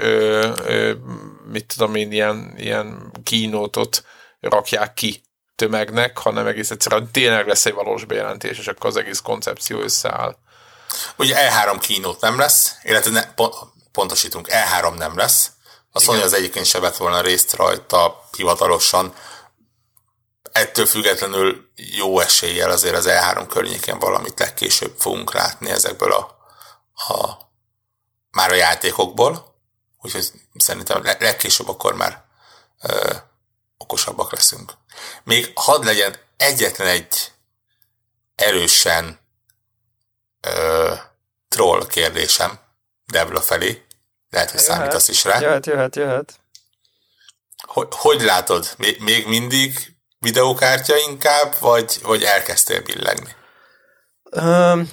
mit 1.51 1.73
tudom 1.75 1.95
én, 1.95 2.11
ilyen, 2.11 2.53
ilyen 2.57 3.11
kínótot 3.23 4.03
rakják 4.39 4.93
ki 4.93 5.21
tömegnek, 5.59 6.17
hanem 6.17 6.47
egész 6.47 6.71
egyszerűen 6.71 7.11
tényleg 7.11 7.47
lesz 7.47 7.65
egy 7.65 7.73
valós 7.73 8.05
bejelentés, 8.05 8.57
és 8.57 8.67
akkor 8.67 8.85
az 8.85 8.95
egész 8.95 9.19
koncepció 9.19 9.79
összeáll. 9.79 10.37
Ugye 11.17 11.35
E3 11.49 11.77
kínót 11.79 12.21
nem 12.21 12.39
lesz, 12.39 12.75
illetve 12.83 13.11
ne, 13.11 13.45
pontosítunk, 13.91 14.47
E3 14.49 14.97
nem 14.97 15.17
lesz. 15.17 15.51
A 15.91 15.99
Sony 15.99 16.21
az 16.21 16.33
egyébként 16.33 16.65
se 16.65 16.79
vett 16.79 16.97
volna 16.97 17.21
részt 17.21 17.53
rajta 17.53 18.27
hivatalosan. 18.37 19.13
Ettől 20.51 20.85
függetlenül 20.85 21.69
jó 21.75 22.19
eséllyel 22.19 22.69
azért 22.69 22.95
az 22.95 23.07
E3 23.09 23.45
környéken 23.49 23.99
valamit 23.99 24.39
legkésőbb 24.39 24.95
fogunk 24.97 25.33
látni 25.33 25.69
ezekből 25.69 26.11
a, 26.11 26.37
a 27.13 27.37
már 28.31 28.51
a 28.51 28.55
játékokból. 28.55 29.55
Úgyhogy 30.01 30.31
szerintem 30.55 31.03
legkésőbb 31.03 31.69
akkor 31.69 31.93
már 31.93 32.23
ö, 32.81 33.13
okosabbak 33.77 34.31
leszünk. 34.31 34.73
Még 35.23 35.51
hadd 35.55 35.85
legyen 35.85 36.15
egyetlen 36.37 36.87
egy 36.87 37.31
erősen 38.35 39.19
ö, 40.41 40.93
troll 41.47 41.87
kérdésem 41.87 42.59
Devla 43.05 43.41
felé. 43.41 43.85
Lehet, 44.29 44.51
hogy 44.51 44.59
számítasz 44.59 45.07
is 45.07 45.23
rá. 45.23 45.39
Jöhet, 45.39 45.65
jöhet, 45.65 45.95
jöhet. 45.95 46.39
Hogy, 47.67 47.87
hogy 47.89 48.21
látod? 48.21 48.73
Még, 48.77 49.01
még 49.01 49.27
mindig 49.27 49.95
videókártya 50.19 50.97
inkább, 50.97 51.55
vagy, 51.59 51.99
vagy 52.03 52.23
elkezdtél 52.23 52.81
billegni? 52.81 53.35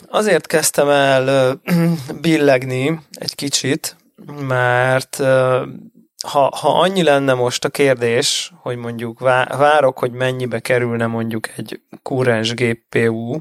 Azért 0.08 0.46
kezdtem 0.46 0.88
el 0.88 1.54
billegni 2.20 3.00
egy 3.10 3.34
kicsit, 3.34 3.96
mert 4.40 5.16
ha, 6.26 6.56
ha 6.56 6.80
annyi 6.80 7.02
lenne 7.02 7.34
most 7.34 7.64
a 7.64 7.68
kérdés, 7.68 8.52
hogy 8.60 8.76
mondjuk 8.76 9.18
várok, 9.48 9.98
hogy 9.98 10.12
mennyibe 10.12 10.60
kerülne 10.60 11.06
mondjuk 11.06 11.48
egy 11.56 11.80
kúrens 12.02 12.54
GPU, 12.54 13.38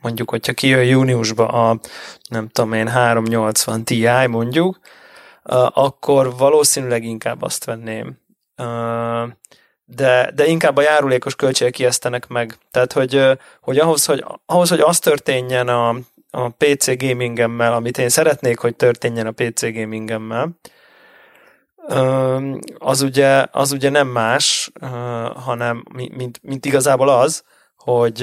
mondjuk, 0.00 0.30
hogyha 0.30 0.52
kijön 0.52 0.84
júniusba 0.84 1.48
a, 1.48 1.80
nem 2.28 2.48
tudom 2.48 2.72
én, 2.72 2.88
380 2.88 3.84
Ti 3.84 4.08
mondjuk, 4.26 4.78
akkor 5.68 6.36
valószínűleg 6.36 7.04
inkább 7.04 7.42
azt 7.42 7.64
venném. 7.64 8.22
De, 9.84 10.30
de 10.34 10.46
inkább 10.46 10.76
a 10.76 10.82
járulékos 10.82 11.36
költségek 11.36 11.78
ijesztenek 11.78 12.26
meg. 12.26 12.58
Tehát, 12.70 12.92
hogy, 12.92 13.38
hogy, 13.60 13.78
ahhoz, 13.78 14.04
hogy 14.04 14.24
ahhoz, 14.46 14.68
hogy 14.68 14.80
az 14.80 14.98
történjen 14.98 15.68
a, 15.68 15.88
a 16.30 16.48
PC 16.48 16.98
gamingemmel, 16.98 17.72
amit 17.72 17.98
én 17.98 18.08
szeretnék, 18.08 18.58
hogy 18.58 18.76
történjen 18.76 19.26
a 19.26 19.30
PC 19.30 19.60
gamingemmel, 19.60 20.58
az 22.78 23.00
ugye, 23.00 23.46
az 23.50 23.72
ugye 23.72 23.90
nem 23.90 24.08
más, 24.08 24.70
hanem 25.34 25.84
mint, 25.92 26.38
mint 26.42 26.64
igazából 26.64 27.08
az, 27.08 27.44
hogy 27.76 28.18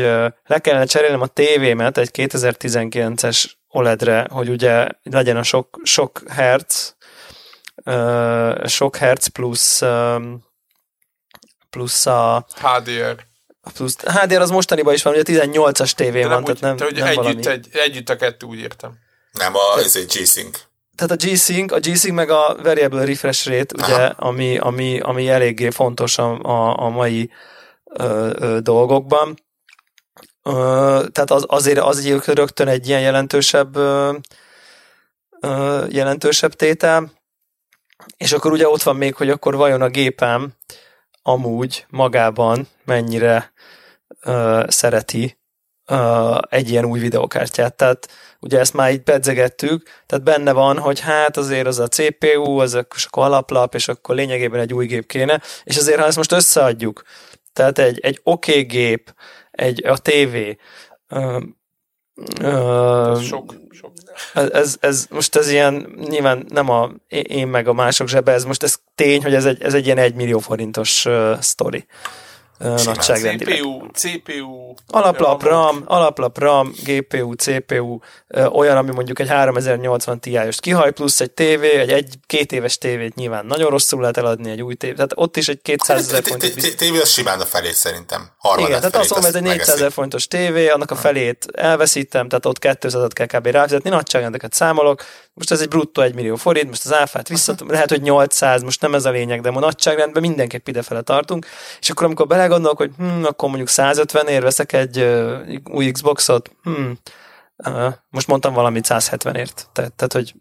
le 0.46 0.60
kellene 0.62 0.86
cserélnem 0.86 1.22
a 1.22 1.28
tévémet 1.28 1.98
egy 1.98 2.10
2019-es 2.14 3.46
OLED-re, 3.68 4.28
hogy 4.32 4.50
ugye 4.50 4.88
legyen 5.04 5.38
a 5.38 5.44
sok, 5.44 5.80
sok 5.84 6.22
hertz, 6.28 6.96
sok 8.66 8.96
hertz 8.96 9.28
plusz 9.28 9.84
plusz 11.72 12.06
a 12.06 12.46
HDR. 12.62 13.26
Plusz, 13.74 13.96
HDR 13.96 14.42
az 14.42 14.50
mostaniban 14.50 14.94
is 14.94 15.04
van, 15.04 15.14
ugye 15.14 15.24
18-as 15.26 15.92
tévé 15.92 16.24
van, 16.24 16.38
úgy, 16.38 16.44
tehát 16.44 16.62
nem, 16.62 16.76
te, 16.76 16.84
hogy 16.84 16.96
nem 16.96 17.06
együtt, 17.06 17.24
valami. 17.24 17.48
egy, 17.48 17.70
együtt 17.72 18.10
a 18.10 18.16
kettő, 18.16 18.46
úgy 18.46 18.60
értem. 18.60 18.98
Nem, 19.32 19.56
a, 19.56 19.80
ez 19.80 19.96
egy 19.96 20.06
G-Sync. 20.06 20.60
Tehát 20.96 21.12
a 21.12 21.26
G-Sync, 21.26 21.72
a 21.72 21.80
G-Sync 21.80 22.16
meg 22.16 22.30
a 22.30 22.56
Variable 22.64 23.06
Refresh 23.06 23.48
Rate, 23.50 23.84
ugye, 23.84 24.06
ami, 24.06 24.58
ami, 24.58 25.00
ami 25.00 25.30
eléggé 25.30 25.70
fontos 25.70 26.18
a, 26.18 26.40
a, 26.40 26.80
a 26.80 26.90
mai 26.90 27.32
ö, 27.84 28.32
ö, 28.40 28.60
dolgokban. 28.60 29.36
Ö, 30.44 30.52
tehát 31.12 31.32
az, 31.32 31.44
azért 31.48 31.80
az 31.80 32.26
rögtön 32.26 32.68
egy 32.68 32.88
ilyen 32.88 33.02
jelentősebb 33.02 33.76
ö, 33.76 34.18
ö, 35.40 35.86
jelentősebb 35.90 36.54
tétel. 36.54 37.12
És 38.18 38.32
akkor 38.32 38.52
ugye 38.52 38.68
ott 38.68 38.84
van 38.84 38.96
még, 38.96 39.16
hogy 39.16 39.30
akkor 39.30 39.56
vajon 39.56 39.82
a 39.82 39.90
gépem 39.90 40.54
amúgy 41.22 41.86
magában 41.90 42.68
mennyire 42.86 43.54
ö, 44.22 44.64
szereti 44.68 45.40
ö, 45.86 46.38
egy 46.50 46.70
ilyen 46.70 46.86
új 46.86 47.00
videokártyát. 47.00 47.76
Tehát 47.76 48.08
ugye 48.42 48.60
ezt 48.60 48.74
már 48.74 48.92
így 48.92 49.02
pedzegettük, 49.02 49.90
tehát 50.06 50.24
benne 50.24 50.52
van, 50.52 50.78
hogy 50.78 51.00
hát 51.00 51.38
azért 51.38 51.68
az 51.68 51.80
a 51.80 51.88
CPU, 51.88 52.58
az 52.58 52.74
a, 52.74 52.86
akkor 53.06 53.24
alaplap, 53.24 53.76
és 53.76 53.88
akkor 53.88 54.16
lényegében 54.16 54.60
egy 54.60 54.74
új 54.74 54.86
gép 54.86 55.08
kéne, 55.08 55.42
és 55.64 55.78
azért 55.78 56.00
ha 56.00 56.06
ezt 56.06 56.18
most 56.18 56.32
összeadjuk, 56.32 57.04
tehát 57.54 57.80
egy, 57.80 58.00
egy 58.00 58.20
oké 58.24 58.52
okay 58.52 58.64
gép, 58.64 59.14
egy, 59.52 59.86
a 59.86 59.98
TV, 59.98 60.36
ö, 61.08 61.40
ö, 62.42 63.12
ez 63.12 63.22
sok, 63.22 63.54
sok. 63.70 63.92
Ez, 64.34 64.78
ez, 64.80 65.06
most 65.10 65.36
ez 65.36 65.50
ilyen, 65.50 65.96
nyilván 66.10 66.46
nem 66.50 66.70
a 66.70 66.92
én 67.08 67.48
meg 67.48 67.68
a 67.68 67.74
mások 67.74 68.08
zsebe, 68.08 68.32
ez 68.32 68.44
most 68.44 68.64
ez 68.64 68.80
tény, 68.96 69.24
hogy 69.24 69.34
ez 69.34 69.46
egy, 69.46 69.62
ez 69.62 69.74
egy 69.74 69.86
ilyen 69.86 69.98
egy 69.98 70.16
millió 70.16 70.40
forintos 70.40 71.06
uh, 71.06 71.40
sztori 71.40 71.86
nagyságrendileg. 72.62 73.56
CPU, 73.56 73.88
CPU, 73.94 74.74
alaplap 74.88 75.44
RAM, 75.44 75.84
alaplap 75.86 76.38
RAM, 76.38 76.74
GPU, 76.84 77.34
CPU, 77.34 77.98
olyan, 78.52 78.78
ami 78.78 78.92
mondjuk 78.92 79.20
egy 79.20 79.28
3080 79.28 80.20
Ti-os 80.20 80.60
kihaj, 80.60 80.92
plusz 80.92 81.20
egy 81.20 81.32
TV, 81.32 81.64
egy, 81.64 81.92
egy 81.92 82.16
két 82.26 82.52
éves 82.52 82.78
tévét 82.78 83.16
nyilván 83.16 83.46
nagyon 83.46 83.70
rosszul 83.70 84.00
lehet 84.00 84.18
eladni 84.18 84.50
egy 84.50 84.62
új 84.62 84.76
tévét, 84.76 84.96
tehát 84.96 85.12
ott 85.16 85.38
is 85.38 85.48
egy 85.48 85.62
200 85.62 86.08
ezer 86.08 86.24
fontos. 86.24 86.76
Tévé 86.76 87.00
az 87.00 87.10
simán 87.10 87.40
a 87.40 87.46
felét 87.46 87.76
szerintem. 87.76 88.32
Igen, 88.58 88.80
tehát 88.80 88.96
azt 88.96 89.10
mondom, 89.10 89.30
ez 89.30 89.36
egy 89.36 89.42
400 89.42 89.70
ezer 89.70 89.92
fontos 89.92 90.28
tévé, 90.28 90.70
annak 90.70 90.92
a 90.92 90.96
felét 90.96 91.46
elveszítem, 91.52 92.28
tehát 92.28 92.46
ott 92.46 92.60
200 92.60 93.08
kell 93.14 93.26
kb. 93.26 93.46
ráfizetni, 93.46 93.90
nagyságrendeket 93.90 94.54
számolok, 94.54 95.04
most 95.34 95.52
ez 95.52 95.62
egy 95.62 95.68
bruttó 95.68 96.02
1 96.02 96.14
millió 96.14 96.36
forint, 96.36 96.68
most 96.68 96.86
az 96.86 96.94
áfát 96.94 97.28
vissza, 97.28 97.56
lehet, 97.68 97.90
hogy 97.90 98.02
800, 98.02 98.62
most 98.62 98.82
nem 98.82 98.96
ez 98.96 99.06
a 99.06 99.10
lényeg, 99.10 99.42
de 99.42 99.50
a 99.50 99.60
nagyságrendben 99.60 100.22
mindenképp 100.22 100.68
idefele 100.68 101.02
tartunk, 101.02 101.46
és 101.80 101.90
akkor 101.90 102.06
amikor 102.06 102.28
belegondolok, 102.28 102.78
hogy 102.78 102.92
hm, 102.98 103.24
akkor 103.24 103.48
mondjuk 103.48 103.70
150 103.70 104.28
ér 104.28 104.42
veszek 104.42 104.74
egy 104.74 104.98
uh, 104.98 105.56
új 105.64 105.92
Xboxot, 105.92 106.52
hm, 106.64 106.92
Uh, 107.68 107.94
most 108.10 108.28
mondtam 108.28 108.54
valamit 108.54 108.86
170-ért. 108.90 109.66
Tehát, 109.74 109.94
tehát 109.94 110.14
hogy... 110.14 110.34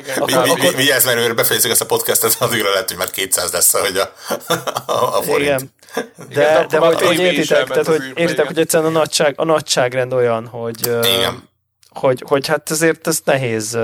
Igen, 0.00 0.18
akkor, 0.18 0.58
mi, 0.58 0.68
mi, 0.68 0.74
Vigyázz, 0.74 1.04
mert 1.04 1.18
őre 1.18 1.32
befejezzük 1.32 1.70
ezt 1.70 1.80
a 1.80 1.86
podcastet, 1.86 2.36
addigra 2.40 2.70
lehet, 2.70 2.88
hogy 2.88 2.98
már 2.98 3.10
200 3.10 3.52
lesz, 3.52 3.72
hogy 3.72 3.96
a, 3.96 4.12
a, 4.86 5.18
a 5.18 5.22
forint. 5.22 5.40
Igen. 5.40 5.72
De, 6.16 6.24
Igen, 6.30 6.68
de, 6.68 6.78
de 6.78 6.78
hogy, 6.78 7.02
hogy 7.02 7.18
értitek, 7.18 7.68
tehát, 7.68 7.86
hogy 7.86 8.12
értitek, 8.14 8.46
hogy 8.46 8.58
egyszerűen 8.58 8.94
a, 8.94 8.98
nagyság, 8.98 9.34
a 9.36 9.44
nagyságrend 9.44 10.12
olyan, 10.12 10.46
hogy, 10.46 10.80
Igen. 10.86 11.48
Hogy, 11.94 12.24
hogy 12.26 12.46
hát 12.46 12.70
ezért 12.70 13.06
ezt 13.06 13.24
nehéz, 13.24 13.78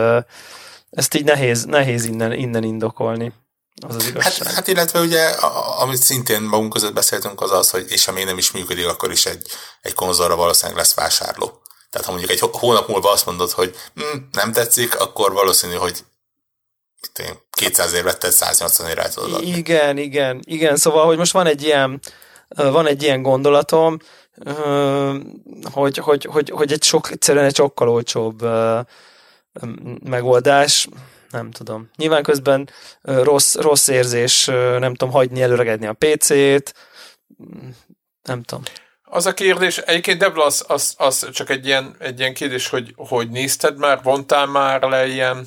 ezt 0.90 1.14
így 1.14 1.24
nehéz, 1.24 1.64
nehéz 1.64 2.04
innen, 2.04 2.32
innen 2.32 2.62
indokolni. 2.62 3.32
Az 3.88 3.94
az 3.94 4.12
Hát, 4.18 4.36
hát 4.36 4.68
illetve 4.68 5.00
ugye, 5.00 5.24
amit 5.78 6.02
szintén 6.02 6.42
magunk 6.42 6.72
között 6.72 6.92
beszéltünk, 6.92 7.40
az 7.40 7.50
az, 7.50 7.70
hogy 7.70 7.84
és 7.88 8.08
ami 8.08 8.24
nem 8.24 8.38
is 8.38 8.50
működik, 8.50 8.86
akkor 8.88 9.10
is 9.10 9.26
egy, 9.26 9.46
egy 9.82 9.94
konzolra 9.94 10.36
valószínűleg 10.36 10.78
lesz 10.78 10.94
vásárló. 10.94 11.60
Tehát 11.90 12.06
ha 12.06 12.12
mondjuk 12.12 12.30
egy 12.30 12.40
hónap 12.52 12.88
múlva 12.88 13.10
azt 13.10 13.26
mondod, 13.26 13.50
hogy 13.50 13.76
hm, 13.94 14.18
nem 14.32 14.52
tetszik, 14.52 15.00
akkor 15.00 15.32
valószínű, 15.32 15.74
hogy 15.74 16.04
mit 17.00 17.28
én, 17.28 17.38
200 17.50 17.92
ér 17.92 18.02
vetted, 18.02 18.32
180 18.32 18.88
ér 18.88 19.08
tudod 19.08 19.32
adni. 19.32 19.46
Igen, 19.46 19.98
igen, 19.98 20.40
igen. 20.44 20.76
Szóval, 20.76 21.06
hogy 21.06 21.16
most 21.16 21.32
van 21.32 21.46
egy 21.46 21.62
ilyen, 21.62 22.00
van 22.48 22.86
egy 22.86 23.02
ilyen 23.02 23.22
gondolatom, 23.22 23.98
hogy, 25.72 25.96
hogy, 25.96 26.24
hogy, 26.24 26.50
hogy 26.50 26.72
egy 26.72 26.82
sok, 26.82 27.10
egyszerűen 27.10 27.44
egy 27.44 27.54
sokkal 27.54 27.88
olcsóbb 27.88 28.42
megoldás, 30.04 30.88
nem 31.30 31.50
tudom. 31.50 31.90
Nyilván 31.96 32.22
közben 32.22 32.70
rossz, 33.02 33.54
rossz 33.54 33.88
érzés, 33.88 34.44
nem 34.78 34.94
tudom, 34.94 35.14
hagyni 35.14 35.42
előregedni 35.42 35.86
a 35.86 35.96
PC-t, 35.98 36.74
nem 38.22 38.42
tudom. 38.42 38.62
Az 39.02 39.26
a 39.26 39.34
kérdés, 39.34 39.78
egyébként 39.78 40.18
Debla, 40.18 40.44
az, 40.44 40.64
az, 40.68 40.94
az 40.98 41.28
csak 41.32 41.50
egy 41.50 41.66
ilyen, 41.66 41.96
egy 41.98 42.18
ilyen 42.18 42.34
kérdés, 42.34 42.68
hogy, 42.68 42.92
hogy 42.96 43.30
nézted 43.30 43.78
már, 43.78 44.02
vontál 44.02 44.46
már 44.46 44.82
le 44.82 45.06
ilyen, 45.06 45.46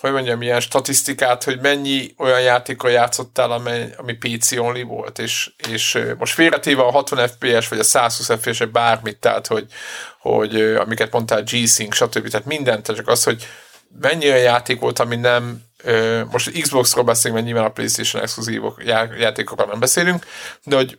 hogy 0.00 0.12
mondjam, 0.12 0.42
ilyen 0.42 0.60
statisztikát, 0.60 1.44
hogy 1.44 1.60
mennyi 1.60 2.14
olyan 2.18 2.40
játékkal 2.40 2.90
játszottál, 2.90 3.50
amely, 3.50 3.94
ami 3.96 4.12
PC 4.12 4.52
only 4.52 4.82
volt, 4.82 5.18
és, 5.18 5.50
és 5.68 5.98
most 6.18 6.34
félretéve 6.34 6.82
a 6.82 6.90
60 6.90 7.28
FPS, 7.28 7.68
vagy 7.68 7.78
a 7.78 7.84
120 7.84 8.26
FPS, 8.26 8.58
vagy 8.58 8.70
bármit, 8.70 9.18
tehát, 9.18 9.46
hogy, 9.46 9.66
hogy 10.18 10.60
amiket 10.60 11.12
mondtál, 11.12 11.42
G-Sync, 11.42 11.94
stb. 11.94 12.28
Tehát 12.28 12.46
mindent, 12.46 12.94
csak 12.94 13.08
az, 13.08 13.24
hogy 13.24 13.46
mennyi 14.00 14.26
olyan 14.26 14.38
játék 14.38 14.80
volt, 14.80 14.98
ami 14.98 15.16
nem 15.16 15.64
most 16.30 16.60
Xbox-ról 16.60 17.04
beszélünk, 17.04 17.34
mert 17.34 17.46
nyilván 17.46 17.70
a 17.70 17.72
PlayStation 17.72 18.22
exkluzívok 18.22 18.82
játékokról 19.18 19.66
nem 19.66 19.80
beszélünk, 19.80 20.26
de 20.64 20.76
hogy 20.76 20.98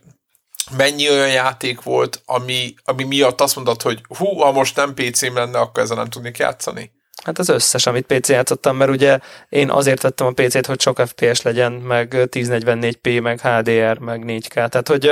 mennyi 0.76 1.10
olyan 1.10 1.30
játék 1.30 1.82
volt, 1.82 2.22
ami, 2.24 2.74
ami 2.84 3.04
miatt 3.04 3.40
azt 3.40 3.56
mondod, 3.56 3.82
hogy 3.82 4.00
hú, 4.18 4.38
ha 4.38 4.52
most 4.52 4.76
nem 4.76 4.94
PC-m 4.94 5.34
lenne, 5.34 5.58
akkor 5.58 5.82
ezzel 5.82 5.96
nem 5.96 6.08
tudnék 6.08 6.38
játszani? 6.38 6.92
Hát 7.24 7.38
az 7.38 7.48
összes, 7.48 7.86
amit 7.86 8.06
PC 8.06 8.28
játszottam, 8.28 8.76
mert 8.76 8.90
ugye 8.90 9.18
én 9.48 9.70
azért 9.70 10.02
vettem 10.02 10.26
a 10.26 10.32
PC-t, 10.32 10.66
hogy 10.66 10.80
sok 10.80 11.02
FPS 11.06 11.42
legyen, 11.42 11.72
meg 11.72 12.14
1044p, 12.14 13.22
meg 13.22 13.40
HDR, 13.40 13.98
meg 13.98 14.22
4K. 14.26 14.48
Tehát, 14.48 14.88
hogy 14.88 15.06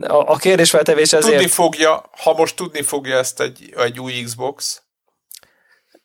a, 0.00 0.36
kérdésfeltevés 0.36 1.12
ezért... 1.12 1.32
Tudni 1.34 1.48
fogja, 1.48 2.10
ha 2.22 2.32
most 2.32 2.56
tudni 2.56 2.82
fogja 2.82 3.16
ezt 3.16 3.40
egy, 3.40 3.74
egy 3.76 4.00
új 4.00 4.12
Xbox, 4.22 4.84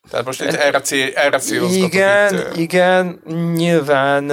tehát 0.09 0.25
most 0.25 0.41
itt 0.41 0.53
erre, 0.53 0.81
cél, 0.81 1.11
erre 1.15 1.39
Igen, 1.69 2.35
itt, 2.35 2.55
igen, 2.55 3.21
nyilván 3.53 4.31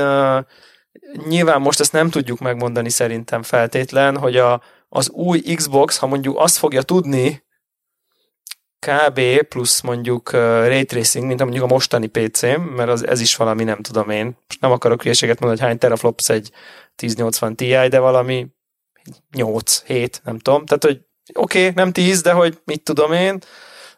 nyilván 1.29 1.61
most 1.61 1.81
ezt 1.81 1.93
nem 1.93 2.11
tudjuk 2.11 2.39
megmondani 2.39 2.91
szerintem 2.91 3.43
feltétlen, 3.43 4.17
hogy 4.17 4.37
a, 4.37 4.63
az 4.89 5.11
új 5.11 5.41
Xbox, 5.41 5.97
ha 5.97 6.07
mondjuk 6.07 6.39
azt 6.39 6.57
fogja 6.57 6.83
tudni, 6.83 7.47
kb. 8.79 9.21
plusz 9.49 9.81
mondjuk 9.81 10.33
uh, 10.33 10.41
ray 10.41 10.85
tracing, 10.85 11.27
mint 11.27 11.43
mondjuk 11.43 11.65
a 11.65 11.67
mostani 11.67 12.07
PC-m, 12.07 12.61
mert 12.61 12.89
az, 12.89 13.07
ez 13.07 13.21
is 13.21 13.37
valami, 13.37 13.65
nem 13.65 13.81
tudom 13.81 14.11
én. 14.11 14.25
Most 14.25 14.61
nem 14.61 14.71
akarok 14.71 15.03
hülyeséget 15.03 15.41
mondani, 15.41 15.61
hogy 15.61 15.69
hány 15.69 15.79
teraflops 15.79 16.29
egy 16.29 16.51
1080 16.97 17.57
Ti, 17.57 17.69
de 17.89 17.99
valami 17.99 18.47
8, 19.35 19.83
7, 19.87 20.21
nem 20.25 20.39
tudom. 20.39 20.67
Tehát, 20.67 20.85
hogy 20.85 21.01
oké, 21.33 21.61
okay, 21.61 21.73
nem 21.75 21.93
10, 21.93 22.21
de 22.21 22.33
hogy 22.33 22.59
mit 22.65 22.83
tudom 22.83 23.13
én, 23.13 23.39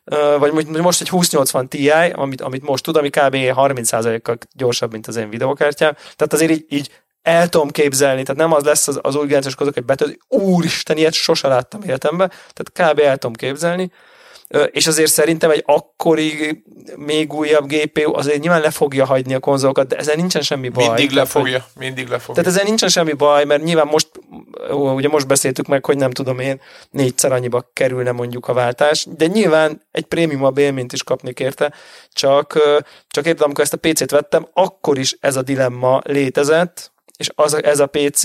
uh, 0.04 0.38
vagy 0.38 0.52
most 0.82 1.00
egy 1.00 1.10
2080 1.10 1.68
Ti, 1.68 1.90
amit, 1.90 2.40
amit 2.40 2.62
most 2.62 2.84
tud, 2.84 2.96
ami 2.96 3.10
kb. 3.10 3.34
30%-kal 3.34 4.38
gyorsabb, 4.52 4.92
mint 4.92 5.06
az 5.06 5.16
én 5.16 5.30
videokártyám. 5.30 5.94
Tehát 5.94 6.32
azért 6.32 6.50
így, 6.50 6.64
így 6.68 6.90
el 7.22 7.48
tudom 7.48 7.70
képzelni, 7.70 8.22
tehát 8.22 8.40
nem 8.40 8.52
az 8.52 8.64
lesz 8.64 8.88
az, 8.88 8.98
az 9.02 9.14
új 9.14 9.22
generációs 9.22 9.54
konzolok, 9.54 9.78
hogy 9.78 9.84
betöltő, 9.84 10.18
úristen, 10.28 10.96
ilyet 10.96 11.12
sose 11.12 11.48
láttam 11.48 11.82
életemben, 11.82 12.32
tehát 12.52 12.92
kb. 12.92 12.98
el 12.98 13.16
tudom 13.16 13.34
képzelni, 13.34 13.90
és 14.70 14.86
azért 14.86 15.10
szerintem 15.10 15.50
egy 15.50 15.62
akkori, 15.66 16.62
még 16.96 17.32
újabb 17.32 17.66
GPU 17.66 18.14
azért 18.14 18.40
nyilván 18.40 18.60
le 18.60 18.70
fogja 18.70 19.04
hagyni 19.04 19.34
a 19.34 19.40
konzolokat, 19.40 19.86
de 19.86 19.96
ezzel 19.96 20.14
nincsen 20.14 20.42
semmi 20.42 20.68
baj. 20.68 20.86
Mindig 20.86 21.10
le 21.10 21.24
fogja, 21.24 21.66
mindig 21.78 22.08
le 22.08 22.18
fogja. 22.18 22.42
Tehát 22.42 22.50
ezzel 22.50 22.68
nincsen 22.68 22.88
semmi 22.88 23.12
baj, 23.12 23.44
mert 23.44 23.62
nyilván 23.62 23.86
most, 23.86 24.08
ugye 24.70 25.08
most 25.08 25.26
beszéltük 25.26 25.66
meg, 25.66 25.84
hogy 25.84 25.96
nem 25.96 26.10
tudom 26.10 26.38
én, 26.38 26.60
négyszer 26.90 27.32
annyiba 27.32 27.70
kerülne 27.72 28.12
mondjuk 28.12 28.48
a 28.48 28.52
váltás, 28.52 29.06
de 29.16 29.26
nyilván 29.26 29.82
egy 29.90 30.04
prémium 30.04 30.56
élményt 30.56 30.92
is 30.92 31.02
kapni 31.02 31.32
érte, 31.36 31.72
csak, 32.12 32.58
csak 33.08 33.26
értem, 33.26 33.44
amikor 33.44 33.64
ezt 33.64 33.72
a 33.72 33.76
PC-t 33.76 34.10
vettem, 34.10 34.48
akkor 34.52 34.98
is 34.98 35.16
ez 35.20 35.36
a 35.36 35.42
dilemma 35.42 36.00
létezett, 36.04 36.92
és 37.20 37.30
az, 37.34 37.64
ez 37.64 37.80
a 37.80 37.86
PC 37.86 38.24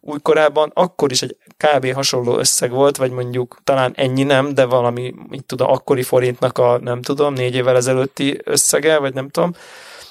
újkorában 0.00 0.70
akkor 0.74 1.10
is 1.10 1.22
egy 1.22 1.36
kb. 1.56 1.92
hasonló 1.92 2.38
összeg 2.38 2.70
volt, 2.70 2.96
vagy 2.96 3.10
mondjuk 3.10 3.58
talán 3.64 3.92
ennyi 3.96 4.22
nem, 4.22 4.54
de 4.54 4.64
valami, 4.64 5.14
mit 5.28 5.44
tudom, 5.44 5.70
akkori 5.70 6.02
forintnak 6.02 6.58
a, 6.58 6.78
nem 6.78 7.02
tudom, 7.02 7.34
négy 7.34 7.54
évvel 7.54 7.76
ezelőtti 7.76 8.40
összege, 8.44 8.98
vagy 8.98 9.14
nem 9.14 9.28
tudom. 9.28 9.52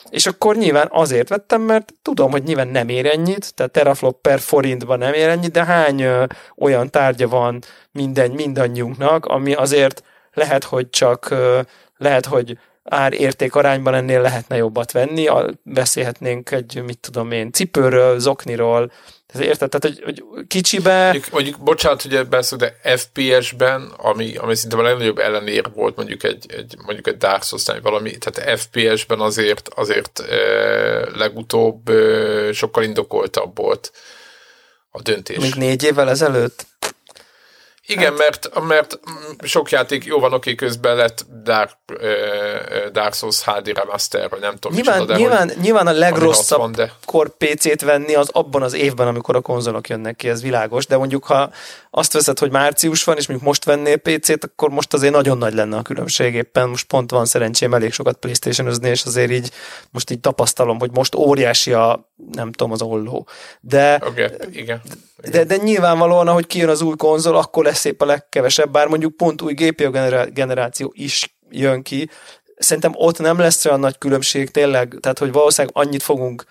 És 0.09 0.25
akkor 0.25 0.55
nyilván 0.55 0.87
azért 0.91 1.29
vettem, 1.29 1.61
mert 1.61 1.93
tudom, 2.01 2.31
hogy 2.31 2.43
nyilván 2.43 2.67
nem 2.67 2.89
ér 2.89 3.05
ennyit, 3.05 3.53
tehát 3.53 3.71
teraflop 3.71 4.21
per 4.21 4.39
forintban 4.39 4.97
nem 4.97 5.13
ér 5.13 5.27
ennyit, 5.27 5.51
de 5.51 5.63
hány 5.65 6.01
ö, 6.01 6.23
olyan 6.57 6.89
tárgya 6.89 7.27
van 7.27 7.61
minden, 7.91 8.31
mindannyiunknak, 8.31 9.25
ami 9.25 9.53
azért 9.53 10.03
lehet, 10.33 10.63
hogy 10.63 10.89
csak 10.89 11.29
ö, 11.29 11.61
lehet, 11.97 12.25
hogy 12.25 12.57
ár-érték 12.83 13.55
arányban 13.55 13.93
ennél 13.93 14.21
lehetne 14.21 14.55
jobbat 14.55 14.91
venni, 14.91 15.27
a, 15.27 15.49
beszélhetnénk 15.63 16.51
egy, 16.51 16.83
mit 16.85 16.99
tudom 16.99 17.31
én, 17.31 17.51
cipőről, 17.51 18.19
zokniról, 18.19 18.91
Érted? 19.39 19.69
Tehát, 19.69 19.97
hogy, 19.97 20.03
hogy 20.03 20.47
kicsibe... 20.47 21.03
Mondjuk, 21.03 21.29
mondjuk 21.29 21.59
bocsánat, 21.59 22.01
hogy 22.01 22.15
ebben 22.15 22.41
szó, 22.41 22.57
de 22.57 22.79
FPS-ben, 22.83 23.93
ami, 23.97 24.35
ami 24.35 24.55
szinte 24.55 24.77
a 24.77 24.81
legnagyobb 24.81 25.17
ellenér 25.17 25.71
volt 25.73 25.95
mondjuk 25.95 26.23
egy, 26.23 26.45
egy, 26.47 26.75
mondjuk 26.85 27.07
egy 27.07 27.17
Dark 27.17 27.43
Souls 27.43 27.65
valami, 27.81 28.17
tehát 28.17 28.59
FPS-ben 28.59 29.19
azért, 29.19 29.69
azért 29.75 30.19
e, 30.19 30.37
legutóbb 31.15 31.89
e, 31.89 32.51
sokkal 32.51 32.83
indokoltabb 32.83 33.57
volt 33.57 33.91
a 34.89 35.01
döntés. 35.01 35.37
Még 35.37 35.55
négy 35.55 35.83
évvel 35.83 36.09
ezelőtt? 36.09 36.65
Igen, 37.85 38.17
hát... 38.17 38.17
mert, 38.17 38.63
mert 38.67 38.99
sok 39.41 39.69
játék, 39.69 40.05
jó 40.05 40.19
van, 40.19 40.33
oké, 40.33 40.55
közben 40.55 40.95
lett 40.95 41.25
Dark, 41.43 41.77
uh, 41.91 42.91
Dark 42.91 43.13
Souls 43.13 43.43
HD 43.43 43.67
Remaster, 43.67 44.29
vagy 44.29 44.39
nem 44.39 44.55
tudom. 44.55 44.77
Nyilván, 44.77 44.99
micsoda, 44.99 45.17
nyilván, 45.17 45.47
hogy, 45.47 45.57
nyilván 45.57 45.87
a 45.87 45.91
legrosszabb 45.91 46.59
van, 46.59 46.71
de... 46.71 46.91
kor 47.05 47.37
PC-t 47.37 47.81
venni 47.81 48.15
az 48.15 48.29
abban 48.31 48.61
az 48.61 48.73
évben, 48.73 49.07
amikor 49.07 49.35
a 49.35 49.41
konzolok 49.41 49.89
jönnek 49.89 50.15
ki, 50.15 50.29
ez 50.29 50.41
világos, 50.41 50.85
de 50.85 50.97
mondjuk 50.97 51.23
ha 51.23 51.49
azt 51.95 52.13
veszed, 52.13 52.39
hogy 52.39 52.51
március 52.51 53.03
van, 53.03 53.17
és 53.17 53.27
mondjuk 53.27 53.49
most 53.49 53.65
vennél 53.65 53.97
PC-t, 53.97 54.43
akkor 54.43 54.69
most 54.69 54.93
azért 54.93 55.13
nagyon 55.13 55.37
nagy 55.37 55.53
lenne 55.53 55.77
a 55.77 55.81
különbség 55.81 56.33
éppen. 56.33 56.69
Most 56.69 56.87
pont 56.87 57.11
van 57.11 57.25
szerencsém 57.25 57.73
elég 57.73 57.91
sokat 57.93 58.17
playstation 58.17 58.81
és 58.81 59.03
azért 59.05 59.31
így 59.31 59.51
most 59.91 60.09
így 60.09 60.19
tapasztalom, 60.19 60.79
hogy 60.79 60.91
most 60.91 61.15
óriási 61.15 61.73
a, 61.73 62.13
nem 62.31 62.51
tudom, 62.51 62.71
az 62.71 62.81
olló. 62.81 63.27
De, 63.59 64.01
okay, 64.05 64.27
igen. 64.51 64.81
De, 65.31 65.43
de 65.43 65.55
nyilvánvalóan, 65.55 66.27
ahogy 66.27 66.47
kijön 66.47 66.69
az 66.69 66.81
új 66.81 66.95
konzol, 66.95 67.35
akkor 67.35 67.63
lesz 67.63 67.85
épp 67.85 68.01
a 68.01 68.05
legkevesebb, 68.05 68.71
bár 68.71 68.87
mondjuk 68.87 69.17
pont 69.17 69.41
új 69.41 69.53
GPU 69.53 69.91
generáció 70.33 70.91
is 70.95 71.37
jön 71.49 71.81
ki. 71.81 72.09
Szerintem 72.57 72.91
ott 72.95 73.19
nem 73.19 73.39
lesz 73.39 73.65
olyan 73.65 73.79
nagy 73.79 73.97
különbség 73.97 74.49
tényleg, 74.49 74.97
tehát 74.99 75.19
hogy 75.19 75.31
valószínűleg 75.31 75.77
annyit 75.77 76.03
fogunk 76.03 76.43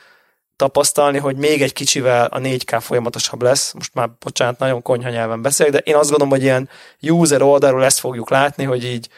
tapasztalni, 0.63 1.19
hogy 1.19 1.37
még 1.37 1.63
egy 1.63 1.73
kicsivel 1.73 2.25
a 2.25 2.39
4K 2.39 2.79
folyamatosabb 2.81 3.43
lesz. 3.43 3.73
Most 3.73 3.95
már, 3.95 4.11
bocsánat, 4.19 4.59
nagyon 4.59 4.83
konyha 4.83 5.11
nyelven 5.11 5.43
beszélek, 5.43 5.73
de 5.73 5.79
én 5.79 5.95
azt 5.95 6.09
gondolom, 6.09 6.33
hogy 6.33 6.43
ilyen 6.43 6.69
user 7.01 7.43
oldalról 7.43 7.85
ezt 7.85 7.99
fogjuk 7.99 8.31
látni, 8.31 8.65
hogy 8.65 8.85
így 8.85 9.09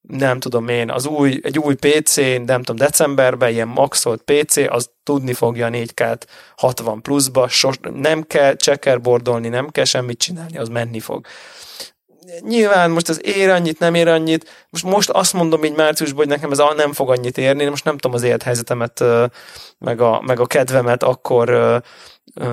nem 0.00 0.40
tudom 0.40 0.68
én, 0.68 0.90
az 0.90 1.06
új, 1.06 1.40
egy 1.42 1.58
új 1.58 1.74
PC, 1.74 2.16
nem 2.16 2.62
tudom, 2.62 2.76
decemberben 2.76 3.50
ilyen 3.50 3.68
maxolt 3.68 4.22
PC, 4.22 4.56
az 4.56 4.90
tudni 5.02 5.32
fogja 5.32 5.66
a 5.66 5.70
4K-t 5.70 6.22
60 6.56 7.02
pluszba, 7.02 7.48
sos, 7.48 7.76
nem 7.94 8.22
kell 8.22 8.54
checkerboardolni, 8.56 9.48
nem 9.48 9.68
kell 9.68 9.84
semmit 9.84 10.18
csinálni, 10.18 10.58
az 10.58 10.68
menni 10.68 11.00
fog. 11.00 11.26
Nyilván 12.40 12.90
most 12.90 13.08
az 13.08 13.26
ér 13.26 13.48
annyit, 13.48 13.78
nem 13.78 13.94
ér 13.94 14.08
annyit, 14.08 14.66
most, 14.70 14.84
most 14.84 15.10
azt 15.10 15.32
mondom 15.32 15.64
így 15.64 15.76
márciusban, 15.76 16.18
hogy 16.18 16.28
nekem 16.28 16.50
ez 16.50 16.62
nem 16.76 16.92
fog 16.92 17.10
annyit 17.10 17.38
érni, 17.38 17.64
most 17.64 17.84
nem 17.84 17.98
tudom 17.98 18.16
az 18.16 18.22
élethelyzetemet, 18.22 19.04
meg 19.78 20.00
a, 20.00 20.20
meg 20.26 20.40
a 20.40 20.46
kedvemet, 20.46 21.02
akkor 21.02 21.48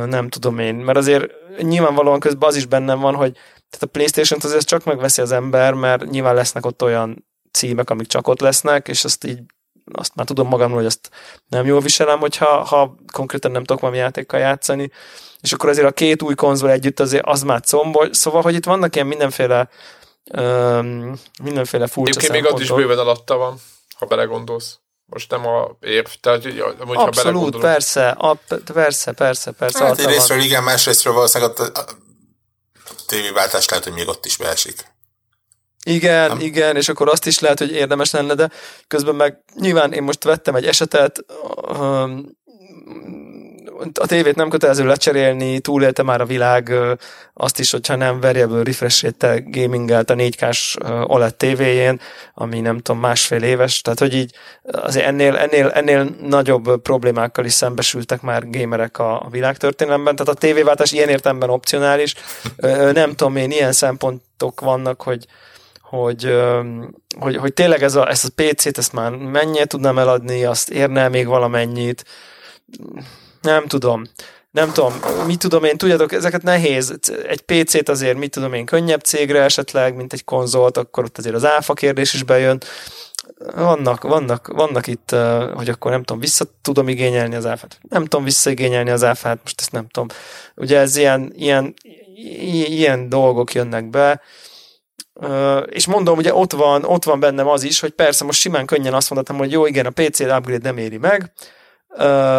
nem 0.06 0.30
tudom 0.30 0.60
én, 0.60 0.76
mert 0.76 0.98
azért 0.98 1.31
nyilvánvalóan 1.61 2.19
közben 2.19 2.49
az 2.49 2.56
is 2.56 2.65
bennem 2.65 2.99
van, 2.99 3.15
hogy 3.15 3.31
tehát 3.69 3.84
a 3.85 3.85
Playstation-t 3.85 4.44
azért 4.44 4.65
csak 4.65 4.84
megveszi 4.84 5.22
az 5.22 5.31
ember, 5.31 5.73
mert 5.73 6.10
nyilván 6.10 6.35
lesznek 6.35 6.65
ott 6.65 6.84
olyan 6.84 7.26
címek, 7.52 7.89
amik 7.89 8.07
csak 8.07 8.27
ott 8.27 8.39
lesznek, 8.39 8.88
és 8.88 9.03
azt 9.03 9.26
így 9.26 9.39
azt 9.91 10.15
már 10.15 10.26
tudom 10.26 10.48
magamról, 10.48 10.77
hogy 10.77 10.85
azt 10.85 11.10
nem 11.48 11.65
jól 11.65 11.81
viselem, 11.81 12.19
hogyha 12.19 12.64
ha 12.64 12.95
konkrétan 13.14 13.52
nem 13.52 13.64
tudok 13.64 13.81
valami 13.81 13.99
játékkal 13.99 14.39
játszani, 14.39 14.91
és 15.41 15.51
akkor 15.51 15.69
azért 15.69 15.88
a 15.88 15.91
két 15.91 16.22
új 16.22 16.35
konzol 16.35 16.72
együtt 16.72 16.99
azért 16.99 17.26
az 17.26 17.41
már 17.41 17.61
combol, 17.61 18.14
szóval, 18.14 18.41
hogy 18.41 18.55
itt 18.55 18.65
vannak 18.65 18.95
ilyen 18.95 19.07
mindenféle 19.07 19.69
um, 20.38 21.19
mindenféle 21.43 21.88
furcsa 21.88 22.19
Egyébként 22.19 22.43
még 22.43 22.53
az 22.53 22.61
is 22.61 22.72
bőven 22.72 22.97
alatta 22.97 23.38
van, 23.38 23.61
ha 23.95 24.05
belegondolsz. 24.05 24.80
Most 25.05 25.31
nem 25.31 25.47
a 25.47 25.77
érv, 25.80 26.07
tehát 26.22 26.43
hogy 26.43 26.64
Abszolút, 26.93 27.57
persze, 27.57 28.09
a, 28.09 28.39
persze, 28.73 29.11
persze, 29.11 29.51
persze. 29.51 29.84
Hát 29.84 29.99
egyrésztről 29.99 30.39
igen, 30.39 30.64
másrésztről 30.64 31.14
valószínűleg 31.14 31.59
a, 31.59 31.64
a 31.64 31.85
tévéváltás 33.07 33.69
lehet, 33.69 33.84
hogy 33.84 33.93
még 33.93 34.07
ott 34.07 34.26
is 34.26 34.38
beesik. 34.38 34.95
Igen, 35.84 36.27
nem? 36.27 36.39
igen, 36.39 36.76
és 36.76 36.89
akkor 36.89 37.09
azt 37.09 37.26
is 37.26 37.39
lehet, 37.39 37.59
hogy 37.59 37.72
érdemes 37.72 38.11
lenne, 38.11 38.34
de 38.34 38.49
közben 38.88 39.15
meg 39.15 39.43
nyilván 39.55 39.93
én 39.93 40.03
most 40.03 40.23
vettem 40.23 40.55
egy 40.55 40.65
esetet, 40.65 41.26
a 43.99 44.05
tévét 44.05 44.35
nem 44.35 44.49
kötelező 44.49 44.85
lecserélni, 44.85 45.59
túlélte 45.59 46.03
már 46.03 46.21
a 46.21 46.25
világ 46.25 46.73
azt 47.33 47.59
is, 47.59 47.71
hogyha 47.71 47.95
nem 47.95 48.19
variable 48.19 48.63
refresh 48.63 49.13
gamingelt 49.45 50.09
a 50.09 50.13
4K-s 50.15 50.75
OLED 51.03 51.35
tévéjén, 51.35 51.99
ami 52.33 52.59
nem 52.59 52.77
tudom, 52.77 53.01
másfél 53.01 53.43
éves, 53.43 53.81
tehát 53.81 53.99
hogy 53.99 54.13
így 54.13 54.35
azért 54.71 55.05
ennél, 55.05 55.35
ennél, 55.35 55.67
ennél 55.67 56.15
nagyobb 56.21 56.81
problémákkal 56.81 57.45
is 57.45 57.53
szembesültek 57.53 58.21
már 58.21 58.49
gamerek 58.49 58.99
a, 58.99 59.21
a 59.21 59.27
világtörténelemben, 59.29 60.15
tehát 60.15 60.33
a 60.33 60.37
tévéváltás 60.37 60.91
ilyen 60.91 61.09
értelemben 61.09 61.49
opcionális, 61.49 62.15
nem 62.93 63.15
tudom 63.15 63.35
én, 63.35 63.51
ilyen 63.51 63.71
szempontok 63.71 64.61
vannak, 64.61 65.01
hogy 65.01 65.25
hogy, 65.89 66.35
hogy, 67.19 67.35
hogy 67.35 67.53
tényleg 67.53 67.83
ez 67.83 67.95
a, 67.95 68.09
ezt 68.09 68.25
a 68.25 68.43
PC-t, 68.43 68.77
ezt 68.77 68.93
már 68.93 69.11
mennyire 69.11 69.65
tudnám 69.65 69.97
eladni, 69.97 70.45
azt 70.45 70.69
érne 70.69 71.07
még 71.07 71.27
valamennyit. 71.27 72.05
Nem 73.41 73.68
tudom. 73.68 74.03
Nem 74.51 74.72
tudom, 74.72 74.93
mit 75.26 75.39
tudom 75.39 75.64
én, 75.64 75.77
tudjátok, 75.77 76.11
ezeket 76.11 76.43
nehéz. 76.43 76.99
Egy 77.27 77.41
PC-t 77.41 77.89
azért, 77.89 78.18
mit 78.18 78.31
tudom 78.31 78.53
én, 78.53 78.65
könnyebb 78.65 79.01
cégre 79.01 79.41
esetleg, 79.41 79.95
mint 79.95 80.14
egy 80.14 80.23
konzolt, 80.23 80.77
akkor 80.77 81.03
ott 81.03 81.18
azért 81.18 81.35
az 81.35 81.45
áfa 81.45 81.73
kérdés 81.73 82.14
is 82.14 82.23
bejön. 82.23 82.57
Vannak, 83.55 84.03
vannak, 84.03 84.47
vannak 84.47 84.88
itt, 84.88 85.15
hogy 85.53 85.69
akkor 85.69 85.91
nem 85.91 86.03
tudom, 86.03 86.22
vissza 86.22 86.45
tudom 86.61 86.88
igényelni 86.88 87.35
az 87.35 87.45
áfát. 87.45 87.80
Nem 87.89 88.05
tudom 88.05 88.23
visszaigényelni 88.23 88.89
az 88.89 89.03
áfát, 89.03 89.39
most 89.43 89.59
ezt 89.59 89.72
nem 89.72 89.88
tudom. 89.88 90.07
Ugye 90.55 90.80
ez 90.80 90.95
ilyen, 90.95 91.34
ilyen, 91.35 91.73
ilyen 92.65 93.09
dolgok 93.09 93.53
jönnek 93.53 93.89
be, 93.89 94.22
és 95.65 95.85
mondom, 95.85 96.18
ugye 96.18 96.34
ott 96.34 96.53
van, 96.53 96.84
ott 96.84 97.03
van 97.03 97.19
bennem 97.19 97.47
az 97.47 97.64
is, 97.64 97.80
hogy 97.80 97.91
persze 97.91 98.26
most 98.26 98.39
simán 98.39 98.65
könnyen 98.65 98.93
azt 98.93 99.09
mondhatom, 99.09 99.41
hogy 99.41 99.51
jó, 99.51 99.65
igen, 99.65 99.85
a 99.85 99.89
PC 99.89 100.19
upgrade 100.19 100.59
nem 100.61 100.77
éri 100.77 100.97
meg, 100.97 101.31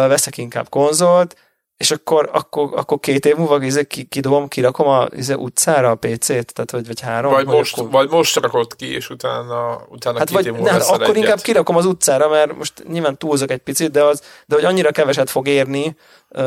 veszek 0.07 0.37
inkább 0.37 0.69
konzolt, 0.69 1.35
és 1.79 1.91
akkor, 1.91 2.29
akkor, 2.33 2.69
akkor 2.75 2.99
két 2.99 3.25
év 3.25 3.35
múlva 3.35 3.63
izé, 3.63 3.87
kidobom, 4.09 4.47
kirakom 4.47 4.87
a 4.87 5.07
izé, 5.15 5.33
utcára 5.33 5.89
a 5.89 5.95
PC-t, 5.95 6.53
tehát 6.53 6.71
vagy, 6.71 6.87
vagy 6.87 6.99
három. 6.99 7.31
Vagy, 7.31 7.45
vagy 7.45 7.55
most, 7.55 7.77
akkor... 7.77 7.91
vagy 7.91 8.09
most 8.09 8.35
rakod 8.35 8.75
ki, 8.75 8.93
és 8.95 9.09
utána, 9.09 9.81
utána 9.89 10.17
hát 10.17 10.27
két 10.27 10.35
vagy, 10.35 10.45
év 10.45 10.51
múlva 10.51 10.65
ne, 10.65 10.71
hát 10.71 10.81
akkor 10.81 11.01
egyet. 11.01 11.15
inkább 11.15 11.41
kirakom 11.41 11.75
az 11.75 11.85
utcára, 11.85 12.29
mert 12.29 12.57
most 12.57 12.83
nyilván 12.87 13.17
túlzok 13.17 13.51
egy 13.51 13.59
picit, 13.59 13.91
de, 13.91 14.03
az, 14.03 14.21
de 14.45 14.55
hogy 14.55 14.65
annyira 14.65 14.91
keveset 14.91 15.29
fog 15.29 15.47
érni. 15.47 15.95
Uh, 16.29 16.41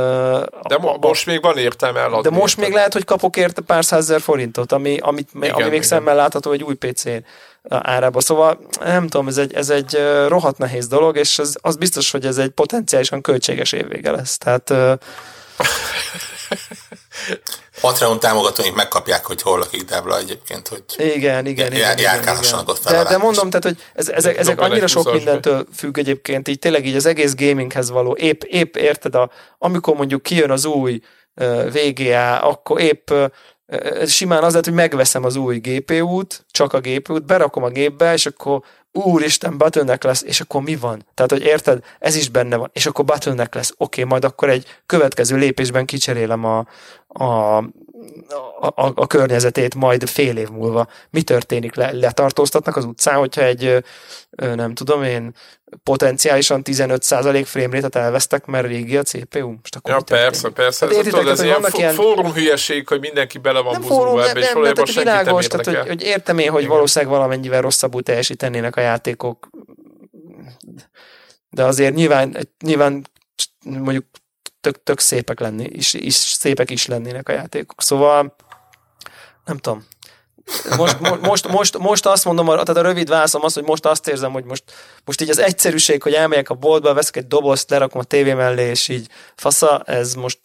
de 0.68 0.78
mo- 0.80 1.04
most 1.04 1.26
még 1.26 1.42
van 1.42 1.58
értelme 1.58 2.00
eladni. 2.00 2.30
De 2.30 2.36
most 2.36 2.52
értem. 2.52 2.64
még 2.64 2.72
lehet, 2.72 2.92
hogy 2.92 3.04
kapok 3.04 3.36
érte 3.36 3.62
pár 3.62 3.84
százezer 3.84 4.20
forintot, 4.20 4.72
ami, 4.72 4.98
amit, 5.00 5.28
igen, 5.34 5.50
ami 5.50 5.62
még 5.62 5.72
igen. 5.72 5.82
szemmel 5.82 6.14
látható 6.14 6.52
egy 6.52 6.62
új 6.62 6.74
PC-n 6.74 7.24
árába. 7.68 8.20
Szóval 8.20 8.58
nem 8.80 9.08
tudom, 9.08 9.28
ez 9.28 9.38
egy, 9.38 9.54
ez 9.54 9.70
egy 9.70 9.98
rohadt 10.28 10.58
nehéz 10.58 10.86
dolog, 10.86 11.16
és 11.16 11.38
az, 11.38 11.56
az 11.60 11.76
biztos, 11.76 12.10
hogy 12.10 12.26
ez 12.26 12.38
egy 12.38 12.50
potenciálisan 12.50 13.20
költséges 13.20 13.72
évvége 13.72 14.10
lesz. 14.10 14.38
Tehát 14.38 14.72
Patreon 17.80 18.20
támogatóink 18.20 18.76
megkapják, 18.76 19.26
hogy 19.26 19.42
hol 19.42 19.58
lakik 19.58 19.82
Debla 19.82 20.18
egyébként, 20.18 20.68
hogy 20.68 20.82
igen, 20.96 21.46
igen, 21.46 21.72
igen, 21.72 21.98
járkálhassanak 21.98 22.68
ott 22.68 22.78
fel. 22.78 23.04
De, 23.04 23.10
de 23.10 23.16
mondom, 23.18 23.50
tehát, 23.50 23.64
hogy 23.64 23.78
ez, 23.94 24.08
ezek, 24.08 24.38
ezek 24.38 24.60
annyira 24.60 24.86
sok 24.86 25.12
mindentől 25.12 25.66
függ 25.76 25.98
egyébként, 25.98 26.48
így 26.48 26.58
tényleg 26.58 26.86
így 26.86 26.96
az 26.96 27.06
egész 27.06 27.34
gaminghez 27.34 27.90
való, 27.90 28.16
épp, 28.20 28.42
épp 28.42 28.76
érted, 28.76 29.14
a, 29.14 29.30
amikor 29.58 29.96
mondjuk 29.96 30.22
kijön 30.22 30.50
az 30.50 30.64
új 30.64 31.00
uh, 31.34 31.72
VGA, 31.72 32.38
akkor 32.38 32.80
épp 32.80 33.10
uh, 33.10 33.24
simán 34.06 34.42
az 34.42 34.50
lehet, 34.50 34.64
hogy 34.64 34.74
megveszem 34.74 35.24
az 35.24 35.36
új 35.36 35.58
GPU-t, 35.58 36.44
csak 36.50 36.72
a 36.72 36.80
GPU-t, 36.80 37.24
berakom 37.26 37.62
a 37.62 37.68
gépbe, 37.68 38.12
és 38.12 38.26
akkor 38.26 38.62
úristen, 38.92 39.58
bottleneck 39.58 40.04
lesz, 40.04 40.22
és 40.22 40.40
akkor 40.40 40.62
mi 40.62 40.76
van? 40.76 41.06
Tehát, 41.14 41.30
hogy 41.30 41.42
érted, 41.42 41.84
ez 41.98 42.14
is 42.14 42.28
benne 42.28 42.56
van, 42.56 42.70
és 42.72 42.86
akkor 42.86 43.04
bottleneck 43.04 43.54
lesz, 43.54 43.74
oké, 43.76 44.00
okay, 44.00 44.12
majd 44.12 44.24
akkor 44.24 44.48
egy 44.48 44.66
következő 44.86 45.36
lépésben 45.36 45.86
kicserélem 45.86 46.44
a, 46.44 46.66
a, 47.08 47.56
a, 48.60 48.92
a 48.94 49.06
környezetét 49.06 49.74
majd 49.74 50.08
fél 50.08 50.36
év 50.36 50.48
múlva. 50.48 50.86
Mi 51.10 51.22
történik? 51.22 51.74
Le, 51.74 51.92
letartóztatnak 51.92 52.76
az 52.76 52.84
utcán, 52.84 53.18
hogyha 53.18 53.44
egy, 53.44 53.84
nem 54.30 54.74
tudom 54.74 55.02
én, 55.02 55.34
potenciálisan 55.82 56.62
15% 56.64 57.42
frame 57.46 57.80
rate-et 57.80 57.96
elvesztek, 57.96 58.44
mert 58.44 58.66
régi 58.66 58.96
a 58.96 59.02
CPU? 59.02 59.48
Most 59.48 59.76
akkor 59.76 59.90
ja, 59.90 60.00
persze, 60.00 60.48
persze. 60.48 60.86
Hát 60.86 60.94
ez, 60.94 61.04
tudod, 61.04 61.28
ez 61.28 61.42
ilyen 61.42 61.64
ilyen 61.72 61.94
fórum 61.94 62.32
hülyeség, 62.32 62.88
hogy 62.88 63.00
mindenki 63.00 63.38
bele 63.38 63.60
van 63.60 63.80
buzulva 63.80 64.28
ebbe, 64.28 64.40
és 64.40 64.52
valójában 64.52 64.86
senkit 64.86 65.02
világos, 65.02 65.46
nem 65.46 65.60
tehát, 65.60 65.80
hogy, 65.80 65.88
hogy 65.88 66.02
értem 66.02 66.38
én, 66.38 66.50
hogy 66.50 66.62
Igen. 66.62 66.72
valószínűleg 66.72 67.14
valamennyivel 67.14 67.60
rosszabbul 67.60 68.02
teljesítenének 68.02 68.76
a 68.76 68.80
játékok, 68.80 69.48
de 71.50 71.64
azért 71.64 71.94
nyilván, 71.94 72.48
nyilván 72.64 73.06
mondjuk 73.64 74.04
tök, 74.62 74.82
tök 74.82 74.98
szépek 75.00 75.40
lenni, 75.40 75.64
is, 75.64 75.94
is, 75.94 76.14
szépek 76.14 76.70
is 76.70 76.86
lennének 76.86 77.28
a 77.28 77.32
játékok. 77.32 77.82
Szóval 77.82 78.36
nem 79.44 79.56
tudom. 79.56 79.86
Most, 80.76 80.98
most, 81.20 81.48
most, 81.48 81.78
most 81.78 82.06
azt 82.06 82.24
mondom, 82.24 82.46
tehát 82.46 82.68
a 82.68 82.82
rövid 82.82 83.08
válaszom 83.08 83.44
az, 83.44 83.54
hogy 83.54 83.62
most 83.64 83.86
azt 83.86 84.08
érzem, 84.08 84.32
hogy 84.32 84.44
most, 84.44 84.64
most 85.04 85.20
így 85.20 85.30
az 85.30 85.38
egyszerűség, 85.38 86.02
hogy 86.02 86.14
elmegyek 86.14 86.50
a 86.50 86.54
boltba, 86.54 86.94
veszek 86.94 87.16
egy 87.16 87.26
dobozt, 87.26 87.70
lerakom 87.70 88.00
a 88.00 88.04
tévé 88.04 88.34
mellé, 88.34 88.68
és 88.68 88.88
így 88.88 89.06
fasza, 89.36 89.82
ez 89.86 90.14
most, 90.14 90.40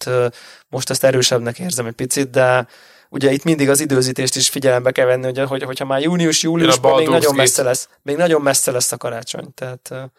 most 0.70 0.90
ezt 0.90 1.04
erősebbnek 1.04 1.60
érzem 1.60 1.86
egy 1.86 1.94
picit, 1.94 2.30
de 2.30 2.68
ugye 3.10 3.32
itt 3.32 3.44
mindig 3.44 3.70
az 3.70 3.80
időzítést 3.80 4.36
is 4.36 4.50
figyelembe 4.50 4.92
kell 4.92 5.06
venni, 5.06 5.26
hogy, 5.26 5.40
hogy, 5.40 5.64
hogyha 5.64 5.86
már 5.86 6.02
június-júliusban 6.02 6.96
még 6.96 7.08
nagyon 7.08 7.36
messze 7.36 7.64
lesz, 7.64 7.90
még 8.02 8.16
nagyon 8.16 8.42
messze 8.42 8.72
lesz 8.72 8.92
a 8.92 8.98
karácsony, 8.98 9.54
tehát 9.54 10.12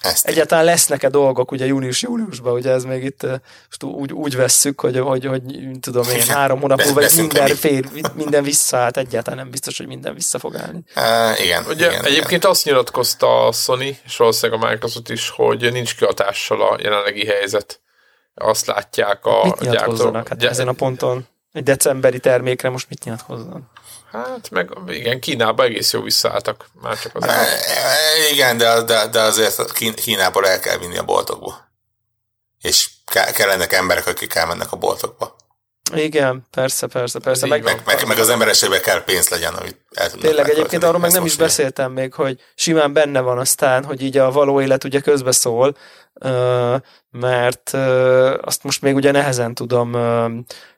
ezt 0.00 0.26
Egyáltalán 0.26 0.64
lesznek-e 0.64 1.08
dolgok 1.08 1.52
ugye 1.52 1.66
június-júliusban, 1.66 2.52
ugye 2.52 2.70
ez 2.70 2.84
még 2.84 3.04
itt 3.04 3.22
most 3.66 3.82
úgy, 3.82 4.12
úgy 4.12 4.36
vesszük, 4.36 4.80
hogy, 4.80 4.98
hogy, 4.98 5.26
hogy 5.26 5.42
tudom 5.80 6.08
én, 6.08 6.26
három 6.26 6.60
hónap 6.60 6.84
múlva 6.84 7.06
minden, 7.16 7.46
fér, 7.46 7.84
minden 8.14 8.42
visszaállt, 8.42 8.96
egyáltalán 8.96 9.38
nem 9.38 9.50
biztos, 9.50 9.76
hogy 9.76 9.86
minden 9.86 10.14
vissza 10.14 10.38
fog 10.38 10.56
állni. 10.56 10.84
Uh, 10.96 11.44
igen. 11.44 11.64
Ugye 11.68 11.86
igen, 11.86 12.04
egyébként 12.04 12.32
igen. 12.32 12.50
azt 12.50 12.64
nyilatkozta 12.64 13.46
a 13.46 13.52
Sony, 13.52 13.98
és 14.04 14.16
valószínűleg 14.16 14.62
a 14.62 14.68
Microsoft 14.68 15.08
is, 15.08 15.28
hogy 15.28 15.72
nincs 15.72 15.96
kihatással 15.96 16.62
a 16.62 16.78
jelenlegi 16.82 17.26
helyzet. 17.26 17.80
Azt 18.34 18.66
látják 18.66 19.24
a 19.24 19.44
Mit 19.44 19.70
gyártók. 19.70 20.28
Hát 20.28 20.42
ezen 20.42 20.68
a 20.68 20.72
ponton? 20.72 21.26
Egy 21.52 21.62
decemberi 21.62 22.18
termékre 22.18 22.68
most 22.68 22.88
mit 22.88 23.04
nyilatkoznak? 23.04 23.62
Hát, 24.12 24.50
meg 24.50 24.70
igen, 24.88 25.20
Kínában 25.20 25.66
egész 25.66 25.92
jó 25.92 26.02
visszaálltak. 26.02 26.66
Már 26.82 26.98
csak 26.98 27.16
az. 27.16 27.24
E, 27.24 27.46
igen, 28.32 28.56
de, 28.56 28.82
de, 28.82 29.06
de 29.06 29.20
azért 29.20 29.72
Kínából 29.94 30.46
el 30.46 30.60
kell 30.60 30.78
vinni 30.78 30.98
a 30.98 31.02
boltokba. 31.02 31.68
És 32.60 32.88
kellenek 33.32 33.72
emberek, 33.72 34.06
akik 34.06 34.34
elmennek 34.34 34.72
a 34.72 34.76
boltokba. 34.76 35.36
Igen, 35.94 36.46
persze, 36.50 36.86
persze, 36.86 37.18
persze. 37.18 37.46
Meg, 37.46 37.62
meg, 37.62 37.82
meg, 37.84 38.06
meg 38.06 38.18
az 38.18 38.28
embereségben 38.28 38.80
kell 38.80 39.04
pénz 39.04 39.28
legyen, 39.28 39.54
amit 39.54 39.76
el 39.94 40.10
tudnak 40.10 40.26
Tényleg 40.26 40.50
egyébként 40.50 40.84
arról 40.84 41.00
meg 41.00 41.10
nem 41.10 41.24
is 41.24 41.36
beszéltem 41.36 41.92
még, 41.92 42.14
hogy 42.14 42.40
simán 42.54 42.92
benne 42.92 43.20
van 43.20 43.38
aztán, 43.38 43.84
hogy 43.84 44.02
így 44.02 44.16
a 44.16 44.30
való 44.30 44.60
élet 44.60 44.84
ugye 44.84 45.00
közbeszól, 45.00 45.76
mert 47.10 47.70
azt 48.40 48.64
most 48.64 48.82
még 48.82 48.94
ugye 48.94 49.10
nehezen 49.10 49.54
tudom 49.54 49.96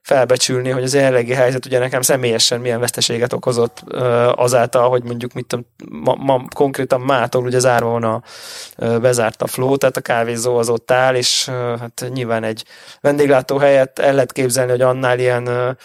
felbecsülni, 0.00 0.70
hogy 0.70 0.82
az 0.82 0.94
jelenlegi 0.94 1.32
helyzet 1.32 1.66
ugye 1.66 1.78
nekem 1.78 2.02
személyesen 2.02 2.60
milyen 2.60 2.80
veszteséget 2.80 3.32
okozott 3.32 3.80
azáltal, 4.34 4.88
hogy 4.88 5.02
mondjuk 5.02 5.32
mit 5.32 5.46
tudom, 5.46 5.66
ma, 5.90 6.14
ma 6.14 6.44
konkrétan 6.54 7.00
mától 7.00 7.44
ugye 7.44 7.58
zárva 7.58 7.90
van 7.90 8.04
a 8.04 8.22
bezárt 8.98 9.42
a 9.42 9.46
flow, 9.46 9.76
tehát 9.76 9.96
a 9.96 10.00
kávézó 10.00 10.56
az 10.56 10.68
ott 10.68 10.90
áll, 10.90 11.14
és 11.14 11.48
hát 11.80 12.04
nyilván 12.12 12.44
egy 12.44 12.64
vendéglátó 13.00 13.56
helyet 13.56 13.98
el 13.98 14.14
lehet 14.14 14.32
képzelni, 14.32 14.70
hogy 14.70 14.80
annál 14.80 15.18
ilyen 15.18 15.76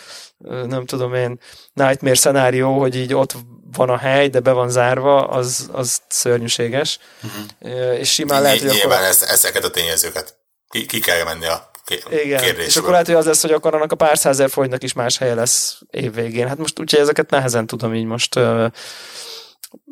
nem 0.45 0.85
tudom 0.85 1.13
én, 1.13 1.39
nightmare 1.73 2.15
szenárió, 2.15 2.79
hogy 2.79 2.95
így 2.95 3.13
ott 3.13 3.35
van 3.71 3.89
a 3.89 3.97
hely, 3.97 4.29
de 4.29 4.39
be 4.39 4.51
van 4.51 4.69
zárva, 4.69 5.27
az, 5.27 5.69
az 5.71 6.01
szörnyűséges. 6.07 6.99
Uh-huh. 7.23 7.99
És 7.99 8.13
simán 8.13 8.41
lehet, 8.41 8.59
hogy 8.59 8.69
Nyilván 8.69 9.11
akkor... 9.11 9.27
ezeket 9.29 9.63
a 9.63 9.69
tényezőket 9.69 10.37
ki, 10.69 10.85
ki 10.85 10.99
kell 10.99 11.23
menni 11.23 11.45
a 11.45 11.69
igen, 12.09 12.59
és 12.59 12.75
akkor 12.75 12.89
lehet, 12.89 13.05
hogy 13.05 13.15
az 13.15 13.25
lesz, 13.25 13.41
hogy 13.41 13.51
akkor 13.51 13.75
annak 13.75 13.91
a 13.91 13.95
pár 13.95 14.17
százer 14.17 14.49
fogynak 14.49 14.83
is 14.83 14.93
más 14.93 15.17
helye 15.17 15.33
lesz 15.33 15.81
évvégén. 15.89 16.47
Hát 16.47 16.57
most 16.57 16.79
úgyhogy 16.79 16.99
ezeket 16.99 17.29
nehezen 17.29 17.67
tudom 17.67 17.93
így 17.93 18.05
most 18.05 18.39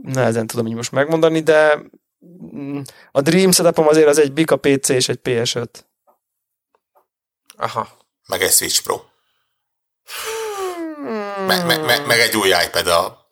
nehezen 0.03 0.47
tudom 0.47 0.67
így 0.67 0.73
most 0.73 0.91
megmondani, 0.91 1.39
de 1.39 1.79
mm, 2.55 2.81
a 3.11 3.21
Dream 3.21 3.51
setupom 3.51 3.87
azért 3.87 4.07
az 4.07 4.17
egy 4.17 4.33
Bika 4.33 4.55
PC 4.55 4.89
és 4.89 5.09
egy 5.09 5.19
PS5. 5.23 5.67
Aha. 7.57 7.97
Meg 8.27 8.41
egy 8.41 8.51
Switch 8.51 8.81
Pro. 8.83 9.01
Me, 11.45 11.63
me, 11.63 11.77
me, 11.77 11.99
meg 12.07 12.19
egy 12.19 12.35
új 12.35 12.49
iPad 12.65 12.87
a 12.87 13.23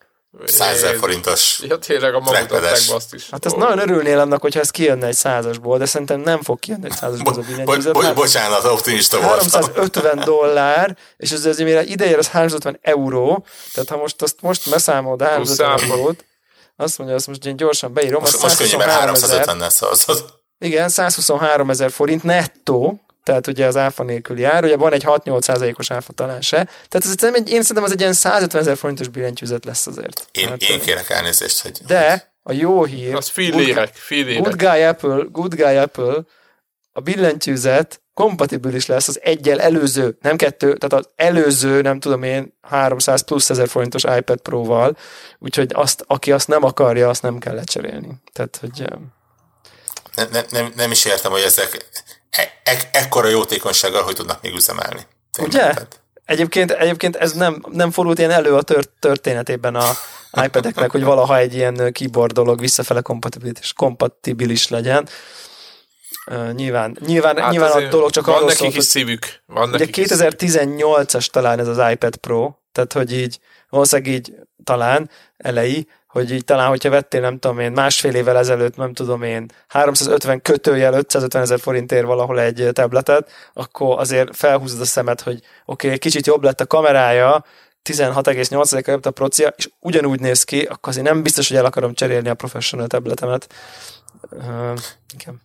100 0.44 0.76
ezer 0.76 0.96
forintos 0.96 1.60
Ja, 1.62 1.78
tényleg 1.78 2.14
a 2.14 2.20
magutatták 2.20 2.78
azt 2.88 3.14
is. 3.14 3.30
Hát 3.30 3.46
ezt 3.46 3.56
nagyon 3.56 3.78
örülnél 3.78 4.18
annak, 4.18 4.40
hogyha 4.40 4.60
ez 4.60 4.70
kijönne 4.70 5.06
egy 5.06 5.14
százasból, 5.14 5.78
de 5.78 5.86
szerintem 5.86 6.20
nem 6.20 6.42
fog 6.42 6.58
kijönni 6.58 6.84
egy 6.84 6.96
százasból 6.96 7.32
az 7.32 7.38
a 7.38 7.40
billentyűzet. 7.40 7.92
Bo- 7.92 8.02
bo- 8.02 8.14
bocsánat, 8.14 8.64
optimista 8.64 9.16
voltam. 9.20 9.36
350 9.38 10.18
dollár, 10.24 10.96
és 11.16 11.30
ez 11.30 11.38
azért 11.44 11.68
mire 11.68 11.82
ideér, 11.84 12.18
az 12.18 12.28
350 12.28 12.78
euró, 12.82 13.46
tehát 13.72 13.88
ha 13.88 13.96
most 13.96 14.22
azt 14.22 14.36
most 14.40 14.70
beszámolod 14.70 15.22
350 15.22 15.90
eurót, 15.90 16.24
azt 16.76 16.98
mondja, 16.98 17.16
azt 17.16 17.26
most 17.26 17.46
én 17.46 17.56
gyorsan 17.56 17.92
beírom. 17.92 18.20
Most, 18.20 18.42
most 18.42 18.56
könnyű, 18.56 18.76
mert 18.76 18.90
350 18.90 19.56
nel 19.56 19.70
szavazod. 19.70 20.24
Igen, 20.58 20.88
123 20.88 21.70
ezer 21.70 21.90
forint 21.90 22.22
nettó, 22.22 23.00
tehát 23.24 23.46
ugye 23.46 23.66
az 23.66 23.76
áfa 23.76 24.02
nélkül 24.02 24.38
jár, 24.38 24.64
ugye 24.64 24.76
van 24.76 24.92
egy 24.92 25.04
6-8%-os 25.06 25.90
áfa 25.90 26.12
talán 26.12 26.40
se. 26.40 26.68
Tehát 26.88 27.22
ez 27.22 27.34
egy, 27.34 27.50
én 27.50 27.60
szerintem 27.62 27.84
az 27.84 27.92
egy 27.92 28.00
ilyen 28.00 28.12
150 28.12 28.60
ezer 28.60 28.76
forintos 28.76 29.08
billentyűzet 29.08 29.64
lesz 29.64 29.86
azért. 29.86 30.26
Én, 30.32 30.48
hát, 30.48 30.62
én 30.62 30.80
kérek 30.80 31.10
elnézést, 31.10 31.60
hogy... 31.60 31.80
De 31.86 32.32
a 32.42 32.52
jó 32.52 32.84
hír... 32.84 33.14
Az 33.14 33.28
fillérek, 33.28 33.94
fillérek. 33.94 34.42
Good 34.42 34.56
guy 34.56 34.82
Apple, 34.82 35.24
good 35.30 35.54
guy 35.54 35.76
Apple, 35.76 36.24
a 36.92 37.00
billentyűzet 37.00 38.02
kompatibilis 38.14 38.86
lesz 38.86 39.08
az 39.08 39.20
egyel 39.22 39.60
előző, 39.60 40.16
nem 40.20 40.36
kettő, 40.36 40.76
tehát 40.76 41.04
az 41.04 41.12
előző, 41.16 41.80
nem 41.80 42.00
tudom 42.00 42.22
én, 42.22 42.58
300 42.62 43.22
plusz 43.22 43.50
ezer 43.50 43.68
forintos 43.68 44.02
iPad 44.16 44.40
Pro-val, 44.40 44.96
úgyhogy 45.38 45.70
azt, 45.74 46.04
aki 46.06 46.32
azt 46.32 46.48
nem 46.48 46.64
akarja, 46.64 47.08
azt 47.08 47.22
nem 47.22 47.38
kell 47.38 47.54
lecserélni. 47.54 48.08
Tehát, 48.32 48.56
hogy... 48.60 48.84
Nem, 50.14 50.28
nem, 50.30 50.44
nem, 50.50 50.72
nem 50.76 50.90
is 50.90 51.04
értem, 51.04 51.30
hogy 51.30 51.42
ezek 51.42 51.86
e, 52.36 52.52
e, 52.62 52.88
ekkora 52.92 53.28
jótékonysággal 53.28 54.02
hogy 54.02 54.14
tudnak 54.14 54.42
még 54.42 54.54
üzemelni. 54.54 55.06
Tényleg, 55.32 55.54
Ugye? 55.54 55.60
Tehát. 55.60 56.02
Egyébként, 56.24 56.70
egyébként 56.70 57.16
ez 57.16 57.32
nem, 57.32 57.64
nem 57.70 57.90
fordult 57.90 58.18
ilyen 58.18 58.30
elő 58.30 58.54
a 58.54 58.62
tört, 58.62 58.90
történetében 59.00 59.74
a 59.74 59.90
iPad-eknek, 60.44 60.90
hogy 60.90 61.02
valaha 61.02 61.38
egy 61.38 61.54
ilyen 61.54 61.92
keyboard 61.92 62.32
dolog 62.32 62.60
visszafele 62.60 63.00
kompatibilis, 63.00 63.72
kompatibilis 63.72 64.68
legyen. 64.68 65.08
Uh, 66.30 66.52
nyilván, 66.52 66.98
nyilván, 67.06 67.36
hát 67.36 67.50
nyilván 67.50 67.70
a 67.70 67.88
dolog 67.88 68.10
csak 68.10 68.26
van 68.26 68.34
arról 68.34 68.48
nekik 68.48 68.76
is 68.76 68.84
szívük. 68.84 69.42
Van 69.46 69.72
ugye 69.72 69.86
2018-as 69.88 71.26
talán 71.26 71.58
ez 71.58 71.68
az 71.68 71.90
iPad 71.90 72.16
Pro, 72.16 72.54
tehát 72.72 72.92
hogy 72.92 73.12
így 73.12 73.38
valószínűleg 73.68 74.12
így 74.12 74.34
talán 74.64 75.10
elejé, 75.36 75.86
hogy 76.14 76.32
így 76.32 76.44
talán, 76.44 76.68
hogyha 76.68 76.90
vettél, 76.90 77.20
nem 77.20 77.38
tudom 77.38 77.58
én, 77.58 77.72
másfél 77.72 78.14
évvel 78.14 78.38
ezelőtt, 78.38 78.76
nem 78.76 78.92
tudom 78.92 79.22
én, 79.22 79.50
350 79.68 80.42
kötőjel 80.42 80.94
550 80.94 81.42
ezer 81.42 81.60
forintért 81.60 82.06
valahol 82.06 82.40
egy 82.40 82.68
tabletet, 82.72 83.30
akkor 83.52 83.98
azért 83.98 84.36
felhúzod 84.36 84.80
a 84.80 84.84
szemet, 84.84 85.20
hogy 85.20 85.40
oké, 85.64 85.86
okay, 85.86 85.98
kicsit 85.98 86.26
jobb 86.26 86.42
lett 86.42 86.60
a 86.60 86.66
kamerája, 86.66 87.44
16,8 87.90 88.86
jobb 88.86 89.04
a 89.04 89.10
procia, 89.10 89.54
és 89.56 89.68
ugyanúgy 89.80 90.20
néz 90.20 90.42
ki, 90.42 90.60
akkor 90.62 90.88
azért 90.88 91.06
nem 91.06 91.22
biztos, 91.22 91.48
hogy 91.48 91.56
el 91.56 91.64
akarom 91.64 91.94
cserélni 91.94 92.28
a 92.28 92.34
professional 92.34 92.86
tabletemet. 92.86 93.54
Uh, 94.30 94.78
igen. 95.14 95.42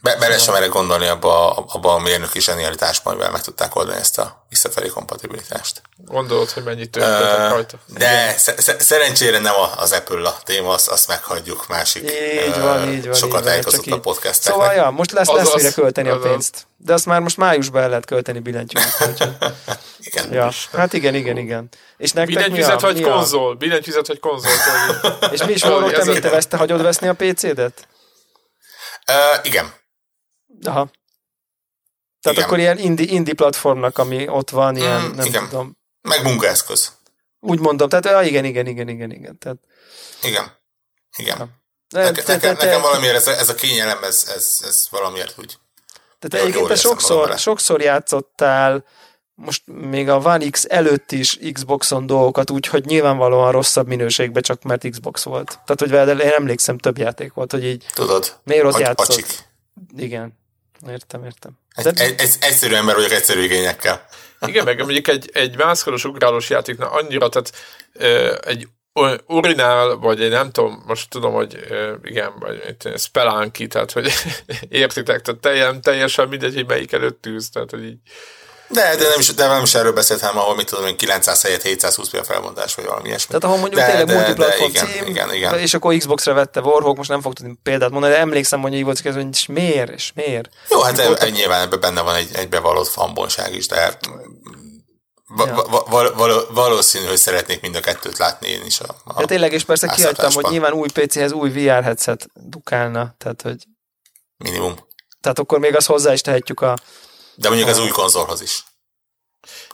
Be, 0.00 0.16
bele 0.16 0.38
sem 0.38 0.54
erre 0.54 0.66
gondolni 0.66 1.06
abba, 1.06 1.50
abba 1.50 1.92
a 1.94 1.98
mérnöki 1.98 2.40
zsenialitásban, 2.40 3.12
amivel 3.12 3.30
meg 3.30 3.40
tudták 3.40 3.76
oldani 3.76 3.98
ezt 3.98 4.18
a 4.18 4.46
visszafelé 4.48 4.88
kompatibilitást. 4.88 5.82
Gondolod, 5.96 6.50
hogy 6.50 6.62
mennyit 6.62 6.96
uh, 6.96 7.02
rajta? 7.48 7.78
De 7.86 8.34
sz- 8.36 8.80
szerencsére 8.80 9.38
nem 9.38 9.54
az 9.76 9.92
Apple 9.92 10.28
a 10.28 10.38
téma, 10.44 10.72
azt, 10.72 10.88
azt 10.88 11.08
meghagyjuk 11.08 11.68
másik. 11.68 12.10
Így 12.46 12.60
van, 12.60 12.88
így 12.88 13.04
van. 13.04 13.14
Sokat 13.14 13.46
elhozott 13.46 13.86
a 13.86 14.00
podcasteknek. 14.00 14.60
Szóval, 14.60 14.74
ja, 14.74 14.90
most 14.90 15.12
lesz, 15.12 15.30
lesz 15.30 15.54
mire 15.54 15.70
költeni 15.72 16.08
a 16.08 16.18
pénzt. 16.18 16.66
De 16.76 16.92
azt 16.92 17.06
már 17.06 17.20
most 17.20 17.36
májusban 17.36 17.82
el 17.82 17.88
lehet 17.88 18.04
költeni 18.04 18.38
billentyűt. 18.38 18.96
igen. 19.98 20.32
Ja, 20.32 20.50
hát 20.72 20.92
igen, 20.92 21.14
igen, 21.14 21.36
igen. 21.36 21.68
És 21.96 22.12
nektek 22.12 22.34
billentyűzet 22.34 22.80
vagy 22.80 23.00
konzol? 23.02 23.54
Billentyűzet 23.54 24.06
vagy 24.06 24.20
konzol? 24.20 24.50
És 25.32 25.44
mi 25.44 25.52
is 25.52 25.62
van, 25.62 25.90
te 25.90 26.42
te 26.48 26.56
hagyod 26.56 26.82
veszni 26.82 27.08
a 27.08 27.14
PC-det? 27.14 27.88
Uh, 29.10 29.46
igen. 29.46 29.76
Aha. 30.62 30.90
Tehát 32.20 32.38
igen. 32.38 32.44
akkor 32.44 32.58
ilyen 32.58 32.78
indie, 32.78 33.06
indie 33.06 33.34
platformnak, 33.34 33.98
ami 33.98 34.28
ott 34.28 34.50
van, 34.50 34.76
ilyen, 34.76 35.00
mm, 35.00 35.14
nem 35.14 35.26
igen. 35.26 35.48
tudom. 35.48 35.76
Meg 36.00 36.22
munkaeszköz. 36.22 36.92
Úgy 37.40 37.58
mondom, 37.58 37.88
tehát 37.88 38.04
ja, 38.04 38.22
igen, 38.22 38.44
igen, 38.44 38.66
igen, 38.66 38.88
igen, 38.88 39.10
igen. 39.10 39.38
Tehát... 39.38 39.58
Igen. 40.22 40.52
Igen. 41.16 41.38
Ja. 41.38 41.48
De, 41.88 42.02
nekem, 42.02 42.24
te, 42.24 42.38
te, 42.38 42.52
nekem 42.52 42.80
valamiért 42.80 43.14
ez 43.14 43.26
a, 43.26 43.30
ez 43.30 43.48
a 43.48 43.54
kényelem, 43.54 44.04
ez, 44.04 44.32
ez, 44.34 44.60
ez 44.66 44.86
valamiért 44.90 45.38
úgy. 45.38 45.58
Tehát 46.18 46.46
egyébként 46.46 46.68
te 46.68 46.76
sokszor, 46.76 47.38
sokszor 47.38 47.80
játszottál 47.80 48.84
most 49.34 49.62
még 49.66 50.08
a 50.08 50.16
One 50.16 50.50
X 50.50 50.64
előtt 50.68 51.12
is 51.12 51.38
Xboxon 51.52 52.06
dolgokat, 52.06 52.50
úgyhogy 52.50 52.84
nyilvánvalóan 52.84 53.52
rosszabb 53.52 53.86
minőségben, 53.86 54.42
csak 54.42 54.62
mert 54.62 54.88
Xbox 54.90 55.22
volt. 55.22 55.46
Tehát, 55.48 55.78
hogy 55.78 55.90
veled 55.90 56.18
én 56.18 56.28
emlékszem, 56.28 56.78
több 56.78 56.98
játék 56.98 57.32
volt, 57.32 57.50
hogy 57.50 57.64
így 57.64 57.84
Tudod, 57.94 58.36
miért 58.44 58.64
ott 58.64 58.78
játszott. 58.78 59.08
Acsik. 59.08 59.26
Igen, 59.96 60.38
értem, 60.86 61.24
értem. 61.24 61.58
De... 61.82 61.90
Egy, 61.90 62.14
egy, 62.18 62.34
egyszerű 62.40 62.74
ember 62.74 62.94
vagyok 62.94 63.10
egyszerű 63.10 63.42
igényekkel. 63.42 64.06
Igen, 64.46 64.64
meg 64.64 64.78
mondjuk 64.78 65.08
egy, 65.08 65.30
egy 65.32 65.56
mászkoros 65.56 66.04
ugrálós 66.04 66.50
játéknál 66.50 66.88
annyira, 66.88 67.28
tehát 67.28 67.52
egy 68.44 68.68
urinál, 69.26 69.96
vagy 69.96 70.20
én 70.20 70.30
nem 70.30 70.50
tudom, 70.50 70.82
most 70.86 71.10
tudom, 71.10 71.32
hogy 71.32 71.58
igen, 72.02 72.32
vagy 72.38 72.76
spelánki, 72.96 73.66
tehát 73.66 73.92
hogy 73.92 74.12
értitek, 74.68 75.22
tehát 75.22 75.40
teljesen, 75.40 75.80
teljesen 75.80 76.28
mindegy, 76.28 76.54
hogy 76.54 76.66
melyik 76.66 76.92
előtt 76.92 77.22
tűz, 77.22 77.48
tehát 77.48 77.70
hogy 77.70 77.84
így 77.84 77.98
de, 78.68 78.96
de 78.96 79.08
nem 79.08 79.18
is, 79.18 79.34
de 79.34 79.46
nem 79.46 79.62
is 79.62 79.74
erről 79.74 79.92
beszélt, 79.92 80.20
hanem 80.20 80.38
ahol, 80.38 80.54
mit 80.54 80.66
tudom 80.66 80.86
én, 80.86 80.96
900 80.96 81.42
helyett 81.42 81.62
720 81.62 82.12
a 82.12 82.24
felmondás, 82.24 82.74
vagy 82.74 82.84
valami 82.84 83.08
ilyesmi. 83.08 83.26
Tehát 83.26 83.44
ahol 83.44 83.56
mondjuk 83.56 83.80
de, 83.80 83.86
tényleg 83.86 84.06
de, 84.06 84.14
multiplatform 84.14 84.72
de, 84.72 84.78
igen, 84.80 84.86
cím, 84.86 85.06
igen, 85.06 85.34
igen. 85.34 85.58
és 85.58 85.74
akkor 85.74 85.96
Xbox-ra 85.96 86.32
vette 86.32 86.60
Warhawk, 86.60 86.96
most 86.96 87.08
nem 87.08 87.20
fog 87.20 87.32
tudni 87.32 87.58
példát 87.62 87.90
mondani, 87.90 88.12
de 88.12 88.18
emlékszem, 88.18 88.60
hogy 88.60 88.74
így 88.74 88.84
volt, 88.84 89.00
hogy 89.00 89.26
és 89.30 89.46
miért, 89.46 89.90
és 89.90 90.12
miért. 90.14 90.48
Jó, 90.70 90.80
hát 90.80 90.98
e, 90.98 91.14
e, 91.18 91.28
nyilván 91.28 91.60
ebben 91.60 91.80
benne 91.80 92.00
van 92.00 92.14
egy, 92.14 92.28
egy 92.32 92.48
bevallott 92.48 92.88
fanbonság 92.88 93.54
is, 93.54 93.66
de 93.66 93.98
Va- 95.30 95.66
va- 95.70 95.88
val- 95.88 96.14
val- 96.14 96.48
valószínű, 96.50 97.06
hogy 97.06 97.16
szeretnék 97.16 97.60
mind 97.60 97.76
a 97.76 97.80
kettőt 97.80 98.18
látni 98.18 98.48
én 98.48 98.64
is. 98.64 98.80
A, 98.80 98.96
a 99.04 99.20
ja, 99.20 99.26
tényleg, 99.26 99.52
és 99.52 99.64
persze 99.64 99.86
kihagytam, 99.86 100.32
hogy 100.32 100.46
nyilván 100.50 100.72
új 100.72 100.88
PC-hez 100.88 101.32
új 101.32 101.50
VR 101.50 101.82
headset 101.82 102.28
dukálna, 102.34 103.14
tehát 103.18 103.42
hogy... 103.42 103.64
Minimum. 104.36 104.74
Tehát 105.20 105.38
akkor 105.38 105.58
még 105.58 105.76
azt 105.76 105.86
hozzá 105.86 106.12
is 106.12 106.20
tehetjük 106.20 106.60
a... 106.60 106.76
De 107.38 107.48
mondjuk 107.48 107.68
az 107.68 107.78
új 107.78 107.88
konzolhoz 107.88 108.40
is. 108.40 108.64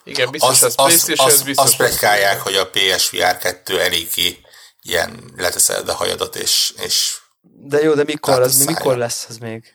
Igen, 0.04 0.30
biztos 0.30 0.50
azt, 0.50 0.62
ez 0.62 0.74
PlayStation, 0.74 1.26
azt, 1.26 1.44
biztos. 1.44 1.64
Azt 1.64 1.76
prekálják, 1.76 2.40
hogy 2.40 2.54
a 2.54 2.70
PSVR 2.70 3.38
2 3.38 3.80
eléggé 3.80 4.38
ilyen 4.82 5.32
leteszed 5.36 5.88
a 5.88 5.94
hajadat, 5.94 6.36
és, 6.36 6.74
és 6.76 7.16
De 7.40 7.80
jó, 7.80 7.94
de 7.94 8.04
mikor, 8.04 8.40
az, 8.40 8.64
mikor 8.64 8.96
lesz 8.96 9.26
ez 9.28 9.36
még? 9.36 9.74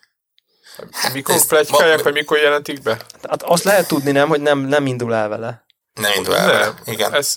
Hát 0.91 1.13
mikor 1.13 1.45
plegykálják, 1.45 2.01
vagy 2.01 2.13
mikor 2.13 2.37
jelentik 2.37 2.81
be? 2.81 3.05
Hát 3.29 3.43
azt 3.43 3.63
lehet 3.63 3.87
tudni, 3.87 4.11
nem, 4.11 4.27
hogy 4.27 4.41
nem, 4.41 4.59
nem 4.59 4.85
indul 4.85 5.13
el 5.13 5.27
vele. 5.27 5.65
Nem 5.93 6.11
indul 6.15 6.35
el 6.35 6.45
nem, 6.45 6.55
vele, 6.55 6.73
igen. 6.85 7.13
Ez, 7.13 7.35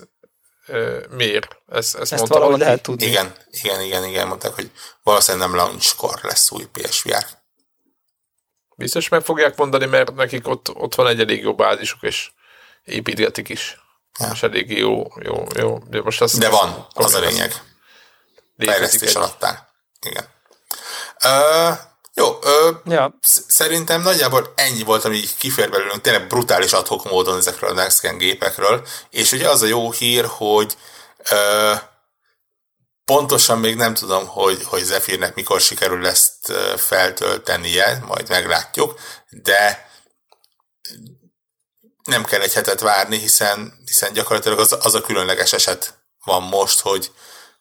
uh, 0.68 1.06
miért? 1.08 1.56
Ez, 1.66 1.94
ezt 2.00 2.12
ezt 2.12 2.26
valahogy 2.26 2.58
lehet 2.58 2.82
tudni. 2.82 3.06
Igen, 3.06 3.34
igen, 3.50 3.80
igen, 3.80 4.04
igen, 4.04 4.26
mondták, 4.26 4.52
hogy 4.52 4.70
valószínűleg 5.02 5.48
nem 5.48 5.56
launchkor 5.56 6.18
lesz 6.22 6.50
új 6.50 6.64
PSVR. 6.72 7.26
Biztos 8.74 9.08
meg 9.08 9.22
fogják 9.22 9.56
mondani, 9.56 9.86
mert 9.86 10.14
nekik 10.14 10.48
ott, 10.48 10.74
ott 10.74 10.94
van 10.94 11.06
egy 11.06 11.20
elég 11.20 11.42
jó 11.42 11.54
bázisuk, 11.54 12.02
és 12.02 12.30
építgetik 12.84 13.48
is. 13.48 13.80
Ja. 14.18 14.30
És 14.32 14.42
elég 14.42 14.78
jó, 14.78 15.06
jó, 15.22 15.44
jó. 15.56 15.78
De, 15.88 16.02
most 16.02 16.20
azt 16.20 16.38
De 16.38 16.48
van, 16.48 16.86
az 16.92 17.14
a 17.14 17.20
lényeg. 17.20 17.52
Fejlesztés 18.58 19.14
alatt 19.14 19.44
áll. 19.44 19.58
Igen. 20.00 20.24
Uh, 21.24 21.78
jó, 22.14 22.38
ö, 22.42 22.70
ja. 22.84 23.18
szerintem 23.46 24.02
nagyjából 24.02 24.52
ennyi 24.54 24.82
volt, 24.82 25.04
ami 25.04 25.16
így 25.16 25.36
kifér 25.36 25.70
belőlünk, 25.70 26.00
tényleg 26.00 26.26
brutális 26.26 26.72
adhok 26.72 27.10
módon 27.10 27.36
ezekről 27.36 27.70
a 27.70 27.72
Next 27.72 28.00
Gen 28.00 28.18
gépekről, 28.18 28.86
és 29.10 29.32
ugye 29.32 29.48
az 29.48 29.62
a 29.62 29.66
jó 29.66 29.90
hír, 29.90 30.24
hogy 30.28 30.76
ö, 31.30 31.72
pontosan 33.12 33.58
még 33.58 33.76
nem 33.76 33.94
tudom, 33.94 34.26
hogy, 34.26 34.64
hogy 34.64 34.82
Zephyrnek 34.82 35.34
mikor 35.34 35.60
sikerül 35.60 36.06
ezt 36.06 36.52
feltöltenie, 36.76 38.02
majd 38.06 38.28
meglátjuk, 38.28 39.00
de 39.30 39.90
nem 42.04 42.24
kell 42.24 42.40
egy 42.40 42.52
hetet 42.52 42.80
várni, 42.80 43.18
hiszen, 43.18 43.82
hiszen 43.84 44.12
gyakorlatilag 44.12 44.58
az, 44.58 44.76
az 44.80 44.94
a 44.94 45.00
különleges 45.00 45.52
eset 45.52 45.94
van 46.24 46.42
most, 46.42 46.80
hogy, 46.80 47.10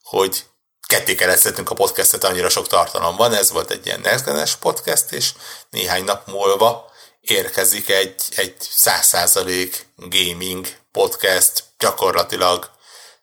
hogy 0.04 0.46
ketté 0.88 1.16
kellett 1.16 1.58
a 1.66 1.74
podcastet, 1.74 2.24
annyira 2.24 2.50
sok 2.50 2.68
tartalom 2.68 3.16
van, 3.16 3.34
ez 3.34 3.52
volt 3.52 3.72
egy 3.72 3.86
ilyen 3.86 4.00
next 4.00 4.58
podcast, 4.60 5.12
és 5.12 5.34
néhány 5.70 6.04
nap 6.04 6.28
múlva 6.28 6.92
érkezik 7.22 7.90
egy, 7.90 8.24
egy 8.36 8.56
100% 8.78 9.76
gaming 9.96 10.68
podcast, 10.92 11.64
gyakorlatilag 11.78 12.70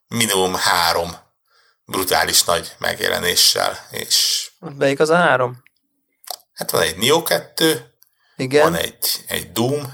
minimum 0.08 0.54
három 0.54 1.26
brutális 1.88 2.44
nagy 2.44 2.74
megjelenéssel. 2.78 3.86
És 3.90 4.48
Melyik 4.78 5.00
az 5.00 5.10
a 5.10 5.16
három? 5.16 5.62
Hát 6.54 6.70
van 6.70 6.82
egy 6.82 6.96
Neo 6.96 7.22
2, 7.22 7.94
Igen. 8.36 8.62
van 8.62 8.74
egy, 8.74 9.24
egy 9.26 9.52
Doom, 9.52 9.92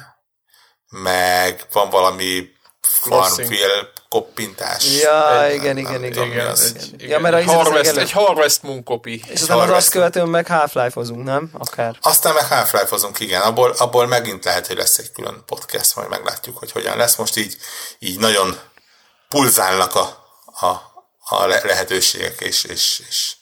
meg 0.88 1.66
van 1.72 1.90
valami 1.90 2.48
Farmville 2.80 3.92
koppintás. 4.08 5.00
Ja, 5.00 5.44
egy, 5.44 5.54
igen, 5.54 5.74
nem, 5.74 5.76
igen, 5.76 5.92
nem 5.92 6.04
igen, 6.04 6.26
igen, 6.26 6.46
az. 6.46 6.70
igen, 6.70 6.88
igen. 6.92 7.08
Ja, 7.08 7.18
mert 7.18 7.34
egy 7.34 7.44
Harvest, 7.44 7.96
egy 7.96 8.10
Harvest 8.10 8.62
Moon 8.62 8.84
copy. 8.84 9.22
És 9.26 9.40
aztán 9.40 9.58
az 9.58 9.70
azt 9.70 9.90
követően 9.90 10.28
meg 10.28 10.46
Half-Life-ozunk, 10.46 11.24
nem? 11.24 11.50
Akár. 11.52 11.98
Aztán 12.00 12.34
meg 12.34 12.46
Half-Life-ozunk, 12.46 13.20
igen. 13.20 13.42
Abból, 13.42 13.70
abból 13.70 14.06
megint 14.06 14.44
lehet, 14.44 14.66
hogy 14.66 14.76
lesz 14.76 14.98
egy 14.98 15.12
külön 15.12 15.42
podcast, 15.46 15.96
majd 15.96 16.08
meglátjuk, 16.08 16.58
hogy 16.58 16.72
hogyan 16.72 16.96
lesz. 16.96 17.16
Most 17.16 17.36
így, 17.36 17.56
így 17.98 18.18
nagyon 18.18 18.58
pulzálnak 19.28 19.94
a, 19.94 20.26
a, 20.44 20.93
a 21.28 21.46
lehetőségek, 21.46 22.40
és, 22.40 22.64
és, 22.64 23.02
és 23.08 23.32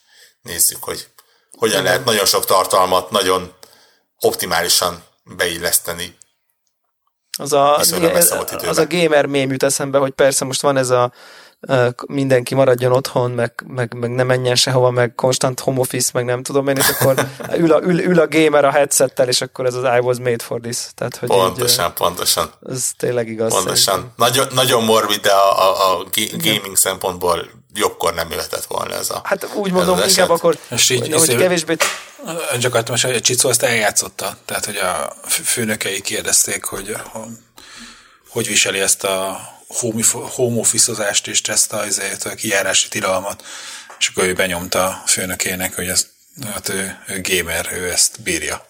nézzük, 0.41 0.83
hogy 0.83 1.07
hogyan 1.51 1.79
igen. 1.79 1.83
lehet 1.83 2.05
nagyon 2.05 2.25
sok 2.25 2.45
tartalmat 2.45 3.11
nagyon 3.11 3.53
optimálisan 4.19 5.03
beilleszteni 5.23 6.17
az 7.37 7.53
a, 7.53 7.77
az 8.67 8.77
a 8.77 8.87
gamer 8.87 9.25
mém 9.25 9.51
jut 9.51 9.63
eszembe, 9.63 9.97
hogy 9.97 10.11
persze 10.11 10.45
most 10.45 10.61
van 10.61 10.77
ez 10.77 10.89
a 10.89 11.11
mindenki 12.07 12.55
maradjon 12.55 12.91
otthon, 12.91 13.31
meg, 13.31 13.63
meg, 13.67 13.93
meg 13.93 14.09
ne 14.09 14.23
menjen 14.23 14.55
sehova, 14.55 14.91
meg 14.91 15.15
konstant 15.15 15.59
home 15.59 15.79
office, 15.79 16.09
meg 16.13 16.25
nem 16.25 16.43
tudom 16.43 16.67
én, 16.67 16.75
és 16.75 16.89
akkor 16.89 17.27
ül 17.63 17.71
a, 17.71 17.81
ül, 17.81 17.99
ül 17.99 18.19
a 18.19 18.27
gamer 18.27 18.65
a 18.65 18.71
headsettel, 18.71 19.27
és 19.27 19.41
akkor 19.41 19.65
ez 19.65 19.73
az 19.73 19.83
I 19.83 19.99
was 19.99 20.17
made 20.17 20.43
for 20.43 20.59
this. 20.59 20.77
Tehát, 20.95 21.15
hogy 21.15 21.29
pontosan, 21.29 21.87
így, 21.87 21.93
pontosan. 21.93 22.53
Ez 22.69 22.91
tényleg 22.97 23.27
igaz. 23.27 23.53
Pontosan. 23.53 24.13
Nagyon, 24.15 24.47
nagyon 24.53 24.83
morbid, 24.83 25.21
de 25.21 25.31
a, 25.31 25.69
a, 25.69 25.99
a 25.99 26.05
gaming 26.37 26.75
szempontból 26.75 27.49
jobbkor 27.73 28.13
nem 28.13 28.31
jöhetett 28.31 28.65
volna 28.65 28.93
ez 28.93 29.09
a 29.09 29.21
Hát 29.23 29.53
úgy 29.53 29.71
mondom, 29.71 29.95
inkább 29.95 30.09
eset. 30.09 30.29
akkor, 30.29 30.57
és 30.69 30.89
így, 30.89 30.99
hogy, 30.99 31.13
hogy 31.13 31.35
kevésbé... 31.35 31.75
Csak 32.59 32.75
akartam, 32.75 32.95
hogy 33.01 33.15
a 33.15 33.21
Csicó 33.21 33.49
azt 33.49 33.63
eljátszotta. 33.63 34.37
Tehát, 34.45 34.65
hogy 34.65 34.77
a 34.77 35.15
főnökei 35.27 36.01
kérdezték, 36.01 36.63
hogy 36.63 36.95
hogy 38.29 38.47
viseli 38.47 38.79
ezt 38.79 39.03
a 39.03 39.39
home 39.67 40.59
office 40.59 41.13
és 41.23 41.41
ezt 41.41 41.73
a, 41.73 41.85
ezért 41.85 42.23
a 42.23 42.35
kijárási 42.35 42.87
tilalmat, 42.87 43.43
és 43.99 44.07
akkor 44.07 44.23
ő 44.23 44.33
benyomta 44.33 44.85
a 44.85 45.03
főnökének, 45.05 45.75
hogy 45.75 45.87
ez, 45.87 46.07
hát 46.53 46.69
ő, 46.69 46.97
ő 47.07 47.21
gamer, 47.21 47.69
ő 47.73 47.91
ezt 47.91 48.21
bírja. 48.21 48.65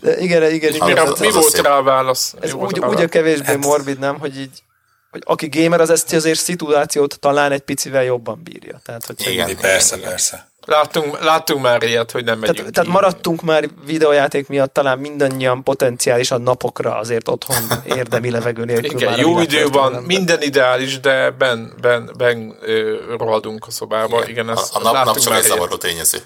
De 0.00 0.18
igen, 0.18 0.52
igen, 0.52 0.74
igen. 0.74 0.86
Mi, 0.86 0.92
az, 0.92 1.18
mi 1.18 1.30
volt 1.30 1.58
rá 1.58 1.76
a 1.76 1.82
válasz? 1.82 2.34
Ez 2.40 2.52
úgy, 2.52 2.78
úgy 2.78 3.02
a 3.02 3.08
kevésbé 3.08 3.44
hát, 3.44 3.58
morbid, 3.58 3.98
nem, 3.98 4.18
hogy 4.18 4.38
így 4.38 4.62
hogy 5.10 5.22
aki 5.24 5.48
gamer, 5.48 5.80
az 5.80 5.90
ezt 5.90 6.12
azért 6.12 6.38
szituációt 6.38 7.18
talán 7.20 7.52
egy 7.52 7.60
picivel 7.60 8.04
jobban 8.04 8.40
bírja. 8.42 8.80
Tehát, 8.84 9.06
hogy 9.06 9.26
igen, 9.26 9.56
persze, 9.56 9.96
igen. 9.96 10.08
persze. 10.08 10.50
Láttunk, 10.68 11.22
láttunk 11.22 11.62
már 11.62 11.82
ilyet, 11.82 12.10
hogy 12.10 12.24
nem 12.24 12.38
megyünk 12.38 12.56
tehát, 12.58 12.72
tehát 12.72 12.90
maradtunk 12.90 13.42
már 13.42 13.68
videójáték 13.84 14.48
miatt 14.48 14.72
talán 14.72 14.98
mindannyian 14.98 15.62
potenciálisan 15.62 16.42
napokra 16.42 16.96
azért 16.96 17.28
otthon 17.28 17.62
érdemi 17.84 18.30
levegő 18.30 18.64
nélkül. 18.64 19.00
Igen, 19.00 19.18
jó 19.18 19.40
idő 19.40 19.68
van, 19.68 19.92
minden 19.92 20.42
ideális, 20.42 21.00
de 21.00 21.30
ben, 21.30 21.74
ben, 21.80 22.10
ben 22.16 22.56
ö, 22.60 22.96
rohadunk 23.18 23.66
a 23.66 23.70
szobába. 23.70 24.16
Igen, 24.16 24.28
Igen 24.28 24.50
ezt 24.50 24.74
a, 24.74 24.78
a 24.78 24.82
nap, 24.82 25.04
nap 25.04 25.18
csak 25.18 25.34
egy 25.34 25.42
zavaró 25.42 25.76
tényező. 25.76 26.18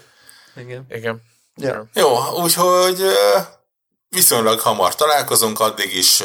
Igen. 0.57 0.85
Igen. 0.89 1.21
Ja. 1.55 1.85
Jó, 1.93 2.07
úgyhogy 2.41 3.01
viszonylag 4.09 4.59
hamar 4.59 4.95
találkozunk, 4.95 5.59
addig 5.59 5.95
is 5.95 6.21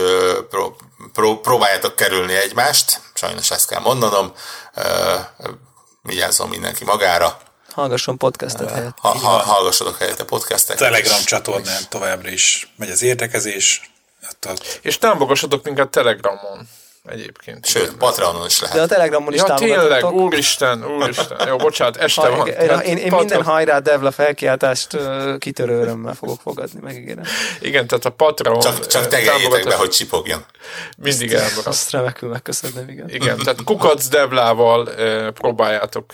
pró- 1.12 1.12
pró- 1.12 1.40
próbáljátok 1.40 1.96
kerülni 1.96 2.34
egymást, 2.34 3.00
sajnos 3.14 3.50
ezt 3.50 3.68
kell 3.68 3.80
mondanom, 3.80 4.32
vigyázzon 6.02 6.48
mindenki 6.48 6.84
magára. 6.84 7.38
Hallgasson 7.72 8.16
podcastet 8.18 8.70
helyett. 8.70 8.96
Ha, 9.00 9.08
ha, 9.08 9.28
hallgassatok 9.28 9.98
helyette 9.98 10.24
podcastet. 10.24 10.76
Telegram 10.76 11.24
csatornán 11.24 11.82
továbbra 11.88 12.28
is 12.28 12.72
megy 12.76 12.90
az 12.90 13.02
értekezés. 13.02 13.90
A... 14.40 14.52
És 14.80 14.98
támogassatok 14.98 15.64
minket 15.64 15.88
Telegramon 15.88 16.68
egyébként. 17.10 17.66
Sőt, 17.66 17.92
Patreonon 17.96 18.46
is 18.46 18.60
lehet. 18.60 18.76
De 18.76 18.82
a 18.82 18.86
Telegramon 18.86 19.32
is 19.34 19.40
Ja, 19.46 19.54
tényleg, 19.54 20.04
úristen, 20.04 20.84
úristen. 20.86 21.48
Jó, 21.48 21.56
bocsánat, 21.56 21.96
este 21.96 22.20
Ha, 22.20 22.36
van. 22.36 22.46
én, 22.46 22.54
Tehát 22.54 22.84
én, 22.84 22.96
én 22.96 23.12
minden 23.14 23.42
hajrá 23.42 23.78
Devla 23.78 24.10
felkiáltást 24.10 24.94
ö, 24.94 25.34
kitörő 25.38 25.80
örömmel 25.80 26.14
fogok 26.14 26.40
fogadni, 26.40 26.80
megígérem. 26.82 27.24
Igen, 27.60 27.86
tehát 27.86 28.04
a 28.04 28.10
Patreon 28.10 28.60
Csak, 28.60 28.86
csak 28.86 29.06
tegeljétek 29.06 29.64
be, 29.64 29.74
hogy 29.74 29.90
csipogjon. 29.90 30.44
mindig 30.96 31.32
elmarad. 31.32 31.66
Azt 31.66 31.90
remekül 31.90 32.28
megköszönöm, 32.28 32.88
igen. 32.88 33.08
Igen, 33.10 33.38
tehát 33.38 33.64
kukac 33.64 34.08
Devlával 34.08 34.86
ö, 34.86 35.30
próbáljátok 35.34 36.12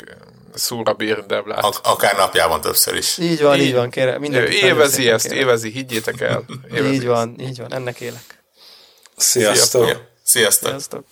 szúra 0.55 0.93
bírni 0.93 1.25
Devlát. 1.27 1.65
Ak- 1.65 1.87
akár 1.87 2.16
napjában 2.16 2.61
többször 2.61 2.95
is. 2.97 3.19
Így 3.19 3.43
van, 3.43 3.57
Így- 3.57 3.62
így 3.66 3.75
van, 3.75 3.91
kérem. 3.91 4.21
Nagyon 4.21 4.47
Évezi 4.47 5.09
ezt, 5.09 5.27
kérem. 5.29 5.39
évezi, 5.39 5.71
higgyétek 5.71 6.21
el. 6.21 6.45
Évezi 6.75 6.93
Így 6.95 7.07
van, 7.07 7.37
így 7.41 7.59
van, 7.59 7.73
ennek 7.75 8.01
élek. 8.01 8.43
Sziasztok! 9.16 10.12
Sziasztok! 10.25 10.71
Sziasztok! 10.71 11.05